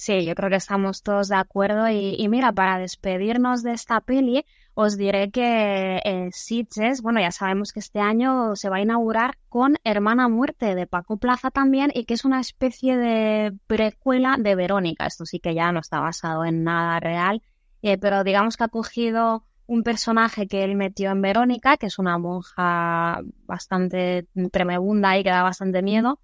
Sí, 0.01 0.25
yo 0.25 0.35
creo 0.35 0.49
que 0.49 0.57
estamos 0.57 1.03
todos 1.03 1.29
de 1.29 1.37
acuerdo. 1.37 1.87
Y, 1.91 2.15
y 2.19 2.29
mira, 2.31 2.53
para 2.53 2.79
despedirnos 2.79 3.63
de 3.63 3.73
esta 3.73 4.01
peli, 4.01 4.47
os 4.73 4.97
diré 4.97 5.31
que 5.31 6.01
eh, 6.03 6.31
Sitges, 6.33 7.03
bueno, 7.03 7.21
ya 7.21 7.31
sabemos 7.31 7.75
que 7.75 7.81
este 7.81 8.01
año 8.01 8.57
se 8.57 8.71
va 8.71 8.77
a 8.77 8.81
inaugurar 8.81 9.37
con 9.51 9.77
Hermana 9.85 10.27
Muerte 10.31 10.75
de 10.75 10.87
Paco 10.87 11.19
Plaza 11.19 11.51
también 11.51 11.91
y 11.93 12.07
que 12.07 12.15
es 12.15 12.25
una 12.25 12.41
especie 12.41 12.97
de 12.97 13.53
precuela 13.67 14.37
de 14.39 14.55
Verónica. 14.55 15.05
Esto 15.05 15.27
sí 15.27 15.39
que 15.39 15.55
ya 15.55 15.71
no 15.71 15.81
está 15.81 16.01
basado 16.01 16.47
en 16.47 16.65
nada 16.65 16.99
real, 16.99 17.43
eh, 17.83 17.99
pero 17.99 18.25
digamos 18.25 18.57
que 18.57 18.65
ha 18.65 18.69
cogido 18.69 19.45
un 19.67 19.83
personaje 19.83 20.49
que 20.49 20.65
él 20.65 20.77
metió 20.77 21.11
en 21.11 21.21
Verónica, 21.21 21.77
que 21.77 21.87
es 21.89 21.99
una 21.99 22.17
monja 22.17 23.21
bastante 23.45 24.29
tremebunda 24.51 25.19
y 25.19 25.25
que 25.25 25.31
da 25.31 25.43
bastante 25.43 25.83
miedo. 25.83 26.21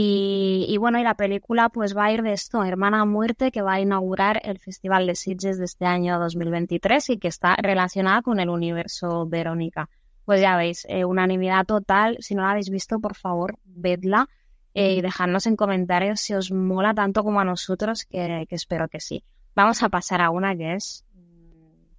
Y, 0.00 0.64
y, 0.68 0.76
bueno, 0.76 1.00
y 1.00 1.02
la 1.02 1.16
película 1.16 1.70
pues 1.70 1.96
va 1.96 2.04
a 2.04 2.12
ir 2.12 2.22
de 2.22 2.32
esto, 2.32 2.62
Hermana 2.62 3.04
Muerte, 3.04 3.50
que 3.50 3.62
va 3.62 3.72
a 3.72 3.80
inaugurar 3.80 4.40
el 4.44 4.60
Festival 4.60 5.08
de 5.08 5.16
Sitges 5.16 5.58
de 5.58 5.64
este 5.64 5.86
año 5.86 6.20
2023 6.20 7.10
y 7.10 7.18
que 7.18 7.26
está 7.26 7.56
relacionada 7.56 8.22
con 8.22 8.38
el 8.38 8.48
universo 8.48 9.26
Verónica. 9.26 9.90
Pues 10.24 10.40
ya 10.40 10.56
veis, 10.56 10.86
eh, 10.88 11.04
unanimidad 11.04 11.66
total. 11.66 12.16
Si 12.20 12.36
no 12.36 12.42
la 12.42 12.52
habéis 12.52 12.70
visto, 12.70 13.00
por 13.00 13.16
favor, 13.16 13.58
vedla 13.64 14.28
eh, 14.72 14.94
y 14.94 15.00
dejadnos 15.00 15.48
en 15.48 15.56
comentarios 15.56 16.20
si 16.20 16.32
os 16.32 16.52
mola 16.52 16.94
tanto 16.94 17.24
como 17.24 17.40
a 17.40 17.44
nosotros, 17.44 18.04
que, 18.04 18.46
que 18.48 18.54
espero 18.54 18.86
que 18.86 19.00
sí. 19.00 19.24
Vamos 19.56 19.82
a 19.82 19.88
pasar 19.88 20.22
a 20.22 20.30
una 20.30 20.54
que 20.54 20.74
es 20.74 21.04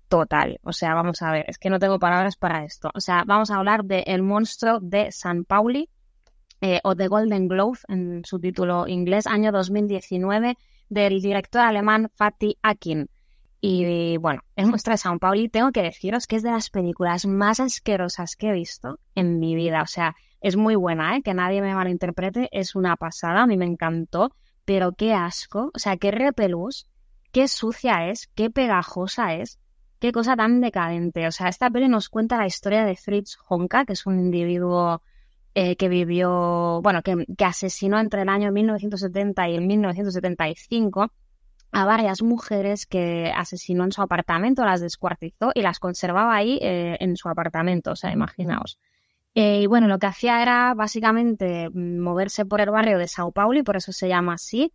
total. 0.07 0.57
O 0.63 0.71
sea, 0.71 0.93
vamos 0.93 1.21
a 1.21 1.33
ver, 1.33 1.43
es 1.49 1.57
que 1.57 1.69
no 1.69 1.79
tengo 1.79 1.99
palabras 1.99 2.37
para 2.37 2.63
esto. 2.63 2.91
O 2.93 3.01
sea, 3.01 3.25
vamos 3.27 3.51
a 3.51 3.57
hablar 3.57 3.83
de 3.83 4.03
El 4.07 4.23
monstruo 4.23 4.79
de 4.79 5.11
San 5.11 5.43
Pauli, 5.43 5.89
eh, 6.61 6.79
o 6.83 6.95
The 6.95 7.07
Golden 7.07 7.47
Globe 7.47 7.79
en 7.87 8.23
su 8.25 8.39
título 8.39 8.87
inglés, 8.87 9.27
año 9.27 9.51
2019, 9.51 10.57
del 10.89 11.21
director 11.21 11.61
alemán 11.61 12.09
Fatih 12.15 12.57
Akin. 12.61 13.09
Y 13.61 14.17
bueno, 14.17 14.41
El 14.55 14.67
monstruo 14.67 14.93
de 14.93 14.97
San 14.97 15.19
Pauli, 15.19 15.49
tengo 15.49 15.71
que 15.71 15.81
deciros 15.81 16.27
que 16.27 16.37
es 16.37 16.43
de 16.43 16.51
las 16.51 16.69
películas 16.69 17.25
más 17.25 17.59
asquerosas 17.59 18.35
que 18.35 18.49
he 18.49 18.53
visto 18.53 18.99
en 19.15 19.39
mi 19.39 19.55
vida. 19.55 19.81
O 19.81 19.87
sea, 19.87 20.15
es 20.41 20.55
muy 20.55 20.75
buena, 20.75 21.17
¿eh? 21.17 21.21
que 21.21 21.33
nadie 21.33 21.61
me 21.61 21.75
malinterprete, 21.75 22.47
es 22.51 22.75
una 22.75 22.95
pasada, 22.95 23.43
a 23.43 23.47
mí 23.47 23.57
me 23.57 23.65
encantó, 23.65 24.33
pero 24.63 24.93
qué 24.93 25.13
asco, 25.13 25.71
o 25.73 25.79
sea, 25.79 25.97
qué 25.97 26.11
repelús, 26.11 26.87
qué 27.33 27.47
sucia 27.47 28.07
es, 28.07 28.27
qué 28.35 28.49
pegajosa 28.49 29.33
es, 29.35 29.59
qué 29.99 30.13
cosa 30.13 30.37
tan 30.37 30.61
decadente. 30.61 31.27
O 31.27 31.31
sea, 31.31 31.49
esta 31.49 31.69
peli 31.69 31.89
nos 31.89 32.07
cuenta 32.07 32.37
la 32.37 32.47
historia 32.47 32.85
de 32.85 32.95
Fritz 32.95 33.37
Honka, 33.47 33.83
que 33.83 33.93
es 33.93 34.05
un 34.05 34.19
individuo 34.19 35.01
eh, 35.61 35.75
que 35.75 35.89
vivió, 35.89 36.79
bueno, 36.81 37.01
que, 37.01 37.25
asesinó 37.43 37.99
entre 37.99 38.21
el 38.21 38.29
año 38.29 38.49
1970 38.49 39.49
y 39.49 39.55
el 39.55 39.67
1975 39.67 41.11
a 41.73 41.83
varias 41.83 42.21
mujeres 42.21 42.85
que 42.85 43.29
asesinó 43.35 43.83
en 43.83 43.91
su 43.91 44.01
apartamento, 44.01 44.63
las 44.63 44.79
descuartizó 44.79 45.51
y 45.53 45.61
las 45.61 45.79
conservaba 45.79 46.33
ahí 46.33 46.59
eh, 46.61 46.95
en 47.01 47.17
su 47.17 47.27
apartamento, 47.27 47.91
o 47.91 47.97
sea, 47.97 48.13
imaginaos. 48.13 48.79
Eh, 49.35 49.63
y 49.63 49.67
bueno, 49.67 49.89
lo 49.89 49.99
que 49.99 50.07
hacía 50.07 50.41
era 50.41 50.73
básicamente 50.75 51.69
moverse 51.71 52.45
por 52.45 52.61
el 52.61 52.69
barrio 52.69 52.97
de 52.97 53.09
Sao 53.09 53.33
Paulo 53.33 53.59
y 53.59 53.63
por 53.63 53.75
eso 53.75 53.91
se 53.91 54.07
llama 54.07 54.35
así. 54.35 54.71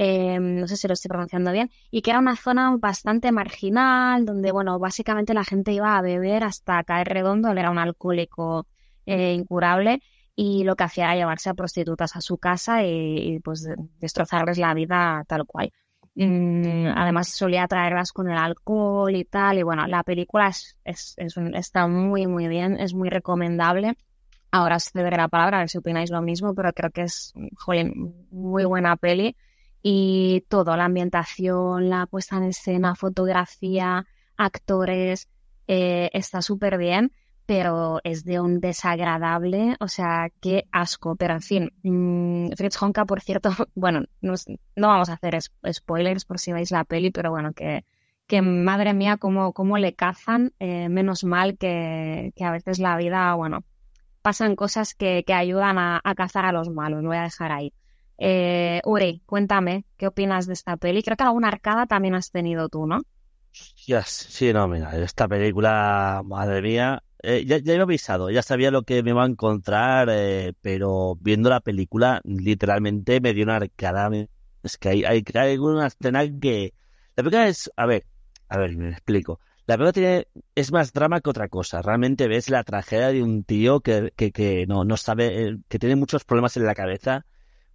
No 0.00 0.66
sé 0.66 0.76
si 0.76 0.88
lo 0.88 0.94
estoy 0.94 1.10
pronunciando 1.10 1.52
bien, 1.52 1.70
y 1.92 2.02
que 2.02 2.10
era 2.10 2.18
una 2.18 2.34
zona 2.34 2.76
bastante 2.76 3.30
marginal, 3.30 4.24
donde, 4.26 4.50
bueno, 4.50 4.80
básicamente 4.80 5.32
la 5.32 5.44
gente 5.44 5.70
iba 5.70 5.96
a 5.96 6.02
beber 6.02 6.42
hasta 6.42 6.82
caer 6.82 7.06
redondo, 7.06 7.52
él 7.52 7.58
era 7.58 7.70
un 7.70 7.78
alcohólico 7.78 8.66
incurable, 9.06 10.02
y 10.36 10.64
lo 10.64 10.76
que 10.76 10.84
hacía 10.84 11.04
era 11.04 11.16
llevarse 11.16 11.50
a 11.50 11.54
prostitutas 11.54 12.16
a 12.16 12.20
su 12.20 12.38
casa 12.38 12.84
y, 12.84 13.40
pues 13.40 13.68
destrozarles 14.00 14.58
la 14.58 14.74
vida 14.74 15.24
tal 15.28 15.46
cual. 15.46 15.72
Mm, 16.16 16.86
además 16.94 17.28
solía 17.28 17.66
traerlas 17.66 18.12
con 18.12 18.30
el 18.30 18.38
alcohol 18.38 19.14
y 19.16 19.24
tal, 19.24 19.58
y 19.58 19.62
bueno, 19.62 19.86
la 19.86 20.02
película 20.04 20.48
es, 20.84 21.16
un, 21.36 21.54
está 21.54 21.86
muy, 21.88 22.26
muy 22.26 22.48
bien, 22.48 22.78
es 22.80 22.94
muy 22.94 23.10
recomendable. 23.10 23.96
Ahora 24.50 24.76
os 24.76 24.90
cederé 24.90 25.16
la 25.16 25.28
palabra 25.28 25.58
a 25.58 25.60
ver 25.60 25.68
si 25.68 25.78
opináis 25.78 26.10
lo 26.10 26.22
mismo, 26.22 26.54
pero 26.54 26.72
creo 26.72 26.90
que 26.90 27.02
es, 27.02 27.32
muy 28.30 28.64
buena 28.64 28.96
peli 28.96 29.36
y 29.82 30.44
todo, 30.48 30.76
la 30.76 30.86
ambientación, 30.86 31.90
la 31.90 32.06
puesta 32.06 32.36
en 32.36 32.44
escena, 32.44 32.94
fotografía, 32.94 34.06
actores, 34.36 35.28
eh, 35.66 36.10
está 36.12 36.40
súper 36.42 36.78
bien, 36.78 37.12
pero 37.46 38.00
es 38.04 38.24
de 38.24 38.40
un 38.40 38.60
desagradable, 38.60 39.76
o 39.80 39.88
sea, 39.88 40.30
qué 40.40 40.64
asco, 40.72 41.16
pero 41.16 41.34
en 41.34 41.42
fin, 41.42 41.72
mmm, 41.82 42.52
Fritz 42.56 42.80
Honka, 42.82 43.04
por 43.04 43.20
cierto, 43.20 43.50
bueno, 43.74 44.04
no, 44.20 44.34
no, 44.76 44.88
vamos 44.88 45.10
a 45.10 45.14
hacer 45.14 45.38
spoilers 45.72 46.24
por 46.24 46.38
si 46.38 46.52
veis 46.52 46.70
la 46.70 46.84
peli, 46.84 47.10
pero 47.10 47.30
bueno, 47.30 47.52
que, 47.52 47.84
madre 48.42 48.94
mía, 48.94 49.18
cómo, 49.18 49.52
cómo 49.52 49.78
le 49.78 49.94
cazan, 49.94 50.52
eh, 50.58 50.88
menos 50.88 51.24
mal 51.24 51.58
que, 51.58 52.32
a 52.40 52.50
veces 52.50 52.78
la 52.78 52.96
vida, 52.96 53.34
bueno, 53.34 53.64
pasan 54.22 54.56
cosas 54.56 54.94
que, 54.94 55.24
que 55.26 55.34
ayudan 55.34 55.78
a, 55.78 56.00
a 56.02 56.14
cazar 56.14 56.46
a 56.46 56.52
los 56.52 56.70
malos, 56.70 57.02
lo 57.02 57.08
voy 57.08 57.18
a 57.18 57.22
dejar 57.22 57.52
ahí. 57.52 57.72
Eh, 58.16 58.80
Uri, 58.84 59.22
cuéntame, 59.26 59.84
¿qué 59.96 60.06
opinas 60.06 60.46
de 60.46 60.52
esta 60.52 60.76
peli? 60.76 61.02
Creo 61.02 61.16
que 61.16 61.24
alguna 61.24 61.48
arcada 61.48 61.86
también 61.86 62.14
has 62.14 62.30
tenido 62.30 62.68
tú, 62.68 62.86
¿no? 62.86 63.00
Sí, 64.06 64.52
no, 64.52 64.66
mira, 64.68 64.96
esta 64.96 65.28
película, 65.28 66.22
madre 66.24 66.62
mía, 66.62 67.02
eh, 67.24 67.44
ya, 67.46 67.58
ya 67.58 67.74
he 67.74 67.80
avisado, 67.80 68.30
ya 68.30 68.42
sabía 68.42 68.70
lo 68.70 68.82
que 68.82 69.02
me 69.02 69.10
iba 69.10 69.24
a 69.24 69.26
encontrar, 69.26 70.08
eh, 70.10 70.52
pero 70.60 71.16
viendo 71.20 71.50
la 71.50 71.60
película, 71.60 72.20
literalmente 72.24 73.20
me 73.20 73.34
dio 73.34 73.44
una 73.44 73.56
arcada. 73.56 74.10
Es 74.62 74.78
que 74.78 74.88
hay, 74.90 75.04
hay, 75.04 75.24
hay 75.34 75.58
una 75.58 75.86
escena 75.86 76.22
que... 76.40 76.74
La 77.16 77.22
película 77.22 77.48
es, 77.48 77.70
a 77.76 77.86
ver, 77.86 78.06
a 78.48 78.58
ver, 78.58 78.76
me 78.76 78.90
explico. 78.90 79.40
La 79.66 79.76
película 79.76 79.92
tiene, 79.92 80.28
es 80.54 80.72
más 80.72 80.92
drama 80.92 81.20
que 81.20 81.30
otra 81.30 81.48
cosa. 81.48 81.80
Realmente 81.82 82.28
ves 82.28 82.50
la 82.50 82.64
tragedia 82.64 83.08
de 83.08 83.22
un 83.22 83.44
tío 83.44 83.80
que, 83.80 84.12
que, 84.16 84.32
que 84.32 84.66
no, 84.66 84.84
no 84.84 84.96
sabe, 84.96 85.48
eh, 85.48 85.58
que 85.68 85.78
tiene 85.78 85.96
muchos 85.96 86.24
problemas 86.24 86.56
en 86.56 86.66
la 86.66 86.74
cabeza 86.74 87.24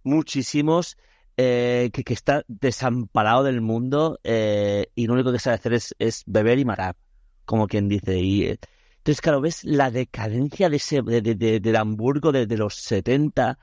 muchísimos, 0.02 0.96
eh, 1.36 1.90
que, 1.92 2.04
que, 2.04 2.14
está 2.14 2.44
desamparado 2.48 3.44
del 3.44 3.60
mundo 3.60 4.18
eh, 4.24 4.88
y 4.94 5.06
lo 5.06 5.14
único 5.14 5.32
que 5.32 5.38
sabe 5.38 5.56
hacer 5.56 5.72
es, 5.74 5.94
es, 5.98 6.22
beber 6.26 6.58
y 6.58 6.64
matar, 6.64 6.96
como 7.44 7.66
quien 7.66 7.88
dice. 7.88 8.18
Y 8.18 8.58
entonces, 9.00 9.20
claro, 9.22 9.40
ves 9.40 9.64
la 9.64 9.90
decadencia 9.90 10.68
de 10.68 10.76
ese, 10.76 11.00
de, 11.02 11.22
de, 11.22 11.60
de, 11.60 11.78
Hamburgo 11.78 12.32
de, 12.32 12.46
los 12.56 12.74
70, 12.74 13.58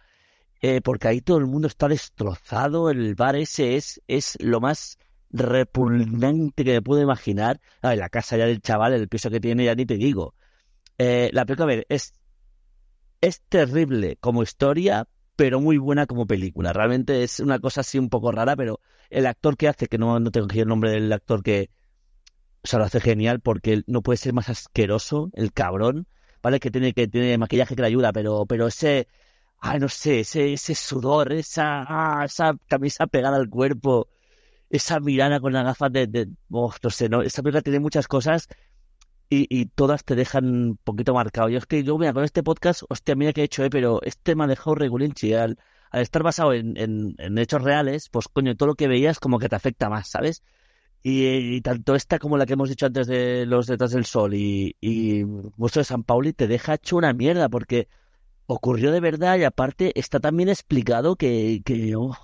porque 0.83 1.07
ahí 1.07 1.21
todo 1.21 1.37
el 1.37 1.45
mundo 1.45 1.67
está 1.67 1.87
destrozado, 1.87 2.89
el 2.89 3.13
bar 3.13 3.35
ese 3.35 3.75
es, 3.75 4.01
es 4.07 4.35
lo 4.41 4.59
más 4.59 4.97
repugnante 5.29 6.63
que 6.63 6.73
me 6.73 6.81
puedo 6.81 7.01
imaginar. 7.01 7.61
Ver, 7.83 7.97
la 7.99 8.09
casa 8.09 8.35
ya 8.37 8.47
del 8.47 8.61
chaval, 8.61 8.93
el 8.93 9.07
piso 9.07 9.29
que 9.29 9.39
tiene, 9.39 9.65
ya 9.65 9.75
ni 9.75 9.85
te 9.85 9.95
digo. 9.95 10.33
la 10.97 11.45
película, 11.45 11.65
a 11.65 11.67
ver, 11.67 11.85
es, 11.89 12.13
es 13.21 13.41
terrible 13.47 14.17
como 14.19 14.43
historia, 14.43 15.07
pero 15.35 15.61
muy 15.61 15.77
buena 15.77 16.07
como 16.07 16.25
película. 16.25 16.73
Realmente 16.73 17.23
es 17.23 17.39
una 17.39 17.59
cosa 17.59 17.81
así 17.81 17.99
un 17.99 18.09
poco 18.09 18.31
rara, 18.31 18.55
pero 18.55 18.81
el 19.09 19.27
actor 19.27 19.55
que 19.55 19.67
hace, 19.67 19.87
que 19.87 19.97
no, 19.97 20.19
no 20.19 20.31
tengo 20.31 20.47
aquí 20.47 20.59
el 20.59 20.67
nombre 20.67 20.91
del 20.91 21.13
actor 21.13 21.43
que 21.43 21.69
o 22.67 22.69
sea, 22.69 22.79
lo 22.79 22.85
hace 22.85 22.99
genial 22.99 23.39
porque 23.39 23.83
no 23.87 24.01
puede 24.01 24.17
ser 24.17 24.33
más 24.33 24.49
asqueroso 24.49 25.31
el 25.35 25.53
cabrón, 25.53 26.05
¿vale? 26.43 26.59
Que 26.59 26.69
tiene, 26.69 26.93
que 26.93 27.07
tiene 27.07 27.37
maquillaje 27.37 27.75
que 27.77 27.81
le 27.81 27.87
ayuda, 27.87 28.11
pero, 28.11 28.45
pero 28.45 28.67
ese, 28.67 29.07
ay, 29.59 29.79
no 29.79 29.87
sé, 29.87 30.19
ese, 30.21 30.51
ese 30.51 30.75
sudor, 30.75 31.31
esa, 31.31 31.85
ah, 31.87 32.25
esa 32.25 32.57
camisa 32.67 33.07
pegada 33.07 33.37
al 33.37 33.49
cuerpo, 33.49 34.09
esa 34.69 34.99
mirada 34.99 35.39
con 35.39 35.53
las 35.53 35.63
gafas 35.63 35.93
de, 35.93 36.07
de 36.07 36.27
oh, 36.51 36.73
no 36.83 36.89
sé, 36.89 37.07
¿no? 37.07 37.21
Esa 37.21 37.41
película 37.41 37.61
tiene 37.61 37.79
muchas 37.79 38.07
cosas 38.09 38.49
y, 39.29 39.47
y 39.49 39.67
todas 39.67 40.03
te 40.03 40.15
dejan 40.15 40.45
un 40.45 40.77
poquito 40.83 41.13
marcado. 41.13 41.47
Yo 41.49 41.59
es 41.59 41.65
que 41.67 41.83
yo, 41.85 41.97
mira, 41.97 42.11
con 42.13 42.25
este 42.25 42.43
podcast, 42.43 42.83
hostia, 42.89 43.15
mira 43.15 43.31
que 43.33 43.41
he 43.41 43.43
hecho, 43.45 43.63
eh, 43.63 43.69
pero 43.69 44.01
este 44.03 44.35
me 44.35 44.43
ha 44.43 44.47
dejado 44.47 44.75
regulinchi. 44.75 45.33
Al, 45.33 45.57
al 45.91 46.01
estar 46.01 46.21
basado 46.21 46.53
en, 46.53 46.75
en, 46.77 47.15
en 47.17 47.37
hechos 47.37 47.61
reales, 47.61 48.09
pues 48.09 48.27
coño, 48.27 48.57
todo 48.57 48.67
lo 48.67 48.75
que 48.75 48.89
veías 48.89 49.19
como 49.19 49.39
que 49.39 49.47
te 49.47 49.55
afecta 49.55 49.89
más, 49.89 50.09
¿sabes? 50.09 50.43
Y, 51.03 51.55
y 51.55 51.61
tanto 51.61 51.95
esta 51.95 52.19
como 52.19 52.37
la 52.37 52.45
que 52.45 52.53
hemos 52.53 52.69
dicho 52.69 52.85
antes 52.85 53.07
de 53.07 53.45
Los 53.45 53.67
Detrás 53.67 53.91
del 53.91 54.05
Sol 54.05 54.33
y, 54.33 54.75
y 54.81 55.23
Monstruo 55.23 55.81
de 55.81 55.85
San 55.85 56.03
Pauli 56.03 56.33
te 56.33 56.47
deja 56.47 56.73
hecho 56.73 56.97
una 56.97 57.13
mierda 57.13 57.49
porque 57.49 57.87
ocurrió 58.47 58.91
de 58.91 58.99
verdad 58.99 59.37
y 59.37 59.43
aparte 59.43 59.91
está 59.99 60.19
también 60.19 60.49
explicado 60.49 61.15
que, 61.15 61.61
que 61.63 61.95
oh, 61.95 62.15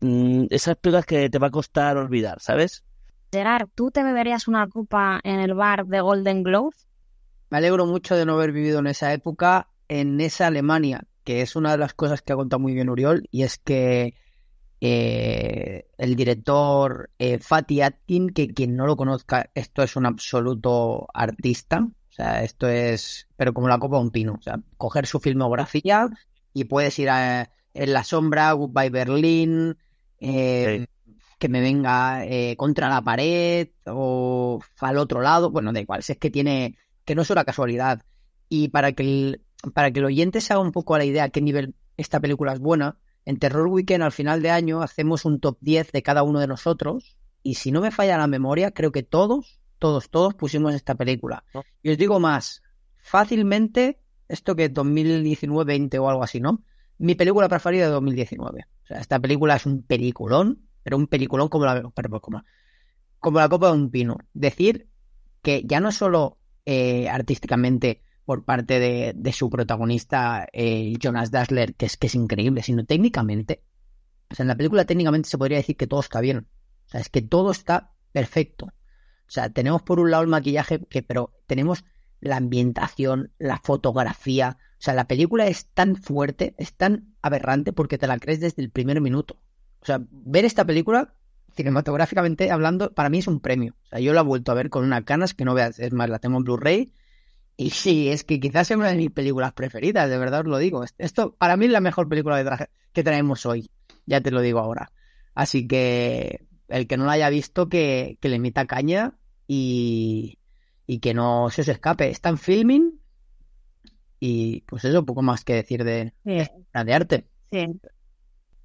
mm, 0.00 0.46
esas 0.50 0.76
películas 0.76 1.06
que 1.06 1.30
te 1.30 1.38
va 1.38 1.46
a 1.46 1.50
costar 1.50 1.96
olvidar, 1.96 2.40
¿sabes? 2.40 2.84
Gerard, 3.32 3.68
¿tú 3.74 3.90
te 3.90 4.02
beberías 4.02 4.48
una 4.48 4.68
copa 4.68 5.20
en 5.24 5.40
el 5.40 5.54
bar 5.54 5.86
de 5.86 6.00
Golden 6.00 6.42
Globe? 6.42 6.76
Me 7.50 7.58
alegro 7.58 7.86
mucho 7.86 8.16
de 8.16 8.26
no 8.26 8.34
haber 8.34 8.52
vivido 8.52 8.80
en 8.80 8.88
esa 8.88 9.12
época, 9.12 9.68
en 9.88 10.20
esa 10.20 10.48
Alemania, 10.48 11.04
que 11.24 11.42
es 11.42 11.56
una 11.56 11.72
de 11.72 11.78
las 11.78 11.94
cosas 11.94 12.22
que 12.22 12.32
ha 12.32 12.36
contado 12.36 12.60
muy 12.60 12.74
bien 12.74 12.88
Uriol, 12.88 13.28
y 13.30 13.42
es 13.42 13.58
que 13.58 14.14
eh, 14.80 15.88
el 15.96 16.16
director 16.16 17.10
eh, 17.18 17.38
Fatih 17.38 17.82
Atkin, 17.82 18.30
que 18.30 18.52
quien 18.52 18.76
no 18.76 18.86
lo 18.86 18.96
conozca, 18.96 19.50
esto 19.54 19.82
es 19.82 19.96
un 19.96 20.06
absoluto 20.06 21.08
artista, 21.14 21.80
o 21.80 22.12
sea, 22.12 22.42
esto 22.42 22.68
es, 22.68 23.28
pero 23.36 23.52
como 23.52 23.68
la 23.68 23.78
copa 23.78 23.96
de 23.96 24.02
un 24.02 24.10
pino, 24.10 24.34
o 24.38 24.42
sea, 24.42 24.60
coger 24.76 25.06
su 25.06 25.20
filmografía 25.20 26.08
y 26.52 26.64
puedes 26.64 26.98
ir 26.98 27.10
a 27.10 27.50
En 27.74 27.92
la 27.92 28.04
sombra, 28.04 28.52
Goodbye 28.52 28.90
Berlin, 28.90 29.76
eh, 30.18 30.86
que 31.38 31.48
me 31.48 31.60
venga 31.60 32.24
eh, 32.24 32.56
contra 32.56 32.88
la 32.88 33.02
pared 33.02 33.68
o 33.86 34.60
al 34.80 34.98
otro 34.98 35.20
lado, 35.20 35.50
bueno, 35.50 35.72
da 35.72 35.80
igual, 35.80 36.02
si 36.02 36.12
es 36.12 36.18
que 36.18 36.30
tiene, 36.30 36.78
que 37.04 37.14
no 37.14 37.22
es 37.22 37.30
una 37.30 37.44
casualidad. 37.44 38.02
Y 38.48 38.68
para 38.68 38.92
que 38.92 39.02
el, 39.02 39.42
para 39.74 39.90
que 39.90 40.00
el 40.00 40.06
oyente 40.06 40.40
se 40.40 40.52
haga 40.52 40.62
un 40.62 40.72
poco 40.72 40.94
a 40.94 40.98
la 40.98 41.04
idea 41.04 41.24
a 41.24 41.28
qué 41.30 41.42
nivel 41.42 41.74
esta 41.96 42.20
película 42.20 42.52
es 42.54 42.60
buena, 42.60 42.98
en 43.26 43.38
Terror 43.38 43.66
Weekend 43.66 44.02
al 44.02 44.12
final 44.12 44.40
de 44.40 44.50
año 44.50 44.80
hacemos 44.80 45.24
un 45.24 45.40
top 45.40 45.58
10 45.60 45.92
de 45.92 46.02
cada 46.02 46.22
uno 46.22 46.40
de 46.40 46.46
nosotros 46.46 47.16
y 47.42 47.54
si 47.54 47.72
no 47.72 47.80
me 47.80 47.90
falla 47.90 48.16
la 48.16 48.28
memoria, 48.28 48.70
creo 48.70 48.92
que 48.92 49.02
todos, 49.02 49.60
todos, 49.78 50.08
todos 50.10 50.34
pusimos 50.34 50.74
esta 50.74 50.94
película. 50.94 51.44
Y 51.82 51.90
os 51.90 51.98
digo 51.98 52.18
más, 52.20 52.62
fácilmente, 52.98 54.00
esto 54.28 54.56
que 54.56 54.72
2019-20 54.72 55.98
o 56.00 56.08
algo 56.08 56.22
así, 56.22 56.40
¿no? 56.40 56.62
Mi 56.98 57.14
película 57.14 57.48
preferida 57.48 57.86
de 57.86 57.92
2019. 57.92 58.66
O 58.84 58.86
sea, 58.86 59.00
esta 59.00 59.18
película 59.18 59.56
es 59.56 59.66
un 59.66 59.82
peliculón, 59.82 60.62
pero 60.82 60.96
un 60.96 61.08
peliculón 61.08 61.48
como 61.48 61.66
la, 61.66 61.82
como, 61.82 62.42
como 63.18 63.38
la 63.38 63.48
copa 63.48 63.68
de 63.68 63.72
un 63.74 63.90
pino. 63.90 64.18
Decir 64.34 64.88
que 65.42 65.62
ya 65.64 65.80
no 65.80 65.92
solo 65.92 66.38
eh, 66.64 67.08
artísticamente 67.08 68.02
por 68.26 68.44
parte 68.44 68.78
de, 68.78 69.14
de 69.16 69.32
su 69.32 69.48
protagonista 69.48 70.46
Jonas 71.00 71.30
Dassler, 71.30 71.74
que 71.74 71.86
es 71.86 71.96
que 71.96 72.08
es 72.08 72.14
increíble, 72.14 72.62
sino 72.62 72.84
técnicamente. 72.84 73.62
O 74.28 74.34
sea, 74.34 74.42
en 74.44 74.48
la 74.48 74.56
película 74.56 74.84
técnicamente 74.84 75.28
se 75.28 75.38
podría 75.38 75.58
decir 75.58 75.76
que 75.76 75.86
todo 75.86 76.00
está 76.00 76.20
bien. 76.20 76.48
O 76.86 76.90
sea, 76.90 77.00
es 77.00 77.08
que 77.08 77.22
todo 77.22 77.52
está 77.52 77.92
perfecto. 78.12 78.66
O 78.66 79.30
sea, 79.30 79.50
tenemos 79.50 79.82
por 79.82 80.00
un 80.00 80.10
lado 80.10 80.22
el 80.22 80.28
maquillaje, 80.28 80.84
que, 80.86 81.02
pero 81.02 81.34
tenemos 81.46 81.84
la 82.20 82.36
ambientación, 82.36 83.32
la 83.38 83.58
fotografía. 83.58 84.58
O 84.72 84.82
sea, 84.82 84.94
la 84.94 85.06
película 85.06 85.46
es 85.46 85.66
tan 85.66 85.96
fuerte, 85.96 86.54
es 86.58 86.74
tan 86.74 87.14
aberrante 87.22 87.72
porque 87.72 87.98
te 87.98 88.06
la 88.06 88.18
crees 88.18 88.40
desde 88.40 88.62
el 88.62 88.70
primer 88.70 89.00
minuto. 89.00 89.40
O 89.80 89.86
sea, 89.86 90.00
ver 90.10 90.44
esta 90.44 90.64
película, 90.64 91.14
cinematográficamente 91.54 92.50
hablando, 92.50 92.92
para 92.92 93.08
mí 93.08 93.18
es 93.18 93.28
un 93.28 93.40
premio. 93.40 93.76
O 93.84 93.86
sea, 93.88 94.00
yo 94.00 94.12
la 94.12 94.22
he 94.22 94.24
vuelto 94.24 94.50
a 94.50 94.56
ver 94.56 94.70
con 94.70 94.84
unas 94.84 95.04
ganas 95.04 95.34
que 95.34 95.44
no 95.44 95.54
veas. 95.54 95.78
Es 95.78 95.92
más, 95.92 96.08
la 96.08 96.18
tengo 96.18 96.38
en 96.38 96.44
Blu-ray. 96.44 96.92
Y 97.56 97.70
sí, 97.70 98.08
es 98.08 98.24
que 98.24 98.38
quizás 98.38 98.66
sea 98.68 98.76
una 98.76 98.88
de 98.90 98.96
mis 98.96 99.10
películas 99.10 99.52
preferidas, 99.52 100.10
de 100.10 100.18
verdad 100.18 100.40
os 100.40 100.46
lo 100.46 100.58
digo. 100.58 100.84
Esto 100.98 101.34
para 101.36 101.56
mí 101.56 101.66
es 101.66 101.70
la 101.70 101.80
mejor 101.80 102.08
película 102.08 102.68
que, 102.92 103.02
traemos 103.02 103.46
hoy. 103.46 103.70
Ya 104.04 104.20
te 104.20 104.30
lo 104.30 104.40
digo 104.42 104.58
ahora. 104.58 104.92
Así 105.34 105.66
que 105.66 106.46
el 106.68 106.86
que 106.86 106.96
no 106.96 107.06
la 107.06 107.12
haya 107.12 107.30
visto, 107.30 107.68
que, 107.68 108.18
que 108.20 108.28
le 108.28 108.38
meta 108.38 108.66
caña 108.66 109.14
y, 109.46 110.38
y 110.86 110.98
que 110.98 111.14
no 111.14 111.48
se 111.50 111.62
os 111.62 111.68
escape. 111.68 112.10
Está 112.10 112.28
en 112.28 112.38
filming 112.38 113.00
y 114.20 114.62
pues 114.62 114.84
eso, 114.84 115.04
poco 115.04 115.22
más 115.22 115.44
que 115.44 115.54
decir 115.54 115.84
de, 115.84 116.12
Sí, 116.24 116.38
de 116.84 116.94
arte. 116.94 117.26
sí. 117.50 117.66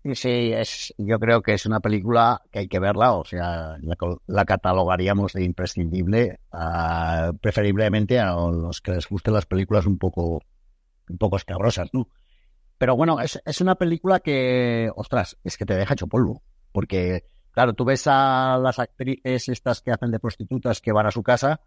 Sí, 0.03 0.51
es, 0.51 0.93
yo 0.97 1.19
creo 1.19 1.43
que 1.43 1.53
es 1.53 1.67
una 1.67 1.79
película 1.79 2.41
que 2.51 2.59
hay 2.59 2.67
que 2.67 2.79
verla, 2.79 3.13
o 3.13 3.23
sea, 3.23 3.77
la, 3.81 3.95
la 4.25 4.45
catalogaríamos 4.45 5.33
de 5.33 5.43
imprescindible, 5.43 6.39
ah, 6.51 7.31
preferiblemente 7.39 8.19
a 8.19 8.33
los 8.33 8.81
que 8.81 8.93
les 8.93 9.07
gusten 9.07 9.35
las 9.35 9.45
películas 9.45 9.85
un 9.85 9.99
poco, 9.99 10.41
un 11.07 11.17
poco 11.19 11.37
escabrosas, 11.37 11.89
¿no? 11.93 12.09
Pero 12.79 12.95
bueno, 12.95 13.19
es, 13.19 13.39
es 13.45 13.61
una 13.61 13.75
película 13.75 14.21
que, 14.21 14.89
ostras, 14.95 15.37
es 15.43 15.55
que 15.55 15.67
te 15.67 15.75
deja 15.75 15.93
hecho 15.93 16.07
polvo, 16.07 16.41
porque, 16.71 17.25
claro, 17.51 17.73
tú 17.73 17.85
ves 17.85 18.07
a 18.07 18.57
las 18.57 18.79
actrices 18.79 19.49
estas 19.49 19.83
que 19.83 19.91
hacen 19.91 20.09
de 20.09 20.19
prostitutas 20.19 20.81
que 20.81 20.91
van 20.91 21.05
a 21.05 21.11
su 21.11 21.21
casa 21.21 21.61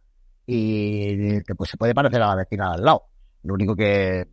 y 0.44 1.40
te, 1.42 1.54
pues 1.54 1.70
se 1.70 1.76
puede 1.76 1.94
parecer 1.94 2.20
a 2.20 2.30
la 2.30 2.34
vecina 2.34 2.72
al 2.72 2.84
lado. 2.84 3.04
Lo 3.44 3.54
único 3.54 3.76
que 3.76 4.26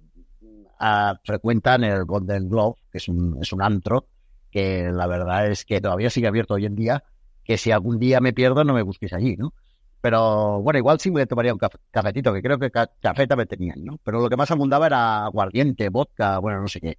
ah, 0.81 1.19
frecuentan 1.23 1.83
el 1.85 2.05
Golden 2.05 2.49
Globe, 2.49 2.77
que 2.91 2.97
es 2.99 3.07
un, 3.07 3.37
es 3.41 3.53
un 3.53 3.61
antro, 3.61 4.07
que 4.51 4.89
la 4.91 5.07
verdad 5.07 5.47
es 5.49 5.65
que 5.65 5.81
todavía 5.81 6.09
sigue 6.09 6.27
abierto 6.27 6.55
hoy 6.55 6.65
en 6.65 6.75
día, 6.75 7.03
que 7.43 7.57
si 7.57 7.71
algún 7.71 7.99
día 7.99 8.19
me 8.19 8.33
pierdo 8.33 8.63
no 8.65 8.73
me 8.73 8.81
busquéis 8.83 9.13
allí, 9.13 9.35
¿no? 9.37 9.53
Pero 10.01 10.61
bueno, 10.61 10.79
igual 10.79 10.99
sí 10.99 11.11
me 11.11 11.27
tomaría 11.27 11.53
un 11.53 11.59
caf- 11.59 11.77
cafetito, 11.91 12.33
que 12.33 12.41
creo 12.41 12.59
que 12.59 12.71
ca- 12.71 12.91
café 13.01 13.27
también 13.27 13.47
tenían, 13.47 13.83
¿no? 13.85 13.99
Pero 14.03 14.19
lo 14.21 14.29
que 14.29 14.37
más 14.37 14.51
abundaba 14.51 14.87
era 14.87 15.25
aguardiente, 15.25 15.89
vodka, 15.89 16.39
bueno, 16.39 16.61
no 16.61 16.67
sé 16.67 16.81
qué. 16.81 16.97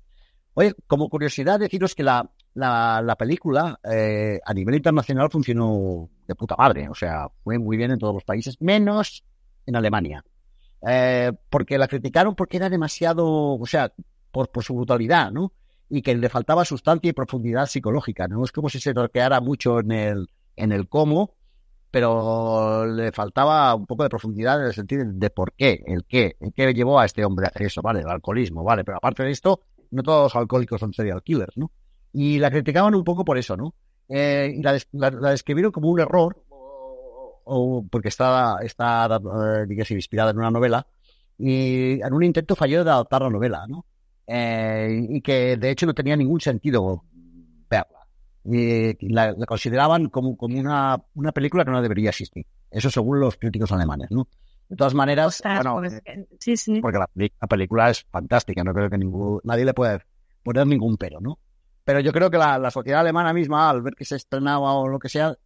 Oye, 0.55 0.75
como 0.87 1.09
curiosidad, 1.09 1.59
deciros 1.61 1.95
que 1.95 2.03
la, 2.03 2.31
la, 2.55 3.03
la 3.03 3.17
película 3.17 3.81
eh, 3.91 4.41
a 4.45 4.55
nivel 4.55 4.75
internacional 4.77 5.31
funcionó 5.31 6.11
de 6.29 6.35
puta 6.35 6.57
madre, 6.57 6.89
o 6.89 6.95
sea, 6.95 7.29
fue 7.45 7.59
muy 7.59 7.77
bien 7.77 7.91
en 7.93 7.99
todos 7.99 8.15
los 8.15 8.25
países, 8.25 8.61
menos 8.61 9.25
en 9.67 9.77
Alemania. 9.77 10.25
Eh, 10.87 11.33
porque 11.49 11.79
la 11.79 11.89
criticaron 11.89 12.35
porque 12.35 12.57
era 12.57 12.69
demasiado, 12.71 13.27
o 13.55 13.67
sea, 13.67 13.93
por, 14.31 14.51
su 14.65 14.75
brutalidad, 14.75 15.31
¿no? 15.31 15.53
Y 15.89 16.03
que 16.03 16.15
le 16.15 16.29
faltaba 16.29 16.65
sustancia 16.65 17.11
y 17.11 17.13
profundidad 17.13 17.67
psicológica, 17.67 18.27
¿no? 18.29 18.45
Es 18.45 18.53
como 18.53 18.69
si 18.69 18.81
se 18.81 18.95
torqueara 18.95 19.41
mucho 19.41 19.81
en 19.81 19.93
el, 19.93 20.29
en 20.57 20.73
el 20.73 20.89
cómo, 20.89 21.35
pero 21.91 22.87
le 22.87 23.13
faltaba 23.13 23.75
un 23.75 23.87
poco 23.87 24.03
de 24.03 24.09
profundidad 24.09 24.61
en 24.61 24.67
el 24.69 24.73
sentido 24.75 25.05
de 25.07 25.31
por 25.31 25.53
qué, 25.53 25.83
el 25.87 26.05
qué, 26.07 26.37
el 26.41 26.53
qué 26.55 26.73
llevó 26.73 26.99
a 26.99 27.05
este 27.05 27.25
hombre 27.25 27.47
a 27.47 27.49
hacer 27.51 27.67
eso, 27.67 27.83
¿vale? 27.83 28.01
El 28.01 28.09
alcoholismo, 28.09 28.65
¿vale? 28.65 28.83
Pero 28.85 28.97
aparte 28.97 29.23
de 29.23 29.31
esto, 29.31 29.61
no 29.91 30.03
todos 30.03 30.25
los 30.25 30.37
alcohólicos 30.37 30.81
son 30.81 30.93
serial 30.95 31.23
killers, 31.23 31.57
¿no? 31.57 31.71
Y 32.13 32.39
la 32.39 32.51
criticaban 32.51 32.95
un 32.95 33.05
poco 33.05 33.25
por 33.25 33.37
eso, 33.39 33.57
¿no? 33.57 33.75
Eh, 34.09 34.55
y 34.57 34.63
la, 34.63 34.79
la- 34.93 35.11
la 35.11 35.31
describieron 35.31 35.71
como 35.73 35.91
un 35.91 36.01
error, 36.01 36.43
o, 37.45 37.85
porque 37.91 38.09
está, 38.09 38.59
está 38.63 39.07
eh, 39.07 39.67
digamos, 39.67 39.91
inspirada 39.91 40.31
en 40.31 40.39
una 40.39 40.51
novela, 40.51 40.87
y 41.39 42.01
en 42.01 42.13
un 42.13 42.23
intento 42.23 42.55
falló 42.55 42.85
de 42.85 42.91
adaptar 42.91 43.23
la 43.23 43.31
novela, 43.31 43.67
¿no? 43.67 43.85
Eh, 44.27 45.07
y 45.09 45.21
que 45.21 45.57
de 45.57 45.71
hecho 45.71 45.87
no 45.87 45.95
tenía 45.95 46.17
ningún 46.17 46.41
sentido 46.41 47.05
verla. 47.69 47.99
La, 48.45 49.33
la 49.33 49.47
consideraban 49.47 50.09
como, 50.09 50.37
como 50.37 50.59
una, 50.59 51.01
una 51.15 51.33
película 51.33 51.65
que 51.65 51.71
no 51.71 51.83
debería 51.83 52.11
existir. 52.11 52.47
Eso 52.71 52.91
según 52.91 53.21
los 53.21 53.37
críticos 53.37 53.73
alemanes, 53.73 54.11
¿no? 54.11 54.29
De 54.69 54.77
todas 54.77 54.95
maneras, 54.95 55.27
Ostras, 55.37 55.65
bueno, 55.65 55.81
pues, 55.81 56.01
eh, 56.07 56.27
sí, 56.39 56.57
sí. 56.57 56.81
porque 56.81 56.99
la, 56.99 57.09
la 57.15 57.47
película 57.47 57.91
es 57.91 58.05
fantástica, 58.11 58.65
no 58.65 58.73
creo 58.73 58.89
que 58.89 58.97
ningún, 58.99 59.41
nadie 59.45 59.65
le 59.65 59.75
puede 59.75 60.01
poner 60.43 60.67
ningún 60.67 60.97
pero, 60.97 61.21
¿no? 61.21 61.39
Pero 61.85 62.01
yo 62.01 62.13
creo 62.13 62.31
que 62.31 62.39
la, 62.39 62.59
la 62.59 62.71
sociedad 62.71 63.01
alemana 63.01 63.33
misma, 63.33 63.69
al 63.69 63.83
ver 63.83 63.95
que 63.95 64.05
se 64.05 64.17
estrenaba 64.17 64.73
o 64.75 64.89
lo 64.89 64.99
que 64.99 65.09
sea, 65.09 65.37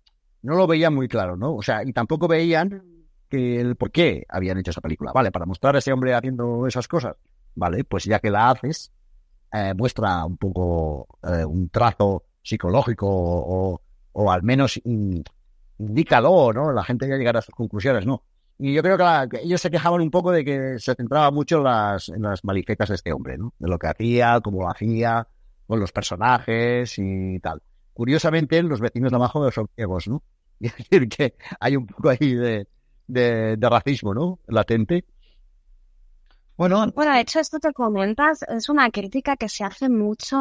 no 0.47 0.56
lo 0.56 0.66
veían 0.66 0.94
muy 0.94 1.09
claro, 1.09 1.36
¿no? 1.36 1.55
O 1.56 1.62
sea, 1.62 1.82
y 1.85 1.93
tampoco 1.93 2.28
veían 2.28 2.82
que 3.28 3.60
el 3.60 3.77
por 3.77 3.90
qué 3.90 4.24
habían 4.28 4.59
hecho 4.59 4.70
esa 4.70 4.81
película. 4.81 5.12
Vale, 5.12 5.31
para 5.32 5.47
mostrar 5.47 5.74
a 5.77 5.78
ese 5.78 5.93
hombre 5.93 6.14
haciendo 6.14 6.66
esas 6.66 6.89
cosas. 6.89 7.16
Vale, 7.55 7.85
pues 7.85 8.05
ya 8.05 8.18
que 8.20 8.31
la 8.31 8.51
haces, 8.51 8.93
eh, 9.52 9.74
muestra 9.77 10.24
un 10.24 10.36
poco 10.36 11.06
eh, 11.23 11.44
un 11.44 11.68
trazo 11.70 12.24
psicológico 12.43 13.06
o, 13.09 14.31
al 14.32 14.43
menos 14.43 14.81
in- 14.85 15.23
indícalo, 15.78 16.52
¿no? 16.52 16.73
La 16.73 16.85
gente 16.85 17.09
ya 17.09 17.16
llegará 17.16 17.40
a 17.40 17.43
sus 17.43 17.55
conclusiones, 17.55 18.06
¿no? 18.06 18.23
Y 18.59 18.73
yo 18.74 18.82
creo 18.82 18.97
que, 18.97 19.02
la- 19.02 19.28
ellos 19.43 19.60
se 19.60 19.70
quejaban 19.70 20.01
un 20.01 20.10
poco 20.10 20.32
de 20.32 20.44
que 20.44 20.78
se 20.78 20.94
centraba 20.94 21.31
mucho 21.31 21.59
en 21.59 21.64
las, 21.64 22.09
en 22.09 22.23
las 22.23 22.44
malifetas 22.44 22.89
de 22.89 22.94
este 22.97 23.12
hombre, 23.12 23.36
¿no? 23.39 23.52
De 23.59 23.68
lo 23.68 23.78
que 23.78 23.89
hacía, 23.89 24.40
cómo 24.43 24.62
lo 24.62 24.70
hacía, 24.70 25.27
con 25.66 25.81
los 25.81 25.93
personajes 25.93 26.94
y 26.98 27.39
tal. 27.40 27.62
Curiosamente, 27.93 28.62
los 28.62 28.81
vecinos 28.81 29.10
de 29.10 29.16
abajo 29.16 29.51
son 29.51 29.68
ciegos, 29.74 30.09
¿no? 30.09 30.23
Y 30.60 30.68
decir 30.68 31.08
que 31.08 31.34
hay 31.60 31.76
un 31.76 31.86
poco 31.86 32.08
ahí 32.08 32.34
de, 32.34 32.66
de, 33.06 33.56
de 33.56 33.68
racismo, 33.68 34.14
¿no? 34.14 34.38
Latente. 34.46 35.04
Bueno, 36.56 36.90
Bueno, 36.94 37.12
de 37.12 37.20
hecho, 37.20 37.40
esto 37.40 37.58
que 37.60 37.72
comentas 37.72 38.42
es 38.48 38.70
una 38.70 38.90
crítica 38.90 39.36
que 39.36 39.48
se 39.48 39.64
hace 39.64 39.90
mucho 39.90 40.38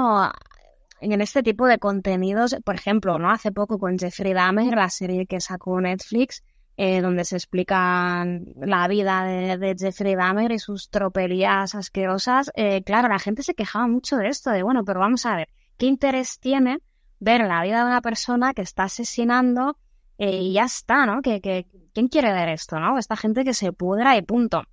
en 1.02 1.22
este 1.22 1.44
tipo 1.44 1.68
de 1.68 1.78
contenidos. 1.78 2.56
Por 2.64 2.76
ejemplo, 2.76 3.20
¿no? 3.20 3.30
Hace 3.30 3.52
poco 3.52 3.78
con 3.78 4.00
Jeffrey 4.00 4.34
Dahmer, 4.34 4.76
la 4.76 4.90
serie 4.90 5.26
que 5.26 5.42
sacó 5.42 5.82
Netflix, 5.82 6.42
eh, 6.78 7.02
donde 7.02 7.26
se 7.26 7.36
explican 7.36 8.46
la 8.56 8.88
vida 8.88 9.24
de, 9.26 9.58
de 9.58 9.76
Jeffrey 9.78 10.16
Dahmer 10.16 10.54
y 10.54 10.60
sus 10.60 10.90
tropelías 10.90 11.76
asquerosas. 11.76 12.52
Eh, 12.56 12.84
claro, 12.84 13.10
la 13.10 13.20
gente 13.20 13.44
se 13.44 13.54
quejaba 13.54 13.88
mucho 13.88 14.16
de 14.16 14.30
esto, 14.30 14.52
de 14.52 14.64
bueno, 14.64 14.86
pero 14.86 15.02
vamos 15.02 15.26
a 15.26 15.36
ver, 15.36 15.50
¿qué 15.78 15.86
interés 15.86 16.40
tiene 16.40 16.80
ver 17.20 17.42
la 17.42 17.64
vida 17.64 17.80
de 17.80 17.86
una 17.86 18.02
persona 18.02 18.54
que 18.54 18.62
está 18.62 18.84
asesinando 18.84 19.78
eh, 20.18 20.42
y 20.42 20.54
ya 20.54 20.66
está, 20.66 21.06
¿no? 21.06 21.22
Que, 21.22 21.42
que, 21.42 21.68
¿Quién 21.94 22.08
quiere 22.08 22.34
ver 22.34 22.50
esto, 22.50 22.80
no? 22.80 22.98
Esta 22.98 23.16
gente 23.16 23.44
que 23.44 23.54
se 23.54 23.72
pudra 23.72 24.18
y 24.18 24.22
punto. 24.22 24.64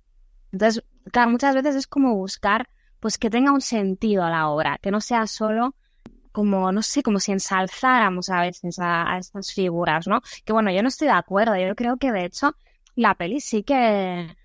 Entonces, 0.51 0.83
claro, 1.11 1.31
muchas 1.31 1.55
veces 1.55 1.75
es 1.75 1.87
como 1.87 2.15
buscar, 2.15 2.67
pues 2.99 3.17
que 3.17 3.29
tenga 3.29 3.51
un 3.51 3.61
sentido 3.61 4.23
a 4.23 4.29
la 4.29 4.49
obra, 4.49 4.77
que 4.81 4.91
no 4.91 5.01
sea 5.01 5.27
solo 5.27 5.75
como, 6.31 6.71
no 6.71 6.81
sé, 6.81 7.03
como 7.03 7.19
si 7.19 7.31
ensalzáramos 7.31 8.29
a 8.29 8.41
veces 8.41 8.79
a, 8.79 9.13
a 9.13 9.17
estas 9.19 9.53
figuras, 9.53 10.07
¿no? 10.07 10.21
Que 10.45 10.53
bueno, 10.53 10.71
yo 10.71 10.81
no 10.81 10.87
estoy 10.89 11.07
de 11.07 11.13
acuerdo, 11.13 11.55
yo 11.55 11.75
creo 11.75 11.97
que 11.97 12.11
de 12.11 12.25
hecho 12.25 12.55
la 12.95 13.15
peli 13.15 13.39
sí 13.39 13.63
que, 13.63 14.35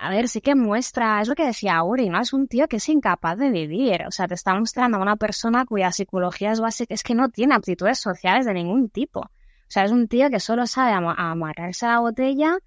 a 0.00 0.10
ver, 0.10 0.28
sí 0.28 0.40
que 0.40 0.54
muestra, 0.54 1.20
es 1.20 1.28
lo 1.28 1.34
que 1.34 1.46
decía 1.46 1.82
Uri, 1.82 2.08
¿no? 2.08 2.20
Es 2.20 2.32
un 2.32 2.48
tío 2.48 2.68
que 2.68 2.76
es 2.76 2.88
incapaz 2.88 3.38
de 3.38 3.50
vivir, 3.50 4.04
o 4.06 4.10
sea, 4.10 4.28
te 4.28 4.34
está 4.34 4.54
mostrando 4.54 4.98
a 4.98 5.02
una 5.02 5.16
persona 5.16 5.64
cuya 5.64 5.92
psicología 5.92 6.52
es 6.52 6.60
básica, 6.60 6.94
es 6.94 7.02
que 7.02 7.14
no 7.14 7.30
tiene 7.30 7.54
aptitudes 7.54 7.98
sociales 7.98 8.46
de 8.46 8.54
ningún 8.54 8.90
tipo. 8.90 9.30
Sea, 9.72 9.84
es 9.84 9.92
un 9.92 10.08
tío 10.08 10.30
que 10.30 10.40
solo 10.40 10.66
sabe 10.66 10.92
am- 10.92 11.06
amarrarse 11.16 11.86
a 11.86 11.90
la 11.94 12.00
botella, 12.00 12.58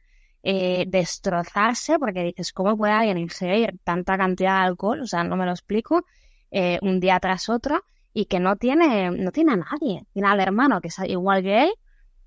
eh, 0.44 0.86
destrozarse, 0.88 2.00
porque 2.00 2.24
dices, 2.24 2.52
¿cómo 2.54 2.78
puede 2.78 2.94
alguien 2.94 3.18
ingerir 3.18 3.80
tanta 3.84 4.18
cantidad 4.18 4.60
de 4.62 4.66
alcohol? 4.68 5.02
O 5.02 5.08
sea, 5.08 5.24
no 5.24 5.36
me 5.38 5.46
lo 5.46 5.52
explico, 5.52 6.06
eh, 6.52 6.80
un 6.82 7.00
día 7.00 7.20
tras 7.20 7.50
otro, 7.50 7.84
y 8.14 8.26
que 8.26 8.40
no 8.40 8.56
tiene, 8.56 9.12
no 9.12 9.32
tiene 9.32 9.54
a 9.54 9.58
nadie. 9.58 10.06
Tiene 10.14 10.28
al 10.30 10.40
hermano 10.40 10.82
que 10.82 10.88
es 10.90 11.00
igual 11.08 11.44
que 11.44 11.64
él. 11.64 11.72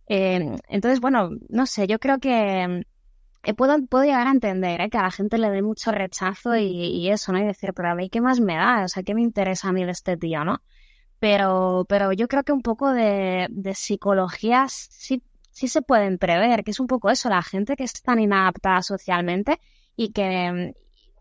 Eh, 0.08 0.56
entonces, 0.68 1.00
bueno, 1.00 1.30
no 1.48 1.66
sé, 1.66 1.86
yo 1.86 1.98
creo 1.98 2.18
que 2.20 2.84
eh, 3.44 3.54
puedo, 3.54 3.76
puedo 3.86 4.04
llegar 4.04 4.26
a 4.26 4.30
entender 4.32 4.80
eh, 4.80 4.90
que 4.90 4.98
a 4.98 5.02
la 5.02 5.10
gente 5.10 5.38
le 5.38 5.50
dé 5.50 5.62
mucho 5.62 5.92
rechazo 5.92 6.56
y, 6.56 6.64
y 6.66 7.10
eso, 7.10 7.32
¿no? 7.32 7.38
Y 7.40 7.44
decir, 7.46 7.72
pero 7.74 7.90
a 7.90 7.94
mí, 7.94 8.10
¿qué 8.10 8.20
más 8.20 8.40
me 8.40 8.56
da? 8.56 8.84
O 8.84 8.88
sea, 8.88 9.02
¿qué 9.02 9.14
me 9.14 9.22
interesa 9.22 9.68
a 9.68 9.72
mí 9.72 9.84
de 9.84 9.92
este 9.92 10.16
tío, 10.16 10.44
no? 10.44 10.62
Pero, 11.20 11.84
pero 11.88 12.12
yo 12.12 12.28
creo 12.28 12.44
que 12.44 12.52
un 12.52 12.62
poco 12.62 12.92
de, 12.92 13.48
de 13.50 13.74
psicología 13.74 14.66
sí, 14.68 15.22
sí 15.50 15.66
se 15.66 15.82
pueden 15.82 16.18
prever, 16.18 16.62
que 16.62 16.70
es 16.70 16.80
un 16.80 16.86
poco 16.86 17.10
eso, 17.10 17.28
la 17.28 17.42
gente 17.42 17.74
que 17.74 17.84
es 17.84 17.92
tan 18.02 18.20
inadaptada 18.20 18.82
socialmente 18.82 19.58
y 19.96 20.12
que, 20.12 20.74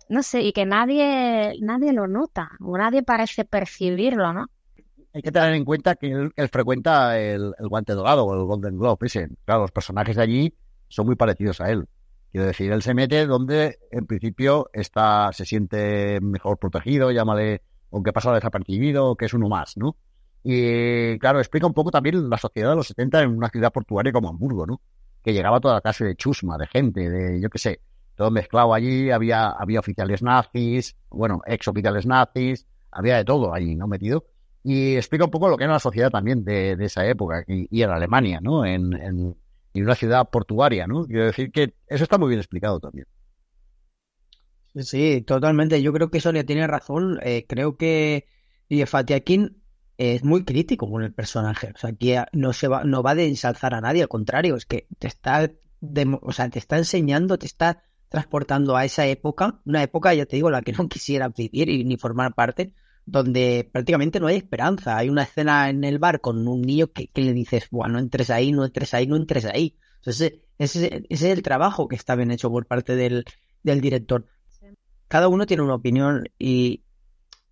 no 0.09 0.21
sé, 0.21 0.41
y 0.43 0.53
que 0.53 0.65
nadie, 0.65 1.55
nadie 1.61 1.93
lo 1.93 2.07
nota, 2.07 2.51
o 2.61 2.77
nadie 2.77 3.01
parece 3.01 3.45
percibirlo, 3.45 4.33
¿no? 4.33 4.45
Hay 5.13 5.23
que 5.23 5.31
tener 5.31 5.53
en 5.53 5.65
cuenta 5.65 5.95
que 5.95 6.11
él, 6.11 6.31
él 6.35 6.49
frecuenta 6.49 7.17
el, 7.19 7.53
el 7.57 7.67
guante 7.67 7.93
dorado 7.93 8.25
o 8.25 8.35
el 8.35 8.45
Golden 8.45 8.77
Globe 8.77 9.07
ese. 9.07 9.27
Claro, 9.45 9.61
los 9.61 9.71
personajes 9.71 10.15
de 10.15 10.21
allí 10.21 10.53
son 10.89 11.07
muy 11.07 11.15
parecidos 11.15 11.59
a 11.59 11.71
él. 11.71 11.87
Quiero 12.31 12.45
decir, 12.45 12.71
él 12.71 12.83
se 12.83 12.93
mete 12.93 13.25
donde 13.25 13.79
en 13.89 14.05
principio 14.05 14.69
está, 14.73 15.31
se 15.33 15.45
siente 15.45 16.19
mejor 16.21 16.59
protegido, 16.59 17.09
llámale, 17.09 17.63
aunque 17.91 18.13
pasa 18.13 18.33
desapercibido, 18.33 19.15
que 19.15 19.25
es 19.25 19.33
uno 19.33 19.49
más, 19.49 19.77
¿no? 19.77 19.95
Y 20.43 21.17
claro, 21.19 21.39
explica 21.39 21.67
un 21.67 21.73
poco 21.73 21.91
también 21.91 22.29
la 22.29 22.37
sociedad 22.37 22.69
de 22.69 22.75
los 22.75 22.87
70 22.87 23.23
en 23.23 23.37
una 23.37 23.49
ciudad 23.49 23.71
portuaria 23.71 24.11
como 24.13 24.29
Hamburgo, 24.29 24.65
¿no? 24.65 24.81
Que 25.23 25.33
llegaba 25.33 25.59
toda 25.59 25.81
clase 25.81 26.05
de 26.05 26.15
chusma, 26.15 26.57
de 26.57 26.67
gente, 26.67 27.09
de, 27.09 27.41
yo 27.41 27.49
qué 27.49 27.57
sé, 27.57 27.81
todo 28.15 28.31
mezclado 28.31 28.73
allí, 28.73 29.11
había, 29.11 29.49
había 29.49 29.79
oficiales 29.79 30.21
nazis, 30.21 30.95
bueno, 31.09 31.41
ex 31.45 31.67
oficiales 31.67 32.05
nazis, 32.05 32.65
había 32.91 33.17
de 33.17 33.25
todo 33.25 33.53
allí, 33.53 33.75
¿no? 33.75 33.87
Metido. 33.87 34.25
Y 34.63 34.95
explica 34.95 35.25
un 35.25 35.31
poco 35.31 35.49
lo 35.49 35.57
que 35.57 35.65
era 35.65 35.73
la 35.73 35.79
sociedad 35.79 36.09
también 36.09 36.43
de, 36.43 36.75
de 36.75 36.85
esa 36.85 37.05
época, 37.05 37.43
y, 37.47 37.67
y 37.69 37.83
en 37.83 37.89
Alemania, 37.89 38.39
¿no? 38.41 38.65
En, 38.65 38.93
en, 38.93 39.35
en 39.73 39.83
una 39.83 39.95
ciudad 39.95 40.29
portuaria, 40.29 40.87
¿no? 40.87 41.05
Quiero 41.05 41.25
decir 41.25 41.51
que 41.51 41.73
eso 41.87 42.03
está 42.03 42.17
muy 42.17 42.29
bien 42.29 42.39
explicado 42.39 42.79
también. 42.79 43.05
Sí, 44.81 45.21
totalmente. 45.25 45.81
Yo 45.81 45.91
creo 45.93 46.11
que 46.11 46.19
Sonia 46.21 46.45
tiene 46.45 46.67
razón. 46.67 47.19
Eh, 47.23 47.45
creo 47.47 47.77
que 47.77 48.27
Fatiakin 48.85 49.61
es 49.97 50.23
muy 50.23 50.43
crítico 50.45 50.89
con 50.89 51.03
el 51.03 51.13
personaje. 51.13 51.71
O 51.73 51.77
sea, 51.77 51.93
que 51.93 52.23
no 52.33 52.53
se 52.53 52.67
va, 52.67 52.83
no 52.83 53.01
va 53.01 53.15
de 53.15 53.27
ensalzar 53.27 53.73
a 53.73 53.81
nadie, 53.81 54.03
al 54.03 54.07
contrario, 54.09 54.55
es 54.55 54.65
que 54.65 54.87
te 54.99 55.07
está, 55.07 55.51
demo- 55.81 56.19
o 56.21 56.31
sea, 56.31 56.49
te 56.49 56.59
está 56.59 56.77
enseñando, 56.77 57.39
te 57.39 57.47
está 57.47 57.83
transportando 58.09 58.75
a 58.77 58.85
esa 58.85 59.05
época, 59.07 59.59
una 59.65 59.81
época, 59.83 60.13
ya 60.13 60.25
te 60.27 60.35
digo, 60.35 60.51
la 60.51 60.61
que 60.61 60.73
no 60.73 60.87
quisiera 60.89 61.29
vivir 61.29 61.69
y 61.69 61.83
ni 61.83 61.97
formar 61.97 62.35
parte, 62.35 62.73
donde 63.05 63.67
prácticamente 63.71 64.19
no 64.19 64.27
hay 64.27 64.35
esperanza. 64.37 64.95
Hay 64.97 65.09
una 65.09 65.23
escena 65.23 65.69
en 65.69 65.83
el 65.85 65.97
bar 65.97 66.21
con 66.21 66.47
un 66.47 66.61
niño 66.61 66.91
que, 66.91 67.09
le 67.15 67.33
dices, 67.33 67.67
bueno, 67.71 67.93
no 67.93 67.99
entres 67.99 68.29
ahí, 68.29 68.51
no 68.51 68.63
entres 68.65 68.93
ahí, 68.93 69.07
no 69.07 69.15
entres 69.15 69.45
ahí. 69.45 69.75
Entonces, 70.01 70.33
ese, 70.59 71.03
ese 71.09 71.31
es 71.31 71.37
el 71.37 71.41
trabajo 71.41 71.87
que 71.87 71.95
está 71.95 72.15
bien 72.15 72.29
hecho 72.31 72.51
por 72.51 72.67
parte 72.67 72.95
del 72.95 73.81
director. 73.81 74.25
Cada 75.07 75.27
uno 75.27 75.45
tiene 75.45 75.63
una 75.63 75.75
opinión 75.75 76.25
y, 76.37 76.83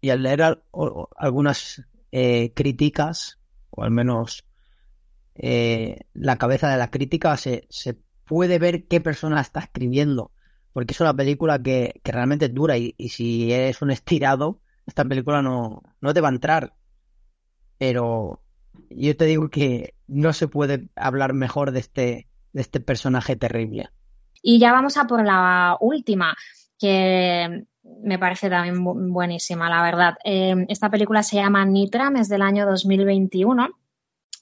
y 0.02 0.10
al 0.10 0.24
leer 0.24 0.64
o- 0.72 1.10
algunas 1.18 1.84
eh, 2.12 2.52
críticas, 2.54 3.40
o 3.70 3.84
al 3.84 3.92
menos 3.92 4.46
eh, 5.36 6.00
la 6.14 6.38
cabeza 6.38 6.70
de 6.70 6.78
la 6.78 6.92
crítica, 6.92 7.36
se, 7.38 7.68
se 7.70 7.98
puede 8.26 8.60
ver 8.60 8.88
qué 8.88 9.02
persona 9.02 9.42
está 9.42 9.62
escribiendo. 9.62 10.32
Porque 10.74 10.94
es 10.94 11.00
una 11.02 11.14
película 11.14 11.62
que, 11.62 12.02
que 12.04 12.12
realmente 12.12 12.50
dura 12.50 12.78
y, 12.78 12.94
y 12.98 13.10
si 13.10 13.52
eres 13.52 13.82
un 13.82 13.92
estirado, 13.92 14.60
esta 14.86 15.06
película 15.06 15.42
no, 15.42 15.82
no 16.02 16.14
te 16.14 16.22
va 16.22 16.28
a 16.28 16.32
entrar. 16.32 16.74
Pero 17.78 18.42
yo 18.90 19.16
te 19.18 19.26
digo 19.26 19.50
que 19.50 19.96
no 20.08 20.34
se 20.34 20.48
puede 20.48 20.90
hablar 20.96 21.34
mejor 21.34 21.72
de 21.72 21.80
este, 21.80 22.28
de 22.54 22.62
este 22.62 22.80
personaje 22.80 23.36
terrible. 23.36 23.90
Y 24.42 24.60
ya 24.60 24.72
vamos 24.72 24.98
a 24.98 25.06
por 25.08 25.24
la 25.26 25.78
última, 25.80 26.36
que 26.80 27.66
me 27.84 28.20
parece 28.20 28.50
también 28.50 28.78
bu- 28.84 29.12
buenísima, 29.12 29.70
la 29.70 29.82
verdad. 29.84 30.16
Eh, 30.24 30.66
esta 30.70 30.90
película 30.90 31.24
se 31.24 31.38
llama 31.38 31.66
Nitram, 31.66 32.16
es 32.18 32.30
del 32.30 32.42
año 32.42 32.66
2021. 32.66 33.70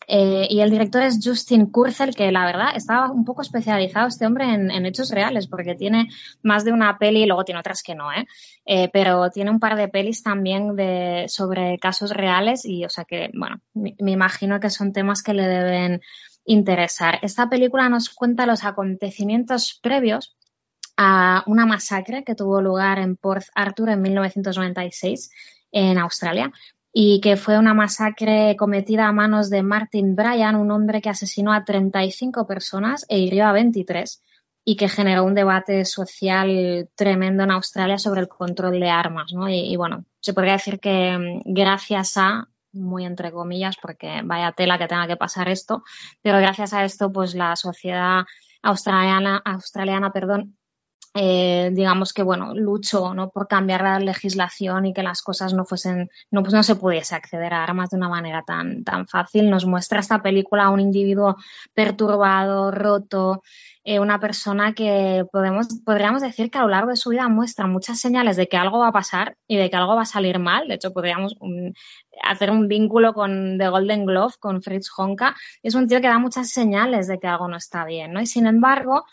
eh, 0.07 0.47
y 0.49 0.59
el 0.59 0.69
director 0.69 1.01
es 1.03 1.19
Justin 1.23 1.67
Kurzel, 1.67 2.13
que 2.15 2.29
la 2.31 2.45
verdad 2.45 2.75
estaba 2.75 3.09
un 3.09 3.23
poco 3.23 3.41
especializado 3.41 4.07
este 4.07 4.25
hombre 4.25 4.53
en, 4.53 4.85
hechos 4.85 5.11
reales, 5.11 5.47
porque 5.47 5.75
tiene 5.75 6.09
más 6.41 6.65
de 6.65 6.73
una 6.73 6.97
peli, 6.97 7.23
y 7.23 7.25
luego 7.25 7.45
tiene 7.45 7.59
otras 7.61 7.83
que 7.83 7.95
no, 7.95 8.11
¿eh? 8.11 8.25
Eh, 8.65 8.89
pero 8.91 9.29
tiene 9.29 9.49
un 9.51 9.59
par 9.61 9.77
de 9.77 9.87
pelis 9.87 10.21
también 10.21 10.75
de, 10.75 11.25
sobre 11.29 11.79
casos 11.79 12.11
reales 12.11 12.65
y, 12.65 12.83
o 12.85 12.89
sea 12.89 13.05
que, 13.05 13.29
bueno, 13.33 13.61
me 13.73 14.11
imagino 14.11 14.59
que 14.59 14.69
son 14.69 14.91
temas 14.91 15.23
que 15.23 15.33
le 15.33 15.47
deben 15.47 16.01
interesar. 16.45 17.19
Esta 17.21 17.49
película 17.49 17.87
nos 17.87 18.09
cuenta 18.09 18.45
los 18.45 18.65
acontecimientos 18.65 19.79
previos 19.81 20.35
a 20.97 21.43
una 21.47 21.65
masacre 21.65 22.23
que 22.23 22.35
tuvo 22.35 22.61
lugar 22.61 22.99
en 22.99 23.15
Port 23.15 23.45
Arthur 23.55 23.89
en 23.89 24.01
1996 24.01 25.31
en 25.71 25.97
Australia 25.97 26.51
y 26.91 27.19
que 27.21 27.37
fue 27.37 27.57
una 27.57 27.73
masacre 27.73 28.55
cometida 28.55 29.07
a 29.07 29.11
manos 29.11 29.49
de 29.49 29.63
Martin 29.63 30.15
Bryan, 30.15 30.55
un 30.55 30.71
hombre 30.71 31.01
que 31.01 31.09
asesinó 31.09 31.51
a 31.51 31.65
35 31.65 32.45
personas 32.45 33.05
e 33.09 33.17
hirió 33.19 33.47
a 33.47 33.51
23 33.51 34.21
y 34.65 34.75
que 34.75 34.87
generó 34.87 35.23
un 35.23 35.33
debate 35.33 35.83
social 35.85 36.89
tremendo 36.95 37.43
en 37.43 37.51
Australia 37.51 37.97
sobre 37.97 38.21
el 38.21 38.27
control 38.27 38.79
de 38.79 38.89
armas, 38.89 39.33
¿no? 39.33 39.49
Y, 39.49 39.73
y 39.73 39.75
bueno, 39.75 40.05
se 40.19 40.33
podría 40.33 40.53
decir 40.53 40.79
que 40.79 41.17
mm, 41.17 41.53
gracias 41.53 42.17
a 42.17 42.47
muy 42.73 43.05
entre 43.05 43.31
comillas, 43.31 43.77
porque 43.81 44.21
vaya 44.23 44.51
tela 44.51 44.77
que 44.77 44.87
tenga 44.87 45.07
que 45.07 45.15
pasar 45.15 45.47
esto, 45.47 45.83
pero 46.21 46.39
gracias 46.39 46.73
a 46.73 46.83
esto, 46.83 47.11
pues 47.11 47.35
la 47.35 47.55
sociedad 47.55 48.23
australiana, 48.61 49.41
australiana, 49.45 50.11
perdón, 50.11 50.57
eh, 51.15 51.69
digamos 51.73 52.11
que 52.11 52.23
bueno, 52.23 52.53
luchó 52.55 53.13
¿no? 53.13 53.29
por 53.29 53.47
cambiar 53.47 53.83
la 53.83 53.99
legislación 53.99 54.87
y 54.87 54.93
que 54.93 55.03
las 55.03 55.21
cosas 55.21 55.53
no 55.53 55.65
fuesen, 55.65 56.09
no, 56.31 56.41
pues 56.41 56.53
no 56.53 56.63
se 56.63 56.75
pudiese 56.75 57.15
acceder 57.15 57.53
a 57.53 57.63
armas 57.63 57.91
de 57.91 57.97
una 57.97 58.09
manera 58.09 58.43
tan, 58.43 58.83
tan 58.83 59.07
fácil. 59.07 59.49
Nos 59.49 59.65
muestra 59.65 59.99
esta 59.99 60.21
película 60.21 60.65
a 60.65 60.69
un 60.69 60.79
individuo 60.79 61.35
perturbado, 61.73 62.71
roto, 62.71 63.43
eh, 63.85 63.99
una 63.99 64.19
persona 64.19 64.73
que 64.73 65.25
podemos, 65.31 65.67
podríamos 65.85 66.21
decir 66.21 66.49
que 66.49 66.57
a 66.57 66.61
lo 66.61 66.69
largo 66.69 66.89
de 66.91 66.95
su 66.95 67.09
vida 67.09 67.27
muestra 67.27 67.67
muchas 67.67 67.99
señales 67.99 68.37
de 68.37 68.47
que 68.47 68.55
algo 68.55 68.79
va 68.79 68.87
a 68.87 68.93
pasar 68.93 69.35
y 69.45 69.57
de 69.57 69.69
que 69.69 69.75
algo 69.75 69.95
va 69.95 70.03
a 70.03 70.05
salir 70.05 70.39
mal. 70.39 70.67
De 70.69 70.75
hecho, 70.75 70.93
podríamos 70.93 71.35
um, 71.41 71.73
hacer 72.23 72.49
un 72.49 72.67
vínculo 72.69 73.13
con 73.13 73.57
The 73.57 73.67
Golden 73.67 74.05
Glove, 74.05 74.35
con 74.39 74.61
Fritz 74.63 74.89
Honka. 74.97 75.35
Es 75.61 75.75
un 75.75 75.87
tío 75.87 75.99
que 75.99 76.07
da 76.07 76.17
muchas 76.17 76.49
señales 76.49 77.07
de 77.07 77.19
que 77.19 77.27
algo 77.27 77.47
no 77.49 77.57
está 77.57 77.83
bien, 77.83 78.13
¿no? 78.13 78.21
Y 78.21 78.25
sin 78.25 78.47
embargo, 78.47 79.03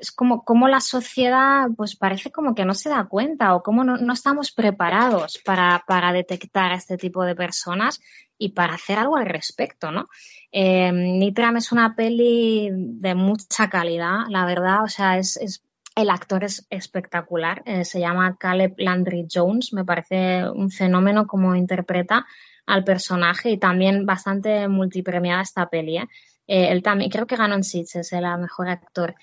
es 0.00 0.12
como, 0.12 0.44
como 0.44 0.68
la 0.68 0.80
sociedad 0.80 1.68
pues 1.76 1.96
parece 1.96 2.30
como 2.30 2.54
que 2.54 2.64
no 2.64 2.74
se 2.74 2.88
da 2.88 3.04
cuenta 3.04 3.54
o 3.54 3.62
como 3.62 3.84
no, 3.84 3.96
no 3.96 4.12
estamos 4.12 4.50
preparados 4.50 5.38
para, 5.44 5.84
para 5.86 6.12
detectar 6.12 6.72
a 6.72 6.76
este 6.76 6.96
tipo 6.96 7.24
de 7.24 7.34
personas 7.34 8.00
y 8.36 8.50
para 8.50 8.74
hacer 8.74 8.98
algo 8.98 9.16
al 9.16 9.26
respecto, 9.26 9.90
¿no? 9.90 10.08
Eh, 10.52 10.92
Nitram 10.92 11.56
es 11.56 11.72
una 11.72 11.94
peli 11.94 12.70
de 12.72 13.14
mucha 13.14 13.68
calidad, 13.68 14.26
la 14.28 14.44
verdad, 14.46 14.84
o 14.84 14.88
sea, 14.88 15.18
es, 15.18 15.36
es 15.36 15.62
el 15.98 16.10
actor 16.10 16.44
es 16.44 16.64
espectacular, 16.70 17.62
eh, 17.66 17.84
se 17.84 17.98
llama 17.98 18.36
Caleb 18.38 18.74
Landry 18.78 19.26
Jones, 19.32 19.72
me 19.72 19.84
parece 19.84 20.48
un 20.48 20.70
fenómeno 20.70 21.26
como 21.26 21.56
interpreta 21.56 22.24
al 22.66 22.84
personaje 22.84 23.50
y 23.50 23.58
también 23.58 24.06
bastante 24.06 24.68
multipremiada 24.68 25.42
esta 25.42 25.68
peli. 25.68 25.98
¿eh? 25.98 26.08
Eh, 26.46 26.68
él 26.70 26.82
también, 26.82 27.10
creo 27.10 27.26
que 27.26 27.36
ganó 27.36 27.56
en 27.56 27.64
Sitges, 27.64 28.12
el 28.12 28.24
mejor 28.38 28.68
actor. 28.68 29.16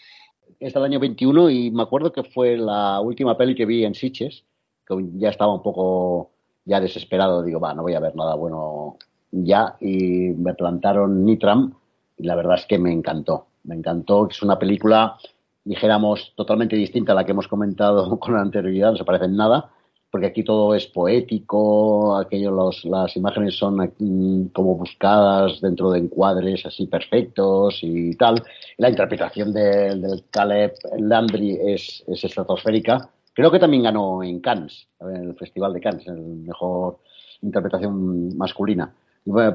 Es 0.59 0.73
del 0.73 0.83
año 0.83 0.99
21 0.99 1.49
y 1.49 1.71
me 1.71 1.83
acuerdo 1.83 2.11
que 2.11 2.23
fue 2.23 2.57
la 2.57 2.99
última 3.01 3.37
peli 3.37 3.55
que 3.55 3.65
vi 3.65 3.85
en 3.85 3.95
Sitges, 3.95 4.43
que 4.87 4.95
ya 5.15 5.29
estaba 5.29 5.53
un 5.53 5.61
poco 5.61 6.31
ya 6.65 6.79
desesperado, 6.79 7.43
digo, 7.43 7.59
va, 7.59 7.73
no 7.73 7.83
voy 7.83 7.93
a 7.93 7.99
ver 7.99 8.15
nada 8.15 8.35
bueno 8.35 8.97
ya, 9.31 9.75
y 9.81 10.29
me 10.29 10.53
plantaron 10.53 11.25
Nitram 11.25 11.73
y 12.17 12.23
la 12.23 12.35
verdad 12.35 12.55
es 12.55 12.65
que 12.65 12.79
me 12.79 12.91
encantó, 12.91 13.47
me 13.63 13.75
encantó, 13.75 14.27
es 14.29 14.41
una 14.41 14.57
película 14.57 15.17
dijéramos, 15.65 16.33
totalmente 16.35 16.75
distinta 16.75 17.11
a 17.11 17.15
la 17.15 17.25
que 17.25 17.31
hemos 17.31 17.47
comentado 17.47 18.17
con 18.19 18.37
anterioridad, 18.37 18.91
no 18.91 18.97
se 18.97 19.03
parece 19.03 19.25
en 19.25 19.35
nada, 19.35 19.71
porque 20.15 20.27
aquí 20.27 20.45
todo 20.45 20.73
es 20.73 20.87
poético, 20.87 22.15
aquello, 22.15 22.71
las 22.85 23.17
imágenes 23.17 23.57
son 23.57 23.75
mm, 23.99 24.45
como 24.53 24.75
buscadas 24.75 25.59
dentro 25.59 25.91
de 25.91 25.99
encuadres 25.99 26.65
así 26.65 26.87
perfectos 26.87 27.79
y 27.81 28.15
tal. 28.15 28.41
La 28.77 28.89
interpretación 28.89 29.51
de, 29.51 29.93
del 29.93 30.23
Caleb 30.31 30.71
Landry 30.97 31.59
es, 31.61 32.01
es 32.07 32.23
estratosférica. 32.23 33.09
Creo 33.33 33.51
que 33.51 33.59
también 33.59 33.83
ganó 33.83 34.23
en 34.23 34.39
Cannes, 34.39 34.87
en 35.01 35.31
el 35.31 35.35
Festival 35.35 35.73
de 35.73 35.81
Cannes, 35.81 36.07
en 36.07 36.45
mejor 36.45 36.99
interpretación 37.41 38.37
masculina. 38.37 38.95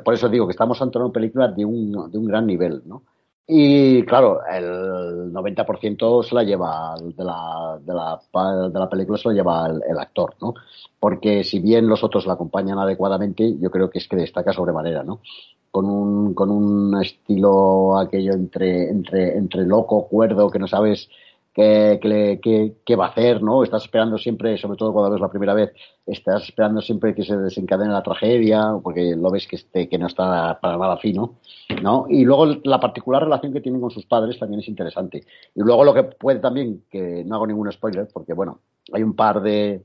por 0.05 0.13
eso 0.13 0.29
digo 0.29 0.47
que 0.47 0.53
estamos 0.53 0.83
ante 0.83 0.99
una 0.99 1.11
película 1.11 1.49
de 1.49 1.65
un, 1.65 2.11
de 2.11 2.19
un 2.19 2.27
gran 2.27 2.47
nivel, 2.47 2.83
¿no? 2.85 3.01
Y 3.53 4.05
claro, 4.05 4.43
el 4.49 5.33
90% 5.33 6.23
se 6.23 6.37
la 6.37 6.45
lleva 6.45 6.95
de 7.01 7.25
la, 7.25 7.81
de 7.85 7.93
la, 7.93 8.69
de 8.69 8.79
la 8.79 8.89
película 8.89 9.19
se 9.19 9.29
lo 9.29 9.35
lleva 9.35 9.67
el, 9.67 9.99
actor, 9.99 10.37
¿no? 10.41 10.55
Porque 11.01 11.43
si 11.43 11.59
bien 11.59 11.89
los 11.89 12.05
otros 12.05 12.29
la 12.29 12.35
acompañan 12.35 12.79
adecuadamente, 12.79 13.57
yo 13.59 13.69
creo 13.73 13.91
que 13.91 13.99
es 13.99 14.07
que 14.07 14.15
destaca 14.15 14.53
sobremanera, 14.53 15.03
¿no? 15.03 15.19
Con 15.69 15.87
un, 15.87 16.33
con 16.33 16.49
un 16.49 17.03
estilo 17.03 17.99
aquello 17.99 18.35
entre, 18.35 18.89
entre, 18.89 19.37
entre 19.37 19.67
loco, 19.67 20.07
cuerdo, 20.07 20.49
que 20.49 20.61
no 20.61 20.69
sabes 20.69 21.09
qué, 21.53 22.97
va 22.99 23.07
a 23.07 23.09
hacer, 23.09 23.43
¿no? 23.43 23.63
Estás 23.63 23.85
esperando 23.85 24.19
siempre, 24.19 24.57
sobre 24.59 24.77
todo 24.77 24.93
cuando 24.93 25.11
ves 25.11 25.21
la 25.21 25.31
primera 25.31 25.55
vez, 25.55 25.73
estás 26.07 26.45
esperando 26.45 26.81
siempre 26.81 27.15
que 27.15 27.25
se 27.25 27.37
desencadene 27.37 27.93
la 27.93 28.03
tragedia, 28.03 28.73
porque 28.83 29.15
lo 29.17 29.31
ves 29.31 29.47
que, 29.47 29.57
esté, 29.57 29.89
que 29.89 29.99
no 29.99 30.07
está 30.07 30.59
para 30.61 30.77
nada 30.77 30.97
fino, 30.99 31.39
¿no? 31.83 32.07
Y 32.09 32.25
luego 32.25 32.47
la 32.65 32.81
particular 32.81 33.25
relación 33.25 33.53
que 33.53 33.61
tienen 33.61 33.81
con 33.81 33.91
sus 33.91 34.07
padres 34.07 34.39
también 34.39 34.61
es 34.61 34.69
interesante. 34.69 35.25
Y 35.55 35.61
luego 35.61 35.85
lo 35.85 35.95
que 35.95 36.05
puede 36.05 36.39
también, 36.39 36.85
que 36.91 37.25
no 37.25 37.37
hago 37.37 37.47
ningún 37.47 37.71
spoiler, 37.73 38.09
porque 38.13 38.33
bueno, 38.33 38.61
hay 38.93 39.03
un 39.03 39.15
par 39.15 39.43
de, 39.43 39.83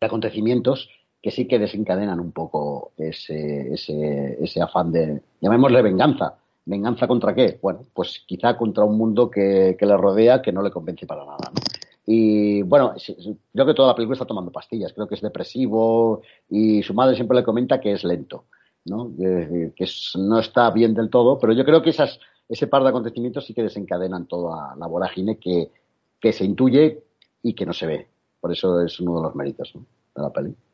acontecimientos 0.00 0.88
que 1.20 1.32
sí 1.32 1.48
que 1.48 1.58
desencadenan 1.58 2.20
un 2.20 2.30
poco 2.30 2.92
ese, 2.96 3.74
ese, 3.74 4.38
ese 4.40 4.62
afán 4.62 4.92
de, 4.92 5.20
llamémosle 5.40 5.82
venganza, 5.82 6.38
¿Venganza 6.68 7.08
contra 7.08 7.34
qué? 7.34 7.58
Bueno, 7.62 7.80
pues 7.94 8.22
quizá 8.26 8.54
contra 8.54 8.84
un 8.84 8.98
mundo 8.98 9.30
que, 9.30 9.74
le 9.80 9.96
rodea 9.96 10.42
que 10.42 10.52
no 10.52 10.60
le 10.60 10.70
convence 10.70 11.06
para 11.06 11.24
nada. 11.24 11.50
¿no? 11.50 11.62
Y 12.04 12.60
bueno, 12.60 12.94
creo 13.54 13.66
que 13.66 13.72
toda 13.72 13.88
la 13.88 13.94
película 13.94 14.12
está 14.14 14.26
tomando 14.26 14.52
pastillas, 14.52 14.92
creo 14.92 15.08
que 15.08 15.14
es 15.14 15.22
depresivo 15.22 16.20
y 16.50 16.82
su 16.82 16.92
madre 16.92 17.14
siempre 17.16 17.38
le 17.38 17.44
comenta 17.44 17.80
que 17.80 17.92
es 17.92 18.04
lento, 18.04 18.44
¿no? 18.84 19.10
que, 19.16 19.86
no 20.16 20.38
está 20.38 20.70
bien 20.70 20.92
del 20.92 21.08
todo, 21.08 21.38
pero 21.38 21.54
yo 21.54 21.64
creo 21.64 21.80
que 21.80 21.90
esas, 21.90 22.20
ese 22.46 22.66
par 22.66 22.82
de 22.82 22.90
acontecimientos 22.90 23.46
sí 23.46 23.54
que 23.54 23.62
desencadenan 23.62 24.26
toda 24.26 24.76
la 24.76 24.86
vorágine 24.86 25.38
que, 25.38 25.70
que 26.20 26.34
se 26.34 26.44
intuye 26.44 27.02
y 27.42 27.54
que 27.54 27.64
no 27.64 27.72
se 27.72 27.86
ve. 27.86 28.08
Por 28.40 28.52
eso 28.52 28.78
es 28.82 29.00
uno 29.00 29.16
de 29.16 29.22
los 29.22 29.34
méritos 29.34 29.72
de 29.72 30.22
la 30.22 30.30
película. 30.30 30.67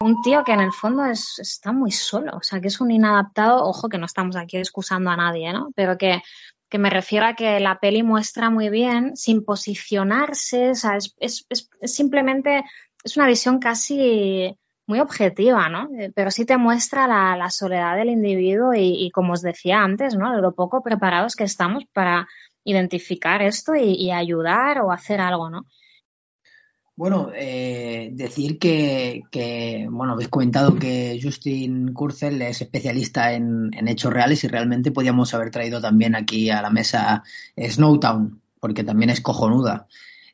Un 0.00 0.22
tío 0.22 0.44
que 0.44 0.52
en 0.52 0.60
el 0.60 0.72
fondo 0.72 1.04
es, 1.04 1.38
está 1.38 1.72
muy 1.72 1.90
solo, 1.90 2.36
o 2.36 2.42
sea, 2.42 2.60
que 2.60 2.68
es 2.68 2.80
un 2.80 2.90
inadaptado, 2.90 3.64
ojo 3.64 3.88
que 3.88 3.98
no 3.98 4.06
estamos 4.06 4.36
aquí 4.36 4.56
excusando 4.56 5.10
a 5.10 5.16
nadie, 5.16 5.52
¿no? 5.52 5.70
Pero 5.74 5.98
que, 5.98 6.22
que 6.68 6.78
me 6.78 6.90
refiero 6.90 7.26
a 7.26 7.34
que 7.34 7.60
la 7.60 7.78
peli 7.78 8.02
muestra 8.02 8.50
muy 8.50 8.68
bien, 8.68 9.16
sin 9.16 9.44
posicionarse, 9.44 10.70
o 10.70 10.74
sea, 10.74 10.96
es, 10.96 11.14
es, 11.18 11.68
simplemente, 11.84 12.64
es 13.02 13.16
una 13.16 13.26
visión 13.26 13.58
casi 13.58 14.54
muy 14.86 15.00
objetiva, 15.00 15.68
¿no? 15.68 15.88
Eh, 15.98 16.12
pero 16.14 16.30
sí 16.30 16.44
te 16.44 16.56
muestra 16.56 17.06
la, 17.06 17.50
soledad 17.50 17.96
del 17.96 18.10
individuo 18.10 18.74
y, 18.74 19.06
y, 19.06 19.10
como 19.10 19.34
os 19.34 19.42
decía 19.42 19.82
antes, 19.82 20.16
¿no? 20.16 20.40
Lo 20.40 20.54
poco 20.54 20.82
preparados 20.82 21.36
que 21.36 21.44
estamos 21.44 21.84
para 21.92 22.26
identificar 22.64 23.42
esto 23.42 23.74
y, 23.74 23.94
y 23.94 24.10
ayudar 24.10 24.80
o 24.80 24.92
hacer 24.92 25.20
algo, 25.20 25.50
¿no? 25.50 25.66
Bueno, 26.98 27.30
eh, 27.32 28.10
decir 28.12 28.58
que, 28.58 29.22
bueno, 29.88 30.14
habéis 30.14 30.30
comentado 30.30 30.74
que 30.74 31.20
Justin 31.22 31.94
Kurzel 31.94 32.42
es 32.42 32.60
especialista 32.60 33.34
en, 33.34 33.70
hechos 33.86 34.12
reales 34.12 34.42
y 34.42 34.48
realmente 34.48 34.90
podíamos 34.90 35.32
haber 35.32 35.52
traído 35.52 35.80
también 35.80 36.16
aquí 36.16 36.50
a 36.50 36.60
la 36.60 36.70
mesa 36.70 37.22
Snowtown, 37.56 38.42
porque 38.58 38.82
también 38.82 39.10
es 39.10 39.20
cojonuda. 39.20 39.86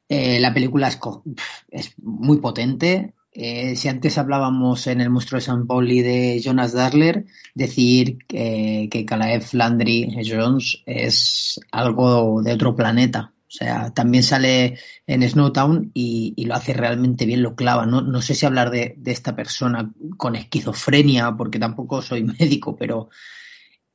Eh, 0.08 0.40
la 0.40 0.54
película 0.54 0.88
es, 0.88 1.94
muy 2.02 2.38
potente. 2.38 3.12
Eh, 3.32 3.76
si 3.76 3.88
antes 3.88 4.16
hablábamos 4.16 4.86
en 4.86 5.02
El 5.02 5.10
monstruo 5.10 5.38
de 5.40 5.44
San 5.44 5.66
Pauli 5.66 6.00
de 6.00 6.40
Jonas 6.42 6.72
Darler, 6.72 7.26
decir 7.54 8.16
que, 8.26 9.04
Caleb 9.06 9.44
Landry 9.52 10.16
Jones 10.26 10.82
es 10.86 11.60
algo 11.70 12.40
de 12.40 12.54
otro 12.54 12.74
planeta 12.74 13.33
o 13.46 13.56
sea, 13.56 13.92
también 13.92 14.24
sale 14.24 14.78
en 15.06 15.28
Snowtown 15.28 15.90
y, 15.94 16.44
lo 16.44 16.54
hace 16.54 16.72
realmente 16.72 17.26
bien, 17.26 17.42
lo 17.42 17.54
clava. 17.54 17.86
No, 17.86 18.00
no 18.00 18.20
sé 18.22 18.34
si 18.34 18.46
hablar 18.46 18.70
de, 18.70 18.96
esta 19.04 19.36
persona 19.36 19.92
con 20.16 20.34
esquizofrenia, 20.34 21.36
porque 21.36 21.58
tampoco 21.58 22.02
soy 22.02 22.24
médico, 22.40 22.76
pero 22.76 23.10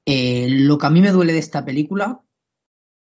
eh, 0.06 0.48
lo 0.50 0.78
que 0.78 0.88
a 0.88 0.90
mí 0.90 1.02
me 1.02 1.12
duele 1.12 1.34
de 1.34 1.40
esta 1.40 1.66
película 1.66 2.22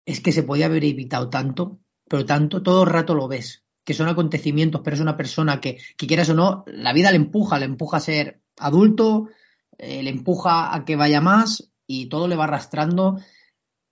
es 0.05 0.21
que 0.21 0.33
se 0.33 0.43
podía 0.43 0.67
haber 0.67 0.85
evitado 0.85 1.31
tanto, 1.31 1.81
pero 2.09 2.27
tanto, 2.27 2.63
todo 2.63 2.83
el 2.83 2.91
rato 2.91 3.15
lo 3.15 3.27
ves, 3.27 3.65
que 3.85 3.95
son 3.95 4.09
acontecimientos, 4.09 4.83
pero 4.85 4.95
es 4.95 5.01
una 5.01 5.17
persona 5.17 5.61
que, 5.61 5.79
que 5.97 6.07
quieras 6.07 6.29
o 6.29 6.35
no, 6.35 6.65
la 6.67 6.93
vida 6.93 7.11
le 7.11 7.17
empuja, 7.17 7.59
le 7.59 7.65
empuja 7.65 7.97
a 7.97 8.01
ser 8.01 8.43
adulto, 8.59 9.31
eh, 9.79 10.03
le 10.03 10.11
empuja 10.11 10.75
a 10.75 10.85
que 10.85 10.97
vaya 10.97 11.21
más 11.21 11.71
y 11.87 12.07
todo 12.07 12.29
le 12.29 12.37
va 12.37 12.45
arrastrando 12.45 13.19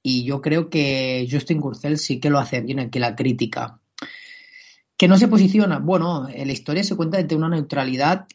y 0.03 0.25
yo 0.25 0.41
creo 0.41 0.69
que 0.69 1.27
Justin 1.31 1.61
Kurzel 1.61 1.99
sí 1.99 2.19
que 2.21 2.31
lo 2.31 2.39
hace 2.39 2.61
bien 2.61 2.81
aquí 2.81 2.99
la 2.99 3.15
crítica. 3.15 3.81
Que 4.97 5.09
no 5.09 5.17
se 5.17 5.29
posiciona, 5.29 5.79
bueno, 5.79 6.29
en 6.29 6.47
la 6.47 6.53
historia 6.53 6.85
se 6.85 6.97
cuenta 6.97 7.19
desde 7.19 7.37
una 7.37 7.49
neutralidad, 7.49 8.27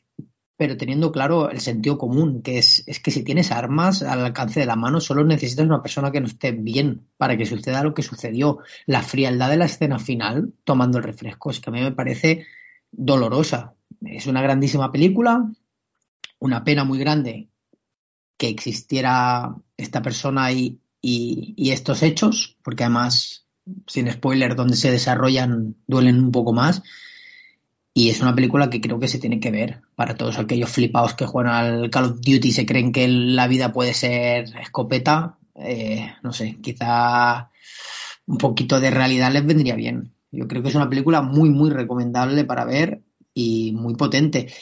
pero 0.58 0.76
teniendo 0.76 1.12
claro 1.12 1.52
el 1.52 1.60
sentido 1.60 1.98
común, 1.98 2.42
que 2.42 2.58
es, 2.58 2.84
es 2.88 3.00
que 3.00 3.12
si 3.12 3.24
tienes 3.24 3.52
armas 3.52 4.02
al 4.02 4.26
alcance 4.26 4.60
de 4.60 4.66
la 4.66 4.76
mano, 4.76 5.00
solo 5.00 5.24
necesitas 5.24 5.66
una 5.66 5.84
persona 5.84 6.12
que 6.12 6.20
no 6.20 6.28
esté 6.28 6.52
bien 6.52 7.08
para 7.18 7.38
que 7.38 7.46
suceda 7.46 7.84
lo 7.84 7.94
que 7.94 8.02
sucedió. 8.02 8.60
La 8.86 9.04
frialdad 9.04 9.50
de 9.50 9.58
la 9.58 9.66
escena 9.66 10.00
final, 10.00 10.54
tomando 10.64 10.98
el 10.98 11.04
refresco, 11.04 11.52
es 11.52 11.60
que 11.60 11.70
a 11.70 11.74
mí 11.74 11.82
me 11.82 11.92
parece 11.92 12.46
dolorosa. 12.92 13.76
Es 14.02 14.26
una 14.26 14.42
grandísima 14.42 14.92
película, 14.92 15.50
una 16.40 16.64
pena 16.64 16.84
muy 16.84 16.98
grande 17.00 17.50
que 18.38 18.50
existiera 18.50 19.56
esta 19.78 20.02
persona 20.02 20.52
y, 20.52 20.80
y, 21.02 21.72
estos 21.72 22.04
hechos, 22.04 22.58
porque 22.64 22.84
además, 22.84 23.46
sin 23.88 24.12
spoiler, 24.12 24.56
donde 24.56 24.76
se 24.76 24.92
desarrollan 24.92 25.76
duelen 25.88 26.20
un 26.20 26.32
poco 26.32 26.54
más. 26.54 26.82
Y 27.94 28.10
es 28.10 28.22
una 28.22 28.36
película 28.36 28.70
que 28.70 28.82
creo 28.82 29.00
que 29.00 29.08
se 29.08 29.18
tiene 29.20 29.40
que 29.40 29.50
ver 29.50 29.82
para 29.96 30.16
todos 30.16 30.38
aquellos 30.38 30.70
flipados 30.70 31.16
que 31.16 31.26
juegan 31.26 31.54
al 31.54 31.90
Call 31.90 32.06
of 32.06 32.16
Duty 32.18 32.50
y 32.50 32.52
se 32.52 32.66
creen 32.66 32.92
que 32.92 33.08
la 33.08 33.48
vida 33.48 33.74
puede 33.74 33.94
ser 33.94 34.56
escopeta. 34.62 35.38
Eh, 35.56 36.08
no 36.22 36.32
sé, 36.32 36.58
quizá 36.62 37.50
un 38.28 38.38
poquito 38.38 38.80
de 38.80 38.92
realidad 38.92 39.32
les 39.32 39.46
vendría 39.46 39.76
bien. 39.76 40.14
Yo 40.32 40.48
creo 40.48 40.62
que 40.62 40.70
es 40.70 40.76
una 40.76 40.90
película 40.90 41.22
muy, 41.22 41.50
muy 41.50 41.72
recomendable 41.72 42.44
para 42.44 42.66
ver 42.66 43.02
y 43.34 43.72
muy 43.72 43.96
potente. 43.96 44.54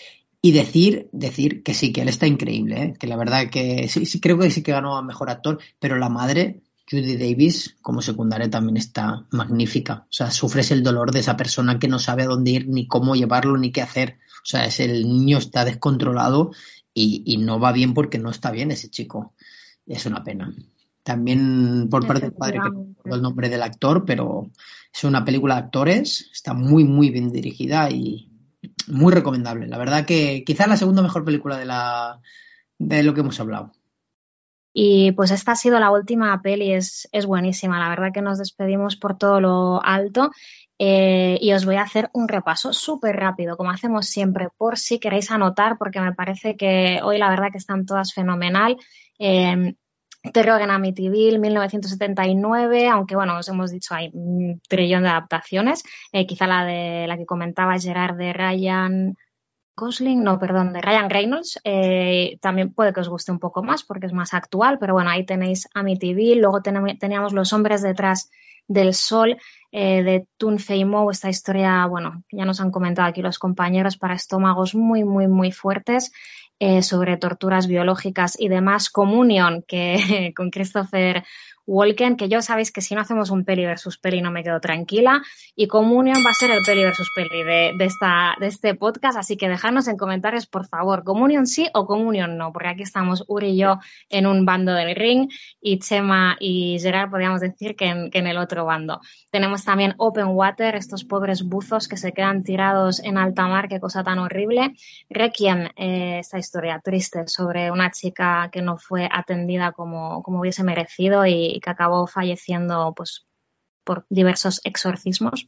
Y 0.46 0.52
decir, 0.52 1.10
decir 1.12 1.64
que 1.64 1.74
sí, 1.74 1.92
que 1.92 2.02
él 2.02 2.08
está 2.08 2.28
increíble, 2.28 2.80
¿eh? 2.80 2.94
que 3.00 3.08
la 3.08 3.18
verdad 3.18 3.50
que 3.50 3.88
sí, 3.88 4.06
sí, 4.06 4.20
creo 4.20 4.38
que 4.38 4.52
sí 4.52 4.62
que 4.62 4.74
ganó 4.74 4.96
a 4.96 5.02
mejor 5.02 5.32
actor, 5.32 5.58
pero 5.80 5.98
la 5.98 6.08
madre, 6.08 6.62
Judy 6.88 7.18
Davis, 7.18 7.78
como 7.82 8.04
secundaria 8.04 8.48
también 8.48 8.78
está 8.78 9.26
magnífica. 9.32 10.06
O 10.08 10.14
sea, 10.14 10.30
sufres 10.30 10.70
el 10.70 10.84
dolor 10.84 11.12
de 11.12 11.22
esa 11.22 11.36
persona 11.36 11.80
que 11.80 11.88
no 11.88 11.98
sabe 11.98 12.22
a 12.22 12.28
dónde 12.28 12.52
ir, 12.52 12.68
ni 12.68 12.86
cómo 12.86 13.16
llevarlo, 13.16 13.58
ni 13.58 13.72
qué 13.72 13.82
hacer. 13.82 14.20
O 14.44 14.46
sea, 14.46 14.66
es 14.66 14.80
el 14.80 15.08
niño 15.08 15.40
está 15.40 15.66
descontrolado 15.66 16.52
y, 16.94 17.38
no 17.38 17.60
va 17.60 17.72
bien 17.72 17.96
porque 17.96 18.20
no 18.20 18.30
está 18.30 18.52
bien 18.52 18.70
ese 18.70 18.92
chico. 18.92 19.34
Es 19.88 20.06
una 20.06 20.24
pena. 20.24 20.54
También 21.02 21.88
por 21.90 22.06
parte 22.06 22.26
del 22.26 22.34
padre, 22.34 22.60
que 22.64 23.10
no 23.10 23.16
el 23.16 23.22
nombre 23.24 23.50
del 23.50 23.64
actor, 23.64 24.06
pero 24.06 24.52
es 24.94 25.04
una 25.06 25.26
película 25.26 25.56
de 25.56 25.62
actores, 25.62 26.30
está 26.32 26.54
muy, 26.54 26.84
muy 26.84 27.10
bien 27.10 27.32
dirigida 27.32 27.90
y 27.90 28.30
muy 28.88 29.14
recomendable. 29.14 29.68
La 29.68 29.78
verdad 29.78 30.06
que 30.06 30.44
quizás 30.46 30.68
la 30.68 30.78
segunda 30.78 31.02
mejor 31.02 31.26
película 31.26 31.58
de 31.58 31.66
la, 31.66 32.22
de 32.78 33.04
lo 33.04 33.14
que 33.14 33.22
hemos 33.22 33.40
hablado. 33.40 33.72
Y 34.74 35.14
pues 35.14 35.32
esta 35.32 35.54
ha 35.54 35.56
sido 35.56 35.80
la 35.80 35.92
última 35.92 36.42
peli, 36.42 36.74
es, 36.74 37.08
es 37.14 37.26
buenísima. 37.26 37.80
La 37.80 37.90
verdad 37.90 38.12
que 38.14 38.22
nos 38.22 38.38
despedimos 38.38 38.98
por 38.98 39.18
todo 39.18 39.40
lo 39.40 39.82
alto 39.84 40.32
eh, 40.78 41.38
y 41.40 41.54
os 41.54 41.66
voy 41.66 41.76
a 41.76 41.84
hacer 41.84 42.10
un 42.14 42.28
repaso 42.28 42.74
súper 42.74 43.16
rápido, 43.16 43.56
como 43.56 43.72
hacemos 43.72 44.08
siempre, 44.08 44.50
por 44.58 44.78
si 44.78 45.00
queréis 45.00 45.32
anotar, 45.32 45.78
porque 45.78 46.02
me 46.02 46.14
parece 46.14 46.58
que 46.58 47.00
hoy 47.04 47.18
la 47.18 47.30
verdad 47.30 47.52
que 47.52 47.58
están 47.58 47.86
todas 47.86 48.14
fenomenal. 48.14 48.76
Eh, 49.18 49.76
Terror 50.34 50.62
en 50.62 50.72
Amityville, 50.72 51.40
1979, 51.40 52.88
aunque 52.88 53.16
bueno, 53.16 53.38
os 53.38 53.48
hemos 53.48 53.72
dicho 53.72 53.94
hay 53.94 54.10
un 54.14 54.62
trillón 54.68 55.04
de 55.04 55.10
adaptaciones. 55.10 55.84
Eh, 56.12 56.26
quizá 56.26 56.48
la 56.48 56.66
de 56.66 57.06
la 57.08 57.18
que 57.18 57.26
comentaba 57.26 57.80
Gerard 57.80 58.18
de 58.18 58.34
Ryan 58.34 59.16
Gosling, 59.78 60.24
no, 60.24 60.40
perdón, 60.40 60.72
de 60.72 60.82
Ryan 60.82 61.10
Reynolds, 61.10 61.60
eh, 61.66 62.38
también 62.42 62.74
puede 62.74 62.94
que 62.94 63.02
os 63.02 63.10
guste 63.10 63.32
un 63.34 63.40
poco 63.40 63.62
más 63.62 63.84
porque 63.84 64.06
es 64.06 64.14
más 64.14 64.34
actual, 64.34 64.78
pero 64.80 64.94
bueno, 64.94 65.10
ahí 65.10 65.26
tenéis 65.26 65.68
Amityville, 65.74 66.40
luego 66.40 66.62
teníamos 66.62 67.34
Los 67.34 67.52
hombres 67.52 67.82
detrás 67.82 68.32
del 68.68 68.94
sol 68.94 69.38
eh, 69.72 70.04
de 70.04 70.28
Tun 70.38 70.60
Fei 70.60 70.86
Mo, 70.86 71.12
esta 71.12 71.30
historia, 71.30 71.86
bueno, 71.88 72.24
ya 72.32 72.46
nos 72.46 72.62
han 72.62 72.72
comentado 72.72 73.08
aquí 73.08 73.22
los 73.22 73.38
compañeros, 73.38 73.98
para 73.98 74.16
estómagos 74.16 74.74
muy, 74.76 75.04
muy, 75.04 75.28
muy 75.28 75.52
fuertes. 75.52 76.14
Eh, 76.60 76.84
sobre 76.84 77.18
torturas 77.18 77.68
biológicas 77.68 78.40
y 78.40 78.48
demás, 78.48 78.90
Communion, 78.90 79.62
que 79.68 80.34
con 80.38 80.52
Christopher 80.52 81.26
Walken, 81.68 82.16
que 82.18 82.30
yo 82.30 82.42
sabéis 82.42 82.72
que 82.72 82.82
si 82.82 82.96
no 82.96 83.02
hacemos 83.02 83.30
un 83.30 83.44
peli 83.44 83.66
versus 83.66 83.98
peli 83.98 84.22
no 84.22 84.32
me 84.32 84.44
quedo 84.44 84.60
tranquila. 84.60 85.22
Y 85.56 85.68
Communion 85.68 86.18
va 86.26 86.30
a 86.30 86.34
ser 86.34 86.52
el 86.52 86.64
peli 86.64 86.84
versus 86.84 87.10
peli 87.16 87.44
de, 87.44 87.74
de, 87.78 87.86
esta, 87.86 88.36
de 88.40 88.48
este 88.48 88.76
podcast, 88.76 89.18
así 89.18 89.38
que 89.38 89.50
dejadnos 89.50 89.88
en 89.88 89.98
comentarios, 89.98 90.46
por 90.46 90.68
favor, 90.68 91.04
Communion 91.04 91.48
sí 91.48 91.68
o 91.74 91.86
Communion 91.86 92.38
no, 92.38 92.52
porque 92.52 92.70
aquí 92.70 92.84
estamos 92.84 93.24
Uri 93.28 93.50
y 93.50 93.58
yo 93.58 93.80
en 94.10 94.28
un 94.28 94.46
bando 94.46 94.74
del 94.74 94.96
ring 94.96 95.30
y 95.62 95.80
Chema 95.80 96.38
y 96.40 96.78
Gerard 96.80 97.10
podríamos 97.10 97.42
decir 97.42 97.76
que 97.76 97.86
en, 97.86 98.12
que 98.12 98.20
en 98.20 98.28
el 98.28 98.38
otro 98.38 98.66
bando. 98.66 99.02
Tenemos 99.30 99.64
también 99.64 99.96
Open 99.98 100.28
Water, 100.28 100.76
estos 100.76 101.04
pobres 101.04 101.44
buzos 101.44 101.88
que 101.88 101.98
se 101.98 102.14
quedan 102.14 102.44
tirados 102.44 103.00
en 103.04 103.18
alta 103.18 103.48
mar, 103.48 103.68
qué 103.68 103.80
cosa 103.80 104.04
tan 104.04 104.20
horrible. 104.20 104.74
Requiem, 105.10 105.70
eh, 105.76 106.20
esta 106.20 106.38
historia 106.38 106.82
triste 106.84 107.28
sobre 107.28 107.72
una 107.72 107.92
chica 107.92 108.50
que 108.52 108.62
no 108.62 108.78
fue 108.78 109.10
atendida 109.12 109.72
como, 109.72 110.24
como 110.24 110.40
hubiese 110.40 110.64
merecido 110.64 111.26
y 111.26 111.55
y 111.56 111.62
que 111.62 111.70
acabó 111.70 112.06
falleciendo 112.08 112.94
pues, 112.96 113.26
por 113.84 114.06
diversos 114.10 114.62
exorcismos. 114.64 115.48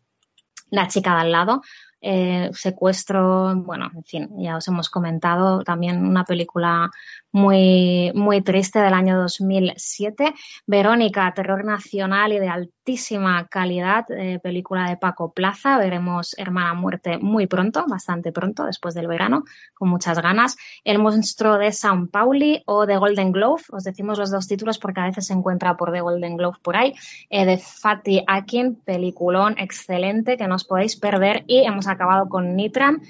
La 0.69 0.88
chica 0.88 1.15
de 1.15 1.21
al 1.21 1.31
lado, 1.31 1.61
eh, 2.02 2.49
secuestro, 2.53 3.56
bueno, 3.56 3.90
en 3.94 4.03
fin, 4.03 4.30
ya 4.38 4.57
os 4.57 4.68
hemos 4.68 4.90
comentado 4.90 5.64
también 5.64 6.06
una 6.06 6.24
película 6.26 6.91
muy, 7.32 8.11
muy 8.14 8.41
triste 8.41 8.80
del 8.80 8.94
año 8.94 9.18
2007. 9.18 10.34
Verónica, 10.65 11.34
terror 11.34 11.64
nacional 11.65 12.34
y 12.34 12.40
de 12.40 12.49
altísima 12.49 13.48
calidad, 13.48 14.06
eh, 14.10 14.40
película 14.41 14.90
de 14.90 14.98
Paco 14.98 15.34
Plaza. 15.34 15.78
Veremos 15.78 16.36
Hermana 16.38 16.74
Muerte 16.74 17.18
muy 17.18 17.48
pronto, 17.48 17.86
bastante 17.88 18.32
pronto, 18.32 18.65
después 18.65 18.95
del 18.95 19.07
verano, 19.07 19.44
con 19.74 19.90
muchas 19.90 20.19
ganas. 20.19 20.57
El 20.84 20.99
monstruo 20.99 21.57
de 21.57 21.72
San 21.72 22.07
Pauli 22.07 22.64
o 22.65 22.88
The 22.88 22.98
Golden 22.98 23.32
Glove. 23.32 23.64
Os 23.72 23.84
decimos 23.84 24.18
los 24.18 24.32
dos 24.32 24.48
títulos 24.48 24.80
porque 24.80 25.02
a 25.02 25.06
veces 25.06 25.28
se 25.28 25.34
encuentra 25.34 25.76
por 25.78 25.91
The 25.91 26.02
Golden 26.02 26.38
Glove 26.38 26.57
por 26.61 26.76
ahí. 26.76 26.94
Eh, 27.30 27.45
de 27.45 27.57
Fatih 27.57 28.24
Akin, 28.26 28.76
peliculón 28.76 29.56
excelente 29.57 30.38
que 30.38 30.48
no 30.48 30.56
os 30.56 30.64
podéis 30.64 30.95
perder. 30.95 31.44
Y 31.48 31.65
hemos 31.65 31.86
acabado 31.88 32.30
con 32.30 32.55
Nitram 32.55 33.01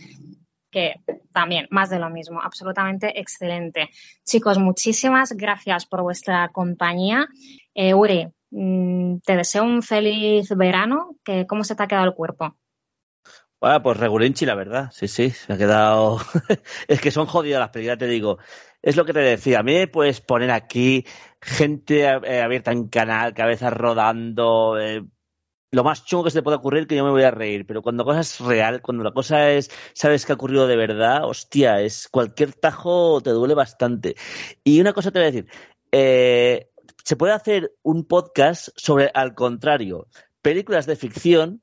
que 0.71 0.95
también 1.31 1.67
más 1.71 1.89
de 1.89 1.99
lo 1.99 2.09
mismo, 2.09 2.41
absolutamente 2.41 3.19
excelente. 3.19 3.89
Chicos, 4.25 4.57
muchísimas 4.57 5.31
gracias 5.33 5.85
por 5.85 6.01
vuestra 6.01 6.49
compañía. 6.49 7.27
Eh, 7.73 7.93
Uri, 7.93 8.27
mm, 8.51 9.19
te 9.25 9.35
deseo 9.35 9.63
un 9.63 9.81
feliz 9.81 10.49
verano. 10.49 11.15
Que, 11.23 11.47
¿Cómo 11.47 11.63
se 11.63 11.75
te 11.75 11.83
ha 11.83 11.87
quedado 11.87 12.05
el 12.05 12.13
cuerpo? 12.13 12.55
Bueno, 13.59 13.81
pues 13.81 13.97
regulinchi, 13.97 14.45
la 14.45 14.55
verdad. 14.55 14.91
Sí, 14.91 15.07
sí, 15.07 15.31
se 15.31 15.53
ha 15.53 15.57
quedado. 15.57 16.19
es 16.87 17.01
que 17.01 17.11
son 17.11 17.25
jodidas 17.25 17.59
las 17.59 17.69
películas, 17.69 17.97
te 17.97 18.07
digo. 18.07 18.37
Es 18.81 18.95
lo 18.95 19.05
que 19.05 19.13
te 19.13 19.19
decía. 19.19 19.59
A 19.59 19.63
mí 19.63 19.73
me 19.73 19.87
puedes 19.87 20.21
poner 20.21 20.51
aquí 20.51 21.05
gente 21.41 22.01
eh, 22.01 22.41
abierta 22.41 22.71
en 22.71 22.87
canal, 22.87 23.33
cabezas 23.33 23.73
rodando, 23.73 24.79
eh, 24.79 25.03
lo 25.71 25.83
más 25.83 26.05
chungo 26.05 26.25
que 26.25 26.31
se 26.31 26.39
te 26.39 26.43
puede 26.43 26.57
ocurrir 26.57 26.87
que 26.87 26.95
yo 26.95 27.03
me 27.03 27.11
voy 27.11 27.23
a 27.23 27.31
reír, 27.31 27.65
pero 27.65 27.81
cuando 27.81 28.03
la 28.03 28.07
cosa 28.07 28.19
es 28.21 28.39
real, 28.39 28.81
cuando 28.81 29.03
la 29.03 29.11
cosa 29.11 29.51
es, 29.51 29.69
sabes 29.93 30.25
que 30.25 30.31
ha 30.31 30.35
ocurrido 30.35 30.67
de 30.67 30.77
verdad, 30.77 31.25
hostia, 31.25 31.81
es 31.81 32.07
cualquier 32.07 32.53
tajo 32.53 33.21
te 33.21 33.31
duele 33.31 33.53
bastante. 33.53 34.15
Y 34.63 34.79
una 34.79 34.93
cosa 34.93 35.11
te 35.11 35.19
voy 35.19 35.27
a 35.27 35.31
decir, 35.31 35.47
eh, 35.91 36.69
se 37.03 37.15
puede 37.15 37.33
hacer 37.33 37.73
un 37.83 38.05
podcast 38.05 38.69
sobre, 38.75 39.11
al 39.13 39.35
contrario, 39.35 40.07
películas 40.41 40.85
de 40.85 40.95
ficción 40.95 41.61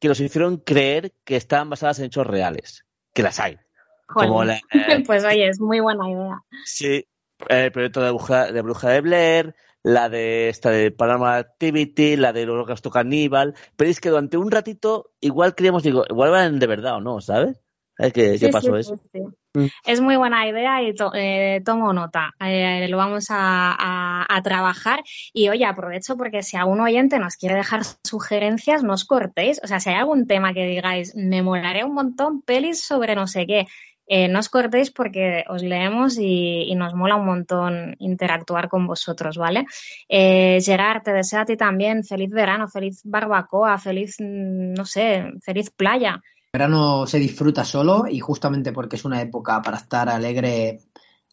que 0.00 0.08
nos 0.08 0.20
hicieron 0.20 0.58
creer 0.58 1.12
que 1.24 1.36
estaban 1.36 1.70
basadas 1.70 1.98
en 1.98 2.06
hechos 2.06 2.26
reales, 2.26 2.84
que 3.12 3.22
las 3.22 3.40
hay. 3.40 3.58
Como 4.06 4.44
la, 4.44 4.56
eh, 4.72 5.02
pues 5.04 5.24
oye, 5.24 5.48
es 5.48 5.60
muy 5.60 5.80
buena 5.80 6.08
idea. 6.08 6.42
Sí, 6.64 7.08
el 7.48 7.72
proyecto 7.72 8.00
de 8.02 8.10
Bruja 8.10 8.52
de, 8.52 8.62
Bruja 8.62 8.90
de 8.90 9.00
Blair, 9.00 9.54
la 9.86 10.08
de 10.08 10.48
esta 10.48 10.70
de 10.70 10.90
Paranormal 10.90 11.38
Activity, 11.38 12.16
la 12.16 12.32
de 12.32 12.42
Holocausto 12.42 12.90
Caníbal, 12.90 13.54
pero 13.76 13.88
es 13.88 14.00
que 14.00 14.08
durante 14.08 14.36
un 14.36 14.50
ratito 14.50 15.12
igual 15.20 15.54
creíamos, 15.54 15.84
digo, 15.84 16.04
igual 16.10 16.32
van 16.32 16.58
de 16.58 16.66
verdad 16.66 16.96
o 16.96 17.00
no, 17.00 17.20
¿sabes? 17.20 17.60
¿Sabes 17.96 18.12
qué, 18.12 18.36
Sí, 18.36 18.46
qué 18.46 18.52
pasó 18.52 18.74
sí, 18.74 18.80
eso? 18.80 18.96
sí, 18.96 19.08
sí. 19.12 19.20
Mm. 19.54 19.66
Es 19.86 20.00
muy 20.00 20.16
buena 20.16 20.46
idea 20.48 20.82
y 20.82 20.92
to- 20.92 21.12
eh, 21.14 21.62
tomo 21.64 21.92
nota. 21.92 22.32
Eh, 22.40 22.88
lo 22.90 22.96
vamos 22.96 23.26
a, 23.30 23.72
a- 23.78 24.26
a 24.28 24.42
trabajar. 24.42 25.04
Y 25.32 25.48
oye, 25.50 25.64
aprovecho 25.64 26.16
porque 26.16 26.42
si 26.42 26.56
algún 26.56 26.80
oyente 26.80 27.18
nos 27.20 27.36
quiere 27.36 27.54
dejar 27.54 27.82
sugerencias, 28.02 28.82
no 28.82 28.92
os 28.94 29.04
cortéis. 29.04 29.60
O 29.62 29.68
sea, 29.68 29.78
si 29.78 29.90
hay 29.90 29.96
algún 29.96 30.26
tema 30.26 30.52
que 30.52 30.66
digáis, 30.66 31.14
me 31.14 31.42
molaría 31.42 31.86
un 31.86 31.94
montón 31.94 32.42
pelis 32.42 32.80
sobre 32.82 33.14
no 33.14 33.26
sé 33.28 33.46
qué, 33.46 33.66
eh, 34.06 34.28
no 34.28 34.38
os 34.38 34.48
cortéis 34.48 34.90
porque 34.90 35.44
os 35.48 35.62
leemos 35.62 36.16
y, 36.18 36.72
nos 36.76 36.94
mola 36.94 37.16
un 37.16 37.26
montón 37.26 37.96
interactuar 37.98 38.68
con 38.68 38.86
vosotros, 38.86 39.36
¿vale? 39.36 39.66
Eh, 40.08 40.58
Gerard, 40.62 41.02
te 41.02 41.12
deseo 41.12 41.40
a 41.40 41.44
ti 41.44 41.56
también 41.56 42.04
feliz 42.04 42.30
verano, 42.30 42.68
feliz 42.68 43.00
barbacoa, 43.04 43.78
feliz, 43.78 44.16
mm, 44.18 44.74
no 44.74 44.84
sé, 44.84 45.32
feliz 45.42 45.70
playa. 45.70 46.22
El 46.52 46.60
verano 46.60 47.06
se 47.06 47.18
disfruta 47.18 47.64
solo 47.64 48.06
y 48.08 48.20
justamente 48.20 48.72
porque 48.72 48.96
es 48.96 49.04
una 49.04 49.20
época 49.20 49.60
para 49.62 49.78
estar 49.78 50.08
alegre, 50.08 50.80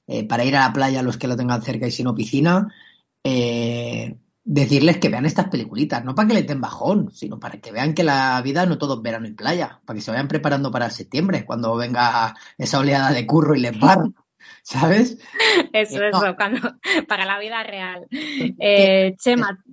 eh, 0.07 0.27
para 0.27 0.43
ir 0.43 0.55
a 0.55 0.67
la 0.67 0.73
playa 0.73 1.03
los 1.03 1.17
que 1.17 1.27
lo 1.27 1.37
tengan 1.37 1.61
cerca 1.61 1.87
y 1.87 1.91
si 1.91 2.03
no 2.03 2.15
piscina, 2.15 2.73
eh, 3.23 4.17
decirles 4.45 4.97
que 4.97 5.09
vean 5.09 5.25
estas 5.25 5.47
peliculitas, 5.49 6.03
no 6.03 6.15
para 6.15 6.27
que 6.27 6.33
les 6.33 6.47
den 6.47 6.61
bajón, 6.61 7.11
sino 7.11 7.39
para 7.39 7.59
que 7.59 7.71
vean 7.71 7.93
que 7.93 8.03
la 8.03 8.41
vida 8.41 8.65
no 8.65 8.77
todo 8.77 8.95
es 8.95 9.01
verano 9.01 9.27
y 9.27 9.33
playa, 9.33 9.81
para 9.85 9.95
que 9.95 10.01
se 10.01 10.11
vayan 10.11 10.27
preparando 10.27 10.71
para 10.71 10.89
septiembre, 10.89 11.45
cuando 11.45 11.75
venga 11.75 12.35
esa 12.57 12.79
oleada 12.79 13.11
de 13.11 13.25
curro 13.25 13.55
y 13.55 13.61
les 13.61 13.79
barra, 13.79 14.09
¿sabes? 14.63 15.17
Eso, 15.71 16.03
Eh, 16.03 16.09
no. 16.11 16.23
eso, 16.23 16.35
cuando, 16.35 16.59
para 17.07 17.25
la 17.25 17.39
vida 17.39 17.63
real. 17.63 18.07
Eh, 18.11 19.15
Chema, 19.17 19.63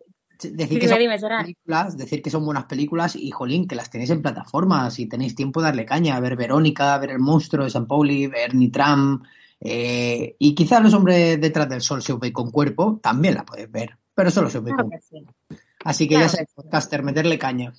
Decir 0.43 0.79
que 0.79 0.87
dime, 0.99 1.19
son 1.19 1.29
dime, 1.29 1.43
películas, 1.43 1.99
decir 1.99 2.23
que 2.23 2.31
son 2.31 2.47
buenas 2.47 2.65
películas 2.65 3.15
y 3.15 3.31
jolín, 3.31 3.69
que 3.69 3.75
las 3.75 3.91
tenéis 3.91 4.09
en 4.11 4.23
plataformas 4.23 4.99
y 4.99 5.07
tenéis 5.07 5.35
tiempo 5.35 5.61
de 5.61 5.67
darle 5.67 5.85
caña, 5.85 6.19
ver 6.19 6.37
Verónica, 6.37 6.97
ver 6.97 7.11
El 7.11 7.19
monstruo 7.19 7.65
de 7.65 7.71
San 7.71 7.87
Pauli, 7.87 8.27
ver 8.27 8.55
Nitram 8.55 9.23
eh, 9.61 10.37
y 10.39 10.55
quizás 10.55 10.83
Los 10.83 10.95
hombres 10.95 11.39
detrás 11.39 11.69
del 11.69 11.83
sol 11.83 12.01
se 12.01 12.15
ve 12.15 12.33
con 12.33 12.51
cuerpo, 12.51 12.99
también 13.03 13.35
la 13.35 13.45
podéis 13.45 13.71
ver, 13.71 13.99
pero 14.21 14.31
solo 14.31 14.51
se 14.51 14.63
Claro 14.63 14.89
que 14.91 15.01
sí. 15.01 15.25
Así 15.83 16.07
que 16.07 16.15
Claro 16.17 16.27
ya 16.27 16.29
sabes, 16.29 16.49
sí. 16.51 16.55
podcaster, 16.57 17.03
meterle 17.03 17.39
caña. 17.39 17.73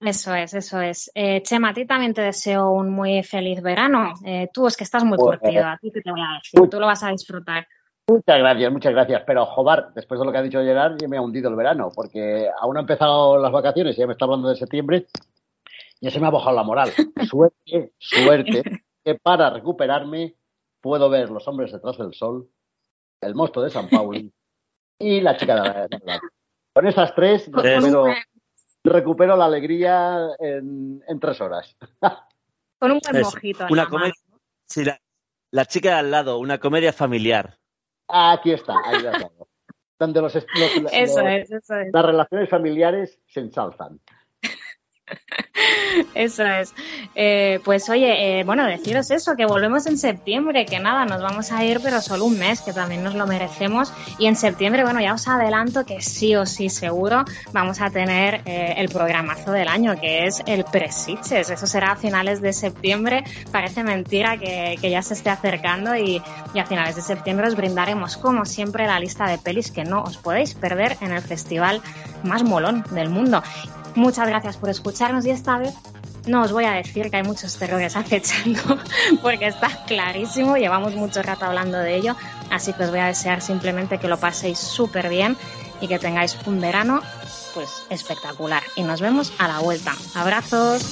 Eso 0.00 0.34
es, 0.34 0.52
eso 0.54 0.80
es. 0.80 1.12
Eh, 1.14 1.40
Chema, 1.42 1.68
a 1.70 1.74
ti 1.74 1.86
también 1.86 2.12
te 2.12 2.22
deseo 2.22 2.70
un 2.72 2.90
muy 2.90 3.22
feliz 3.22 3.62
verano. 3.62 4.14
Eh, 4.24 4.48
tú 4.52 4.66
es 4.66 4.76
que 4.76 4.82
estás 4.82 5.04
muy 5.04 5.16
Pues, 5.16 5.38
curtido, 5.38 5.64
a 5.64 5.78
ti 5.80 5.92
que 5.92 6.00
te 6.00 6.10
voy 6.10 6.20
a 6.20 6.38
decir, 6.42 6.60
uy. 6.60 6.68
tú 6.68 6.80
lo 6.80 6.86
vas 6.86 7.04
a 7.04 7.10
disfrutar. 7.10 7.64
Muchas 8.08 8.38
gracias, 8.38 8.72
muchas 8.72 8.92
gracias. 8.92 9.22
Pero, 9.24 9.46
Jobar, 9.46 9.94
después 9.94 10.18
de 10.18 10.26
lo 10.26 10.32
que 10.32 10.38
ha 10.38 10.42
dicho 10.42 10.60
Gerard, 10.60 10.96
ya 11.00 11.06
me 11.06 11.16
ha 11.16 11.20
hundido 11.22 11.48
el 11.48 11.54
verano, 11.54 11.90
porque 11.94 12.48
aún 12.60 12.74
no 12.74 12.80
han 12.80 12.84
empezado 12.84 13.38
las 13.38 13.52
vacaciones 13.52 13.96
y 13.96 14.00
ya 14.00 14.08
me 14.08 14.14
está 14.14 14.24
hablando 14.24 14.48
de 14.48 14.56
septiembre, 14.56 15.06
ya 16.00 16.10
se 16.10 16.18
me 16.18 16.26
ha 16.26 16.30
bajado 16.30 16.56
la 16.56 16.64
moral. 16.64 16.90
Suerte, 17.30 17.92
suerte, 17.98 18.64
que 19.04 19.14
para 19.14 19.50
recuperarme 19.50 20.34
puedo 20.80 21.08
ver 21.08 21.30
Los 21.30 21.46
hombres 21.46 21.70
detrás 21.70 21.96
del 21.98 22.12
sol, 22.12 22.48
El 23.20 23.36
monstruo 23.36 23.64
de 23.64 23.70
San 23.70 23.88
Pauli 23.88 24.32
y 25.02 25.20
La 25.20 25.36
chica 25.36 25.54
de 25.56 25.60
la... 25.68 25.86
de 25.88 25.98
la- 26.04 26.20
Con 26.74 26.86
esas 26.86 27.14
tres 27.14 27.50
Con 27.52 27.62
recupero, 27.62 28.06
recupero 28.84 29.36
la 29.36 29.44
alegría 29.46 30.28
en, 30.38 31.02
en 31.06 31.20
tres 31.20 31.40
horas. 31.40 31.76
con 32.78 32.92
un 32.92 33.00
buen 33.00 33.22
mojito. 33.22 33.66
Una 33.70 33.82
la 33.84 33.88
comedia, 33.88 34.12
mano. 34.28 34.40
sí, 34.66 34.84
la, 34.84 34.98
la 35.50 35.64
chica 35.66 35.90
de 35.90 35.94
al 35.96 36.10
lado, 36.10 36.38
una 36.38 36.58
comedia 36.58 36.92
familiar. 36.92 37.58
Aquí 38.08 38.52
está, 38.52 38.74
ahí 38.84 39.02
tengo. 39.02 39.48
Donde 39.98 40.20
los, 40.20 40.34
los- 40.34 40.44
Eso 40.92 41.20
los- 41.20 41.30
es, 41.30 41.50
eso 41.52 41.74
es. 41.76 41.92
las 41.92 42.04
relaciones 42.04 42.48
familiares 42.48 43.20
se 43.26 43.40
ensalzan. 43.40 44.00
Eso 46.14 46.44
es. 46.44 46.74
Eh, 47.14 47.60
pues 47.64 47.88
oye, 47.88 48.40
eh, 48.40 48.44
bueno, 48.44 48.66
deciros 48.66 49.10
eso, 49.10 49.34
que 49.36 49.46
volvemos 49.46 49.86
en 49.86 49.98
septiembre, 49.98 50.66
que 50.66 50.78
nada, 50.78 51.04
nos 51.04 51.22
vamos 51.22 51.52
a 51.52 51.64
ir, 51.64 51.80
pero 51.82 52.00
solo 52.00 52.24
un 52.24 52.38
mes, 52.38 52.60
que 52.60 52.72
también 52.72 53.02
nos 53.02 53.14
lo 53.14 53.26
merecemos. 53.26 53.92
Y 54.18 54.26
en 54.26 54.36
septiembre, 54.36 54.84
bueno, 54.84 55.00
ya 55.00 55.14
os 55.14 55.28
adelanto 55.28 55.84
que 55.84 56.00
sí 56.00 56.34
o 56.36 56.46
sí 56.46 56.68
seguro 56.68 57.24
vamos 57.52 57.80
a 57.80 57.90
tener 57.90 58.42
eh, 58.46 58.74
el 58.78 58.88
programazo 58.88 59.52
del 59.52 59.68
año, 59.68 59.98
que 60.00 60.26
es 60.26 60.42
el 60.46 60.64
Presiches. 60.64 61.50
Eso 61.50 61.66
será 61.66 61.92
a 61.92 61.96
finales 61.96 62.40
de 62.40 62.52
septiembre. 62.52 63.24
Parece 63.50 63.82
mentira 63.82 64.38
que, 64.38 64.76
que 64.80 64.90
ya 64.90 65.02
se 65.02 65.14
esté 65.14 65.30
acercando 65.30 65.96
y, 65.96 66.22
y 66.54 66.58
a 66.58 66.66
finales 66.66 66.96
de 66.96 67.02
septiembre 67.02 67.48
os 67.48 67.56
brindaremos, 67.56 68.16
como 68.16 68.44
siempre, 68.44 68.86
la 68.86 69.00
lista 69.00 69.26
de 69.26 69.38
pelis 69.38 69.70
que 69.70 69.84
no 69.84 70.02
os 70.02 70.16
podéis 70.16 70.54
perder 70.54 70.96
en 71.00 71.12
el 71.12 71.22
festival 71.22 71.82
más 72.22 72.42
molón 72.42 72.84
del 72.90 73.10
mundo. 73.10 73.42
Muchas 73.94 74.28
gracias 74.28 74.56
por 74.56 74.70
escucharnos 74.70 75.26
y 75.26 75.30
esta 75.30 75.58
vez 75.58 75.74
no 76.26 76.42
os 76.42 76.52
voy 76.52 76.64
a 76.64 76.72
decir 76.72 77.10
que 77.10 77.16
hay 77.16 77.22
muchos 77.22 77.56
terrores 77.56 77.96
acechando, 77.96 78.78
porque 79.20 79.46
está 79.48 79.68
clarísimo, 79.86 80.56
llevamos 80.56 80.94
mucho 80.94 81.22
rato 81.22 81.44
hablando 81.44 81.78
de 81.78 81.96
ello, 81.96 82.16
así 82.50 82.72
que 82.72 82.84
os 82.84 82.90
voy 82.90 83.00
a 83.00 83.06
desear 83.06 83.40
simplemente 83.40 83.98
que 83.98 84.08
lo 84.08 84.18
paséis 84.18 84.58
súper 84.58 85.08
bien 85.08 85.36
y 85.80 85.88
que 85.88 85.98
tengáis 85.98 86.36
un 86.46 86.60
verano 86.60 87.00
pues 87.54 87.84
espectacular. 87.90 88.62
Y 88.76 88.82
nos 88.82 89.00
vemos 89.00 89.32
a 89.38 89.48
la 89.48 89.58
vuelta. 89.58 89.94
Abrazos. 90.14 90.82